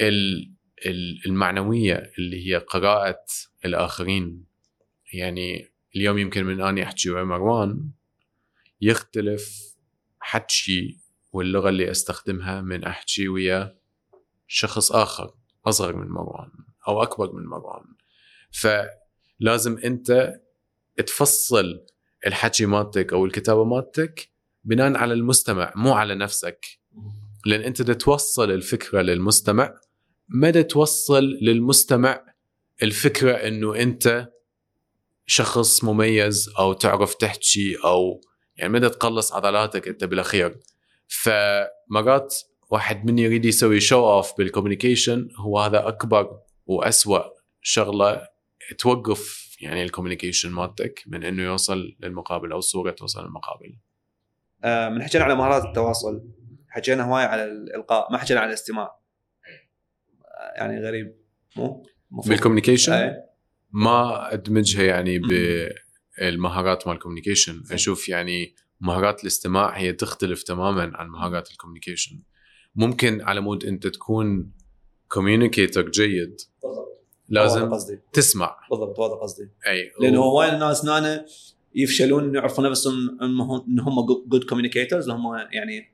ال- 0.00 0.52
ال- 0.86 1.20
المعنوية 1.26 2.12
اللي 2.18 2.46
هي 2.50 2.56
قراءة 2.56 3.24
الآخرين. 3.64 4.44
يعني 5.12 5.70
اليوم 5.96 6.18
يمكن 6.18 6.44
من 6.44 6.60
أني 6.60 6.82
أحكي 6.82 7.10
ويا 7.10 7.24
مروان 7.24 7.90
يختلف 8.80 9.74
حكي 10.20 10.98
واللغة 11.32 11.68
اللي 11.68 11.90
أستخدمها 11.90 12.60
من 12.60 12.84
أحكي 12.84 13.28
ويا 13.28 13.79
شخص 14.52 14.92
آخر 14.92 15.34
أصغر 15.66 15.96
من 15.96 16.08
مروان 16.08 16.50
أو 16.88 17.02
أكبر 17.02 17.32
من 17.32 17.46
مروان. 17.46 17.84
فلازم 18.50 19.78
أنت 19.78 20.40
تفصل 21.06 21.86
الحكي 22.26 22.66
مالتك 22.66 23.12
أو 23.12 23.24
الكتابة 23.24 23.64
مالتك 23.64 24.30
بناء 24.64 24.96
على 24.96 25.14
المستمع 25.14 25.72
مو 25.76 25.92
على 25.92 26.14
نفسك. 26.14 26.66
لأن 27.46 27.60
أنت 27.60 27.82
بدك 27.82 28.00
توصل 28.00 28.50
الفكرة 28.50 29.00
للمستمع 29.02 29.74
ما 30.28 30.50
توصل 30.50 31.24
للمستمع 31.42 32.24
الفكرة 32.82 33.32
إنه 33.32 33.76
أنت 33.76 34.32
شخص 35.26 35.84
مميز 35.84 36.50
أو 36.58 36.72
تعرف 36.72 37.14
تحكي 37.14 37.76
أو 37.84 38.20
يعني 38.56 38.72
ما 38.72 38.88
تقلص 38.88 39.32
عضلاتك 39.32 39.88
أنت 39.88 40.04
بالأخير. 40.04 40.60
فمرات 41.08 42.34
واحد 42.70 43.06
مني 43.06 43.22
يريد 43.22 43.44
يسوي 43.44 43.80
show 43.80 44.10
off 44.12 44.38
بال 44.38 44.50
communication 44.50 45.28
هو 45.36 45.58
هذا 45.58 45.88
أكبر 45.88 46.40
وأسوأ 46.66 47.22
شغلة 47.62 48.28
توقف 48.78 49.50
يعني 49.60 49.82
ال 49.82 49.87
communication 49.87 50.50
مالتك 50.50 51.02
من 51.06 51.24
إنه 51.24 51.42
يوصل 51.42 51.96
للمقابل 52.00 52.52
أو 52.52 52.58
الصورة 52.58 52.90
توصل 52.90 53.24
للمقابل. 53.24 53.76
آه، 54.64 54.88
من 54.88 55.02
حكينا 55.02 55.24
على 55.24 55.34
مهارات 55.34 55.64
التواصل 55.64 56.22
حكينا 56.68 57.04
هواي 57.04 57.24
على 57.24 57.44
الإلقاء 57.44 58.12
ما 58.12 58.18
حكينا 58.18 58.40
على 58.40 58.48
الاستماع. 58.48 58.84
آه، 60.24 60.58
يعني 60.58 60.80
غريب. 60.80 61.16
مو؟ 61.56 61.86
بال 62.10 62.21
communication 62.21 62.92
إيه. 62.92 63.30
ما 63.72 64.32
أدمجها 64.34 64.82
يعني. 64.82 65.18
بالمهارات 66.18 66.86
مال 66.86 66.96
ال 66.96 67.01
communication 67.01 67.62
أشوف 67.70 68.08
يعني 68.08 68.54
مهارات 68.80 69.22
الاستماع 69.22 69.76
هي 69.76 69.92
تختلف 69.92 70.42
تماما 70.42 70.92
عن 70.94 71.08
مهارات 71.08 71.50
ال 71.50 71.55
communication 71.55 72.22
ممكن 72.74 73.20
على 73.22 73.40
مود 73.40 73.64
انت 73.64 73.86
تكون 73.86 74.52
communicator 75.08 75.88
جيد. 75.88 76.40
بالضبط. 76.62 77.06
لازم 77.28 77.70
قصدي. 77.70 77.98
تسمع. 78.12 78.56
بالضبط 78.70 79.00
هذا 79.00 79.14
قصدي. 79.14 79.50
أي 79.66 79.92
لأنه 80.00 80.20
هواي 80.20 80.54
الناس 80.54 80.86
هنا 80.86 81.26
يفشلون 81.74 82.34
يعرفون 82.34 82.70
نفسهم 82.70 83.18
إن 83.68 83.80
هم 83.80 84.06
good 84.06 84.44
communicators 84.44 85.10
هم 85.10 85.36
يعني 85.52 85.92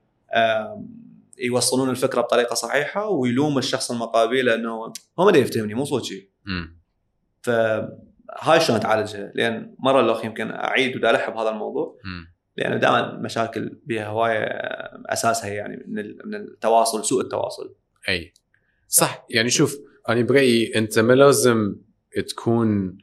يوصلون 1.39 1.91
الفكرة 1.91 2.21
بطريقة 2.21 2.55
صحيحة 2.55 3.09
ويلوم 3.09 3.59
الشخص 3.59 3.91
المقابل 3.91 4.49
انه 4.49 4.93
هو 5.19 5.31
ما 5.31 5.39
يفتهمني 5.39 5.75
مو 5.75 5.85
صوتي. 5.85 6.29
مم. 6.45 6.81
فهاي 7.43 8.61
شلون 8.61 8.81
تعالجها 8.81 9.33
لأن 9.35 9.75
مرة 9.79 10.01
الاخ 10.01 10.25
يمكن 10.25 10.51
أعيد 10.51 10.97
ودالح 10.97 11.31
بهذا 11.31 11.49
الموضوع. 11.51 11.99
مم. 12.05 12.36
لأن 12.57 12.81
دائما 12.81 13.19
مشاكل 13.19 13.79
بها 13.87 14.07
هواية 14.07 14.39
آه، 14.39 15.03
أساسها 15.07 15.51
يعني 15.51 15.85
من 15.89 16.17
من 16.25 16.35
التواصل 16.35 17.05
سوء 17.05 17.23
التواصل. 17.23 17.75
أي. 18.09 18.33
صح. 18.89 19.27
يعني 19.31 19.51
شوف 19.51 19.79
أنا 20.09 20.23
برأيي 20.23 20.79
أنت 20.79 20.99
ما 20.99 21.13
لازم 21.13 21.77
تكون 22.29 22.99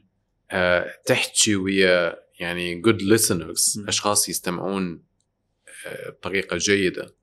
آه، 0.50 0.90
تحكي 1.06 1.56
ويا 1.56 2.16
يعني 2.40 2.80
جود 2.80 3.02
listeners. 3.02 3.88
أشخاص 3.88 4.28
يستمعون 4.28 5.02
آه، 5.86 6.10
بطريقة 6.10 6.56
جيدة. 6.56 7.14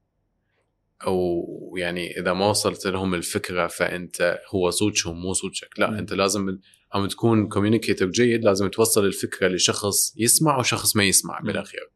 أو 1.08 1.46
يعني 1.78 2.20
إذا 2.20 2.34
ما 2.34 2.50
وصلت 2.50 2.88
لهم 2.88 3.14
الفكرة 3.14 3.68
فأنت 3.68 4.40
هو 4.50 4.70
صوتهم 4.70 5.22
مو 5.22 5.34
صوتك. 5.34 5.80
لا 5.80 5.90
م. 5.90 5.94
أنت 5.94 6.14
لازم 6.14 6.60
عم 6.94 7.08
تكون 7.08 7.48
communicator 7.48 8.10
جيد 8.10 8.44
لازم 8.44 8.68
توصل 8.68 9.06
الفكرة 9.06 9.48
لشخص 9.48 10.14
يسمع 10.18 10.60
وشخص 10.60 10.96
ما 10.96 11.04
يسمع. 11.04 11.40
بالأخير. 11.40 11.92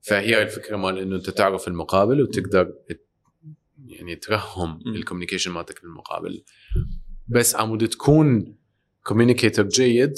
فهي 0.00 0.42
الفكرة 0.42 0.76
مال 0.76 0.98
إنه 0.98 1.16
أنت 1.16 1.30
تعرف 1.30 1.68
المقابل 1.68 2.22
وتقدر 2.22 2.74
يعني 3.86 4.16
ترهم. 4.16 4.82
ال 4.86 4.91
communication 4.91 5.50
مالتك 5.50 5.82
بالمقابل 5.82 6.44
بس 7.28 7.56
على 7.56 7.72
مود 7.72 7.88
تكون 7.88 8.56
communicator 9.02 9.68
جيد 9.68 10.14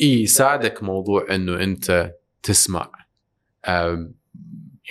إي 0.00 0.22
يساعدك 0.22 0.82
موضوع 0.82 1.34
إنه 1.34 1.62
أنت 1.62 2.14
تسمع 2.42 2.92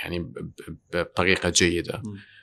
يعني 0.04 0.34
بطريقة 0.94 1.50
جيدة. 1.50 2.02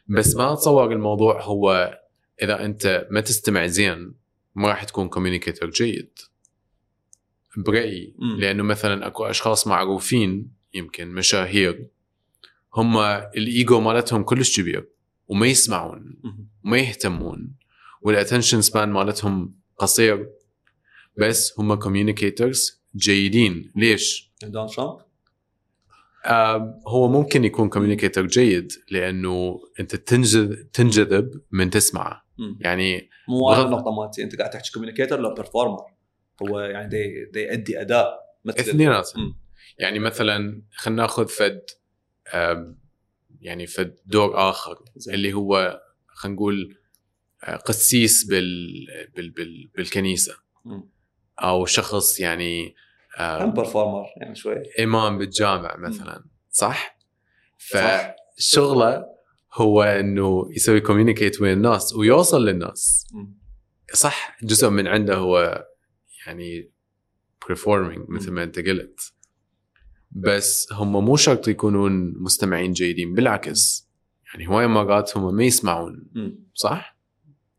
بس 0.08 0.36
ما 0.36 0.52
اتصور 0.52 0.92
الموضوع 0.92 1.42
هو 1.42 1.98
إذا 2.42 2.64
أنت 2.64 3.08
ما 3.10 3.20
تستمع 3.20 3.66
زين 3.66 4.14
ما 4.54 4.68
راح 4.68 4.84
تكون 4.84 5.08
communicator 5.08 5.70
جيد 5.70 6.18
برأيي. 7.56 8.14
لأنه 8.38 8.62
مثلا 8.62 9.06
أكو 9.06 9.24
أشخاص 9.24 9.66
معروفين 9.66 10.57
يمكن 10.74 11.08
مشاهير 11.08 11.88
هم 12.74 12.96
الإيجو 13.36 13.80
مالتهم 13.80 14.22
كلش 14.22 14.60
كبير 14.60 14.88
وما 15.28 15.46
يسمعون. 15.46 16.20
وما 16.64 16.78
يهتمون 16.78 17.54
وال 18.02 18.13
attention 18.13 18.60
span 18.60 18.88
مالتهم 18.88 19.54
قصير 19.78 20.30
بس 21.16 21.54
هم 21.58 21.74
communicators 21.74 22.82
جيدين 22.96 23.72
ليش؟ 23.76 24.32
دونالد 24.42 24.70
ترامب 24.70 24.98
هو 26.86 27.08
ممكن 27.08 27.44
يكون 27.44 27.68
communicator 27.68 28.26
جيد 28.26 28.72
لأنه 28.90 29.60
أنت 29.80 29.96
تنجذب 29.96 30.70
تنجذب 30.72 31.40
من 31.50 31.70
تسمعه. 31.70 32.24
يعني 32.60 33.10
مو 33.28 33.50
هذا 33.50 33.62
النقطة 33.66 33.90
مالتي 33.90 34.22
أنت 34.22 34.36
قاعد 34.36 34.50
تحكي 34.50 34.72
communicator 34.72 35.20
لو 35.20 35.34
performer 35.34 35.82
هو 36.42 36.60
يعني 36.60 36.88
دي, 36.88 37.24
دي 37.32 37.40
يؤدي 37.40 37.80
أداء 37.80 38.36
مثل 38.44 38.58
اثنيناتهم. 38.58 39.36
يعني 39.78 39.98
مثلا 39.98 40.62
خلينا 40.72 41.02
ناخذ 41.02 41.28
فد 41.28 41.60
يعني 43.40 43.66
فد 43.66 43.98
دور 44.06 44.50
آخر. 44.50 44.78
اللي 45.08 45.32
هو 45.32 45.80
خلينا 46.06 46.36
نقول 46.36 46.78
آه، 47.44 47.56
قسيس 47.56 48.24
بال 48.24 48.86
بال 49.16 49.30
بال 49.30 49.70
بالكنيسة. 49.76 50.36
أو 51.38 51.66
شخص 51.66 52.20
يعني 52.20 52.74
هم 53.20 53.52
performer 53.52 54.04
يعني 54.16 54.34
شوي 54.34 54.62
إمام 54.80 55.18
بالجامع 55.18 55.76
مثلا 55.76 56.24
صح؟ 56.50 56.98
فشغله 57.58 59.04
هو 59.54 59.82
إنه 59.82 60.48
يسوي 60.50 60.80
communicate 60.80 61.40
ويا 61.40 61.52
الناس 61.52 61.94
ويوصل 61.94 62.44
للناس. 62.46 63.06
صح 63.92 64.36
جزء 64.42 64.70
من 64.70 64.86
عنده 64.86 65.14
هو 65.16 65.66
يعني 66.26 66.70
performing 67.44 68.00
مثل 68.08 68.30
ما 68.30 68.42
أنت 68.42 68.58
قلت 68.58 69.12
بس 70.10 70.72
هم 70.72 71.04
مو 71.04 71.16
شرط 71.16 71.48
يكونون 71.48 72.14
مستمعين 72.22 72.72
جيدين 72.72 73.14
بالعكس 73.14 73.88
يعني 74.32 74.48
هواي 74.48 74.66
مرات 74.66 75.16
هم 75.16 75.34
ما 75.34 75.44
يسمعون. 75.44 76.06
صح؟ 76.54 76.98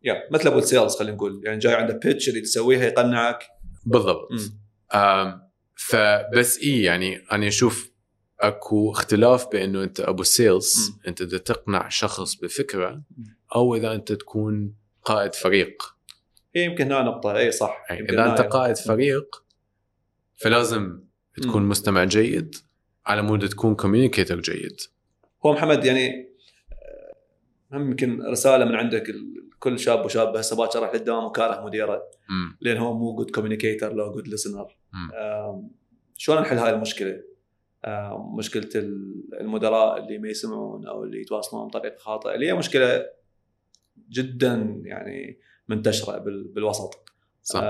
yeah 0.04 0.14
مثل 0.32 0.48
أبو 0.48 0.58
ال 0.60 0.66
sales 0.66 0.96
خلينا 0.96 1.16
نقول 1.16 1.42
يعني 1.46 1.60
جاي 1.60 1.74
عنده 1.74 2.00
pitch 2.04 2.30
اللي 2.30 2.42
تسويها 2.42 2.84
يقنعك 2.84 3.44
بالضبط. 3.86 4.28
آم، 4.94 5.42
فبس 5.76 6.60
إي 6.64 6.82
يعني 6.82 7.18
أنا 7.32 7.48
أشوف 7.48 7.92
أكو 8.40 8.92
اختلاف 8.92 9.48
بأنه 9.52 9.84
أنت 9.84 10.00
أبو 10.00 10.24
sales. 10.24 10.92
أنت 11.08 11.24
بدك 11.24 11.42
تقنع 11.42 11.90
شخص 11.90 12.36
بفكرة 12.36 13.04
أو 13.56 13.76
إذا 13.76 13.96
أنت 13.96 14.12
تكون 14.12 14.76
قائد 15.04 15.34
فريق 15.36 15.84
هي 16.56 16.64
يمكن 16.66 16.86
هنا 16.86 17.02
نقطة 17.02 17.38
إي 17.38 17.52
صح 17.52 17.86
إذا 17.92 18.32
أنت. 18.32 18.42
قائد 18.42 18.76
فريق 18.76 19.44
فلازم 20.38 21.09
تكون. 21.40 21.64
مستمع 21.64 22.04
جيد 22.04 22.56
على 23.06 23.22
مود 23.22 23.50
تكون 23.50 23.76
communicator 23.76 24.40
جيد 24.40 24.78
هو 25.46 25.54
محمد 25.54 25.86
يعني 25.86 26.30
هم 27.74 27.90
يمكن 27.90 28.22
رسالة 28.22 28.66
من 28.66 28.76
عندك 28.76 29.16
كل 29.60 29.80
شاب 29.80 30.06
وشاب 30.06 30.36
هسه 30.36 30.56
باكر 30.56 30.80
راح 30.80 30.94
للدوام 30.94 31.24
وكاره 31.24 31.66
مديره. 31.66 32.04
لأن 32.62 32.78
هو 32.78 32.98
مو 32.98 33.16
good 33.16 33.32
communicator 33.32 33.94
لو 33.94 34.12
good 34.12 34.28
listener. 34.28 34.78
شلون 36.18 36.42
نحل 36.42 36.58
هاي 36.58 36.70
المشكلة؟ 36.74 37.24
مشكلة 38.38 38.70
ال- 38.76 39.24
المدراء 39.42 39.98
اللي 40.04 40.18
ما 40.18 40.30
يسمعون 40.30 40.88
أو 40.88 41.04
اللي 41.04 41.22
يتواصلون 41.22 41.68
بطريقة 41.68 41.98
خاطئة 41.98 42.36
اللي 42.36 42.48
هي 42.48 42.54
مشكلة 42.54 43.06
جدا 44.10 44.82
يعني 44.86 45.40
منتشرة 45.68 46.18
بال- 46.18 46.48
بالوسط 46.48 47.10
صح 47.44 47.62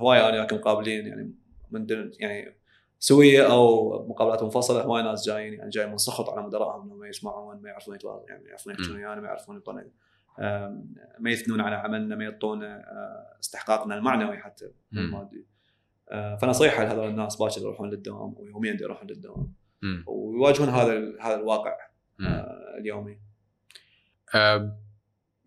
هواي 0.00 0.20
أنا 0.20 0.30
وياكم 0.30 0.56
مقابلين 0.56 1.06
يعني 1.06 1.34
من 1.72 1.86
دون 1.86 2.10
يعني 2.18 2.56
سوية 2.98 3.52
أو 3.52 3.92
مقابلات 4.08 4.42
منفصلة 4.42 4.82
هواي 4.82 5.02
ناس 5.02 5.26
جايين 5.26 5.54
يعني 5.54 5.70
جاي 5.70 5.86
من 5.86 5.96
سخط 5.96 6.30
على 6.30 6.46
مدراءهم 6.46 6.82
إنهم 6.82 6.98
ما 6.98 7.08
يسمعون 7.08 7.62
ما 7.62 7.68
يعرفون 7.68 7.94
يتواصلون 7.94 8.28
يعني 8.28 8.42
ما 8.42 8.48
يعرفون 8.48 8.72
يحكون 8.72 8.96
ويانا 8.96 9.20
ما 9.20 9.26
يعرفون 9.26 9.62
آم، 10.38 10.94
ما 11.18 11.30
يثنون 11.30 11.60
على 11.60 11.76
عملنا 11.76 12.16
ما 12.16 12.24
يعطونا 12.24 12.76
آه، 12.76 13.38
استحقاقنا 13.40 13.94
المعنوي 13.94 14.38
حتى. 14.38 14.70
المادي 14.92 15.46
آه، 16.10 16.36
فنصيحه 16.36 16.84
لهذول 16.84 17.08
الناس 17.08 17.36
باكر 17.36 17.60
يروحون 17.60 17.90
للدوام 17.90 18.34
ويوميا 18.36 18.76
يروحون 18.80 19.08
للدوام. 19.08 19.54
ويواجهون 20.06 20.68
هذا 20.68 21.14
هذا 21.20 21.34
الواقع. 21.34 21.76
آه، 22.20 22.78
اليومي 22.78 23.18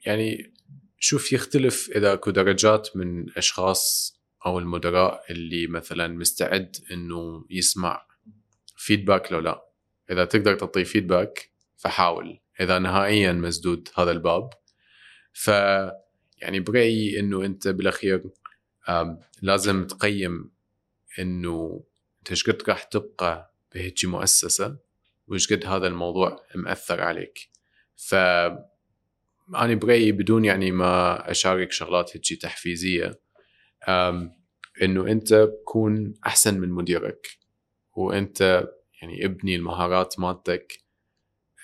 يعني 0.06 0.54
شوف 1.00 1.34
يختلف 1.34 1.90
إذا 1.96 2.14
اكو 2.14 2.32
درجات 2.32 2.90
من 2.96 3.26
أشخاص 3.38 4.14
أو 4.46 4.60
المدراء 4.60 5.24
اللي 5.30 5.68
مثلا 5.68 6.08
مستعد 6.08 6.76
إنه 6.92 7.46
يسمع 7.50 8.08
فيدباك 8.78 9.32
لو 9.32 9.40
لا. 9.40 9.66
إذا 10.12 10.26
تقدر 10.26 10.56
تعطيه 10.56 10.84
فيدباك 10.84 11.52
فحاول. 11.78 12.40
إذا 12.60 12.80
نهائيا 12.80 13.32
مسدود 13.32 13.90
هذا 13.98 14.12
الباب. 14.12 14.50
ف 15.34 15.48
يعني 16.38 16.60
برأيي 16.60 17.20
إنه 17.20 17.46
أنت 17.46 17.68
بالأخير 17.68 18.24
لازم 19.42 19.88
تقيم 19.88 20.52
إنه 21.20 21.84
أنت 22.20 22.30
إيش 22.30 22.50
قد 22.50 22.62
راح 22.70 22.84
تبقى 22.84 23.54
بهيجي 23.74 24.08
مؤسسة 24.08 24.78
وإيش 25.28 25.54
قد 25.54 25.66
هذا 25.66 25.88
الموضوع 25.88 26.46
مأثر 26.56 27.02
عليك. 27.02 27.50
ف 27.96 28.16
أنا 29.56 29.74
برأيي 29.74 30.12
بدون 30.12 30.46
يعني 30.46 30.72
ما 30.72 31.32
أشارك 31.32 31.72
شغلات 31.72 32.18
هيجي 32.18 32.36
تحفيزية 32.36 33.23
أم 33.88 34.32
إنه 34.82 35.08
أنت 35.08 35.34
تكون 35.34 36.14
أحسن 36.26 36.60
من 36.60 36.70
مديرك 36.70 37.28
وأنت 37.96 38.68
يعني 39.02 39.26
ابني 39.26 39.56
المهارات 39.56 40.20
مالتك 40.20 40.84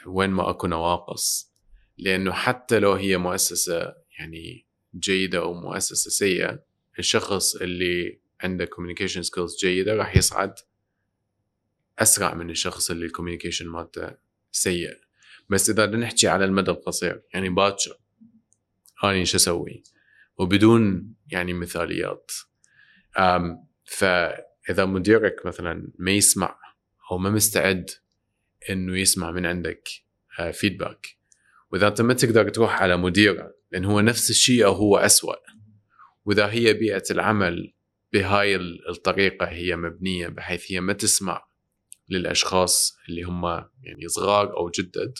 وين 0.07 0.29
ما 0.29 0.49
أكو 0.49 0.67
نواقص 0.67 1.53
لأنه 1.97 2.31
حتى 2.31 2.79
لو 2.79 2.93
هي 2.93 3.17
مؤسسة 3.17 3.93
يعني 4.19 4.65
جيدة 4.95 5.39
أو 5.39 5.53
مؤسسة 5.53 6.09
سيئة 6.09 6.63
الشخص 6.99 7.55
اللي 7.55 8.19
عنده 8.41 8.65
communication 8.65 9.23
skills 9.23 9.59
جيدة 9.61 9.95
راح 9.95 10.17
يصعد 10.17 10.53
أسرع 11.99 12.33
من 12.33 12.49
الشخص 12.49 12.91
اللي 12.91 13.05
ال 13.05 13.10
communication 13.10 13.67
مالته 13.67 14.11
سيء. 14.51 14.97
بس 15.49 15.69
إذا 15.69 15.85
نحكي 15.85 16.27
على 16.27 16.45
المدى 16.45 16.71
القصير 16.71 17.21
يعني 17.33 17.49
باكر 17.49 17.97
اني 19.03 19.25
شو 19.25 19.37
أسوي؟ 19.37 19.83
وبدون 20.39 21.13
يعني 21.31 21.53
مثاليات. 21.53 22.31
فإذا 23.85 24.85
مديرك 24.85 25.45
مثلا 25.45 25.91
ما 25.99 26.11
يسمع 26.11 26.59
أو 27.11 27.17
ما 27.17 27.29
مستعد 27.29 27.89
إنه 28.69 28.99
يسمع 28.99 29.31
من 29.31 29.45
عندك 29.45 29.89
feedback 30.53 31.07
وإذا 31.71 31.87
انت 31.87 32.01
ما 32.01 32.13
تقدر 32.13 32.49
تروح 32.49 32.81
على 32.81 32.97
مديره 32.97 33.53
لأن 33.71 33.85
هو 33.85 34.01
نفس 34.01 34.29
الشيء 34.29 34.65
أو 34.65 34.73
هو 34.73 34.97
اسوء 34.97 35.35
وإذا 36.25 36.45
هي 36.45 36.73
بيئة 36.73 37.03
العمل 37.11 37.73
بهاي 38.13 38.55
الطريقة 38.89 39.45
هي 39.45 39.75
مبنية 39.75 40.27
بحيث 40.27 40.71
هي 40.71 40.79
ما 40.79 40.93
تسمع 40.93 41.47
للأشخاص 42.09 42.97
اللي 43.09 43.23
هم 43.23 43.45
يعني 43.83 44.07
صغار 44.07 44.57
أو 44.57 44.69
جدد 44.69 45.13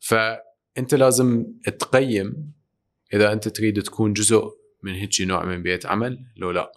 فأنت 0.00 0.94
لازم 0.94 1.46
تقيم 1.78 2.52
إذا 3.14 3.32
أنت 3.32 3.48
تريد 3.48 3.82
تكون 3.82 4.12
جزء 4.12 4.42
من 4.82 4.94
هيك 4.94 5.20
نوع 5.20 5.44
من 5.44 5.62
بيئة 5.62 5.88
عمل 5.88 6.18
لو 6.36 6.50
لا. 6.50 6.72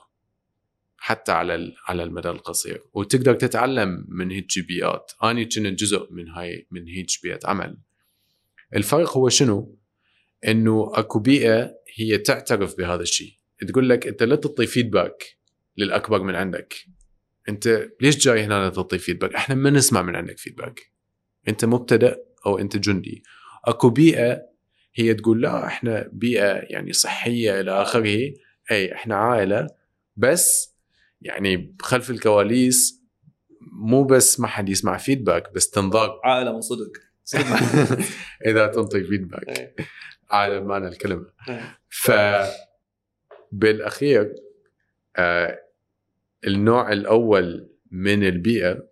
حتى 0.98 1.32
على 1.32 1.74
على 1.88 2.04
المدى 2.04 2.30
القصير. 2.30 2.82
وتقدر 2.94 3.36
تتعلم 3.36 4.06
من 4.08 4.32
هيك 4.32 4.60
بيئات. 4.68 5.12
اني 5.24 5.46
كنت 5.46 5.80
جزء 5.80 6.14
من 6.14 6.30
هاي 6.30 6.68
من 6.72 6.88
هيك 6.88 7.08
بيئة 7.24 7.40
عمل. 7.44 7.78
الفرق 8.76 9.18
هو 9.18 9.30
شنو؟ 9.30 9.80
إنه 10.48 10.92
أكو 10.94 11.20
بيئة 11.20 11.72
هي 11.96 12.18
تعترف 12.18 12.78
بهذا 12.78 13.02
الشيء. 13.02 13.34
تقول 13.68 13.90
لك 13.90 14.08
أنت 14.08 14.24
لا 14.24 14.36
تعطي 14.36 14.68
feedback 14.68 15.38
للأكبر 15.78 16.24
من 16.24 16.36
عندك. 16.36 16.76
أنت 17.50 17.90
ليش 18.02 18.18
جاي 18.18 18.44
هنا 18.44 18.70
تعطي 18.70 18.98
feedback 18.98 19.34
إحنا 19.36 19.56
ما 19.56 19.70
نسمع 19.70 20.02
من 20.02 20.16
عندك 20.16 20.38
feedback 20.38 20.80
أنت 21.48 21.66
مبتدئ 21.66 22.18
أو 22.46 22.58
أنت 22.58 22.78
جندي. 22.78 23.24
أكو 23.66 23.90
بيئة 23.90 24.53
هي 24.96 25.14
تقول 25.14 25.42
لا 25.42 25.66
إحنا 25.68 26.10
بيئة 26.12 26.54
يعني 26.54 26.94
صحية 26.94 27.60
إلى 27.60 27.72
آخره 27.82 28.34
أي 28.72 28.94
إحنا 28.94 29.16
عائلة 29.16 29.68
بس 30.16 30.76
يعني 31.22 31.76
خلف 31.82 32.10
الكواليس 32.10 33.04
مو 33.72 34.04
بس 34.04 34.40
ما 34.40 34.48
حد 34.48 34.70
يسمع 34.70 34.98
feedback 34.98 35.54
بس 35.54 35.70
تنضاق 35.70 36.26
عائلة 36.26 36.54
من 36.54 36.62
صدق 36.62 36.92
صدق. 37.24 37.44
إذا 38.48 38.68
تنطي 38.68 39.04
feedback. 39.04 39.76
على 40.30 40.62
معنى 40.62 40.88
الكلمة. 40.88 41.26
ف 41.90 42.12
بالأخير 43.52 44.36
آه 45.18 45.60
النوع 46.48 46.92
الأول 46.92 47.70
من 47.92 48.24
البيئة 48.24 48.88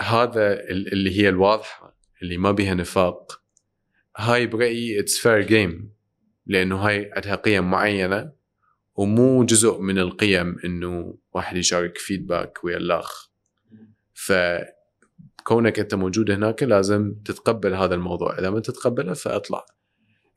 هذا 0.00 0.52
ال- 0.52 0.92
اللي 0.92 1.18
هي 1.20 1.28
الواضحة 1.28 1.96
اللي 2.22 2.36
ما 2.36 2.52
بها 2.52 2.74
نفاق. 2.74 3.39
هاي 4.16 4.46
برأيي 4.46 5.00
it's 5.00 5.18
fair 5.18 5.40
game 5.40 5.92
لأنه 6.46 6.76
هاي 6.76 7.10
عندها 7.16 7.34
قيم 7.34 7.70
معينة 7.70 8.32
ومو 8.94 9.44
جزء 9.44 9.80
من 9.80 9.98
القيم 9.98 10.56
إنه 10.64 11.18
واحد 11.32 11.56
يشارك 11.56 11.98
feedback 11.98 12.64
ويا 12.64 12.76
الأخ. 12.76 13.30
فكونك 14.14 15.78
أنت 15.78 15.94
موجود 15.94 16.30
هناك 16.30 16.62
لازم 16.62 17.14
تتقبل 17.24 17.74
هذا 17.74 17.94
الموضوع 17.94 18.38
إذا 18.38 18.50
ما 18.50 18.60
تتقبله 18.60 19.12
فاطلع. 19.12 19.66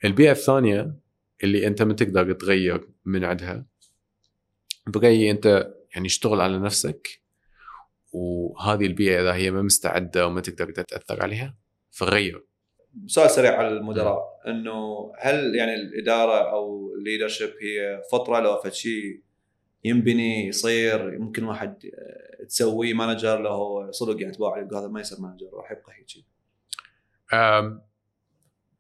البيئة 0.06 0.32
الثانية 0.32 0.96
اللي 1.44 1.68
أنت 1.68 1.82
ما 1.82 1.94
تقدر 1.94 2.34
تغير 2.34 2.90
من 3.06 3.24
عندها 3.24 3.66
برأيي 4.88 5.32
أنت 5.32 5.74
يعني 5.96 6.08
اشتغل 6.08 6.42
على 6.42 6.60
نفسك 6.60 7.22
وهذه 8.12 8.86
البيئة 8.86 9.22
إذا 9.22 9.34
هي 9.34 9.52
ما 9.52 9.62
مستعدة 9.62 10.28
وما 10.28 10.42
تقدر 10.42 10.72
تتأثر 10.72 11.24
عليها 11.24 11.58
فغير. 11.92 12.46
سؤال 13.06 13.30
سريع 13.32 13.58
على 13.58 13.68
المدراء. 13.68 14.42
إنه 14.48 15.12
هل 15.20 15.56
يعني 15.56 15.76
الإدارة 15.76 16.52
أو 16.52 16.94
الليدرشيب 16.98 17.50
هي 17.62 18.02
فترة 18.12 18.40
لو 18.40 18.58
فد 18.58 18.74
شيء 18.74 19.22
ينبني 19.84 20.48
يصير 20.48 21.14
يمكن 21.14 21.44
واحد 21.44 21.86
آه، 21.86 22.44
تسويه 22.46 22.94
manager 22.94 23.42
لو 23.42 23.92
صدق 23.92 24.22
يعني 24.22 24.34
تباع 24.34 24.52
عليه 24.52 24.80
هذا 24.80 24.88
ما 24.88 25.00
يصير 25.02 25.20
manager 25.22 25.50
راح 25.54 25.72
يبقى 25.72 25.94
هيك 25.94 26.26
أم، 27.34 27.82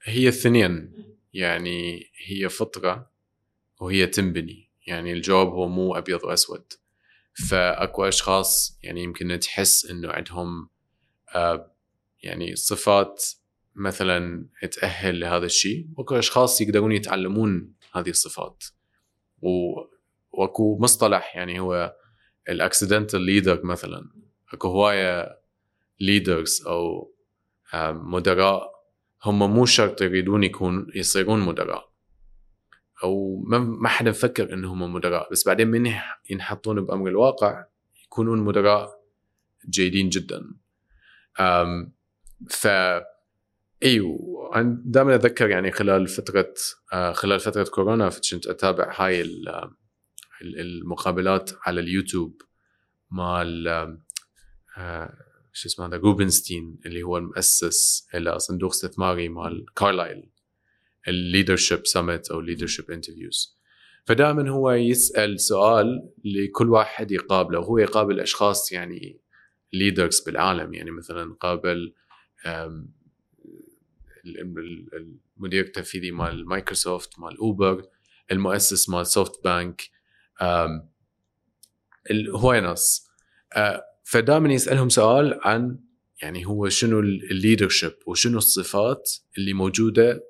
هي 0.03 0.27
الثنين 0.27 0.93
يعني 1.33 2.03
هي 2.27 2.49
فطرة 2.49 3.11
وهي 3.81 4.07
تنبني. 4.07 4.69
يعني 4.87 5.13
الجواب 5.13 5.47
هو 5.47 5.67
مو 5.67 5.95
أبيض 5.95 6.23
وأسود. 6.23 6.73
فأكو 7.49 8.03
أشخاص 8.05 8.79
يعني 8.83 9.03
يمكن 9.03 9.39
تحس 9.39 9.85
إنه 9.85 10.11
عندهم 10.11 10.69
آه، 11.35 11.71
يعني 12.23 12.55
صفات 12.55 13.23
مثلا 13.75 14.47
تأهل 14.71 15.19
لهذا 15.19 15.45
الشيء 15.45 15.87
واكو 15.97 16.15
أشخاص 16.15 16.61
يقدرون 16.61 16.91
يتعلمون 16.91 17.73
هذه 17.93 18.09
الصفات. 18.09 18.63
و... 19.41 19.49
وأكو 20.31 20.77
مصطلح 20.81 21.35
يعني 21.35 21.59
هو 21.59 21.95
ال 22.49 22.56
accidental 22.56 23.21
leader 23.21 23.65
مثلا. 23.65 24.09
أكو 24.53 24.67
هواية 24.67 25.39
leaders 25.99 26.63
أو 26.67 27.13
آه، 27.73 27.91
مدراء. 27.91 28.73
هم 29.23 29.53
مو 29.53 29.65
شرط 29.65 30.01
يريدون 30.01 30.43
يكون 30.43 30.87
يصيرون 30.95 31.39
مدراء. 31.39 31.93
أو 33.03 33.43
ما 33.47 33.89
حدا 33.89 34.09
مفكر 34.09 34.53
انهم 34.53 34.93
مدراء. 34.93 35.31
بس 35.31 35.47
بعدين 35.47 35.67
من 35.67 35.91
ينحطون 36.29 36.85
بأمر 36.85 37.07
الواقع 37.07 37.65
يكونون 38.03 38.39
مدراء 38.39 39.03
جيدين 39.69 40.09
جدا. 40.09 40.41
ف 42.49 42.67
إيوه 43.83 44.19
دائما 44.85 45.15
أتذكر 45.15 45.49
يعني 45.49 45.71
خلال 45.71 46.07
فترة 46.07 46.53
آه، 46.93 47.11
خلال 47.11 47.39
فترة 47.39 47.63
كورونا 47.63 48.09
كنت 48.31 48.47
أتابع 48.47 48.93
هاي 48.95 49.21
ال- 49.21 49.71
المقابلات 50.41 51.51
على 51.65 51.79
اليوتيوب 51.81 52.41
مال 53.11 53.67
آه، 54.77 55.13
شو 55.53 55.67
اسمه 55.69 55.85
هذا 55.85 55.97
روبنستين 55.97 56.79
اللي 56.85 57.03
هو 57.03 57.17
المؤسس 57.17 58.07
إلى 58.15 58.39
صندوق 58.39 58.71
استثماري 58.71 59.29
مال 59.29 59.65
كارلايل 59.75 60.29
ال 61.07 61.14
leadership 61.14 61.85
summit 61.87 62.31
أو 62.31 62.39
leadership 62.41 62.91
interviews 62.91 63.57
فدائما 64.05 64.49
هو 64.49 64.71
يسأل 64.71 65.39
سؤال 65.39 66.09
لكل 66.25 66.69
واحد 66.69 67.11
يقابله 67.11 67.59
وهو 67.59 67.77
يقابل 67.77 68.19
أشخاص 68.19 68.71
يعني 68.71 69.19
leaders 69.73 70.19
بالعالم 70.19 70.73
يعني 70.73 70.91
مثلا 70.91 71.33
قابل 71.39 71.93
المدير 74.25 75.65
التنفيذي 75.65 76.11
مال 76.11 76.47
مايكروسوفت 76.47 77.19
مال 77.19 77.37
أوبر 77.37 77.85
المؤسس 78.31 78.89
مال 78.89 79.07
سوفت 79.07 79.43
بانك 79.43 79.89
هواي 82.11 82.61
ناس. 82.61 83.07
آه، 83.53 83.83
فدائما 84.03 84.53
يسألهم 84.53 84.89
سؤال 84.89 85.39
عن 85.43 85.79
يعني 86.21 86.45
هو 86.45 86.69
شنو 86.69 86.99
ال 86.99 87.08
leadership 87.08 87.93
وشنو 88.07 88.37
الصفات 88.37 89.11
اللي 89.37 89.53
موجودة 89.53 90.23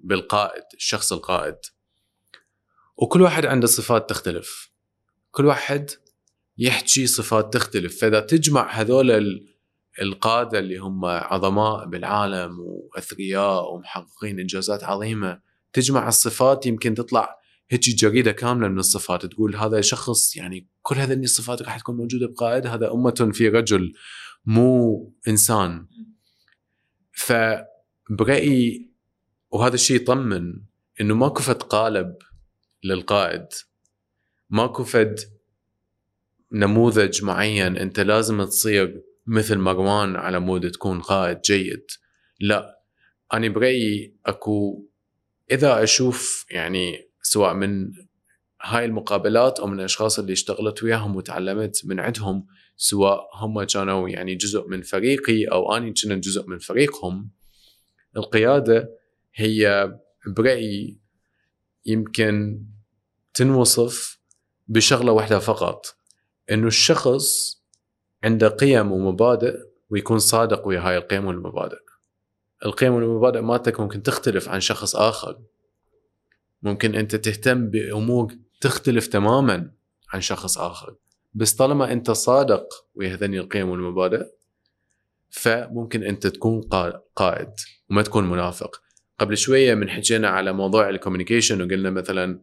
بالقائد 0.00 0.62
الشخص 0.74 1.12
القائد. 1.12 1.56
وكل 2.96 3.22
واحد 3.22 3.46
عنده 3.46 3.66
صفات 3.66 4.10
تختلف. 4.10 4.70
كل 5.30 5.46
واحد 5.46 5.90
يحكي 6.58 7.06
صفات 7.06 7.54
تختلف. 7.54 8.00
فإذا 8.00 8.20
تجمع 8.20 8.70
هذول 8.72 9.49
القادة 10.00 10.58
اللي 10.58 10.76
هم 10.76 11.04
عظماء 11.04 11.86
بالعالم 11.86 12.60
وأثرياء 12.60 13.74
ومحققين 13.74 14.40
إنجازات 14.40 14.84
عظيمة 14.84 15.40
تجمع 15.72 16.08
الصفات 16.08 16.66
يمكن 16.66 16.94
تطلع 16.94 17.40
هيك 17.70 17.80
جريدة 17.80 18.32
كاملة 18.32 18.68
من 18.68 18.78
الصفات 18.78 19.26
تقول 19.26 19.56
هذا 19.56 19.80
شخص 19.80 20.36
يعني 20.36 20.68
كل 20.82 20.96
هذه 20.96 21.12
الصفات 21.12 21.62
راح 21.62 21.78
تكون 21.78 21.96
موجودة 21.96 22.26
بقائد 22.26 22.66
هذا 22.66 22.92
أمة 22.92 23.30
في 23.32 23.48
رجل 23.48 23.92
مو 24.44 25.12
إنسان. 25.28 25.86
فبرايي 27.12 28.90
وهذا 29.50 29.74
الشيء 29.74 29.96
يطمن 29.96 30.62
إنه 31.00 31.14
ماكو 31.14 31.42
فد 31.42 31.62
قالب 31.62 32.16
للقائد 32.84 33.46
ماكو 34.50 34.84
فد 34.84 35.20
نموذج 36.52 37.24
معين 37.24 37.76
أنت 37.76 38.00
لازم 38.00 38.44
تصير 38.44 39.02
مثل 39.30 39.58
مروان 39.58 40.16
على 40.16 40.40
مود 40.40 40.70
تكون 40.70 41.00
قائد 41.00 41.40
جيد. 41.40 41.86
لا 42.40 42.80
أنا 43.32 43.48
برأيي 43.48 44.14
أكو 44.26 44.84
إذا 45.50 45.82
أشوف 45.82 46.46
يعني 46.50 47.08
سواء 47.22 47.54
من 47.54 47.92
هاي 48.62 48.84
المقابلات 48.84 49.60
أو 49.60 49.66
من 49.66 49.80
الأشخاص 49.80 50.18
اللي 50.18 50.32
اشتغلت 50.32 50.82
وياهم 50.82 51.16
وتعلمت 51.16 51.82
من 51.84 52.00
عندهم 52.00 52.46
سواء 52.76 53.28
هم 53.34 53.64
كانوا 53.64 54.08
يعني 54.08 54.34
جزء 54.34 54.68
من 54.68 54.82
فريقي 54.82 55.44
أو 55.44 55.76
اني 55.76 55.90
كنت 55.90 56.24
جزء 56.24 56.46
من 56.46 56.58
فريقهم 56.58 57.30
القيادة 58.16 58.90
هي 59.34 59.92
برأيي 60.26 61.00
يمكن 61.86 62.64
تنوصف 63.34 64.18
بشغلة 64.68 65.12
واحدة 65.12 65.38
فقط 65.38 65.96
إنه 66.50 66.66
الشخص 66.66 67.59
عنده 68.24 68.48
قيم 68.48 68.92
ومبادئ 68.92 69.58
ويكون 69.90 70.18
صادق 70.18 70.66
ويا 70.66 70.80
هاي 70.80 70.96
القيم 70.96 71.24
والمبادئ. 71.26 71.78
القيم 72.64 72.92
والمبادئ 72.92 73.40
مالتك 73.40 73.80
ممكن 73.80 74.02
تختلف 74.02 74.48
عن 74.48 74.60
شخص 74.60 74.96
آخر. 74.96 75.38
ممكن 76.62 76.94
أنت 76.94 77.16
تهتم 77.16 77.70
بأمور 77.70 78.32
تختلف 78.60 79.06
تماما 79.06 79.70
عن 80.12 80.20
شخص 80.20 80.58
آخر. 80.58 80.96
بس 81.34 81.54
طالما 81.54 81.92
أنت 81.92 82.10
صادق 82.10 82.66
ويا 82.94 83.14
هذني 83.14 83.40
القيم 83.40 83.68
والمبادئ 83.68 84.26
فممكن 85.30 86.02
أنت 86.02 86.26
تكون 86.26 86.62
قا- 86.62 86.98
قائد 87.16 87.50
وما 87.90 88.02
تكون 88.02 88.30
منافق. 88.30 88.80
قبل 89.18 89.36
شوية 89.36 89.74
من 89.74 89.90
حكينا 89.90 90.28
على 90.28 90.52
موضوع 90.52 90.88
ال 90.88 90.93
communication 90.93 91.62
وقلنا 91.62 91.90
مثلا 91.90 92.42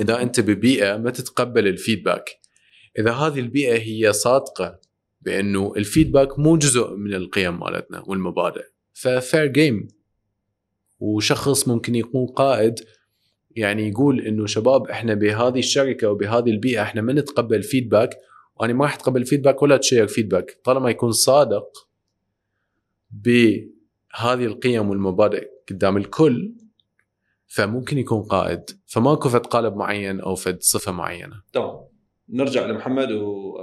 إذا 0.00 0.22
أنت 0.22 0.40
ببيئة 0.40 0.96
ما 0.96 1.10
تتقبل 1.10 1.66
ال 1.66 1.73
feedback 1.73 2.30
إذا 2.98 3.12
هذه 3.12 3.40
البيئة 3.40 3.78
هي 3.78 4.12
صادقة 4.12 4.80
بأنه 5.20 5.72
ال 5.76 5.83
feedback 5.83 6.38
مو 6.38 6.56
جزء 6.56 6.94
من 6.96 7.14
القيم 7.14 7.60
مالتنا 7.60 8.04
والمبادئ. 8.06 8.64
ف 8.92 9.03
fair 9.03 9.46
game 9.46 9.88
وشخص 11.00 11.68
ممكن 11.68 11.94
يكون 11.94 12.26
قائد 12.26 12.74
يعني 13.50 13.88
يقول 13.88 14.20
إنه 14.20 14.46
شباب 14.46 14.88
إحنا 14.88 15.14
بهذه 15.14 15.58
الشركة 15.58 16.10
وبهذه 16.10 16.50
البيئة 16.50 16.82
إحنا 16.82 17.00
ما 17.00 17.12
نتقبل 17.12 17.62
feedback 17.62 18.10
وأنا 18.56 18.72
ما 18.72 18.84
راح 18.84 18.94
أتقبل 18.94 19.24
feedback 19.24 19.62
ولا 19.62 19.76
ت 19.76 19.81
share 19.81 20.06
feedback 20.06 20.60
طالما 20.64 20.90
يكون 20.90 21.12
صادق 21.12 21.88
بهذه 23.10 24.44
القيم 24.44 24.90
والمبادئ 24.90 25.48
قدام 25.70 25.96
الكل 25.96 26.54
فممكن 27.46 27.98
يكون 27.98 28.22
قائد. 28.22 28.64
فماكو 28.86 29.28
فد 29.28 29.46
قالب 29.46 29.76
معين 29.76 30.20
أو 30.20 30.34
فد 30.34 30.62
صفة 30.62 30.92
معينة. 30.92 31.42
تمام. 31.52 31.87
نرجع 32.28 32.66
لمحمد 32.66 33.12
و 33.12 33.54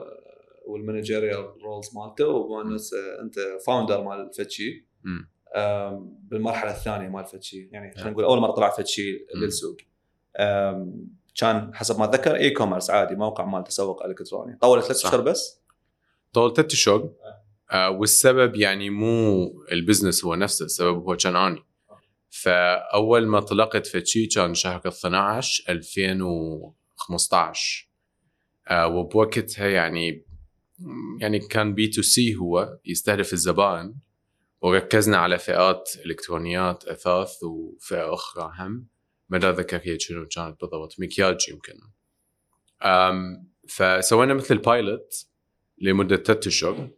وال 0.67 0.83
managerial 0.83 1.61
roles 1.63 1.95
مالته. 1.95 2.27
وبونس 2.27 2.93
أنت 3.21 3.35
founder 3.67 4.03
مال 4.03 4.31
فتشي 4.37 4.85
بالمرحلة 6.23 6.71
الثانية 6.71 7.09
مال 7.09 7.25
فتشي 7.25 7.69
يعني 7.71 7.95
خلينا 7.95 8.09
نقول 8.09 8.23
أول 8.23 8.39
مرة 8.39 8.51
طلع 8.51 8.69
فتشي. 8.69 9.25
للسوق. 9.35 9.77
كان 11.35 11.73
حسب 11.73 11.99
ما 11.99 12.05
أتذكر 12.05 12.35
e-commerce 12.35 12.89
عادي 12.89 13.15
موقع 13.15 13.45
مال 13.45 13.63
تسوق 13.63 14.05
إلكتروني. 14.05 14.57
طول 14.61 14.83
ثلاث. 14.83 15.05
أشهر 15.05 15.21
بس؟ 15.21 15.61
طول 16.33 16.53
ثلاث 16.53 16.73
أشهر. 16.73 17.09
آه. 17.71 17.89
والسبب 17.89 18.55
يعني 18.55 18.89
مو 18.89 19.47
ال 19.71 19.77
business 19.77 20.25
هو 20.25 20.35
نفسه 20.35 20.65
السبب 20.65 21.03
هو 21.03 21.15
كان 21.15 21.35
أني. 21.35 21.63
فأول 22.29 23.27
ما 23.27 23.39
طلقت 23.39 23.87
فتشي 23.87 24.25
كان 24.25 24.53
شهر 24.53 24.81
12 24.87 25.63
2015 25.69 27.84
آه 27.84 27.84
وبوقتها 28.71 29.67
يعني 29.67 30.25
يعني 31.19 31.39
كان 31.39 31.73
B 31.73 31.87
to 31.87 32.01
C 32.01 32.35
هو 32.35 32.79
يستهدف 32.85 33.33
الزبائن 33.33 33.95
وركزنا 34.61 35.17
على 35.17 35.37
فئات 35.37 35.89
إلكترونيات 36.05 36.85
أثاث 36.85 37.43
وفئة 37.43 38.13
أخرى 38.13 38.51
هم 38.59 38.87
ما 39.29 39.37
لا 39.37 39.51
ذكر 39.51 39.81
هي 39.83 39.99
شنو 39.99 40.27
كانت 40.27 40.61
بالضبط 40.61 40.95
مكياج 40.99 41.49
يمكن. 41.49 41.73
أم 42.83 43.47
فسوينا 43.69 44.33
مثل 44.33 44.57
pilot 44.57 45.25
لمدة 45.77 46.17
ثلاث 46.17 46.47
أشهر 46.47 46.89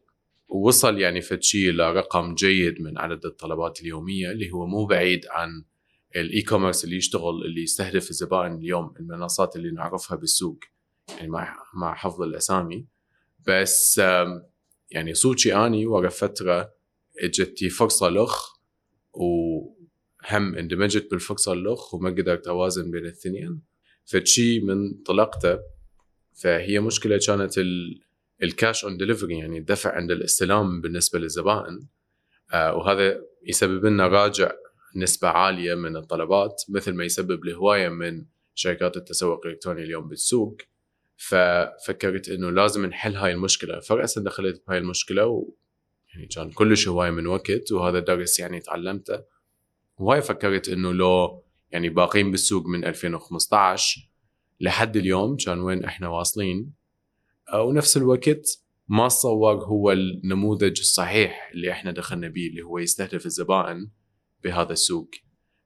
ووصل 0.50 1.00
يعني 1.00 1.22
فتشي 1.22 1.72
لرقم 1.72 2.36
جيد 2.36 2.82
من 2.82 2.98
عدد 2.98 3.26
الطلبات 3.26 3.82
اليومية 3.82 4.32
اللي 4.32 4.52
هو 4.52 4.66
مو 4.66 4.86
بعيد 4.86 5.26
عن 5.30 5.64
ال 6.16 6.42
e-commerce 6.42 6.84
اللي 6.84 6.96
يشتغل 6.96 7.46
اللي 7.46 7.64
يستهدف 7.64 8.10
الزبائن 8.10 8.56
اليوم 8.56 8.94
المنصات 9.00 9.56
اللي 9.56 9.72
نعرفها 9.72 10.18
بالسوق. 10.18 10.60
يعني 11.10 11.28
مع 11.28 11.64
مع 11.74 11.94
حفظ 11.96 12.22
الأسامي. 12.22 12.88
بس 13.48 14.02
يعني 14.92 15.14
صوتي 15.14 15.56
أني 15.56 15.86
ورا 15.86 16.10
فترة 16.10 16.74
اجتي 17.24 17.70
فرصة 17.70 18.10
لخ 18.10 18.58
وهم 19.14 20.56
اندمجت 20.56 21.12
بالفرصة 21.12 21.54
اللخ 21.54 21.94
وما 21.94 22.10
قدرت 22.10 22.48
أوازن 22.48 22.92
بين 22.92 23.02
الاثنين. 23.04 23.62
فشي 24.06 24.60
من 24.60 25.04
طلقته 25.04 25.60
فهي 26.34 26.80
مشكلة 26.80 27.20
كانت 27.28 27.58
ال 27.58 28.02
ال 28.44 28.52
cash 28.52 28.86
on 28.86 28.98
delivery 28.98 29.38
يعني 29.38 29.58
الدفع 29.58 29.96
عند 29.96 30.12
الاستلام 30.12 30.82
بالنسبة 30.82 31.20
للزبائن. 31.20 31.88
آه 32.54 32.76
وهذا 32.76 33.22
يسبب 33.48 33.86
لنا 33.86 34.08
راجع 34.08 34.52
نسبة 34.96 35.28
عالية 35.28 35.76
من 35.76 35.96
الطلبات 35.98 36.64
مثل 36.70 36.94
ما 36.94 37.04
يسبب 37.04 37.46
لهواية 37.46 37.90
من 37.90 38.26
شركات 38.56 38.98
التسوق 38.98 39.46
الإلكتروني 39.46 39.84
اليوم 39.84 40.08
بالسوق. 40.08 40.58
ففكرت 41.18 42.30
إنه 42.30 42.50
لازم 42.50 42.86
نحل 42.86 43.16
هاي 43.16 43.32
المشكلة. 43.32 43.80
فرأسا 43.80 44.22
دخلت 44.22 44.64
بهاي 44.68 44.78
المشكلة 44.78 45.26
و 45.26 45.54
يعني 46.14 46.28
كان 46.28 46.52
كلش 46.52 46.88
هواية 46.88 47.12
من 47.12 47.28
وقت 47.28 47.72
وهذا 47.72 48.00
درس 48.00 48.40
يعني 48.40 48.60
تعلمته. 48.60 49.24
وهاي 49.98 50.22
فكرت 50.22 50.70
إنه 50.70 50.94
لو 50.94 51.44
يعني 51.72 51.90
باقين 51.90 52.32
بالسوق 52.32 52.66
من 52.66 52.86
2015 52.86 54.10
لحد 54.60 54.98
اليوم 54.98 55.36
كان 55.36 55.60
وين 55.60 55.84
إحنا 55.86 56.08
واصلين. 56.08 56.74
آه، 57.54 57.62
ونفس 57.62 57.98
الوقت 57.98 58.64
ما 58.88 59.08
صور 59.08 59.66
هو 59.66 59.92
النموذج 59.92 60.80
الصحيح 60.80 61.52
اللي 61.54 61.72
إحنا 61.72 61.92
دخلنا 61.92 62.28
به 62.28 62.48
اللي 62.48 62.62
هو 62.62 62.80
يستهدف 62.80 63.26
الزبائن 63.26 63.90
بهذا 64.44 64.74
السوق. 64.74 65.10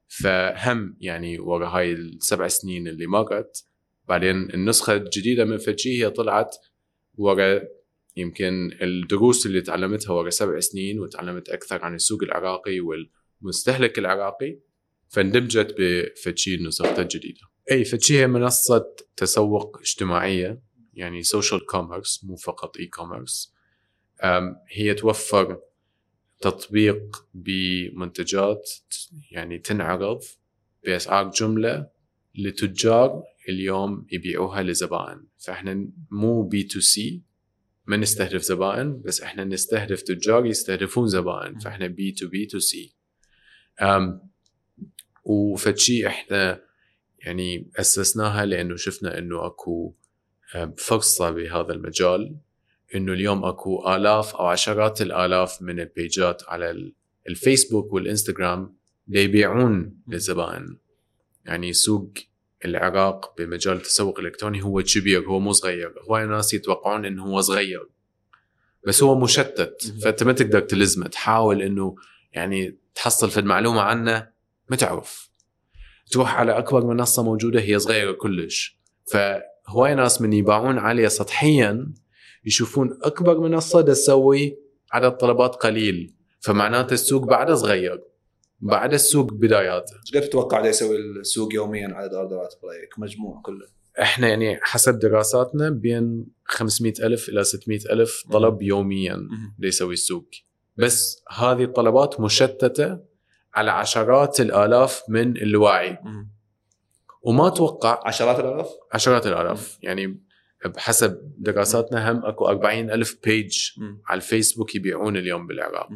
فهم 0.07 0.97
يعني 0.99 1.39
ورا 1.39 1.67
هاي 1.69 1.93
السبع 1.93 2.47
سنين 2.47 2.87
اللي 2.87 3.07
مرت 3.07 3.70
بعدين 4.07 4.49
النسخة 4.53 4.93
الجديدة 4.95 5.45
من 5.45 5.57
فتشي 5.57 6.03
هي 6.03 6.09
طلعت 6.09 6.55
ورا 7.15 7.61
يمكن 8.17 8.77
الدروس 8.81 9.45
اللي 9.45 9.61
تعلمتها 9.61 10.13
ورا 10.13 10.29
سبع 10.29 10.59
سنين 10.59 10.99
وتعلمت 10.99 11.49
أكثر 11.49 11.85
عن 11.85 11.95
السوق 11.95 12.23
العراقي 12.23 12.79
والمستهلك 12.79 13.99
العراقي 13.99 14.59
فاندمجت 15.09 15.75
بفتشي 15.79 16.57
نسختها 16.57 17.01
الجديدة. 17.01 17.41
أي 17.71 17.85
فتشي 17.85 18.19
هي 18.19 18.27
منصة 18.27 18.95
تسوق 19.17 19.77
اجتماعية 19.79 20.61
يعني 20.93 21.23
social 21.23 21.65
commerce 21.65 22.23
مو 22.23 22.35
فقط 22.35 22.77
e-commerce 22.77 23.53
هي 24.71 24.93
توفر 24.93 25.59
تطبيق 26.41 27.25
بمنتجات 27.33 28.69
يعني 29.31 29.57
تنعرض 29.57 30.23
بأسعار 30.83 31.29
جملة 31.29 31.87
لتجار 32.35 33.23
اليوم 33.51 34.05
يبيعوها 34.11 34.63
لزبائن. 34.63 35.23
فإحنا 35.37 35.87
مو 36.11 36.43
B 36.47 36.63
to 36.63 36.79
C 36.79 37.23
ما 37.85 37.97
نستهدف 37.97 38.41
زبائن 38.41 39.01
بس 39.01 39.21
إحنا 39.21 39.43
نستهدف 39.43 40.01
تجار 40.01 40.45
يستهدفون 40.45 41.07
زبائن. 41.07 41.59
فإحنا 41.59 41.87
B 41.87 42.11
to 42.11 42.27
B 42.27 42.45
to 42.45 42.59
C. 42.59 42.95
وفتشي 45.23 46.07
إحنا 46.07 46.61
يعني 47.25 47.71
أسسناها 47.79 48.45
لأنه 48.45 48.75
شفنا 48.75 49.17
إنه 49.17 49.45
أكو 49.45 49.95
فرصة 50.77 51.31
بهذا 51.31 51.73
المجال. 51.73 52.35
إنه 52.95 53.13
اليوم 53.13 53.45
أكو 53.45 53.95
آلاف 53.95 54.35
أو 54.35 54.45
عشرات 54.45 55.01
الآلاف 55.01 55.61
من 55.61 55.79
البيجات 55.79 56.43
على 56.47 56.71
ال- 56.71 56.93
الفيسبوك 57.29 57.93
والإنستغرام 57.93 58.75
ليبيعون 59.07 60.01
للزبائن. 60.07 60.77
يعني 61.45 61.73
سوق 61.73 62.13
العراق 62.65 63.33
بمجال 63.37 63.77
التسوق 63.77 64.19
الالكتروني 64.19 64.63
هو 64.63 64.83
كبير 64.83 65.21
هو 65.27 65.39
مو 65.39 65.51
صغير. 65.51 65.93
هواي 66.09 66.25
ناس 66.25 66.53
يتوقعون 66.53 67.05
إنه 67.05 67.23
هو 67.25 67.41
صغير. 67.41 67.89
بس 68.87 69.03
هو 69.03 69.19
مشتت. 69.19 69.93
فأنت 70.03 70.23
ما 70.23 70.33
تقدر 70.33 70.59
تلزمه. 70.59 71.07
تحاول 71.07 71.61
إنه 71.61 71.95
يعني 72.33 72.77
تحصل 72.95 73.31
في 73.31 73.39
المعلومة 73.39 73.81
عنه. 73.81 74.27
ما 74.69 74.75
تعرف. 74.75 75.31
تروح 76.11 76.35
على 76.35 76.57
أكبر 76.57 76.85
منصة 76.85 77.23
موجودة 77.23 77.61
هي 77.61 77.79
صغيرة 77.79 78.11
كلش. 78.11 78.79
فهواي 79.11 79.95
ناس 79.95 80.21
من 80.21 80.33
يباعون 80.33 80.77
عليه 80.77 81.07
سطحيا 81.07 81.93
يشوفون 82.45 82.99
أكبر 83.03 83.39
منصة 83.39 83.81
تسوي 83.81 84.57
عدد 84.91 85.11
طلبات 85.11 85.55
قليل. 85.55 86.13
فمعناته 86.39 86.93
السوق 86.93 87.25
بعده 87.25 87.55
صغير. 87.55 88.10
بعد 88.61 88.93
السوق 88.93 89.33
بداياته 89.33 89.93
إيش 89.95 90.15
قد 90.15 90.29
تتوقع 90.29 90.65
يسوي 90.65 90.95
السوق 90.95 91.53
يوميا 91.53 91.87
عدد 91.93 92.13
اوردرات 92.13 92.53
برايك 92.63 92.99
مجموع 92.99 93.41
كله. 93.41 93.67
إحنا 94.01 94.27
يعني 94.27 94.59
حسب 94.61 94.99
دراساتنا 94.99 95.69
بين 95.69 96.25
500 96.45 96.93
ألف 97.03 97.29
إلى 97.29 97.43
600 97.43 97.79
ألف 97.89 98.23
طلب 98.31 98.61
يوميا 98.61 99.27
ليسوي 99.59 99.93
السوق. 99.93 100.29
بس 100.77 101.23
هذه 101.29 101.63
الطلبات 101.63 102.19
مشتتة 102.19 102.99
على 103.53 103.71
عشرات 103.71 104.41
الآلاف 104.41 105.03
من 105.09 105.37
الواعي 105.37 105.97
وما 107.21 107.47
أتوقع 107.47 108.01
عشرات 108.05 108.39
الآلاف؟ 108.39 108.69
عشرات 108.93 109.27
الآلاف. 109.27 109.77
يعني 109.81 110.21
بحسب 110.65 111.33
دراساتنا 111.37 112.11
هم 112.11 112.25
أكو 112.25 112.47
40 112.47 112.91
ألف 112.91 113.17
بيج 113.23 113.71
على 114.07 114.17
الفيسبوك 114.17 114.75
يبيعون 114.75 115.17
اليوم 115.17 115.47
بالعراق. 115.47 115.91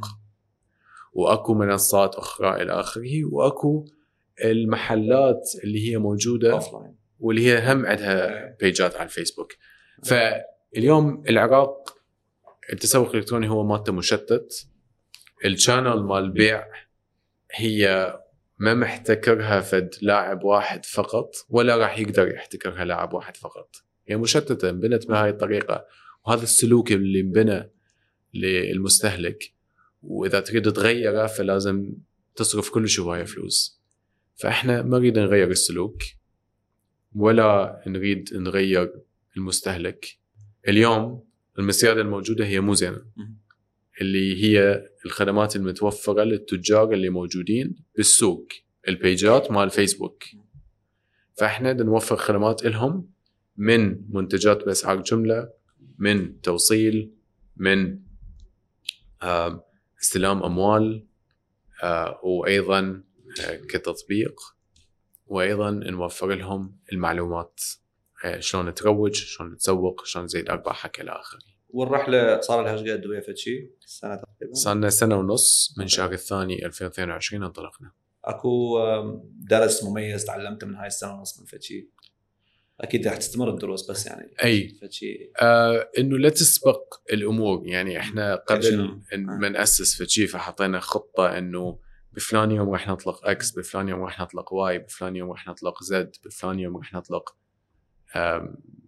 وأكو 1.15 1.53
منصات 1.53 2.15
أخرى 2.15 2.61
إلى 2.61 2.71
آخره 2.71 3.25
وأكو 3.25 3.85
المحلات 4.45 5.49
اللي 5.63 5.91
هي 5.91 5.97
موجودة 5.97 6.59
واللي 7.19 7.45
هي 7.47 7.71
هم 7.73 7.85
عندها 7.85 8.49
بيجات 8.59 8.95
على 8.95 9.03
الفيسبوك. 9.03 9.53
فاليوم 10.03 11.23
العراق 11.29 11.97
التسوق 12.73 13.09
الإلكتروني 13.09 13.49
هو 13.49 13.63
مالته 13.63 13.93
مشتت. 13.93 14.67
الشانل 15.45 16.03
مال 16.03 16.23
البيع 16.23 16.65
هي 17.51 18.13
ما 18.59 18.73
محتكرها 18.73 19.61
فد 19.61 19.95
لاعب 20.01 20.43
واحد 20.43 20.85
فقط 20.85 21.35
ولا 21.49 21.77
راح 21.77 21.99
يقدر 21.99 22.27
يحتكرها 22.27 22.85
لاعب 22.85 23.13
واحد 23.13 23.37
فقط. 23.37 23.75
هي 24.07 24.17
مشتتة 24.17 24.69
انبنت 24.69 25.07
بهاي 25.07 25.29
الطريقة 25.29 25.85
وهذا 26.25 26.43
السلوك 26.43 26.91
اللي 26.91 27.19
انبنى 27.19 27.71
للمستهلك. 28.33 29.54
وإذا 30.07 30.39
تريد 30.39 30.71
تغيره 30.71 31.27
فلازم 31.27 31.93
تصرف 32.35 32.69
كل 32.69 32.87
هوايه 32.99 33.23
فلوس. 33.23 33.81
فإحنا 34.35 34.81
ما 34.81 34.99
نريد 34.99 35.19
نغير 35.19 35.51
السلوك 35.51 36.03
ولا 37.15 37.81
نريد 37.87 38.33
نغير 38.33 38.93
المستهلك. 39.37 40.05
اليوم 40.67 41.23
المسيادة 41.59 42.01
الموجودة 42.01 42.45
هي 42.45 42.59
مو 42.59 42.73
زينة. 42.73 43.01
اللي 44.01 44.43
هي 44.43 44.85
الخدمات 45.05 45.55
المتوفرة 45.55 46.23
للتجار 46.23 46.93
اللي 46.93 47.09
موجودين 47.09 47.75
بالسوق 47.95 48.47
البيجات 48.87 49.51
مال 49.51 49.69
فيسبوك. 49.69 50.23
فإحنا 51.33 51.73
نوفر 51.73 52.15
خدمات 52.15 52.65
لهم 52.65 53.09
من 53.57 54.01
منتجات 54.09 54.65
بأسعار 54.65 55.01
جملة 55.01 55.49
من 55.97 56.41
توصيل 56.41 57.11
من 57.57 57.99
آه، 59.21 59.65
استلام 60.01 60.43
أموال 60.43 61.05
آه، 61.83 62.19
وأيضا 62.23 63.03
آه، 63.41 63.55
كتطبيق 63.55 64.41
وأيضا 65.27 65.71
نوفر 65.71 66.35
لهم 66.35 66.77
المعلومات 66.93 67.61
شلون 68.39 68.73
تروج 68.73 69.13
شلون 69.13 69.57
تسوق 69.57 70.05
شلون 70.05 70.27
تزيد 70.27 70.49
أرباحك 70.49 71.01
إلى 71.01 71.11
آخره. 71.11 71.39
والرحله 71.69 72.41
صار 72.41 72.63
لها 72.63 72.73
إيش 72.73 72.81
قد 72.81 73.05
ويا 73.05 73.35
شيء؟ 73.35 73.71
سنة 73.85 74.15
تقريبا. 74.15 74.53
صار 74.53 74.75
لنا 74.75 74.89
سنة 74.89 75.15
ونص 75.15 75.75
من 75.77 75.87
شهر 75.87 76.11
الثاني 76.11 76.65
2022 76.65 77.43
انطلقنا. 77.43 77.91
أكو 78.25 78.79
درس 79.49 79.83
مميز 79.83 80.25
تعلمته 80.25 80.67
من 80.67 80.75
هاي 80.75 80.87
السنة 80.87 81.13
ونص 81.13 81.39
من 81.39 81.45
فتشي. 81.45 81.89
أكيد 82.81 83.07
راح 83.07 83.17
تستمر 83.17 83.49
الدروس 83.49 83.91
بس 83.91 84.05
يعني 84.05 84.31
أي 84.43 84.69
فتشي 84.81 85.31
آه 85.41 85.89
إنه 85.97 86.17
لا 86.17 86.29
تسبق 86.29 86.93
الأمور 87.13 87.67
يعني 87.67 87.99
إحنا 87.99 88.35
قبل 88.35 88.63
شنو؟ 88.63 89.01
إن 89.13 89.29
آه. 89.29 89.37
ما 89.37 89.49
نأسس 89.49 90.01
فتشي 90.01 90.27
فحطينا 90.27 90.79
خطة 90.79 91.37
إنه 91.37 91.79
بفلان 92.13 92.51
يوم 92.51 92.69
راح 92.69 92.87
نطلق 92.87 93.27
X 93.27 93.51
بفلان 93.51 93.89
يوم 93.89 94.01
راح 94.01 94.21
نطلق 94.21 94.53
Y 94.53 94.79
بفلان 94.79 95.15
يوم 95.15 95.31
راح 95.31 95.47
نطلق 95.47 95.83
Z 95.83 96.15
بفلان 96.25 96.59
يوم 96.59 96.77
راح 96.77 96.93
نطلق 96.93 97.35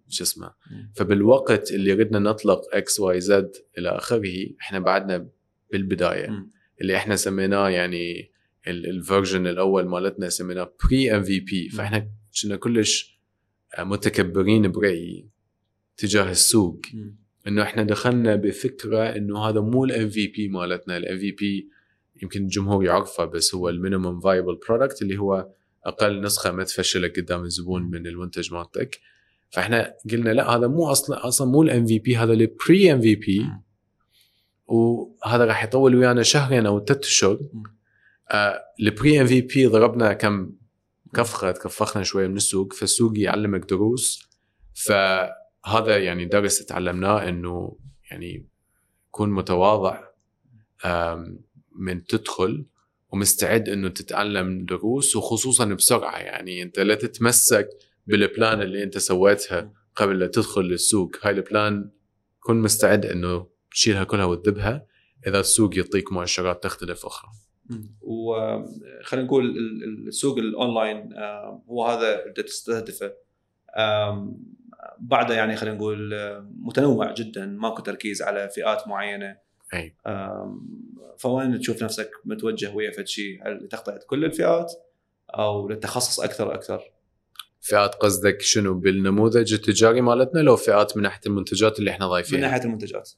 شو 0.09 0.23
اسمه. 0.23 0.53
فبالوقت 0.95 1.72
اللي 1.72 1.93
ردنا 1.93 2.19
نطلق 2.19 2.76
X 2.76 2.99
Y 2.99 3.22
Z 3.22 3.52
إلى 3.77 3.89
آخره 3.89 4.47
إحنا 4.61 4.80
بعدنا 4.80 5.27
بالبداية 5.72 6.27
مم. 6.27 6.51
اللي 6.81 6.95
إحنا 6.97 7.15
سميناه 7.15 7.69
يعني 7.69 8.31
ال 8.68 8.78
version 8.78 9.48
الأول 9.47 9.85
مالتنا 9.85 10.30
سميناه 10.30 10.73
pre-MVP 10.84 11.69
فإحنا 11.69 12.09
كنا 12.41 12.55
كلش 12.55 13.16
متكبرين 13.80 14.72
برأيي 14.72 15.30
تجاه 15.98 16.32
السوق. 16.32 16.82
إنه 17.48 17.64
إحنا 17.64 17.84
دخلنا 17.84 18.36
بفكرة 18.36 19.04
إنه 19.04 19.40
هذا 19.40 19.62
مو 19.62 19.86
ال 19.86 20.10
MVP 20.10 20.48
مالتنا. 20.48 20.98
ال 20.98 21.18
MVP 21.18 21.69
يمكن 22.24 22.41
الجمهور 22.44 22.86
يعرفه 22.86 23.26
بس 23.26 23.56
هو 23.56 23.70
ال 23.69 23.76
minimum 23.76 24.19
viable 24.19 24.60
product 24.68 25.02
اللي 25.02 25.18
هو 25.18 25.48
أقل 25.86 26.22
نسخة 26.22 26.52
ما 26.52 26.64
تفشلك 26.64 27.20
قدام 27.20 27.44
الزبون 27.44 27.84
من 27.84 28.08
المنتج 28.08 28.54
مالتك. 28.54 28.99
فإحنا 29.49 29.94
قلنا 30.12 30.30
لا 30.30 30.49
هذا 30.49 30.68
مو 30.68 30.91
أصلا 30.91 31.28
أصلا 31.28 31.48
مو 31.52 31.64
ال 31.64 31.86
MVP 31.86 32.18
هذا 32.18 32.34
ال 32.34 32.94
pre-MVP. 32.94 33.45
وهذا 34.68 35.45
راح 35.45 35.64
يطول 35.64 35.95
ويانا 35.95 36.24
شهرين 36.24 36.66
أو 36.66 36.86
ثلاث 36.86 37.06
اشهر 37.06 37.40
ال 38.80 39.22
pre-MVP 39.22 39.65
ضربنا 39.66 40.14
كم؟ 40.14 40.52
كفخة 41.16 41.52
تكفخنا 41.52 42.04
شوية 42.04 42.28
من 42.28 42.38
السوق 42.38 42.74
فالسوق 42.74 43.12
يعلمك 43.16 43.70
دروس. 43.70 44.30
فهذا 44.74 45.98
يعني 45.98 46.26
درس 46.26 46.66
تعلمناه 46.66 47.30
إنه 47.30 47.78
يعني 48.12 48.48
كون 49.12 49.30
متواضع 49.30 50.04
من 51.76 52.04
تدخل 52.04 52.66
ومستعد 53.10 53.70
إنه 53.70 53.90
تتعلم 53.90 54.66
دروس 54.66 55.16
وخصوصا 55.16 55.66
بسرعة. 55.66 56.18
يعني 56.18 56.64
أنت 56.64 56.80
لا 56.80 56.96
تتمسك 56.96 57.70
بال 58.07 58.26
plan 58.26 58.61
اللي 58.62 58.84
أنت 58.84 58.98
سويتها 58.98 59.74
قبل 59.96 60.20
لا 60.20 60.28
تدخل 60.28 60.62
للسوق. 60.62 61.12
هاي 61.24 61.34
ال 61.34 61.45
plan 61.45 61.91
كن 62.40 62.56
مستعد 62.56 63.06
إنه 63.06 63.48
تشيلها 63.72 64.04
كلها 64.04 64.26
وتذبها. 64.26 64.86
إذا 65.28 65.40
السوق 65.40 65.78
يعطيك 65.78 66.12
مؤشرات 66.12 66.64
تختلف 66.64 67.06
أخرى. 67.06 67.32
وخلينا 68.02 69.26
نقول 69.27 69.45
ال- 69.45 69.84
ال- 69.84 70.07
السوق 70.07 70.38
الأونلاين 70.38 71.14
آم، 71.14 71.61
هو 71.69 71.85
هذا 71.85 72.23
اللي 72.23 72.34
تستهدفه. 72.44 73.14
بعده 74.99 75.34
يعني 75.35 75.56
خلينا 75.56 75.76
نقول 75.76 76.14
آم، 76.14 76.52
متنوع 76.61 77.14
جدا 77.14 77.45
ماكو 77.45 77.81
تركيز 77.81 78.22
على 78.22 78.49
فئات 78.49 78.88
معينة. 78.88 79.38
أي. 79.73 79.95
فوين 81.18 81.60
تشوف 81.60 81.84
نفسك 81.84 82.11
متوجه 82.26 82.76
ويا 82.76 82.91
فد 82.91 83.07
شيء 83.07 83.48
هل 83.48 83.64
لتغطيه 83.64 83.99
كل 84.07 84.26
الفئات 84.26 84.73
أو 85.30 85.69
للتخصص 85.69 86.19
أكثر 86.19 86.53
أكثر 86.56 86.81
فئات 87.61 87.95
قصدك 87.95 88.41
شنو؟ 88.41 88.73
بالنموذج 88.73 89.53
التجاري 89.53 90.02
مالتنا 90.02 90.39
لو 90.39 90.56
فئات 90.56 90.98
من 90.98 91.03
ناحية 91.03 91.22
المنتجات 91.26 91.80
اللي 91.80 91.91
إحنا 91.91 92.06
من 92.06 92.11
ضايفينها 92.11 92.49
ناحية 92.49 92.64
المنتجات. 92.64 93.10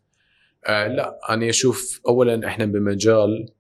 آه 0.66 0.88
لا 0.88 1.20
أنا 1.30 1.50
أشوف 1.50 2.02
اولا 2.08 2.48
إحنا 2.48 2.66
بمجال 2.66 3.50
آه 3.50 3.54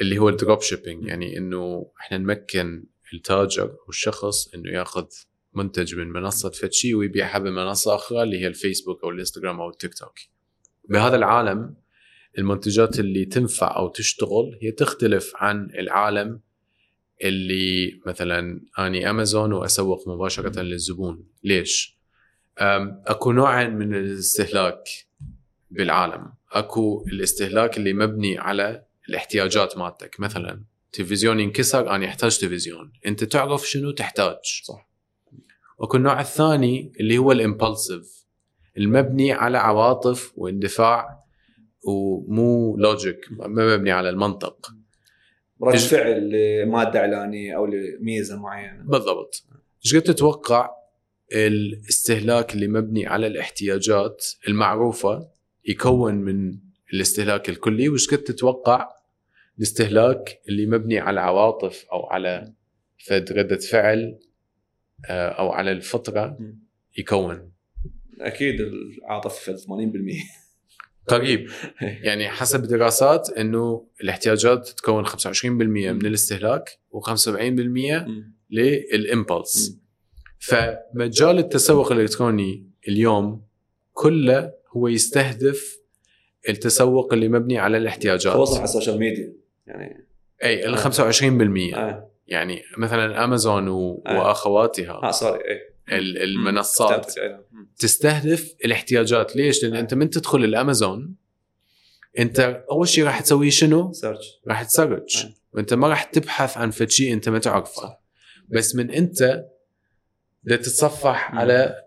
اللي 0.00 0.18
هو 0.18 0.28
ال 0.28 0.34
drop 0.34 0.60
shipping 0.60 1.06
يعني 1.06 1.38
إنه 1.38 1.90
إحنا 2.00 2.18
نمكن 2.18 2.84
التاجر 3.14 3.64
أو 3.64 3.88
الشخص 3.88 4.54
إنه 4.54 4.70
يأخذ 4.70 5.06
منتج 5.54 5.94
من 5.94 6.08
منصة 6.08 6.50
فتشي 6.50 6.94
ويبيعها 6.94 7.38
بمنصه 7.38 7.94
أخرى 7.94 8.22
اللي 8.22 8.40
هي 8.40 8.46
الفيسبوك 8.46 9.04
أو 9.04 9.10
الإنستغرام 9.10 9.60
أو 9.60 9.68
التيك 9.68 9.94
توك. 9.94 10.14
بهذا 10.88 11.16
العالم 11.16 11.76
المنتجات 12.38 13.00
اللي 13.00 13.24
تنفع 13.24 13.76
أو 13.76 13.88
تشتغل 13.88 14.58
هي 14.62 14.72
تختلف 14.72 15.32
عن 15.36 15.70
العالم 15.78 16.40
اللي 17.24 18.00
مثلا 18.06 18.60
أني 18.78 19.10
أمازون 19.10 19.52
وأسوق 19.52 20.08
مباشرة 20.08 20.60
للزبون، 20.60 21.26
ليش؟ 21.44 21.98
أكو 22.58 23.32
نوعين 23.32 23.74
من 23.74 23.94
الاستهلاك 23.94 24.84
بالعالم 25.70 26.32
أكو 26.52 27.04
الاستهلاك 27.08 27.76
اللي 27.78 27.92
مبني 27.92 28.38
على 28.38 28.83
الاحتياجات 29.08 29.78
مالتك. 29.78 30.20
مثلا 30.20 30.64
تلفزيون 30.92 31.40
ينكسر 31.40 31.90
أنا 31.90 32.06
أحتاج 32.06 32.38
تلفزيون. 32.38 32.92
أنت 33.06 33.24
تعرف 33.24 33.68
شنو 33.68 33.90
تحتاج. 33.90 34.62
صح. 34.64 34.88
واكو 35.78 35.96
النوع 35.96 36.20
الثاني 36.20 36.92
اللي 37.00 37.18
هو 37.18 37.34
ال 37.34 37.43
impulsive 37.43 38.24
المبني 38.78 39.32
على 39.32 39.58
عواطف 39.58 40.32
واندفاع 40.36 41.24
ومو 41.84 42.76
logic 42.76 43.26
ما 43.30 43.76
مبني 43.76 43.90
على 43.90 44.08
المنطق. 44.08 44.74
رد 45.62 45.76
فعل 45.76 46.30
لمادة 46.30 47.00
اعلانيه 47.00 47.56
أو 47.56 47.66
لميزة 47.66 48.36
معينة. 48.36 48.84
بالضبط. 48.84 49.44
إيش 49.84 49.96
قد 49.96 50.02
تتوقع 50.02 50.70
الاستهلاك 51.32 52.54
اللي 52.54 52.68
مبني 52.68 53.06
على 53.06 53.26
الاحتياجات 53.26 54.24
المعروفة 54.48 55.28
يكون 55.64 56.14
من 56.14 56.58
الاستهلاك 56.94 57.48
الكلي 57.48 57.88
وايش 57.88 58.10
قد 58.10 58.18
تتوقع 58.18 58.88
الاستهلاك 59.58 60.40
اللي 60.48 60.66
مبني 60.66 60.98
على 60.98 61.20
عواطف 61.20 61.84
أو 61.92 62.06
على 62.06 62.52
فد 63.06 63.32
ردة 63.32 63.58
فعل 63.58 64.18
آه، 65.08 65.28
أو 65.28 65.50
على 65.52 65.72
الفطرة. 65.72 66.38
يكون 66.98 67.52
أكيد 68.20 68.60
العاطفه 68.60 69.54
في 69.54 69.58
80% 69.58 69.64
قريب 71.06 71.50
يعني 71.80 72.28
حسب 72.28 72.62
دراسات 72.62 73.30
إنه 73.30 73.86
الاحتياجات 74.00 74.68
تتكون 74.68 75.06
25% 75.06 75.44
من 75.44 76.06
الاستهلاك 76.06 76.78
و75% 76.94 77.28
مم. 77.28 78.34
للإمبلس. 78.50 79.78
فمجال 80.38 81.38
التسوق 81.38 81.92
الإلكتروني 81.92 82.70
اليوم 82.88 83.46
كله 83.92 84.52
هو 84.76 84.88
يستهدف 84.88 85.83
التسوق 86.48 87.12
اللي 87.12 87.28
مبني 87.28 87.58
على 87.58 87.76
الاحتياجات 87.76 88.32
تواصل 88.32 88.54
على 88.56 88.64
ال 88.64 88.69
social 88.69 88.98
media 88.98 89.32
يعني 89.66 90.06
اي 90.44 90.66
ال 90.66 90.74
آه. 90.74 90.90
25% 91.70 91.76
آه 91.76 92.10
يعني 92.26 92.62
مثلا 92.78 93.24
أمازون 93.24 93.68
و... 93.68 94.02
آه. 94.06 94.18
وأخواتها 94.18 94.92
آه 95.02 95.10
sorry 95.10 95.40
ال- 95.92 96.22
المنصات. 96.22 97.14
مم. 97.52 97.68
تستهدف 97.78 98.54
الاحتياجات 98.64 99.36
ليش؟ 99.36 99.64
لأن 99.64 99.74
آه. 99.76 99.80
أنت 99.80 99.94
من 99.94 100.10
تدخل 100.10 100.44
الأمازون 100.44 101.14
أنت 102.18 102.64
أول 102.70 102.88
شيء 102.88 103.04
راح 103.04 103.20
تسوي 103.20 103.50
شنو؟ 103.50 103.92
search 103.92 104.40
راح 104.48 104.62
تسرج 104.62 105.16
آه. 105.24 105.34
وأنت 105.52 105.74
ما 105.74 105.88
راح 105.88 106.04
تبحث 106.04 106.56
عن 106.56 106.70
فد 106.70 106.90
شيء 106.90 107.12
أنت 107.12 107.28
ما 107.28 107.38
تعرفه. 107.38 107.96
بس 108.48 108.74
من 108.76 108.90
أنت 108.90 109.44
بدك 110.44 110.58
تتصفح. 110.58 111.34
على 111.34 111.84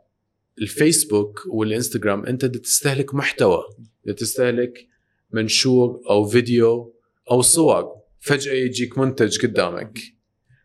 الفيسبوك 0.62 1.44
والإنستغرام 1.48 2.26
أنت 2.26 2.46
بدك 2.46 2.60
تستهلك 2.60 3.16
محتوى 3.16 3.64
بدك 4.06 4.20
تستهلك 4.20 4.88
منشور 5.32 6.02
أو 6.10 6.26
فيديو 6.26 6.96
أو 7.32 7.42
صور 7.42 7.98
فجأة 8.20 8.54
يجيك 8.54 8.98
منتج 8.98 9.46
قدامك. 9.46 10.00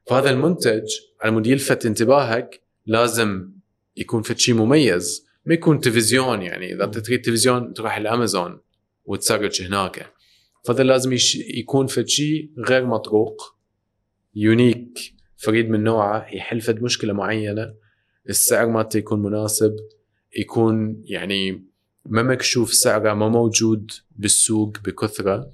فهذا 0.07 0.31
المنتج 0.31 0.83
على 1.21 1.31
مود 1.33 1.47
يلفت 1.47 1.87
انتباهك 1.87 2.63
لازم 2.87 3.51
يكون 3.97 4.23
في 4.23 4.39
شيء 4.39 4.55
مميز 4.55 5.27
ما 5.47 5.55
يكون 5.55 5.81
تلفزيون 5.81 6.43
يعني 6.43 6.75
إذا 6.75 6.85
انت 6.85 6.99
تريد 6.99 7.21
تلفزيون 7.23 7.75
تروح 7.75 7.97
الامازون 7.97 8.61
وتسرج 9.05 9.63
هناك. 9.63 10.13
فهذا 10.65 10.83
لازم 10.83 11.17
يكون 11.55 11.87
في 11.87 12.07
شيء 12.07 12.51
غير 12.59 12.87
مطروق 12.87 13.57
unique 14.35 14.99
فريد 15.37 15.71
من 15.71 15.85
نوعه 15.85 16.35
يحل 16.35 16.61
فد 16.61 16.83
مشكلة 16.83 17.13
معينة. 17.13 17.75
السعر 18.29 18.67
مالته 18.67 18.99
يكون 18.99 19.23
مناسب 19.23 19.77
يكون 20.37 21.03
يعني 21.05 21.65
ما 22.07 22.23
مكشوف 22.23 22.75
سعره 22.75 23.15
ما 23.15 23.29
موجود 23.29 23.91
بالسوق 24.11 24.79
بكثرة. 24.79 25.53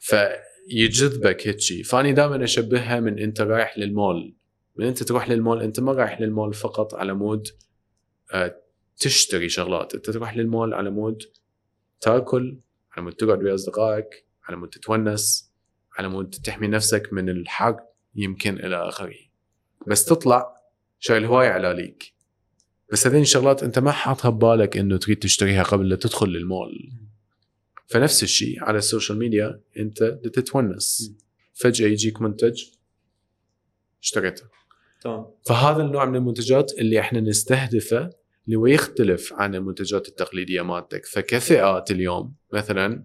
فيجذبك 0.00 1.46
هيك 1.46 1.86
فأني 1.86 2.12
دائما 2.12 2.44
أشبهها 2.44 3.00
من 3.00 3.18
أنت 3.18 3.40
رايح 3.40 3.78
للمول. 3.78 4.34
من 4.76 4.86
أنت 4.86 5.02
تروح 5.02 5.28
للمول 5.28 5.62
أنت 5.62 5.80
ما 5.80 5.92
رايح 5.92 6.20
للمول 6.20 6.54
فقط 6.54 6.94
على 6.94 7.14
مود 7.14 7.48
آه، 8.34 8.56
تشتري 8.96 9.48
شغلات. 9.48 9.94
أنت 9.94 10.10
تروح 10.10 10.36
للمول 10.36 10.74
على 10.74 10.90
مود 10.90 11.22
تاكل 12.00 12.58
على 12.92 13.04
مود 13.04 13.12
تقعد 13.12 13.42
ويا 13.42 13.54
أصدقائك 13.54 14.26
على 14.44 14.56
مود 14.56 14.68
تتونس 14.68 15.52
على 15.98 16.08
مود 16.08 16.30
تحمي 16.30 16.68
نفسك 16.68 17.12
من 17.12 17.28
الحر 17.28 17.80
يمكن 18.14 18.58
إلى 18.58 18.88
آخره. 18.88 19.16
بس 19.86 20.04
تطلع 20.04 20.59
شايل 21.00 21.24
هواية 21.24 21.48
على 21.48 21.94
بس 22.92 23.06
هذين 23.06 23.22
الشغلات 23.22 23.62
أنت 23.62 23.78
ما 23.78 23.90
حاطها 23.90 24.28
ببالك 24.28 24.76
إنه 24.76 24.96
تريد 24.96 25.18
تشتريها 25.18 25.62
قبل 25.62 25.88
لا 25.88 25.96
تدخل 25.96 26.28
للمول. 26.28 26.92
فنفس 27.86 28.22
الشيء 28.22 28.64
على 28.64 28.78
السوشيال 28.78 29.18
ميديا 29.18 29.60
أنت 29.78 30.02
تتونس. 30.04 31.12
فجأة 31.54 31.86
يجيك 31.86 32.22
منتج 32.22 32.64
اشتريته. 34.02 34.44
تمام. 35.00 35.26
فهذا 35.46 35.82
النوع 35.82 36.04
من 36.04 36.16
المنتجات 36.16 36.72
اللي 36.78 37.00
إحنا 37.00 37.20
نستهدفه 37.20 38.10
اللي 38.46 38.56
هو 38.56 38.66
يختلف 38.66 39.32
عن 39.32 39.54
المنتجات 39.54 40.08
التقليدية 40.08 40.62
مالتك. 40.62 41.06
فكفئات 41.06 41.90
اليوم 41.90 42.34
مثلا 42.52 43.04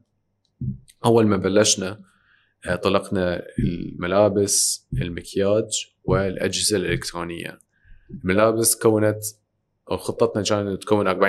أول 1.05 1.27
ما 1.27 1.37
بلشنا 1.37 2.01
آه، 2.65 2.75
طلقنا 2.75 3.45
الملابس 3.59 4.87
المكياج 5.01 5.87
والأجهزة 6.03 6.77
الإلكترونية. 6.77 7.64
الملابس 8.11 8.75
كونت 8.75 9.23
أو 9.91 9.97
خطتنا 9.97 10.43
كانت 10.43 10.81
تكون 10.83 11.07
40% 11.21 11.23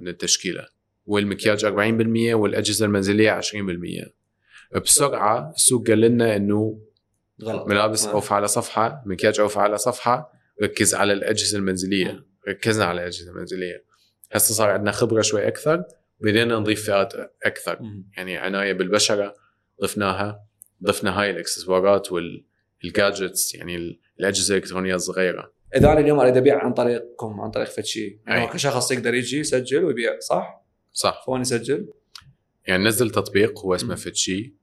من 0.00 0.08
التشكيلة 0.08 0.66
والمكياج 1.06 1.66
40% 1.66 2.34
والأجهزة 2.34 2.86
المنزلية 2.86 3.40
20% 3.40 4.78
بسرعة 4.82 5.50
السوق 5.56 5.88
قال 5.88 6.00
لنا 6.00 6.36
إنه 6.36 6.80
غلط. 7.42 7.66
ملابس 7.68 8.06
آه. 8.06 8.12
أوف 8.12 8.32
على 8.32 8.48
صفحة 8.48 9.02
مكياج 9.06 9.40
أوف 9.40 9.58
على 9.58 9.78
صفحة 9.78 10.32
ركز 10.62 10.94
على 10.94 11.12
الأجهزة 11.12 11.58
المنزلية. 11.58 12.24
ركزنا 12.48 12.84
على 12.84 13.00
الأجهزة 13.00 13.30
المنزلية. 13.30 13.84
هسه 14.32 14.54
صار 14.54 14.70
عندنا 14.70 14.90
خبرة 14.92 15.22
شوي 15.22 15.48
أكثر 15.48 15.84
بدينا 16.20 16.58
نضيف 16.58 16.86
فئات 16.86 17.12
أكثر. 17.44 17.78
يعني 18.16 18.36
عناية 18.36 18.72
بالبشرة 18.72 19.34
ضفناها 19.82 20.44
ضفنا 20.84 21.20
هاي 21.20 21.30
الإكسسوارات 21.30 22.08
وال 22.84 23.00
gadgets 23.00 23.54
يعني 23.54 23.76
ال- 23.76 24.00
الأجهزة 24.20 24.54
الإلكترونية 24.56 24.94
الصغيرة. 24.94 25.52
إذا 25.76 25.92
أنا 25.92 26.00
اليوم 26.00 26.20
أريد 26.20 26.36
أبيع 26.36 26.64
عن 26.64 26.72
طريقكم 26.74 27.40
عن 27.40 27.50
طريق 27.50 27.68
فد 27.68 27.84
شيء 27.84 28.18
يعني. 28.26 28.42
هو 28.42 28.48
كشخص 28.48 28.90
يقدر 28.92 29.14
يجي 29.14 29.38
يسجل 29.38 29.84
ويبيع 29.84 30.18
صح؟ 30.18 30.64
صح 30.92 31.22
فوين 31.26 31.40
يسجل؟ 31.40 31.88
يعني 32.66 32.84
نزل 32.84 33.10
تطبيق 33.10 33.58
هو 33.58 33.74
اسمه. 33.74 33.94
فتشي 33.94 34.54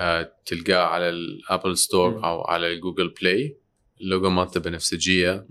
آه 0.00 0.32
تلقاه 0.46 0.82
على 0.82 1.08
ال 1.08 1.25
App 1.25 1.76
Store 1.76 2.10
مم. 2.18 2.24
أو 2.24 2.42
على 2.42 2.72
ال 2.72 2.77
Google 2.77 3.08
Play 3.20 3.56
ال 4.00 4.06
logo 4.06 4.30
مالته 4.30 4.60
بنفسجية. 4.60 5.46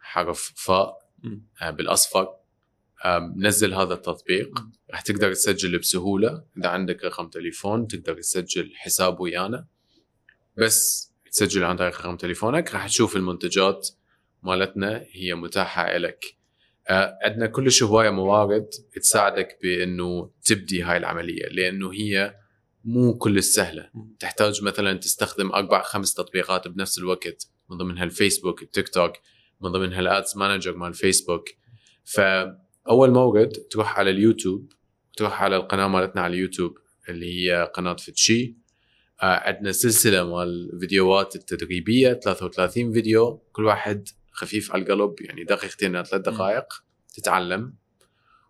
حرف 0.00 0.52
فاء. 0.56 1.00
آه، 1.62 1.70
بالأصفر 1.70 2.28
آم، 3.04 3.34
نزل 3.36 3.74
هذا 3.74 3.94
التطبيق. 3.94 4.64
راح 4.90 5.00
تقدر 5.00 5.32
تسجل 5.34 5.78
بسهولة 5.78 6.44
إذا 6.58 6.68
عندك 6.68 7.04
رقم 7.04 7.28
تليفون 7.28 7.86
تقدر 7.86 8.14
تسجل 8.14 8.72
حساب 8.74 9.20
ويانا 9.20 9.66
بس 10.56 11.10
تسجل 11.30 11.64
عن 11.64 11.76
طريق 11.76 12.00
رقم 12.00 12.16
تليفونك 12.16 12.74
راح 12.74 12.86
تشوف 12.86 13.16
المنتجات 13.16 13.88
مالتنا 14.42 15.04
هي 15.12 15.34
متاحة 15.34 15.96
لك 15.96 16.24
آه، 16.88 17.18
عندنا 17.22 17.46
كلش 17.46 17.82
هواية 17.82 18.10
موارد 18.10 18.68
تساعدك 18.92 19.58
بإنه 19.62 20.30
تبدي 20.44 20.82
هاي 20.82 20.96
العملية 20.96 21.46
لأنه 21.46 21.92
هي 21.92 22.34
مو 22.84 23.18
كل 23.18 23.42
سهلة. 23.42 23.90
مم. 23.94 24.16
تحتاج 24.20 24.64
مثلا 24.64 24.98
تستخدم 24.98 25.52
أربع 25.52 25.82
خمس 25.82 26.14
تطبيقات 26.14 26.68
بنفس 26.68 26.98
الوقت 26.98 27.46
من 27.70 27.76
ضمنها 27.76 28.04
الفيسبوك 28.04 28.62
التيك 28.62 28.88
توك 28.88 29.12
من 29.60 29.72
ضمنها 29.72 30.00
ال 30.00 30.09
Ads 30.09 30.36
Manager 30.36 30.76
مال 30.76 30.94
فيسبوك 30.94 31.48
فأول 32.04 33.10
مورد 33.10 33.52
تروح 33.70 33.98
على 33.98 34.10
اليوتيوب 34.10 34.72
تروح 35.16 35.42
على 35.42 35.56
القناة 35.56 35.88
مالتنا 35.88 36.22
على 36.22 36.34
اليوتيوب 36.34 36.78
اللي 37.08 37.26
هي 37.26 37.70
قناة 37.74 37.94
فتشي 37.96 38.56
آه، 39.22 39.48
عندنا 39.48 39.72
سلسلة 39.72 40.36
مال 40.36 40.78
فيديوهات 40.80 41.36
التدريبية 41.36 42.12
33 42.12 42.92
فيديو 42.92 43.36
كل 43.52 43.64
واحد 43.64 44.08
خفيف 44.40 44.72
على 44.72 44.82
القلب 44.82 45.14
يعني 45.20 45.44
دقيقتين 45.44 45.96
إلى 45.96 46.04
ثلاث 46.04 46.22
دقائق 46.22 46.84
تتعلم. 47.14 47.74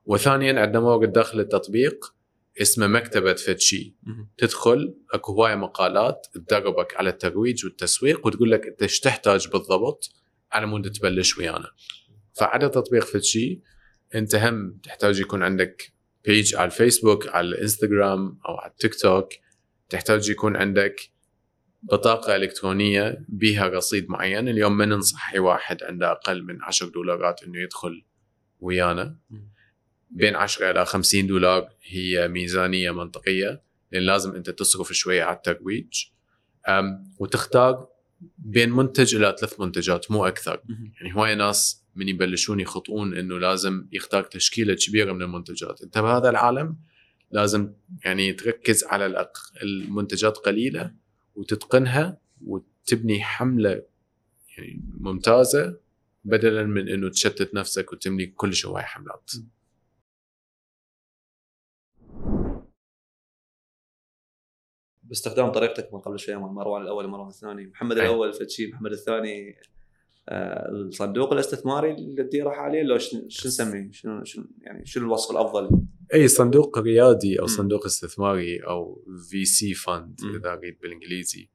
وثانيا 0.04 0.60
عندنا 0.60 0.80
مورد 0.80 1.12
داخل 1.12 1.40
التطبيق 1.40 2.14
اسمه 2.60 2.86
مكتبة 2.86 3.34
فتشي. 3.34 3.96
تدخل 4.38 4.94
أكو 5.12 5.32
هواية 5.32 5.54
مقالات 5.54 6.26
تدربك 6.34 6.96
على 6.96 7.10
الترويج 7.10 7.64
والتسويق 7.64 8.26
وتقول 8.26 8.50
لك 8.50 8.66
إنت 8.66 8.82
إيش 8.82 9.00
تحتاج 9.00 9.48
بالضبط 9.48 10.10
على 10.52 10.66
مود 10.66 10.90
تبلش 10.90 11.38
ويانا. 11.38 11.70
فعلى 12.32 12.68
تطبيق 12.68 13.04
فتشي 13.04 13.60
أنت 14.14 14.34
هم 14.34 14.80
تحتاج 14.82 15.20
يكون 15.20 15.42
عندك 15.42 15.92
page 16.24 16.54
على 16.54 16.66
الفيسبوك 16.66 17.28
على 17.28 17.48
الإنستغرام 17.48 18.38
أو 18.48 18.54
على 18.54 18.70
التيك 18.70 18.94
توك 18.94 19.28
تحتاج 19.88 20.30
يكون 20.30 20.56
عندك 20.56 20.96
بطاقة 21.82 22.36
إلكترونية 22.36 23.24
بها 23.28 23.68
رصيد 23.68 24.10
معين. 24.10 24.48
اليوم 24.48 24.76
ما 24.76 24.84
ننصح 24.84 25.32
أي 25.32 25.38
واحد 25.38 25.82
عنده 25.82 26.10
أقل 26.12 26.42
من 26.42 26.62
10 26.62 26.88
دولارات 26.88 27.42
إنه 27.42 27.58
يدخل 27.58 28.04
ويانا. 28.60 29.16
بين 30.10 30.36
10 30.36 30.70
إلى 30.70 30.86
50 30.86 31.26
دولار 31.26 31.68
هي 31.82 32.28
ميزانية 32.28 32.90
منطقية 32.90 33.62
لأن 33.92 34.02
لازم 34.02 34.34
أنت 34.34 34.50
تصرف 34.50 34.92
شوية 34.92 35.22
على 35.22 35.36
الترويج. 35.36 36.04
وتختار 37.18 37.88
بين 38.38 38.70
منتج 38.70 39.14
إلى 39.14 39.36
ثلاث 39.40 39.60
منتجات 39.60 40.10
مو 40.10 40.26
أكثر. 40.26 40.60
يعني 41.00 41.14
هواي 41.14 41.34
ناس 41.34 41.84
من 41.94 42.08
يبلشون 42.08 42.60
يخطئون 42.60 43.16
إنه 43.16 43.38
لازم 43.38 43.88
يختار 43.92 44.22
تشكيلة 44.22 44.74
كبيرة 44.74 45.12
من 45.12 45.22
المنتجات. 45.22 45.82
أنت 45.82 45.98
بهذا 45.98 46.30
العالم 46.30 46.76
لازم 47.30 47.72
يعني 48.04 48.32
تركز 48.32 48.84
على. 48.84 49.30
المنتجات 49.62 50.36
قليلة. 50.36 50.94
وتتقنها 51.40 52.18
وتبني 52.46 53.22
حملة 53.22 53.82
يعني 54.58 54.80
ممتازة 55.00 55.80
بدلا 56.24 56.64
من 56.64 56.88
إنه 56.88 57.10
تشتت 57.10 57.54
نفسك 57.54 57.92
وتبني 57.92 58.26
كل 58.26 58.54
شيء 58.54 58.70
هواي 58.70 58.82
حملات 58.82 59.30
باستخدام 65.02 65.52
طريقتك 65.52 65.94
من 65.94 66.00
قبل 66.00 66.18
شوي 66.18 66.34
مروان 66.36 66.82
الأول 66.82 67.04
ومروان 67.04 67.28
الثاني 67.28 67.66
محمد. 67.66 67.98
الأول 67.98 68.32
فد 68.32 68.48
شيء 68.48 68.72
محمد 68.72 68.92
الثاني 68.92 69.56
الصندوق 70.28 71.32
الاستثماري 71.32 71.90
اللي 71.94 72.22
تديره 72.22 72.50
حاليا 72.50 72.82
لو 72.82 72.98
شو 72.98 73.48
نسميه؟ 73.48 73.90
شنو 73.92 74.24
شنو 74.24 74.44
يعني 74.62 74.86
شنو 74.86 75.04
الوصف 75.06 75.30
الأفضل؟ 75.30 75.80
إي 76.14 76.28
صندوق 76.28 76.78
ريادي 76.78 77.40
أو. 77.40 77.46
صندوق 77.46 77.84
استثماري 77.86 78.58
أو 78.58 79.04
في 79.30 79.44
سي 79.44 79.74
فند. 79.74 80.20
إذا 80.36 80.52
أريد 80.52 80.78
بالإنجليزي 80.82 81.48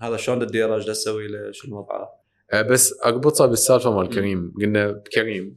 هذا 0.00 0.16
شلون 0.16 0.46
تديره؟ 0.46 0.74
إيش 0.76 0.84
تسوي 0.84 1.28
له؟ 1.28 1.50
شنو 1.52 1.78
وضعه؟ 1.78 2.08
آه، 2.52 2.62
بس 2.62 2.94
اربطها 3.04 3.46
بالسالفة 3.46 3.96
مال. 3.96 4.08
كريم 4.08 4.54
قلنا 4.60 4.90
بكريم 4.92 5.56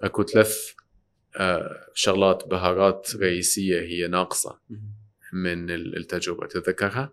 أكو 0.00 0.22
ثلاث 0.22 0.56
آه، 1.36 1.70
شغلات 1.94 2.48
بهارات 2.48 3.16
رئيسية 3.16 3.80
هي 3.80 4.06
ناقصة 4.06 4.58
من 5.32 5.70
ال- 5.70 5.96
التجربة 5.96 6.46
تتذكرها؟ 6.46 7.12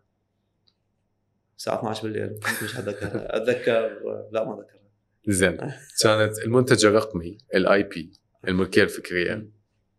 الساعة 1.58 1.80
12 1.80 2.04
بالليل. 2.04 2.40
مش 2.64 2.78
أتذكر. 2.78 3.10
أتذكر 3.38 4.00
لا 4.32 4.46
ما 4.46 4.54
أتذكر. 4.54 4.80
زين. 5.28 5.58
كانت 6.04 6.40
المنتج 6.46 6.86
الرقمي 6.86 7.38
ال 7.56 7.84
IP 7.84 8.12
الملكيه 8.48 8.84
الفكريه. 8.84 9.50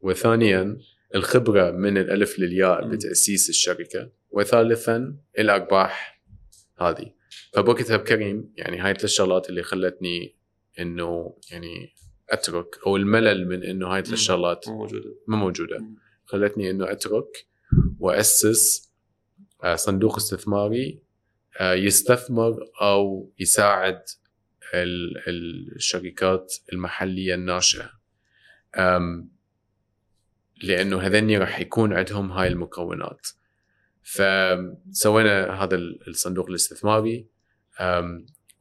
وثانيا 0.01 0.79
الخبرة 1.15 1.71
من 1.71 1.99
الألف 1.99 2.39
للياء. 2.39 2.89
بتأسيس 2.89 3.49
الشركة. 3.49 4.11
وثالثا 4.31 5.17
الأرباح 5.39 6.23
هذه. 6.79 7.15
فبوقتها 7.53 7.97
بكريم 7.97 8.53
يعني 8.57 8.79
هاي 8.79 8.91
الثلاث 8.91 9.11
شغلات 9.11 9.51
اللي 9.51 9.63
خلتني 9.63 10.37
إنه 10.81 11.37
يعني 11.51 11.95
أترك 12.31 12.79
أو 12.87 12.97
الملل 12.97 13.49
من 13.49 13.63
إنه 13.63 13.87
هاي 13.87 14.03
مم. 14.07 14.13
الشغلات 14.13 14.69
مو 14.69 14.77
موجودة. 14.77 15.15
ما 15.29 15.37
موجودة. 15.37 15.85
خلتني 16.25 16.71
إنه 16.71 16.93
أترك 16.93 17.47
وأسس 17.99 18.93
آه، 19.65 19.75
صندوق 19.75 20.17
استثماري 20.17 21.03
يستثمر 21.61 22.57
أو 22.83 23.33
يساعد 23.39 24.03
ال- 24.75 25.29
الشركات 25.77 26.55
المحلية 26.73 27.35
الناشئة. 27.35 27.91
لأنه 30.63 31.01
هذني 31.01 31.39
راح 31.39 31.61
يكون 31.61 31.93
عندهم 31.93 32.33
هاي 32.33 32.49
المكونات. 32.49 33.27
فسوينا 34.03 35.63
هذا 35.65 35.75
ال- 35.75 36.09
الصندوق 36.09 36.49
الاستثماري. 36.49 37.27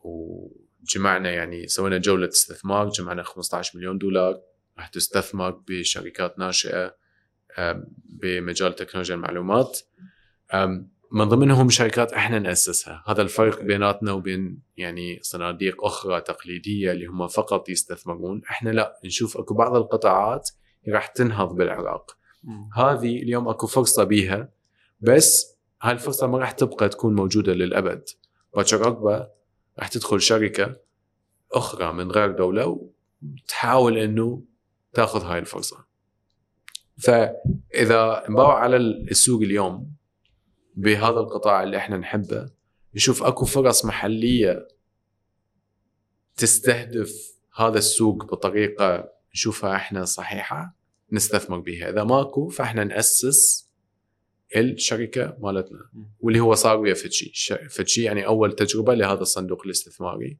وجمعنا 0.03 1.31
يعني 1.31 1.67
سوينا 1.67 1.97
جولة 1.97 2.27
استثمار 2.27 2.89
جمعنا 2.89 3.23
15 3.23 3.77
مليون 3.77 3.97
دولار 3.97 4.41
راح 4.77 4.87
تستثمر 4.87 5.49
بشركات 5.51 6.39
ناشئة 6.39 6.95
بمجال 8.05 8.75
تكنولوجيا 8.75 9.15
المعلومات. 9.15 9.79
من 11.13 11.29
ضمنهم 11.29 11.69
شركات 11.69 12.13
إحنا 12.13 12.39
نأسسها. 12.39 13.03
هذا 13.07 13.21
الفرق 13.21 13.61
بيناتنا 13.61 14.11
وبين 14.11 14.61
يعني 14.77 15.19
صناديق 15.21 15.85
أخرى 15.85 16.21
تقليدية 16.21 16.91
اللي 16.91 17.05
هم 17.05 17.27
فقط 17.27 17.69
يستثمرون. 17.69 18.41
إحنا 18.49 18.69
لا 18.69 18.99
نشوف 19.05 19.37
اكو 19.37 19.53
بعض 19.53 19.75
القطاعات 19.75 20.49
راح 20.89 21.07
تنهض 21.07 21.55
بالعراق. 21.55 22.17
هذه 22.75 23.21
اليوم 23.21 23.47
اكو 23.47 23.67
فرصة 23.67 24.03
بيها 24.03 24.49
بس 24.99 25.57
هاي 25.81 25.93
الفرصة 25.93 26.27
ما 26.27 26.37
راح 26.37 26.51
تبقى 26.51 26.89
تكون 26.89 27.15
موجودة 27.15 27.53
للأبد. 27.53 28.03
باكر 28.55 28.85
عقبه 28.85 29.27
راح 29.79 29.87
تدخل 29.87 30.21
شركة 30.21 30.75
أخرى 31.51 31.93
من 31.93 32.11
غير 32.11 32.31
دولة 32.31 32.89
وتحاول 33.23 33.97
إنه 33.97 34.43
تاخذ 34.93 35.25
هاي 35.25 35.39
الفرصة. 35.39 35.85
فإذا 36.97 38.23
نباوع 38.29 38.59
على 38.59 38.77
السوق 38.77 39.41
اليوم 39.41 40.02
بهذا 40.75 41.19
القطاع 41.19 41.63
اللي 41.63 41.77
إحنا 41.77 41.97
نحبه 41.97 42.51
نشوف 42.95 43.23
أكو 43.23 43.45
فرص 43.45 43.85
محلية 43.85 44.67
تستهدف 46.35 47.37
هذا 47.55 47.77
السوق 47.77 48.25
بطريقة 48.31 49.09
نشوفها 49.35 49.75
إحنا 49.75 50.05
صحيحة 50.05 50.75
نستثمر 51.11 51.59
بها 51.59 51.89
إذا 51.89 52.03
ماكو 52.03 52.49
فإحنا 52.49 52.83
نأسس 52.83 53.69
الشركة 54.55 55.37
مالتنا. 55.39 55.89
واللي 56.19 56.39
هو 56.39 56.53
صار 56.55 56.77
ويا 56.77 56.93
فتشي. 56.93 57.55
فتشي 57.69 58.03
يعني 58.03 58.25
أول 58.25 58.55
تجربة 58.55 58.93
لهذا 58.93 59.21
الصندوق 59.21 59.61
الاستثماري. 59.65 60.37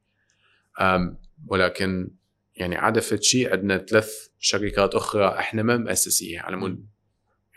ولكن 1.48 2.12
يعني 2.56 2.76
عدا 2.76 3.02
فتشي 3.02 3.48
عندنا 3.48 3.78
ثلاث 3.78 4.28
شركات 4.40 4.96
أخرى 4.96 5.28
إحنا 5.28 5.64
ما 5.64 5.78
مؤسسيها 5.78 6.42
على 6.42 6.56
مود 6.58 6.88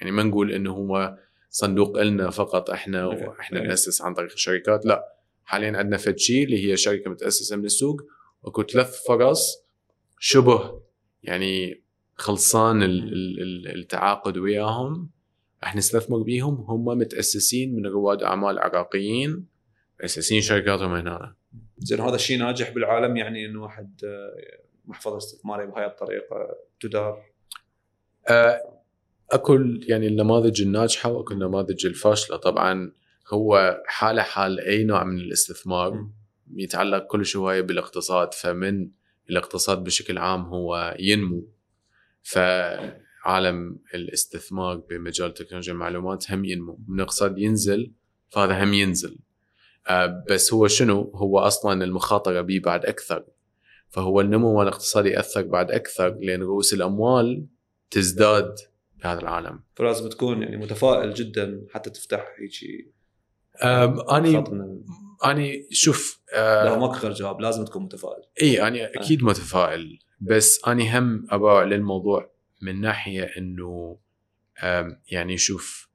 يعني 0.01 0.11
ما 0.11 0.23
نقول 0.23 0.53
إنه 0.53 0.73
هو 0.73 1.19
صندوق 1.57 2.03
لنا 2.03 2.31
فقط 2.31 2.71
إحنا. 2.71 3.07
وإحنا. 3.07 3.61
ناسس 3.61 4.03
عن 4.03 4.15
طريق 4.15 4.33
الشركات. 4.33 4.87
لا 4.87 5.13
حاليا 5.45 5.77
عندنا 5.79 5.97
فتشي 5.97 6.45
اللي 6.45 6.71
هي 6.73 6.77
شركة 6.77 7.11
متأسسة 7.11 7.57
من 7.57 7.65
السوق 7.65 8.03
واكو 8.43 8.63
ثلاث 8.63 9.05
فرص 9.09 9.65
شبه 10.19 10.83
يعني 11.23 11.83
خلصان 12.15 12.83
ال- 12.83 13.13
ال- 13.13 13.41
ال- 13.43 13.79
التعاقد 13.79 14.37
وياهم. 14.39 15.11
راح 15.63 15.77
نستثمر 15.77 16.23
بيهم 16.23 16.55
هم 16.55 16.85
متأسسين 16.85 17.75
من 17.77 17.87
رواد 17.87 18.23
أعمال 18.23 18.59
عراقيين 18.59 19.47
مؤسسين 20.01 20.41
شركاتهم 20.41 20.95
هنا. 20.95 21.35
زين 21.79 22.01
هذا 22.01 22.15
الشيء 22.15 22.39
ناجح 22.39 22.71
بالعالم 22.71 23.17
يعني 23.17 23.47
إنه 23.47 23.63
واحد 23.63 24.01
آه، 24.05 24.37
محفظة 24.85 25.17
استثماريه 25.17 25.65
بهاي 25.67 25.87
الطريقة 25.87 26.57
تدار؟ 26.81 27.23
آه، 28.29 28.76
اكو 29.31 29.55
ال- 29.55 29.91
يعني 29.91 30.07
النماذج 30.07 30.63
الناجحة 30.63 31.11
واكو 31.11 31.35
النماذج 31.35 31.87
الفاشلة. 31.87 32.37
طبعا 32.37 32.93
هو 33.33 33.81
حالة 33.87 34.23
حال 34.23 34.61
أي 34.61 34.85
نوع 34.85 35.05
من 35.05 35.19
الاستثمار. 35.19 36.07
يتعلق 36.55 37.07
كل 37.07 37.25
شوية 37.27 37.61
بالاقتصاد 37.61 38.35
فمن 38.35 38.91
الاقتصاد 39.31 39.85
بشكل 39.85 40.19
عام 40.19 40.41
هو 40.41 40.97
ينمو. 40.99 41.49
فعالم 42.23 43.79
الاستثمار 43.95 44.77
بمجال 44.77 45.35
تكنولوجيا 45.35 45.73
المعلومات 45.73 46.31
هم 46.33 46.45
ينمو. 46.45 46.79
من 46.89 46.97
الاقتصاد 47.01 47.39
ينزل 47.39 47.93
فهذا 48.29 48.65
هم 48.65 48.75
ينزل. 48.75 49.19
آه، 49.89 50.25
بس 50.31 50.53
هو 50.55 50.67
شنو؟ 50.67 51.13
هو 51.15 51.39
أصلا 51.39 51.85
المخاطرة 51.85 52.41
به 52.41 52.61
بعد 52.65 52.87
أكثر. 52.87 53.25
فهو 53.89 54.21
النمو 54.21 54.63
الاقتصادي 54.63 55.09
يأثر 55.09 55.43
بعد 55.43 55.71
أكثر 55.71 56.19
لأن 56.21 56.43
رؤوس 56.43 56.75
الأموال 56.75 57.47
تزداد. 57.91 58.55
بهذا 59.07 59.21
العالم. 59.21 59.61
فلازم 59.75 60.09
تكون 60.09 60.43
يعني 60.43 60.57
متفائل 60.57 61.15
جدا 61.15 61.67
حتى 61.71 61.91
تفتح 61.91 62.27
هيك 62.39 62.95
أم، 63.65 64.01
اني 64.11 64.45
أني 65.25 65.69
شوف 65.71 66.23
لا 66.33 66.79
ماكو 66.79 66.95
غير 66.95 67.13
جواب 67.13 67.41
لازم 67.41 67.65
تكون 67.65 67.83
متفائل. 67.83 68.23
إي 68.43 68.69
أني 68.69 68.85
أكيد 68.85 69.25
متفائل 69.25 69.99
بس 70.21 70.61
أني 70.69 70.99
هم 70.99 71.27
اباوع 71.31 71.65
للموضوع 71.65 72.31
من 72.63 72.81
ناحية 72.81 73.23
إنه 73.23 73.99
يعني 75.11 75.39
شوف 75.39 75.89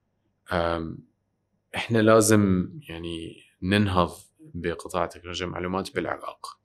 إحنا 1.75 2.01
لازم 2.01 2.69
يعني 2.89 3.43
ننهض 3.61 4.11
بقطاع 4.39 5.05
تكنولوجيا 5.05 5.45
المعلومات 5.45 5.95
بالعراق. 5.95 6.59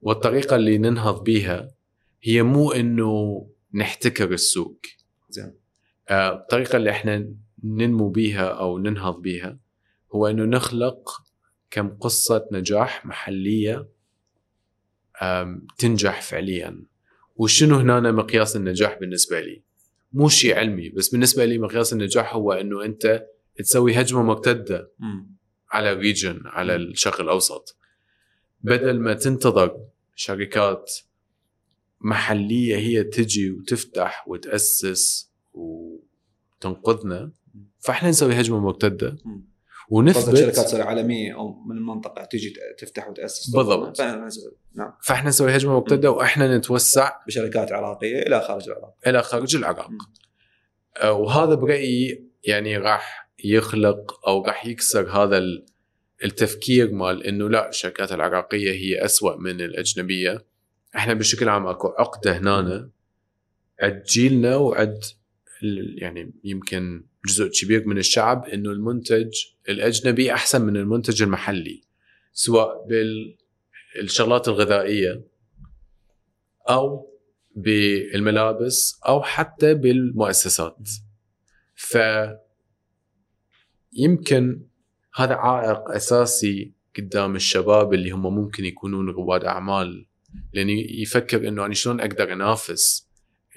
والطريقة 0.00 0.56
اللي 0.56 0.78
ننهض 0.78 1.24
بيها 1.24 1.74
هي 2.22 2.42
مو 2.42 2.72
إنه 2.72 3.46
نحتكر 3.74 4.32
السوق. 4.32 4.80
زين. 5.30 5.54
آه، 6.08 6.34
الطريقة 6.34 6.76
اللي 6.76 6.90
إحنا 6.90 7.28
ننمو 7.64 8.08
بيها 8.08 8.48
أو 8.48 8.78
ننهض 8.78 9.20
بيها 9.22 9.58
هو 10.14 10.26
إنه 10.26 10.44
نخلق 10.44 11.22
كم 11.70 11.88
قصة 11.88 12.48
نجاح 12.52 13.06
محلية 13.06 13.88
تنجح 15.78 16.22
فعليا. 16.22 16.84
وشنو 17.36 17.76
هنا 17.76 18.12
مقياس 18.12 18.56
النجاح 18.56 18.98
بالنسبة 18.98 19.40
لي؟ 19.40 19.62
مو 20.12 20.28
شيء 20.28 20.56
علمي 20.58 20.88
بس 20.88 21.08
بالنسبة 21.08 21.44
لي 21.44 21.58
مقياس 21.58 21.92
النجاح 21.92 22.34
هو 22.34 22.52
إنه 22.52 22.84
أنت 22.84 23.26
تسوي 23.56 24.00
هجمة 24.00 24.22
مرتده. 24.22 24.90
على 25.70 25.92
الريجن 25.92 26.42
على 26.44 26.76
الشرق 26.76 27.20
الأوسط. 27.20 27.76
بدل 28.60 29.00
ما 29.00 29.14
تنتظر 29.14 29.80
شركات 30.14 30.92
محلية 32.00 32.76
هي 32.76 33.04
تجي 33.04 33.50
وتفتح 33.50 34.28
وتأسس 34.28 35.30
وتنقذنا 35.52 37.32
فاحنا 37.78 38.08
نسوي 38.08 38.40
هجمة 38.40 38.60
مرتده 38.60 39.16
ونثبت 39.90 40.36
شركات 40.36 40.66
تصير 40.66 40.82
عالمية 40.82 41.34
أو 41.34 41.54
من 41.66 41.76
المنطقة 41.76 42.24
تيجي 42.24 42.54
تفتح 42.78 43.08
وتأسس. 43.08 43.50
بالضبط. 43.50 44.00
نعم. 44.74 44.92
فاحنا 45.02 45.28
نسوي 45.28 45.56
هجمة 45.56 45.72
مرتده 45.74 46.10
وإحنا 46.10 46.56
نتوسع 46.58 47.12
بشركات 47.26 47.72
عراقية 47.72 48.22
إلى 48.22 48.40
خارج 48.40 48.68
العراق. 48.68 48.94
إلى 49.06 49.22
خارج 49.22 49.56
العراق. 49.56 49.90
آه، 50.96 51.12
وهذا 51.12 51.54
برايي 51.54 52.24
يعني 52.44 52.76
راح 52.76 53.30
يخلق 53.44 54.28
أو 54.28 54.42
راح 54.44 54.66
يكسر 54.66 55.10
هذا 55.10 55.38
ال- 55.38 55.66
التفكير 56.24 56.92
مال 56.92 57.26
إنه 57.26 57.48
لا 57.48 57.68
الشركات 57.68 58.12
العراقية 58.12 58.70
هي 58.72 59.04
أسوأ 59.04 59.36
من 59.36 59.60
الأجنبية. 59.60 60.44
إحنا 60.96 61.14
بشكل 61.14 61.48
عام 61.48 61.66
أكو 61.66 61.88
عقدة 61.88 62.38
هنا 62.38 62.90
عند 63.82 64.02
جيلنا 64.02 64.56
وعند 64.56 65.04
يعني 65.94 66.32
يمكن 66.44 67.04
جزء 67.26 67.48
كبير 67.48 67.86
من 67.86 67.98
الشعب 67.98 68.44
إنه 68.44 68.70
المنتج 68.70 69.32
الأجنبي 69.68 70.32
أحسن 70.32 70.62
من 70.62 70.76
المنتج 70.76 71.22
المحلي 71.22 71.82
سواء 72.32 72.86
بالشغلات 73.96 74.48
الغذائية 74.48 75.24
أو 76.68 77.10
بالملابس 77.56 79.00
أو 79.08 79.22
حتى 79.22 79.74
بالمؤسسات. 79.74 80.88
ف 81.74 81.98
يمكن 83.92 84.62
هذا 85.14 85.34
عائق 85.34 85.90
أساسي 85.90 86.72
قدام 86.96 87.36
الشباب 87.36 87.94
اللي 87.94 88.10
هم 88.10 88.34
ممكن 88.34 88.64
يكونون 88.64 89.08
رواد 89.10 89.44
أعمال 89.44 90.06
لأن 90.52 90.68
يفكر 90.70 91.48
إنه 91.48 91.66
أنا 91.66 91.74
شلون 91.74 92.00
أقدر 92.00 92.32
أنافس 92.32 93.08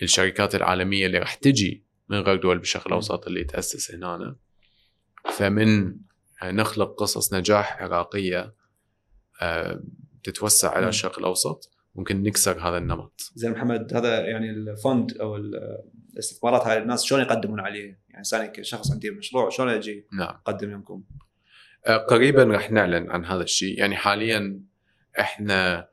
الشركات 0.02 0.56
العالمية 0.56 1.06
اللي 1.06 1.18
راح 1.18 1.34
تجي 1.34 1.86
من 2.10 2.20
غير 2.20 2.36
دول 2.36 2.58
بالشرق 2.60 2.88
الأوسط 2.88 3.28
اللي 3.28 3.44
تأسس 3.44 3.92
هنا 3.96 4.36
فمن 5.32 5.96
نخلق 6.44 6.96
قصص 7.00 7.34
نجاح 7.34 7.82
عراقية 7.82 8.54
آه، 9.42 9.84
تتوسع 10.24 10.72
على. 10.72 10.88
الشرق 10.90 11.20
الأوسط 11.20 11.70
ممكن 11.96 12.24
نكسر 12.24 12.60
هذا 12.70 12.78
النمط 12.78 13.32
زين 13.36 13.52
محمد 13.52 13.94
هذا 13.94 14.20
يعني 14.26 14.50
الفند 14.50 15.18
أو 15.18 15.36
ال- 15.36 15.80
الاستثمارات 16.14 16.62
هاي 16.68 16.78
الناس 16.78 17.04
شلون 17.04 17.22
يقدمون 17.22 17.60
عليه؟ 17.60 17.86
يعني 17.86 18.18
انسان 18.18 18.46
كشخص 18.46 18.92
عنده 18.92 19.12
مشروع 19.12 19.50
شلون 19.50 19.70
يجي 19.70 20.08
نعم 20.14 20.36
يقدم 20.48 20.72
يمكم؟ 20.72 21.04
آه، 21.88 21.98
قريبا 21.98 22.44
راح 22.44 22.72
نعلن 22.72 23.10
عن 23.12 23.26
هذا 23.26 23.44
الشيء 23.44 23.80
يعني 23.80 23.96
حاليا 23.96 24.62
إحنا 25.20 25.88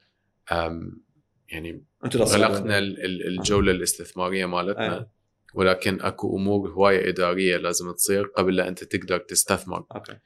يعني. 1.49 1.85
غلقنا 2.17 2.79
ال- 2.79 3.05
ال- 3.05 3.27
الجولة 3.27 3.73
الاستثمارية 3.73 4.47
مالتنا. 4.47 5.09
ولكن 5.55 6.01
أكو 6.01 6.37
أمور 6.37 6.71
هواية 6.71 7.09
إدارية 7.09 7.57
لازم 7.57 7.93
تصير 7.93 8.25
قبل 8.25 8.57
لا 8.57 8.69
أنت 8.69 8.85
تقدر 8.85 9.19
تستثمر 9.19 9.85
أوكي 9.95 10.17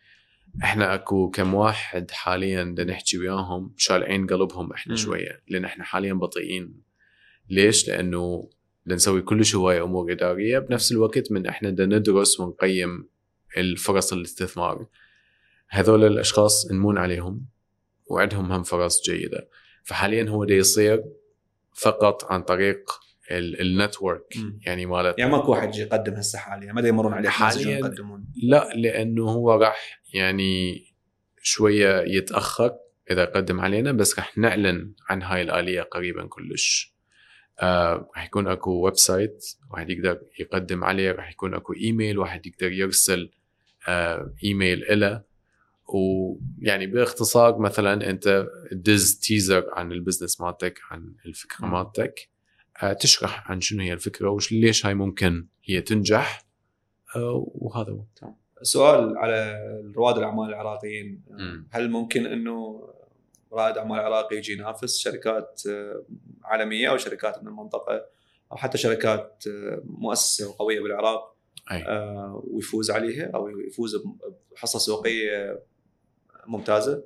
إحنا 0.63 0.95
أكو 0.95 1.31
كم 1.31 1.55
واحد 1.55 2.11
حاليا 2.11 2.65
بدنا 2.65 2.93
نحكي 2.93 3.19
وياهم 3.19 3.75
شالعين 3.77 4.27
قلبهم 4.27 4.73
إحنا 4.73 4.93
مم. 4.93 4.97
شوية 4.97 5.43
لأن 5.49 5.65
إحنا 5.65 5.85
حاليا 5.85 6.13
بطيئين 6.15 6.81
ليش؟ 7.51 7.89
لأنه 7.89 8.51
نسوي 8.87 9.23
كلش 9.23 9.55
هواية 9.55 9.85
أمور 9.85 10.13
إدارية 10.13 10.59
بنفس 10.59 10.93
الوقت 10.93 11.33
من 11.33 11.47
إحنا 11.47 11.71
بدنا 11.71 11.99
ندرس 11.99 12.41
ونقيم 12.41 13.09
الفرص 13.57 14.13
الاستثمار 14.13 14.87
هذول 15.69 16.05
الأشخاص 16.05 16.71
نمون 16.71 16.99
عليهم 16.99 17.47
وعندهم 18.07 18.53
هم 18.53 18.63
فرص 18.63 19.03
جيدة 19.11 19.49
فحاليا 19.85 20.31
هو 20.31 20.45
دا 20.45 20.55
يصير 20.55 21.05
فقط 21.75 22.33
عن 22.33 22.43
طريق 22.43 22.91
ال 23.31 23.42
network. 23.42 24.35
يعني 24.67 24.87
مالت 24.87 25.19
يعني 25.19 25.33
ماكو 25.33 25.51
واحد 25.51 25.69
يجي 25.69 25.83
يقدم 25.83 26.13
هسه 26.13 26.39
حاليا 26.39 26.73
ما 26.73 26.89
يمرون 26.89 27.13
عليه 27.13 27.29
حالياً 27.29 27.79
يقدمون. 27.79 28.27
لا 28.43 28.73
لأنه 28.75 29.31
هو 29.31 29.53
راح 29.53 30.03
يعني 30.15 30.85
شوية 31.43 32.01
يتأخر 32.01 32.77
إذا 33.11 33.25
قدم 33.25 33.61
علينا 33.61 33.93
بس 33.93 34.19
راح 34.19 34.39
نعلن 34.39 34.93
عن 35.09 35.23
هاي 35.23 35.43
الآلية 35.43 35.83
قريبا 35.83 36.27
كلش. 36.27 36.95
آه 37.61 38.11
راح 38.17 38.27
يكون 38.27 38.49
أكو 38.49 38.71
website 38.71 39.45
واحد 39.71 39.91
يقدر 39.91 40.21
يقدم 40.39 40.85
عليه 40.85 41.13
راح 41.13 41.31
يكون 41.31 41.55
أكو 41.55 41.73
إيميل 41.73 42.19
واحد 42.19 42.47
يقدر 42.47 42.73
يرسل 42.73 43.31
آه 43.89 44.35
إيميل 44.45 45.01
له 45.01 45.23
ويعني 45.87 46.87
باختصار 46.87 47.59
مثلا 47.59 48.11
أنت 48.11 48.47
دز 48.73 49.19
teaser 49.19 49.67
عن 49.73 49.93
ال 49.93 49.98
business 49.98 50.41
مالتك 50.41 50.81
عن 50.91 51.15
الفكرة 51.27 51.67
مم. 51.67 51.73
مالتك 51.73 52.29
آه 52.83 52.93
تشرح 52.93 53.51
عن 53.51 53.61
شنو 53.61 53.83
هي 53.83 53.93
الفكرة 53.93 54.31
وش 54.31 54.53
ليش 54.53 54.87
هاي 54.87 54.95
ممكن 54.95 55.47
هي 55.65 55.81
تنجح؟ 55.81 56.47
آه 57.17 57.47
وهذا 57.55 57.93
هو. 57.93 58.05
سؤال 58.63 59.19
على 59.19 59.59
رواد 59.97 60.19
الأعمال 60.19 60.49
العراقيين. 60.49 61.23
هل 61.71 61.91
ممكن 61.91 62.27
إنه 62.27 62.89
رائد 63.53 63.77
أعمال 63.77 64.01
عراقي 64.01 64.37
يجي 64.37 64.53
ينافس 64.53 64.99
شركات 64.99 65.63
آه، 65.69 66.05
عالمية 66.45 66.91
أو 66.91 66.97
شركات 66.97 67.43
من 67.43 67.49
المنطقة؟ 67.49 68.07
أو 68.53 68.57
حتى 68.57 68.79
شركات 68.79 69.45
مؤسسة 69.85 70.55
قويه 70.59 70.81
بالعراق 70.81 71.37
آه، 71.71 72.43
ويفوز 72.47 72.91
عليها 72.91 73.31
أو 73.35 73.49
يفوز 73.49 73.97
بحصة 74.53 74.79
سوقية 74.79 75.63
ممتازة؟ 76.47 77.05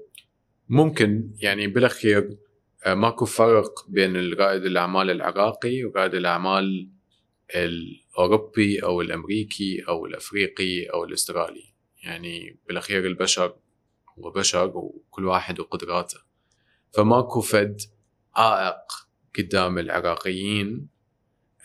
ممكن 0.68 1.30
يعني 1.40 1.66
بالاخير 1.66 2.38
آه، 2.86 2.94
ماكو 2.94 3.24
فرق 3.24 3.88
بين 3.90 4.34
رائد 4.34 4.64
الأعمال 4.64 5.10
العراقي 5.10 5.84
ورائد 5.84 6.14
الأعمال 6.14 6.90
الأوروبي 7.54 8.82
أو 8.82 9.00
الأمريكي 9.00 9.84
أو 9.88 10.06
الأفريقي 10.06 10.84
أو 10.86 11.04
الأسترالي. 11.04 11.64
يعني 12.02 12.58
بالاخير 12.68 13.06
البشر 13.06 13.56
هو 14.18 14.30
بشر 14.30 14.72
وكل 14.76 15.24
واحد 15.26 15.60
وقدراته. 15.60 16.18
فماكو 16.94 17.40
فد 17.40 17.80
عائق 18.36 18.76
قدام 19.38 19.78
العراقيين 19.78 20.88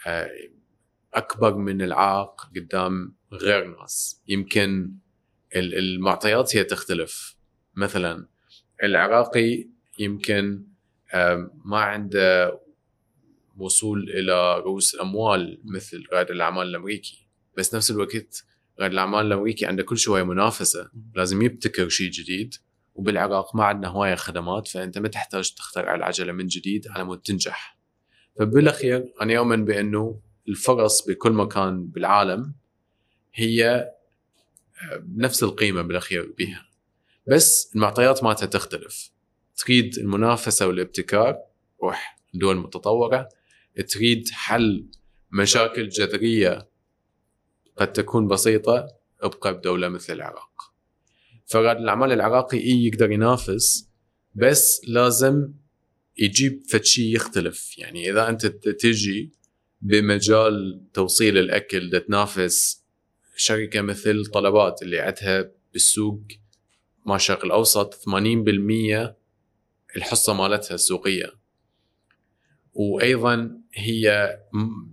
آه، 0.08 0.30
أكبر 1.14 1.56
من 1.56 1.82
العائق 1.82 2.42
قدام 2.56 3.16
غير 3.34 3.80
ناس. 3.80 4.22
يمكن 4.28 4.92
ال- 5.56 5.78
المعطيات 5.78 6.56
هي 6.56 6.64
تختلف. 6.64 7.33
مثلا 7.76 8.28
العراقي 8.84 9.68
يمكن 10.00 10.64
ما 11.66 11.78
عنده 11.78 12.60
وصول 13.58 14.10
إلى 14.10 14.60
رؤوس 14.60 14.96
الأموال 14.96 15.62
مثل 15.64 16.04
رائد 16.14 16.32
الأعمال 16.32 16.68
الأمريكي. 16.68 17.28
بس 17.58 17.76
نفس 17.76 17.92
الوقت 17.92 18.46
رائد 18.80 18.92
الأعمال 18.92 19.26
الأمريكي 19.26 19.66
عنده 19.66 19.84
كل 19.84 19.98
شوية 19.98 20.24
منافسة. 20.24 20.90
لازم 21.16 21.42
يبتكر 21.42 21.90
شيء 21.90 22.12
جديد. 22.12 22.56
وبالعراق 22.96 23.56
ما 23.56 23.64
عندنا 23.64 23.88
هواية 23.88 24.16
خدمات 24.16 24.68
فأنت 24.68 24.98
ما 24.98 25.08
تحتاج 25.08 25.54
تخترع 25.54 25.96
العجلة 25.96 26.34
من 26.34 26.48
جديد 26.48 26.88
على 26.88 27.04
مود 27.04 27.22
تنجح. 27.22 27.78
فبالأخير 28.40 29.14
أنا 29.22 29.38
اؤمن 29.38 29.66
بأنه 29.66 30.20
الفرص 30.48 31.08
بكل 31.08 31.32
مكان 31.32 31.86
بالعالم 31.88 32.54
هي 33.34 33.90
آه، 34.82 34.98
بنفس 34.98 35.44
القيمة 35.44 35.82
بالأخير 35.82 36.34
بها 36.38 36.66
بس 37.28 37.72
المعطيات 37.76 38.24
مالتها 38.24 38.46
تختلف. 38.46 39.12
تريد 39.56 39.98
المنافسة 39.98 40.68
والابتكار 40.68 41.38
روح 41.84 42.18
دول 42.34 42.56
متطورة. 42.58 43.30
تريد 43.88 44.30
حل 44.30 44.86
مشاكل 45.32 45.90
جذرية 45.90 46.70
قد 47.78 47.94
تكون 47.94 48.28
بسيطة 48.28 48.88
ابقى 49.22 49.54
بدولة 49.54 49.90
مثل 49.90 50.14
العراق. 50.14 50.74
فرائد 51.46 51.78
الأعمال 51.78 52.12
العراقي 52.12 52.58
إيه 52.58 52.88
يقدر 52.88 53.12
ينافس؟ 53.12 53.90
بس 54.36 54.82
لازم 54.88 55.54
يجيب 56.18 56.64
فد 56.70 56.84
شيء 56.84 57.16
يختلف. 57.16 57.78
يعني 57.78 58.10
إذا 58.10 58.30
أنت 58.30 58.46
تجي 58.46 59.34
بمجال 59.82 60.82
توصيل 60.94 61.38
الأكل 61.38 62.04
تنافس 62.08 62.84
شركة 63.36 63.82
مثل 63.82 64.26
طلبات 64.26 64.82
اللي 64.82 65.00
عندها 65.00 65.52
بالسوق 65.74 66.22
ما 67.06 67.16
الشرق 67.16 67.46
الأوسط 67.46 67.94
80% 67.94 69.16
الحصة 69.96 70.34
مالتها 70.34 70.76
السوقية. 70.76 71.34
وأيضا 72.74 73.62
هي 73.74 74.30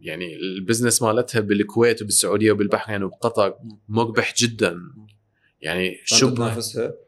يعني 0.01 0.37
ال 0.37 0.44
business 0.44 1.03
مالتها 1.03 1.41
بالكويت 1.41 2.03
وبالسعودية 2.03 2.53
وبالبحرين 2.53 3.03
وبقطر 3.03 3.55
مربح 3.89 4.35
جدا. 4.35 4.77
يعني 5.61 6.01
شبه 6.05 6.63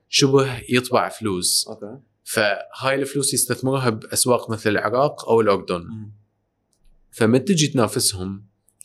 شبه 0.09 0.62
يطبع 0.69 1.09
فلوس. 1.09 1.69
أوكي. 1.69 1.99
فهاي 2.24 2.95
الفلوس 2.95 3.35
يستثمرها 3.35 3.91
بأسواق 3.91 4.51
مثل 4.51 4.70
العراق 4.70 5.29
أو 5.29 5.41
الأردن. 5.41 6.11
فمن 7.11 7.45
تجي 7.45 7.66
تنافسهم 7.66 8.45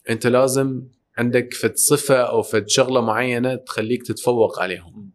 أنت 0.09 0.27
لازم 0.27 0.83
عندك 1.17 1.53
فد 1.53 1.75
صفة 1.75 2.15
أو 2.15 2.41
فد 2.41 2.69
شغلة 2.69 3.01
معينة 3.01 3.55
تخليك 3.55 4.07
تتفوق 4.07 4.59
عليهم. 4.59 5.06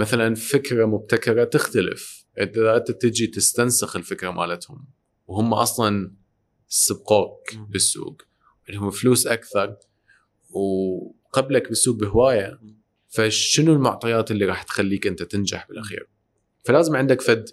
مثلا 0.00 0.34
فكرة 0.34 0.86
مبتكرة 0.86 1.44
تختلف. 1.44 2.26
إذا 2.38 2.76
أنت 2.76 2.90
تجي 2.90 3.26
تستنسخ 3.26 3.96
الفكرة 3.96 4.30
مالتهم 4.30 4.86
وهم 5.26 5.54
أصلا 5.54 6.14
سبقوك. 6.68 7.54
بالسوق. 7.68 8.22
لهم 8.68 8.90
فلوس 8.90 9.26
أكثر 9.26 9.76
وقبلك 10.50 11.68
بالسوق 11.68 11.96
بهواية. 11.96 12.60
فشنو 13.08 13.72
المعطيات 13.72 14.30
اللي 14.30 14.44
راح 14.44 14.62
تخليك 14.62 15.06
أنت 15.06 15.22
تنجح 15.22 15.68
بالأخير؟ 15.68 16.08
فلازم 16.64 16.96
عندك 16.96 17.20
فد 17.20 17.48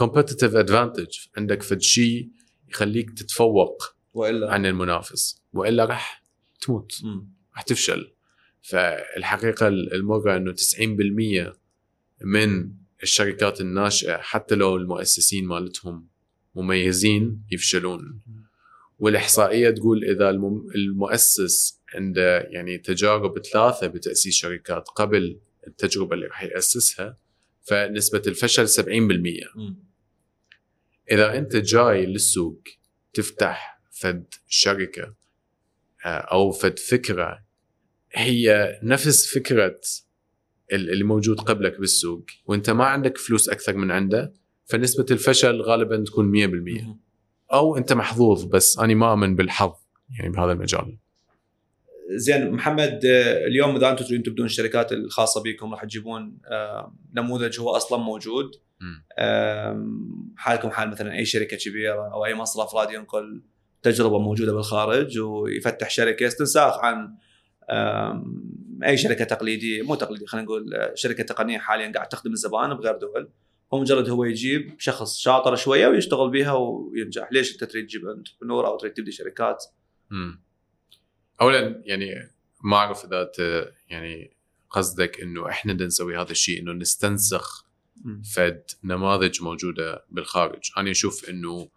competitive 0.00 0.66
advantage. 0.66 1.28
عندك 1.36 1.62
فد 1.62 1.80
شيء 1.80 2.30
يخليك 2.68 3.10
تتفوق 3.10 3.96
وإلا؟ 4.14 4.52
عن 4.52 4.66
المنافس. 4.66 5.42
وإلا 5.52 5.84
راح 5.84 6.22
تموت. 6.60 6.92
راح 7.54 7.62
تفشل. 7.62 8.12
فالحقيقة 8.60 9.68
المرة 9.68 10.36
إنه 10.36 10.52
90% 10.52 11.65
من 12.24 12.70
الشركات 13.02 13.60
الناشئة 13.60 14.16
حتى 14.16 14.54
لو 14.54 14.76
المؤسسين 14.76 15.46
مالتهم 15.46 16.06
مميزين 16.54 17.42
يفشلون 17.50 18.20
والإحصائية 18.98 19.70
تقول 19.70 20.04
إذا 20.04 20.30
الم- 20.30 20.66
المؤسس 20.74 21.80
عنده 21.94 22.38
يعني 22.40 22.78
تجارب 22.78 23.38
ثلاثة 23.38 23.86
بتأسيس 23.86 24.34
شركات 24.34 24.88
قبل 24.88 25.38
التجربة 25.66 26.14
اللي 26.14 26.26
راح 26.26 26.42
يأسسها 26.42 27.16
فنسبة 27.62 28.22
الفشل 28.26 28.68
70% 28.68 28.86
مم. 29.56 29.76
إذا 31.10 31.38
أنت 31.38 31.56
جاي 31.56 32.06
للسوق 32.06 32.60
تفتح 33.14 33.80
فد 33.90 34.24
شركة 34.48 35.14
آه، 36.04 36.08
أو 36.08 36.50
فد 36.52 36.78
فكرة 36.78 37.44
هي 38.12 38.78
نفس 38.82 39.34
فكرة 39.34 39.80
اللي 40.72 41.04
موجود 41.04 41.40
قبلك 41.40 41.80
بالسوق 41.80 42.24
وانت 42.46 42.70
ما 42.70 42.84
عندك 42.84 43.18
فلوس 43.18 43.48
أكثر 43.48 43.76
من 43.76 43.90
عنده 43.90 44.32
فنسبة 44.64 45.06
الفشل 45.10 45.60
غالبا 45.60 46.04
تكون 46.04 46.32
100% 46.32 46.48
مم. 46.50 47.00
أو 47.52 47.76
أنت 47.76 47.92
محظوظ 47.92 48.44
بس 48.44 48.78
أنا 48.78 48.94
ما 48.94 49.12
آمن 49.12 49.36
بالحظ 49.36 49.72
يعني 50.18 50.32
بهذا 50.32 50.52
المجال. 50.52 50.98
زين 52.10 52.50
محمد 52.50 53.00
اليوم 53.46 53.76
اذا 53.76 53.90
أنتم 53.90 54.04
تريدون 54.04 54.22
تبدون 54.22 54.46
الشركات 54.46 54.92
الخاصة 54.92 55.42
بكم 55.42 55.72
راح 55.72 55.84
تجيبون 55.84 56.38
نموذج 57.14 57.60
هو 57.60 57.70
أصلا 57.70 57.98
موجود. 57.98 58.50
حالكم 60.36 60.70
حال 60.70 60.90
مثلا 60.90 61.12
أي 61.12 61.24
شركة 61.24 61.56
كبيرة 61.56 62.12
أو 62.12 62.24
أي 62.24 62.34
مصرف 62.34 62.74
راد 62.74 62.90
ينقل 62.90 63.42
تجربة 63.82 64.18
موجودة 64.18 64.52
بالخارج 64.52 65.18
ويفتح 65.18 65.90
شركة 65.90 66.26
استنساخ 66.26 66.78
عن 66.78 67.14
أي 68.84 68.96
شركة 68.96 69.24
تقليدية 69.24 69.82
مو 69.82 69.94
تقليدية 69.94 70.26
خلينا 70.26 70.44
نقول 70.44 70.74
آه، 70.74 70.94
شركة 70.94 71.24
تقنية 71.24 71.58
حاليا 71.58 71.92
قاعد 71.92 72.08
تخدم 72.08 72.32
الزبائن 72.32 72.74
بغير 72.74 72.96
دول 72.96 73.30
هو 73.74 73.80
مجرد 73.80 74.08
هو 74.08 74.24
يجيب 74.24 74.74
شخص 74.78 75.16
شاطر 75.18 75.56
شوية 75.56 75.88
ويشتغل 75.88 76.30
بيها 76.30 76.52
وينجح 76.52 77.32
ليش 77.32 77.52
أنت 77.52 77.64
تريد 77.64 77.86
تجيب 77.86 78.08
انتربرنور 78.08 78.66
أو 78.66 78.76
تريد 78.78 78.92
تبدي 78.92 79.12
شركات 79.12 79.64
مم. 80.10 80.42
اولا 81.40 81.82
يعني 81.84 82.30
ما 82.64 82.76
أعرف 82.76 83.04
إذا 83.04 83.30
يعني 83.88 84.36
قصدك 84.70 85.20
إنه 85.20 85.48
إحنا 85.48 85.72
بدنا 85.72 85.86
نسوي 85.86 86.16
هذا 86.16 86.30
الشيء 86.30 86.62
إنه 86.62 86.72
نستنسخ. 86.72 87.66
فد 88.34 88.62
نماذج 88.84 89.42
موجودة 89.42 90.04
بالخارج 90.10 90.70
أنا 90.78 90.90
أشوف 90.90 91.28
إنه 91.28 91.68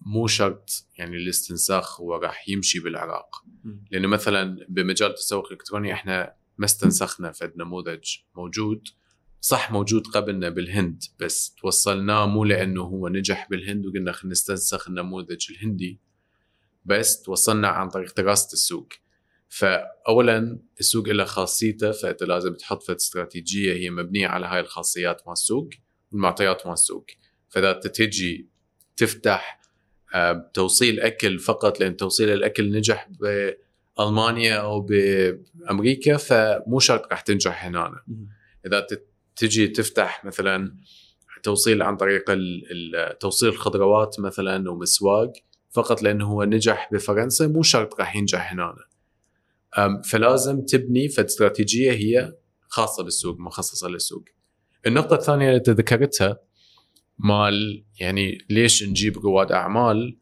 مو 0.00 0.26
شرط 0.26 0.70
يعني 0.98 1.16
الاستنساخ 1.16 2.00
هو 2.00 2.14
راح 2.14 2.48
يمشي 2.48 2.80
بالعراق. 2.80 3.44
لأنه 3.90 4.08
مثلا 4.08 4.66
بمجال 4.68 5.10
التسوق 5.10 5.46
الإلكتروني 5.46 5.92
إحنا 5.92 6.34
ما 6.58 6.64
استنسخنا 6.64 7.32
فد 7.32 7.52
نموذج 7.56 8.16
موجود. 8.34 8.88
صح 9.40 9.72
موجود 9.72 10.06
قبلنا 10.06 10.48
بالهند 10.48 11.02
بس 11.20 11.54
توصلناه 11.54 12.26
مو 12.26 12.44
لأنه 12.44 12.82
هو 12.82 13.08
نجح 13.08 13.48
بالهند 13.50 13.86
وقلنا 13.86 14.12
خلينا 14.12 14.32
نستنسخ 14.32 14.88
النموذج 14.88 15.46
الهندي 15.50 16.00
بس 16.84 17.22
توصلنا 17.22 17.68
عن 17.68 17.88
طريق 17.88 18.16
دراسة 18.16 18.52
السوق. 18.52 18.88
فاولا 19.48 20.58
السوق 20.80 21.08
له 21.08 21.24
خاصيته 21.24 21.92
فأنت 21.92 22.22
لازم 22.22 22.54
تحط 22.54 22.82
فد 22.82 22.94
استراتيجية 22.94 23.72
هي 23.72 23.90
مبنية 23.90 24.28
على 24.28 24.46
هاي 24.46 24.60
الخاصيات 24.60 25.22
مال 25.26 25.32
السوق 25.32 25.68
والمعطيات 26.12 26.66
مال 26.66 26.72
السوق. 26.72 27.06
فإذا 27.48 27.72
تجي 27.72 28.48
تفتح 28.96 29.57
توصيل 30.54 31.00
أكل 31.00 31.38
فقط 31.38 31.80
لأن 31.80 31.96
توصيل 31.96 32.28
الأكل 32.28 32.72
نجح 32.72 33.08
بألمانيا 33.10 34.54
أو 34.54 34.80
بأمريكا 34.80 36.16
فمو 36.16 36.78
شرط 36.78 37.06
راح 37.10 37.20
تنجح 37.20 37.64
هنا. 37.64 38.02
إذا 38.66 38.86
تجي 39.36 39.68
تفتح 39.68 40.24
مثلا 40.24 40.74
توصيل 41.42 41.82
عن 41.82 41.96
طريق 41.96 42.24
توصيل 43.20 43.48
الخضروات 43.48 44.20
مثلا 44.20 44.70
ومسواق 44.70 45.32
فقط 45.70 46.02
لأنه 46.02 46.26
هو 46.26 46.44
نجح 46.44 46.88
بفرنسا 46.92 47.46
مو 47.46 47.62
شرط 47.62 48.00
راح 48.00 48.16
ينجح 48.16 48.52
هنا 48.52 48.74
فلازم 50.04 50.60
تبني 50.60 51.08
فد 51.08 51.24
استراتيجيه 51.24 51.92
هي 51.92 52.34
خاصة 52.68 53.04
بالسوق 53.04 53.40
مخصصة 53.40 53.88
للسوق. 53.88 54.24
النقطة 54.86 55.14
الثانية 55.16 55.46
اللي 55.46 55.56
أنت 55.56 55.70
ذكرتها 55.70 56.40
مال 57.18 57.84
يعني 58.00 58.38
ليش 58.50 58.84
نجيب 58.84 59.18
رواد 59.18 59.52
أعمال 59.52 60.18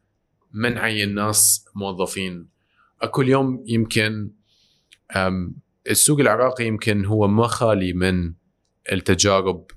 ما 0.51 0.69
نعين 0.69 1.15
ناس 1.15 1.65
موظفين؟ 1.75 2.47
اكو 3.01 3.21
اليوم 3.21 3.63
يمكن 3.67 4.31
السوق 5.89 6.19
العراقي 6.19 6.67
يمكن 6.67 7.05
هو 7.05 7.27
ما 7.27 7.47
خالي 7.47 7.93
من 7.93 8.33
التجارب 8.91 9.71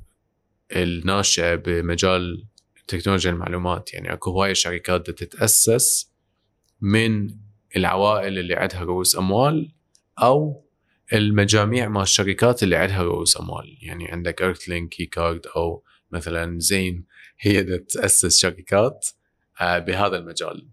الناشئة 0.73 1.55
بمجال 1.55 2.47
تكنولوجيا 2.87 3.31
المعلومات. 3.31 3.95
يعني 3.95 4.13
أكو 4.13 4.31
هواية 4.31 4.53
شركات 4.53 5.11
تتاسس 5.11 6.13
من 6.81 7.35
العوائل 7.77 8.39
اللي 8.39 8.55
عندها 8.55 8.83
رؤوس 8.83 9.17
أموال 9.17 9.73
أو 10.19 10.65
المجاميع 11.13 11.89
مال 11.89 12.03
الشركات 12.03 12.63
اللي 12.63 12.77
عندها 12.77 13.03
رؤوس 13.03 13.41
أموال. 13.41 13.79
يعني 13.83 14.09
عندك 14.09 14.43
Earthlink 14.43 14.89
Qi 14.89 15.07
Card 15.07 15.47
أو 15.57 15.85
مثلا 16.13 16.59
زين 16.59 17.05
هي 17.41 17.63
بدها 17.63 17.77
تأسس 17.77 18.41
شركات 18.41 19.09
آه، 19.61 19.79
بهذا 19.79 20.17
المجال. 20.17 20.69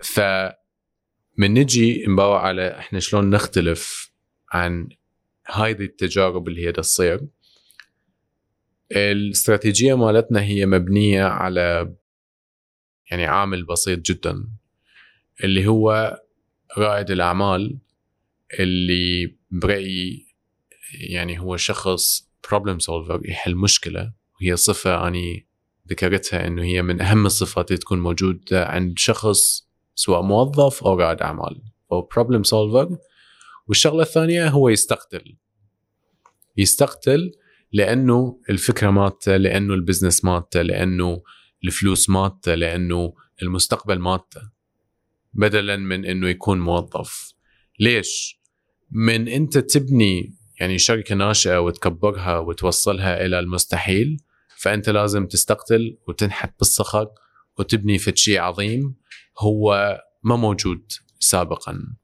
ف 0.00 0.20
من 1.36 1.54
نجي 1.54 2.04
نباوع 2.06 2.46
على 2.46 2.78
إحنا 2.78 3.00
شلون 3.00 3.30
نختلف 3.30 4.12
عن 4.52 4.88
هذه 5.46 5.82
التجارب 5.82 6.48
اللي 6.48 6.66
هي 6.66 6.72
تصير. 6.72 7.20
الاستراتيجية 8.92 9.96
مالتنا 9.96 10.42
هي 10.42 10.66
مبنية 10.66 11.24
على 11.24 11.94
يعني 13.10 13.26
عامل 13.26 13.64
بسيط 13.64 13.98
جدا 13.98 14.48
اللي 15.44 15.66
هو 15.66 16.18
رائد 16.78 17.10
الأعمال 17.10 17.78
اللي 18.60 19.36
برأيي 19.50 20.26
يعني 20.94 21.40
هو 21.40 21.56
شخص 21.56 22.30
problem 22.48 22.78
solver 22.78 23.20
يحل 23.24 23.54
مشكلة. 23.56 24.12
وهي 24.40 24.56
صفة 24.56 25.08
أني 25.08 25.46
ذكرتها 25.90 26.46
إنه 26.46 26.62
هي 26.62 26.82
من 26.82 27.00
أهم 27.00 27.26
الصفات 27.26 27.70
اللي 27.70 27.78
تكون 27.78 28.00
موجودة 28.00 28.66
عند 28.66 28.98
شخص 28.98 29.68
سواء 29.94 30.22
موظف 30.22 30.84
أو 30.84 30.94
رائد 30.94 31.22
أعمال. 31.22 31.62
أو 31.92 32.02
problem 32.02 32.42
solver 32.42 32.96
والشغلة 33.66 34.02
الثانية 34.02 34.48
هو 34.48 34.68
يستقتل. 34.68 35.36
يستقتل 36.56 37.32
لأنه 37.72 38.40
الفكرة 38.50 38.90
مالته 38.90 39.36
لأنه 39.36 39.74
ال 39.74 39.80
business 39.80 40.24
مالته 40.24 40.62
لأنه 40.62 41.22
الفلوس 41.64 42.10
مالته 42.10 42.54
لأنه 42.54 43.14
المستقبل 43.42 43.98
مالته. 43.98 44.40
بدلا 45.32 45.76
من 45.76 46.04
إنه 46.04 46.28
يكون 46.28 46.60
موظف. 46.60 47.32
ليش؟ 47.80 48.40
من 48.90 49.28
أنت 49.28 49.58
تبني 49.58 50.34
يعني 50.60 50.78
شركة 50.78 51.14
ناشئة 51.14 51.58
وتكبرها 51.58 52.38
وتوصلها 52.38 53.26
إلى 53.26 53.38
المستحيل 53.38 54.20
فأنت 54.58 54.88
لازم 54.88 55.26
تستقتل 55.26 55.98
وتنحت 56.08 56.58
بالصخر 56.58 57.08
وتبني 57.58 57.98
فد 57.98 58.16
شيء 58.16 58.38
عظيم 58.38 58.94
هو 59.38 59.98
ما 60.22 60.36
موجود 60.36 60.92
سابقا. 61.20 61.96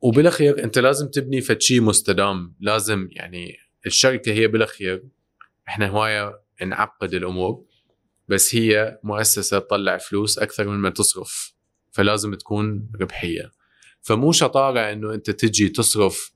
وبالأخير 0.00 0.64
أنت 0.64 0.78
لازم 0.78 1.08
تبني 1.08 1.40
فد 1.40 1.60
شيء 1.60 1.80
مستدام 1.80 2.54
لازم 2.60 3.08
يعني 3.10 3.56
الشركة 3.86 4.32
هي 4.32 4.46
بالأخير. 4.46 5.04
إحنا 5.68 5.88
هواية 5.88 6.40
نعقد 6.66 7.14
الأمور 7.14 7.64
بس 8.28 8.54
هي 8.54 8.98
مؤسسة 9.02 9.58
تطلع 9.58 9.98
فلوس 9.98 10.38
أكثر 10.38 10.68
من 10.68 10.78
ما 10.78 10.90
تصرف 10.90 11.54
فلازم 11.92 12.34
تكون 12.34 12.90
ربحية. 13.00 13.52
فمو 14.00 14.32
شطارة 14.32 14.80
إنه 14.80 15.14
أنت 15.14 15.30
تجي 15.30 15.68
تصرف 15.68 16.32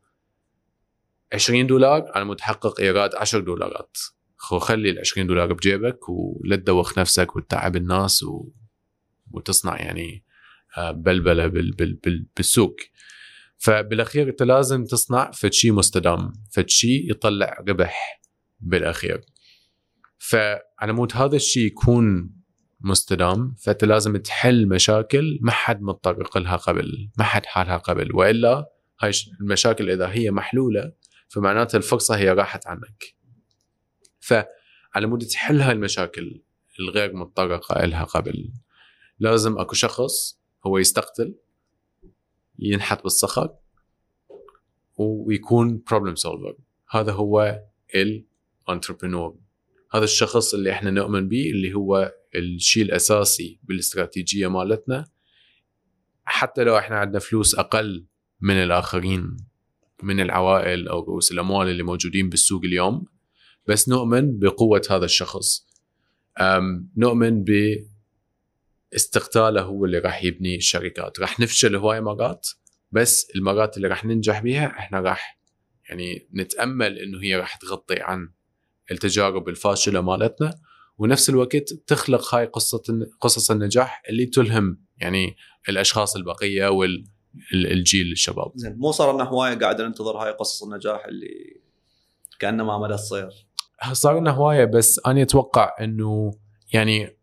20 1.32 1.66
دولار 1.66 2.12
على 2.14 2.24
مود 2.24 2.36
تحقق 2.36 2.80
إيراد 2.80 3.14
10 3.14 3.40
دولارات. 3.40 3.96
خلي 4.38 4.90
ال 4.90 4.98
20 4.98 5.26
دولار 5.26 5.52
بجيبك 5.52 6.08
ولا 6.08 6.56
تدوخ 6.56 6.98
نفسك 6.98 7.36
وتتعب 7.36 7.76
الناس 7.76 8.22
و... 8.22 8.52
وتصنع 9.30 9.76
يعني 9.76 10.24
آه، 10.76 10.90
بلبلة 10.90 11.46
بال... 11.46 11.72
بال... 11.72 11.94
بال... 11.94 12.26
بالسوق. 12.36 12.76
فبالأخير 13.56 14.28
أنت 14.28 14.42
لازم 14.42 14.84
تصنع 14.84 15.30
فد 15.30 15.52
شيء 15.52 15.72
مستدام 15.72 16.32
فد 16.52 16.68
شيء 16.68 17.10
يطلع 17.10 17.56
ربح 17.68 18.20
بالأخير. 18.60 19.20
فعلى 20.18 20.92
مود 20.92 21.12
هذا 21.16 21.36
الشيء 21.36 21.66
يكون 21.66 22.30
مستدام 22.80 23.54
فأنت 23.64 23.84
لازم 23.84 24.16
تحل 24.16 24.68
مشاكل 24.68 25.38
ما 25.42 25.50
حد 25.50 25.82
متطرق 25.82 26.38
لها 26.38 26.56
قبل 26.56 27.10
ما 27.18 27.24
حد 27.24 27.46
حالها 27.46 27.76
قبل. 27.76 28.16
وإلا 28.16 28.66
هاي 29.00 29.10
المشاكل 29.40 29.90
إذا 29.90 30.08
هي 30.08 30.30
محلولة 30.30 30.92
فمعناتها 31.28 31.78
الفرصة 31.78 32.16
هي 32.16 32.32
راحت 32.32 32.66
عنك. 32.66 33.17
فعلى 34.28 35.06
مود 35.06 35.24
تحل 35.24 35.60
هاي 35.60 35.72
المشاكل 35.72 36.42
الغير 36.80 37.16
متطرقة 37.16 37.84
لها 37.86 38.04
قبل. 38.04 38.52
لازم 39.18 39.58
أكو 39.58 39.74
شخص 39.74 40.40
هو 40.66 40.78
يستقتل 40.78 41.34
ينحت 42.58 43.02
بالصخر 43.02 43.54
ويكون 44.96 45.82
problem 45.90 46.14
solver 46.14 46.56
هذا 46.90 47.12
هو 47.12 47.62
ال 48.68 48.74
entrepreneur 48.74 49.38
هذا 49.92 50.04
الشخص 50.04 50.54
اللي 50.54 50.70
إحنا 50.72 50.90
نؤمن 50.90 51.28
به 51.28 51.50
اللي 51.50 51.74
هو 51.74 52.14
الشيء 52.34 52.82
الأساسي 52.82 53.60
بالاستراتيجية 53.62 54.46
مالتنا. 54.46 55.04
حتى 56.24 56.64
لو 56.64 56.78
إحنا 56.78 56.96
عندنا 56.96 57.18
فلوس 57.18 57.54
أقل 57.54 58.06
من 58.40 58.54
الآخرين 58.54 59.36
من 60.02 60.20
العوائل 60.20 60.88
أو 60.88 61.00
رؤوس 61.00 61.32
الأموال 61.32 61.68
اللي 61.68 61.82
موجودين 61.82 62.28
بالسوق 62.28 62.64
اليوم 62.64 63.06
بس 63.68 63.88
نؤمن 63.88 64.38
بقوة 64.38 64.82
هذا 64.90 65.04
الشخص. 65.04 65.66
نؤمن 66.96 67.44
ب 67.44 67.76
استقتاله 68.94 69.62
هو 69.62 69.84
اللي 69.84 69.98
راح 69.98 70.24
يبني 70.24 70.56
الشركات. 70.56 71.20
راح 71.20 71.40
نفشل 71.40 71.76
هواي 71.76 72.00
مرات 72.00 72.48
بس 72.92 73.30
المرات 73.36 73.76
اللي 73.76 73.88
راح 73.88 74.04
ننجح 74.04 74.40
بيها 74.40 74.66
إحنا 74.66 75.00
راح 75.00 75.38
يعني 75.88 76.28
نتأمل 76.34 76.98
إنه 76.98 77.22
هي 77.22 77.36
راح 77.36 77.56
تغطي 77.56 78.00
عن 78.00 78.32
التجارب 78.90 79.48
الفاشلة 79.48 80.00
مالتنا 80.00 80.54
ونفس 80.98 81.30
الوقت 81.30 81.72
تخلق 81.86 82.34
هاي 82.34 82.46
قصة 82.46 82.82
قصص 83.20 83.50
النجاح 83.50 84.02
اللي 84.08 84.26
تلهم 84.26 84.84
يعني 84.96 85.36
الأشخاص 85.68 86.16
البقية 86.16 86.68
والجيل 86.68 88.12
الشباب. 88.12 88.52
زين 88.54 88.76
مو 88.76 88.92
صار 88.92 89.14
لنا 89.14 89.24
هواية 89.24 89.54
قاعد 89.54 89.80
ننتظر 89.80 90.16
هاي 90.16 90.30
قصص 90.32 90.62
النجاح 90.62 91.04
اللي 91.04 91.60
كأنه 92.38 92.64
ما 92.64 92.78
مدى 92.78 92.94
تصير. 92.94 93.47
صار 93.92 94.20
لنا 94.20 94.30
هواية 94.30 94.64
بس 94.64 95.00
أنا 95.06 95.22
أتوقع 95.22 95.70
إنه 95.80 96.30
يعني 96.72 97.16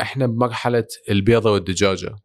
إحنا 0.00 0.26
بمرحلة 0.26 0.86
البيضة 1.10 1.52
والدجاجة 1.52 2.16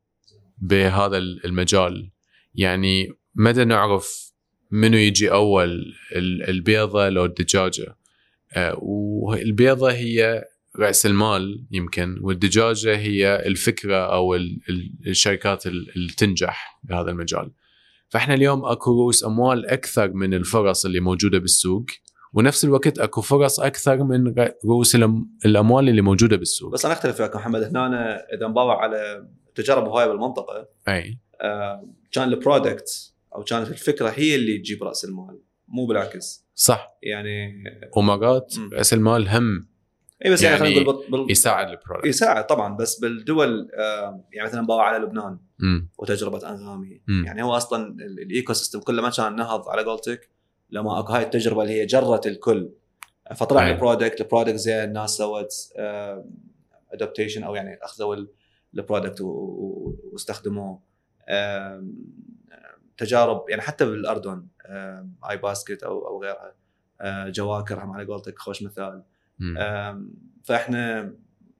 بهذا 0.57 1.17
المجال. 1.17 2.11
يعني 2.55 3.09
مدى 3.35 3.65
نعرف 3.65 4.33
منو 4.71 4.97
يجي 4.97 5.31
أول 5.31 5.93
ال- 6.15 6.49
البيضة 6.49 7.09
لو 7.09 7.25
الدجاجة. 7.25 7.95
آه، 8.53 8.77
والبيضة 8.81 9.91
هي 9.91 10.43
رأس 10.79 11.05
المال 11.05 11.65
يمكن 11.71 12.17
والدجاجة 12.21 12.97
هي 12.97 13.43
الفكرة 13.45 14.13
أو 14.13 14.35
ال- 14.35 14.59
ال- 14.69 14.93
الشركات 15.07 15.67
ال- 15.67 15.91
اللي 15.95 16.13
تنجح 16.13 16.79
بهذا 16.83 17.11
المجال. 17.11 17.51
فإحنا 18.09 18.33
اليوم 18.33 18.65
أكو 18.65 18.91
رؤوس 18.91 19.23
أموال 19.23 19.65
أكثر 19.65 20.13
من 20.13 20.33
الفرص 20.33 20.85
اللي 20.85 20.99
موجودة 20.99 21.39
بالسوق. 21.39 21.85
ونفس 22.33 22.65
الوقت 22.65 22.99
اكو 22.99 23.21
فرص 23.21 23.59
أكثر 23.59 24.03
من 24.03 24.33
رؤوس 24.65 24.95
الأموال 25.45 25.89
اللي 25.89 26.01
موجودة 26.01 26.37
بالسوق. 26.37 26.71
بس 26.73 26.85
أنا 26.85 26.93
أختلف 26.93 27.19
وياك 27.19 27.35
محمد. 27.35 27.63
هنا 27.63 27.87
أنا 27.87 28.25
إذا 28.33 28.47
نباوع 28.47 28.81
على 28.83 29.27
تجارب 29.55 29.87
هواية 29.87 30.07
بالمنطقة 30.07 30.67
أي. 30.87 31.17
آه، 31.41 31.87
كان 32.11 32.27
ال 32.29 32.40
product 32.40 33.13
أو 33.35 33.43
كانت 33.43 33.69
الفكرة 33.69 34.09
هي 34.15 34.35
اللي 34.35 34.57
تجيب 34.57 34.83
رأس 34.83 35.05
المال 35.05 35.39
مو 35.67 35.85
بالعكس. 35.85 36.45
صح. 36.55 36.97
يعني 37.03 37.63
ومرات. 37.97 38.53
رأس 38.73 38.93
المال 38.93 39.29
هم 39.29 39.67
إي 40.25 40.31
بس 40.31 40.43
يعني, 40.43 40.55
يعني 40.55 40.65
خلينا 40.75 40.91
نقول 40.91 41.05
بال... 41.11 41.31
يساعد 41.31 41.69
ال 41.69 41.74
product 41.74 42.05
يساعد 42.07 42.47
طبعا 42.47 42.75
بس 42.77 42.99
بالدول 42.99 43.69
آه، 43.79 44.23
يعني 44.33 44.49
مثلا 44.49 44.65
باوع 44.65 44.87
على 44.87 45.03
لبنان 45.05 45.39
مم. 45.59 45.89
وتجربة 45.97 46.49
أنغامي. 46.49 47.01
مم. 47.07 47.23
يعني 47.25 47.43
هو 47.43 47.57
أصلا 47.57 47.87
ال- 47.87 48.19
ال 48.19 48.53
ecosystem 48.53 48.79
كله 48.79 49.01
ما 49.01 49.09
كان 49.09 49.35
نهض 49.35 49.69
على 49.69 49.83
قولتك. 49.83 50.29
لما 50.69 50.99
أكو 50.99 51.13
هاي 51.13 51.23
التجربة 51.23 51.61
اللي 51.61 51.73
هي 51.81 51.85
جرت 51.85 52.27
الكل. 52.27 52.69
فطلع. 53.35 53.69
ال 53.69 53.76
product 53.76 54.21
ال 54.21 54.25
product 54.25 54.55
زين 54.55 54.83
الناس 54.83 55.09
سوت 55.17 55.51
adaptation 56.91 57.43
أو 57.43 57.55
يعني 57.55 57.79
أخذوا 57.83 58.15
ال- 58.15 58.29
ال 58.73 58.79
product 58.79 59.21
واستخدموه. 59.21 60.79
تجارب 62.97 63.45
يعني 63.49 63.61
حتى 63.61 63.85
بالأردن 63.85 64.47
آي 65.29 65.37
باسكت 65.37 65.83
أو 65.83 66.07
أو 66.07 66.21
غيرها. 66.23 66.55
آه، 67.01 67.29
جواكر 67.29 67.83
هم 67.83 67.91
على 67.91 68.05
قولتك 68.05 68.39
خوش 68.39 68.63
مثال. 68.63 69.03
فإحنا 70.43 71.13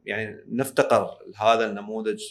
يعني 0.05 0.43
نفتقر 0.47 1.17
هذا 1.37 1.69
النموذج 1.69 2.23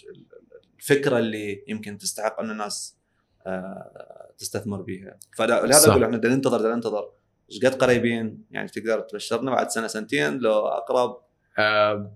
الفكرة 0.79 1.19
اللي 1.19 1.65
يمكن 1.69 1.99
تستحق 1.99 2.41
أن 2.41 2.51
الناس 2.51 2.99
آه، 3.47 4.32
تستثمر 4.43 4.83
بها 4.83 5.19
فلهذا. 5.37 5.91
أقول 5.91 6.05
إحنا 6.05 6.17
بدنا 6.17 6.35
ننتظر 6.35 6.59
بدنا 6.59 6.75
ننتظر. 6.75 7.11
إيش 7.51 7.65
قد 7.65 7.75
قريبين؟ 7.75 8.45
يعني 8.51 8.69
تقدر 8.69 9.01
تبشرنا 9.01 9.51
بعد 9.51 9.69
سنة 9.69 9.87
سنتين 9.87 10.39
لو 10.39 10.53
أقرب؟ 10.53 11.17
آه، 11.59 12.13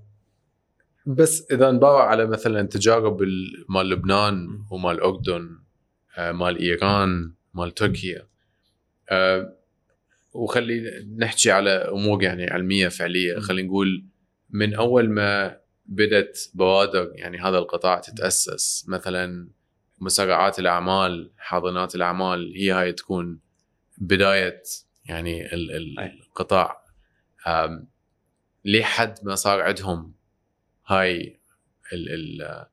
بس 1.06 1.46
إذا 1.50 1.70
نباوع 1.70 2.08
على 2.10 2.26
مثلا 2.26 2.62
تجارب 2.62 3.22
ال- 3.22 3.64
مال 3.68 3.88
لبنان 3.90 4.64
ومال 4.70 4.94
الاردن 4.94 5.58
آه، 6.18 6.32
مال 6.32 6.58
إيران 6.58 7.32
مال 7.54 7.74
تركيا. 7.74 8.26
آه، 9.10 9.56
وخلي 10.34 11.06
نحكي 11.16 11.50
على 11.50 11.70
أمور 11.70 12.22
يعني 12.22 12.50
علمية 12.50 12.88
فعلية. 12.88 13.38
خلينا 13.38 13.68
نقول 13.68 14.04
من 14.50 14.74
أول 14.74 15.10
ما 15.10 15.56
بدت 15.86 16.50
بوادر 16.54 17.10
يعني 17.14 17.38
هذا 17.38 17.58
القطاع 17.58 18.00
تتأسس 18.00 18.84
مثلا 18.88 19.48
مسرعات 19.98 20.58
الأعمال 20.58 21.32
حاضنات 21.38 21.94
الأعمال 21.94 22.52
هي 22.56 22.70
هاي 22.72 22.92
تكون 22.92 23.40
بداية 23.98 24.62
يعني 25.04 25.54
ال- 25.54 25.70
ال- 25.76 25.98
أي. 26.00 26.20
القطاع. 26.20 26.82
لحد 28.64 29.14
ما 29.22 29.34
صار 29.34 29.62
عندهم 29.62 30.14
هاي 30.86 31.40
ال 31.92 32.08
ال 32.42 32.66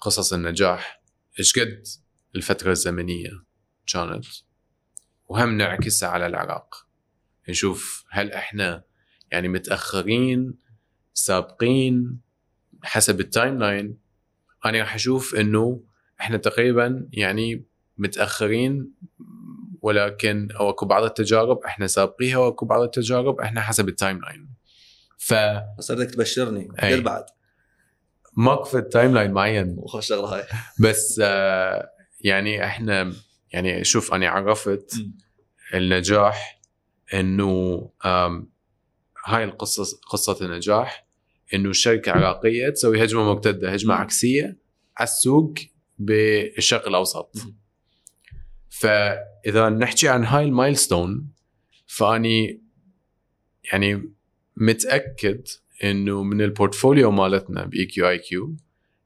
قصص 0.00 0.32
النجاح 0.32 1.02
إيش 1.38 1.58
قد 1.58 1.82
الفترة 2.36 2.70
الزمنية 2.70 3.30
كانت؟ 3.92 4.26
وهم 5.28 5.56
نعكسها 5.56 6.08
على 6.08 6.26
العراق. 6.26 6.86
نشوف 7.48 8.04
هل 8.10 8.32
إحنا 8.32 8.84
يعني 9.32 9.48
متأخرين 9.48 10.54
سابقين؟ 11.14 12.20
حسب 12.82 13.20
ال 13.20 13.58
timeline 13.58 13.98
أنا 14.64 14.78
راح 14.78 14.94
أشوف 14.94 15.34
إنه 15.34 15.84
إحنا 16.20 16.36
تقريبا 16.36 17.08
يعني 17.12 17.64
متأخرين 17.98 18.92
ولكن 19.82 20.48
أو 20.60 20.70
أكو 20.70 20.86
بعض 20.86 21.02
التجارب 21.02 21.58
إحنا 21.64 21.86
سابقيها 21.86 22.36
وأكو 22.36 22.66
بعض 22.66 22.82
التجارب 22.82 23.40
إحنا 23.40 23.60
حسب 23.60 23.88
ال 23.88 24.20
timeline 24.20 24.48
ف 25.18 25.34
بس 25.78 25.92
بدك 25.92 26.10
تبشرني 26.14 26.68
أي. 26.82 26.94
قد 26.94 27.02
بعد. 27.02 27.24
ماكو 28.36 28.64
في 28.64 28.78
ال 28.78 29.14
timeline 29.14 29.30
معين. 29.32 29.74
وخوش 29.78 30.06
شغلة 30.08 30.36
هاي. 30.36 30.44
بس 30.80 31.20
آه، 31.24 31.90
يعني 32.20 32.64
إحنا 32.64 33.12
يعني 33.52 33.84
شوف 33.84 34.14
أنا 34.14 34.28
عرفت 34.28 34.94
النجاح 35.74 36.60
إنه 37.14 37.90
هاي 39.24 39.44
القصة 39.44 39.98
قصة 40.10 40.46
النجاح 40.46 41.06
إنه 41.54 41.72
شركة 41.72 42.12
عراقية 42.12 42.70
تسوي 42.70 43.04
هجمة 43.04 43.22
مرتده 43.24 43.72
هجمة. 43.72 43.94
عكسية 43.94 44.58
على 44.96 45.08
السوق 45.08 45.54
بالشرق 46.00 46.88
الأوسط. 46.88 47.36
فإذا 48.68 49.68
نحكي 49.68 50.08
عن 50.08 50.24
هاي 50.24 50.44
ال 50.44 50.52
milestone 50.52 51.28
فأني 51.86 52.62
يعني 53.72 54.12
متأكد 54.56 55.46
إنه 55.84 56.22
من 56.22 56.40
ال 56.40 56.47
portfolio 56.47 57.10
مالتنا 57.10 57.64
ب 57.64 57.84
EQIQ 57.84 58.56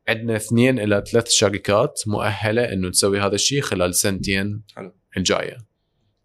عندنا 0.08 0.36
اثنين 0.36 0.78
إلى 0.78 1.05
ثلاث 1.12 1.28
شركات 1.28 2.02
مؤهلة 2.06 2.73
إنه 2.73 2.90
تسوي 2.90 3.20
هذا 3.20 3.34
الشيء 3.34 3.60
خلال 3.60 3.94
سنتين. 3.94 4.62
الجاية 5.16 5.56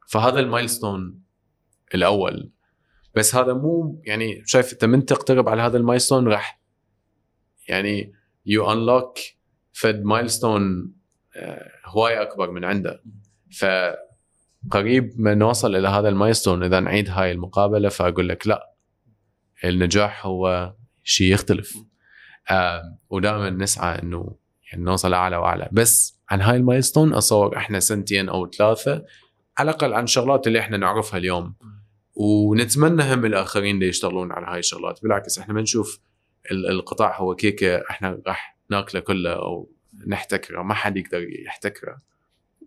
فهذا 0.07 0.39
ال 0.39 0.48
milestone 0.48 1.21
الأول 1.95 2.51
بس 3.15 3.35
هذا 3.35 3.53
مو 3.53 4.01
يعني 4.05 4.43
شايف 4.45 4.73
أنت 4.73 4.85
من 4.85 5.05
تقترب 5.05 5.49
على 5.49 5.61
هذا 5.61 5.77
ال 5.77 5.82
milestone 5.82 6.27
راح 6.27 6.61
يعني 7.67 8.13
you 8.45 8.71
unlock 8.71 9.17
فد 9.79 10.03
milestone 10.03 10.93
آه، 11.35 11.71
هواي 11.85 12.21
أكبر 12.21 12.51
من 12.51 12.65
عنده. 12.65 13.03
فقريب 13.59 15.13
ما 15.17 15.33
نوصل 15.35 15.75
إلى 15.75 15.87
هذا 15.87 16.09
ال 16.09 16.15
milestone 16.15 16.63
إذا 16.63 16.79
نعيد 16.79 17.09
هاي 17.09 17.31
المقابلة 17.31 17.89
فأقول 17.89 18.29
لك 18.29 18.47
لا 18.47 18.73
النجاح 19.65 20.25
هو 20.25 20.73
شيء 21.03 21.33
يختلف. 21.33 21.77
آه 22.49 22.97
ودائما 23.09 23.49
نسعى 23.49 24.01
إنه 24.01 24.35
يعني 24.71 24.83
نوصل 24.83 25.13
أعلى 25.13 25.37
وأعلى. 25.37 25.69
بس 25.71 26.19
عن 26.29 26.41
هاي 26.41 26.57
ال 26.57 26.63
milestone 26.63 27.13
اتصور 27.13 27.57
إحنا 27.57 27.79
سنتين 27.79 28.29
أو 28.29 28.49
ثلاثة 28.49 29.05
على 29.57 29.69
الأقل 29.71 29.93
عن 29.93 30.03
الشغلات 30.03 30.47
اللي 30.47 30.59
إحنا 30.59 30.77
نعرفها 30.77 31.17
اليوم. 31.17 31.55
ونتمنى 32.15 33.13
هم 33.13 33.25
الآخرين 33.25 33.75
اللي 33.75 33.87
يشتغلون 33.87 34.31
على 34.31 34.45
هاي 34.47 34.59
الشغلات. 34.59 34.99
بالعكس 35.03 35.39
إحنا 35.39 35.53
ما 35.53 35.61
نشوف 35.61 35.99
ال- 36.51 36.69
القطاع 36.69 37.19
هو 37.21 37.35
كيكة 37.35 37.75
إحنا 37.89 38.21
راح 38.27 38.58
ناكله 38.69 39.01
كلها 39.01 39.33
أو 39.33 39.69
نحتكره 40.07 40.61
ما 40.61 40.73
حد 40.73 40.97
يقدر 40.97 41.29
يحتكره 41.45 42.01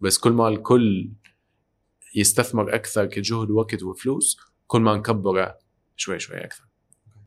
بس 0.01 0.19
كل 0.19 0.33
ما 0.33 0.49
الكل 0.49 1.11
يستثمر 2.15 2.75
أكثر 2.75 3.07
كجهد 3.07 3.51
ووقت 3.51 3.83
وفلوس 3.83 4.41
كل 4.67 4.81
ما 4.81 4.97
نكبره 4.97 5.59
شوي 5.97 6.19
شوي 6.19 6.45
أكثر. 6.45 6.65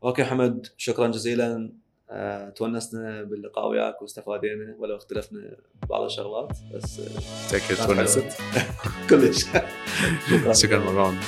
أوكي 0.04 0.24
حمد 0.24 0.66
شكرا 0.76 1.08
جزيلا. 1.08 1.72
آه، 2.10 2.50
تونسنا 2.50 3.22
باللقاء 3.22 3.68
وياك 3.68 4.02
واستفادينا 4.02 4.76
ولو 4.78 4.96
اختلفنا 4.96 5.56
ببعض 5.82 6.02
الشغلات 6.02 6.58
بس 6.74 7.00
آه، 7.00 7.50
تاكد 7.50 7.86
تونست 7.86 8.38
كلش. 9.10 9.44
شكرا. 10.62 10.78
مروان 10.78 11.18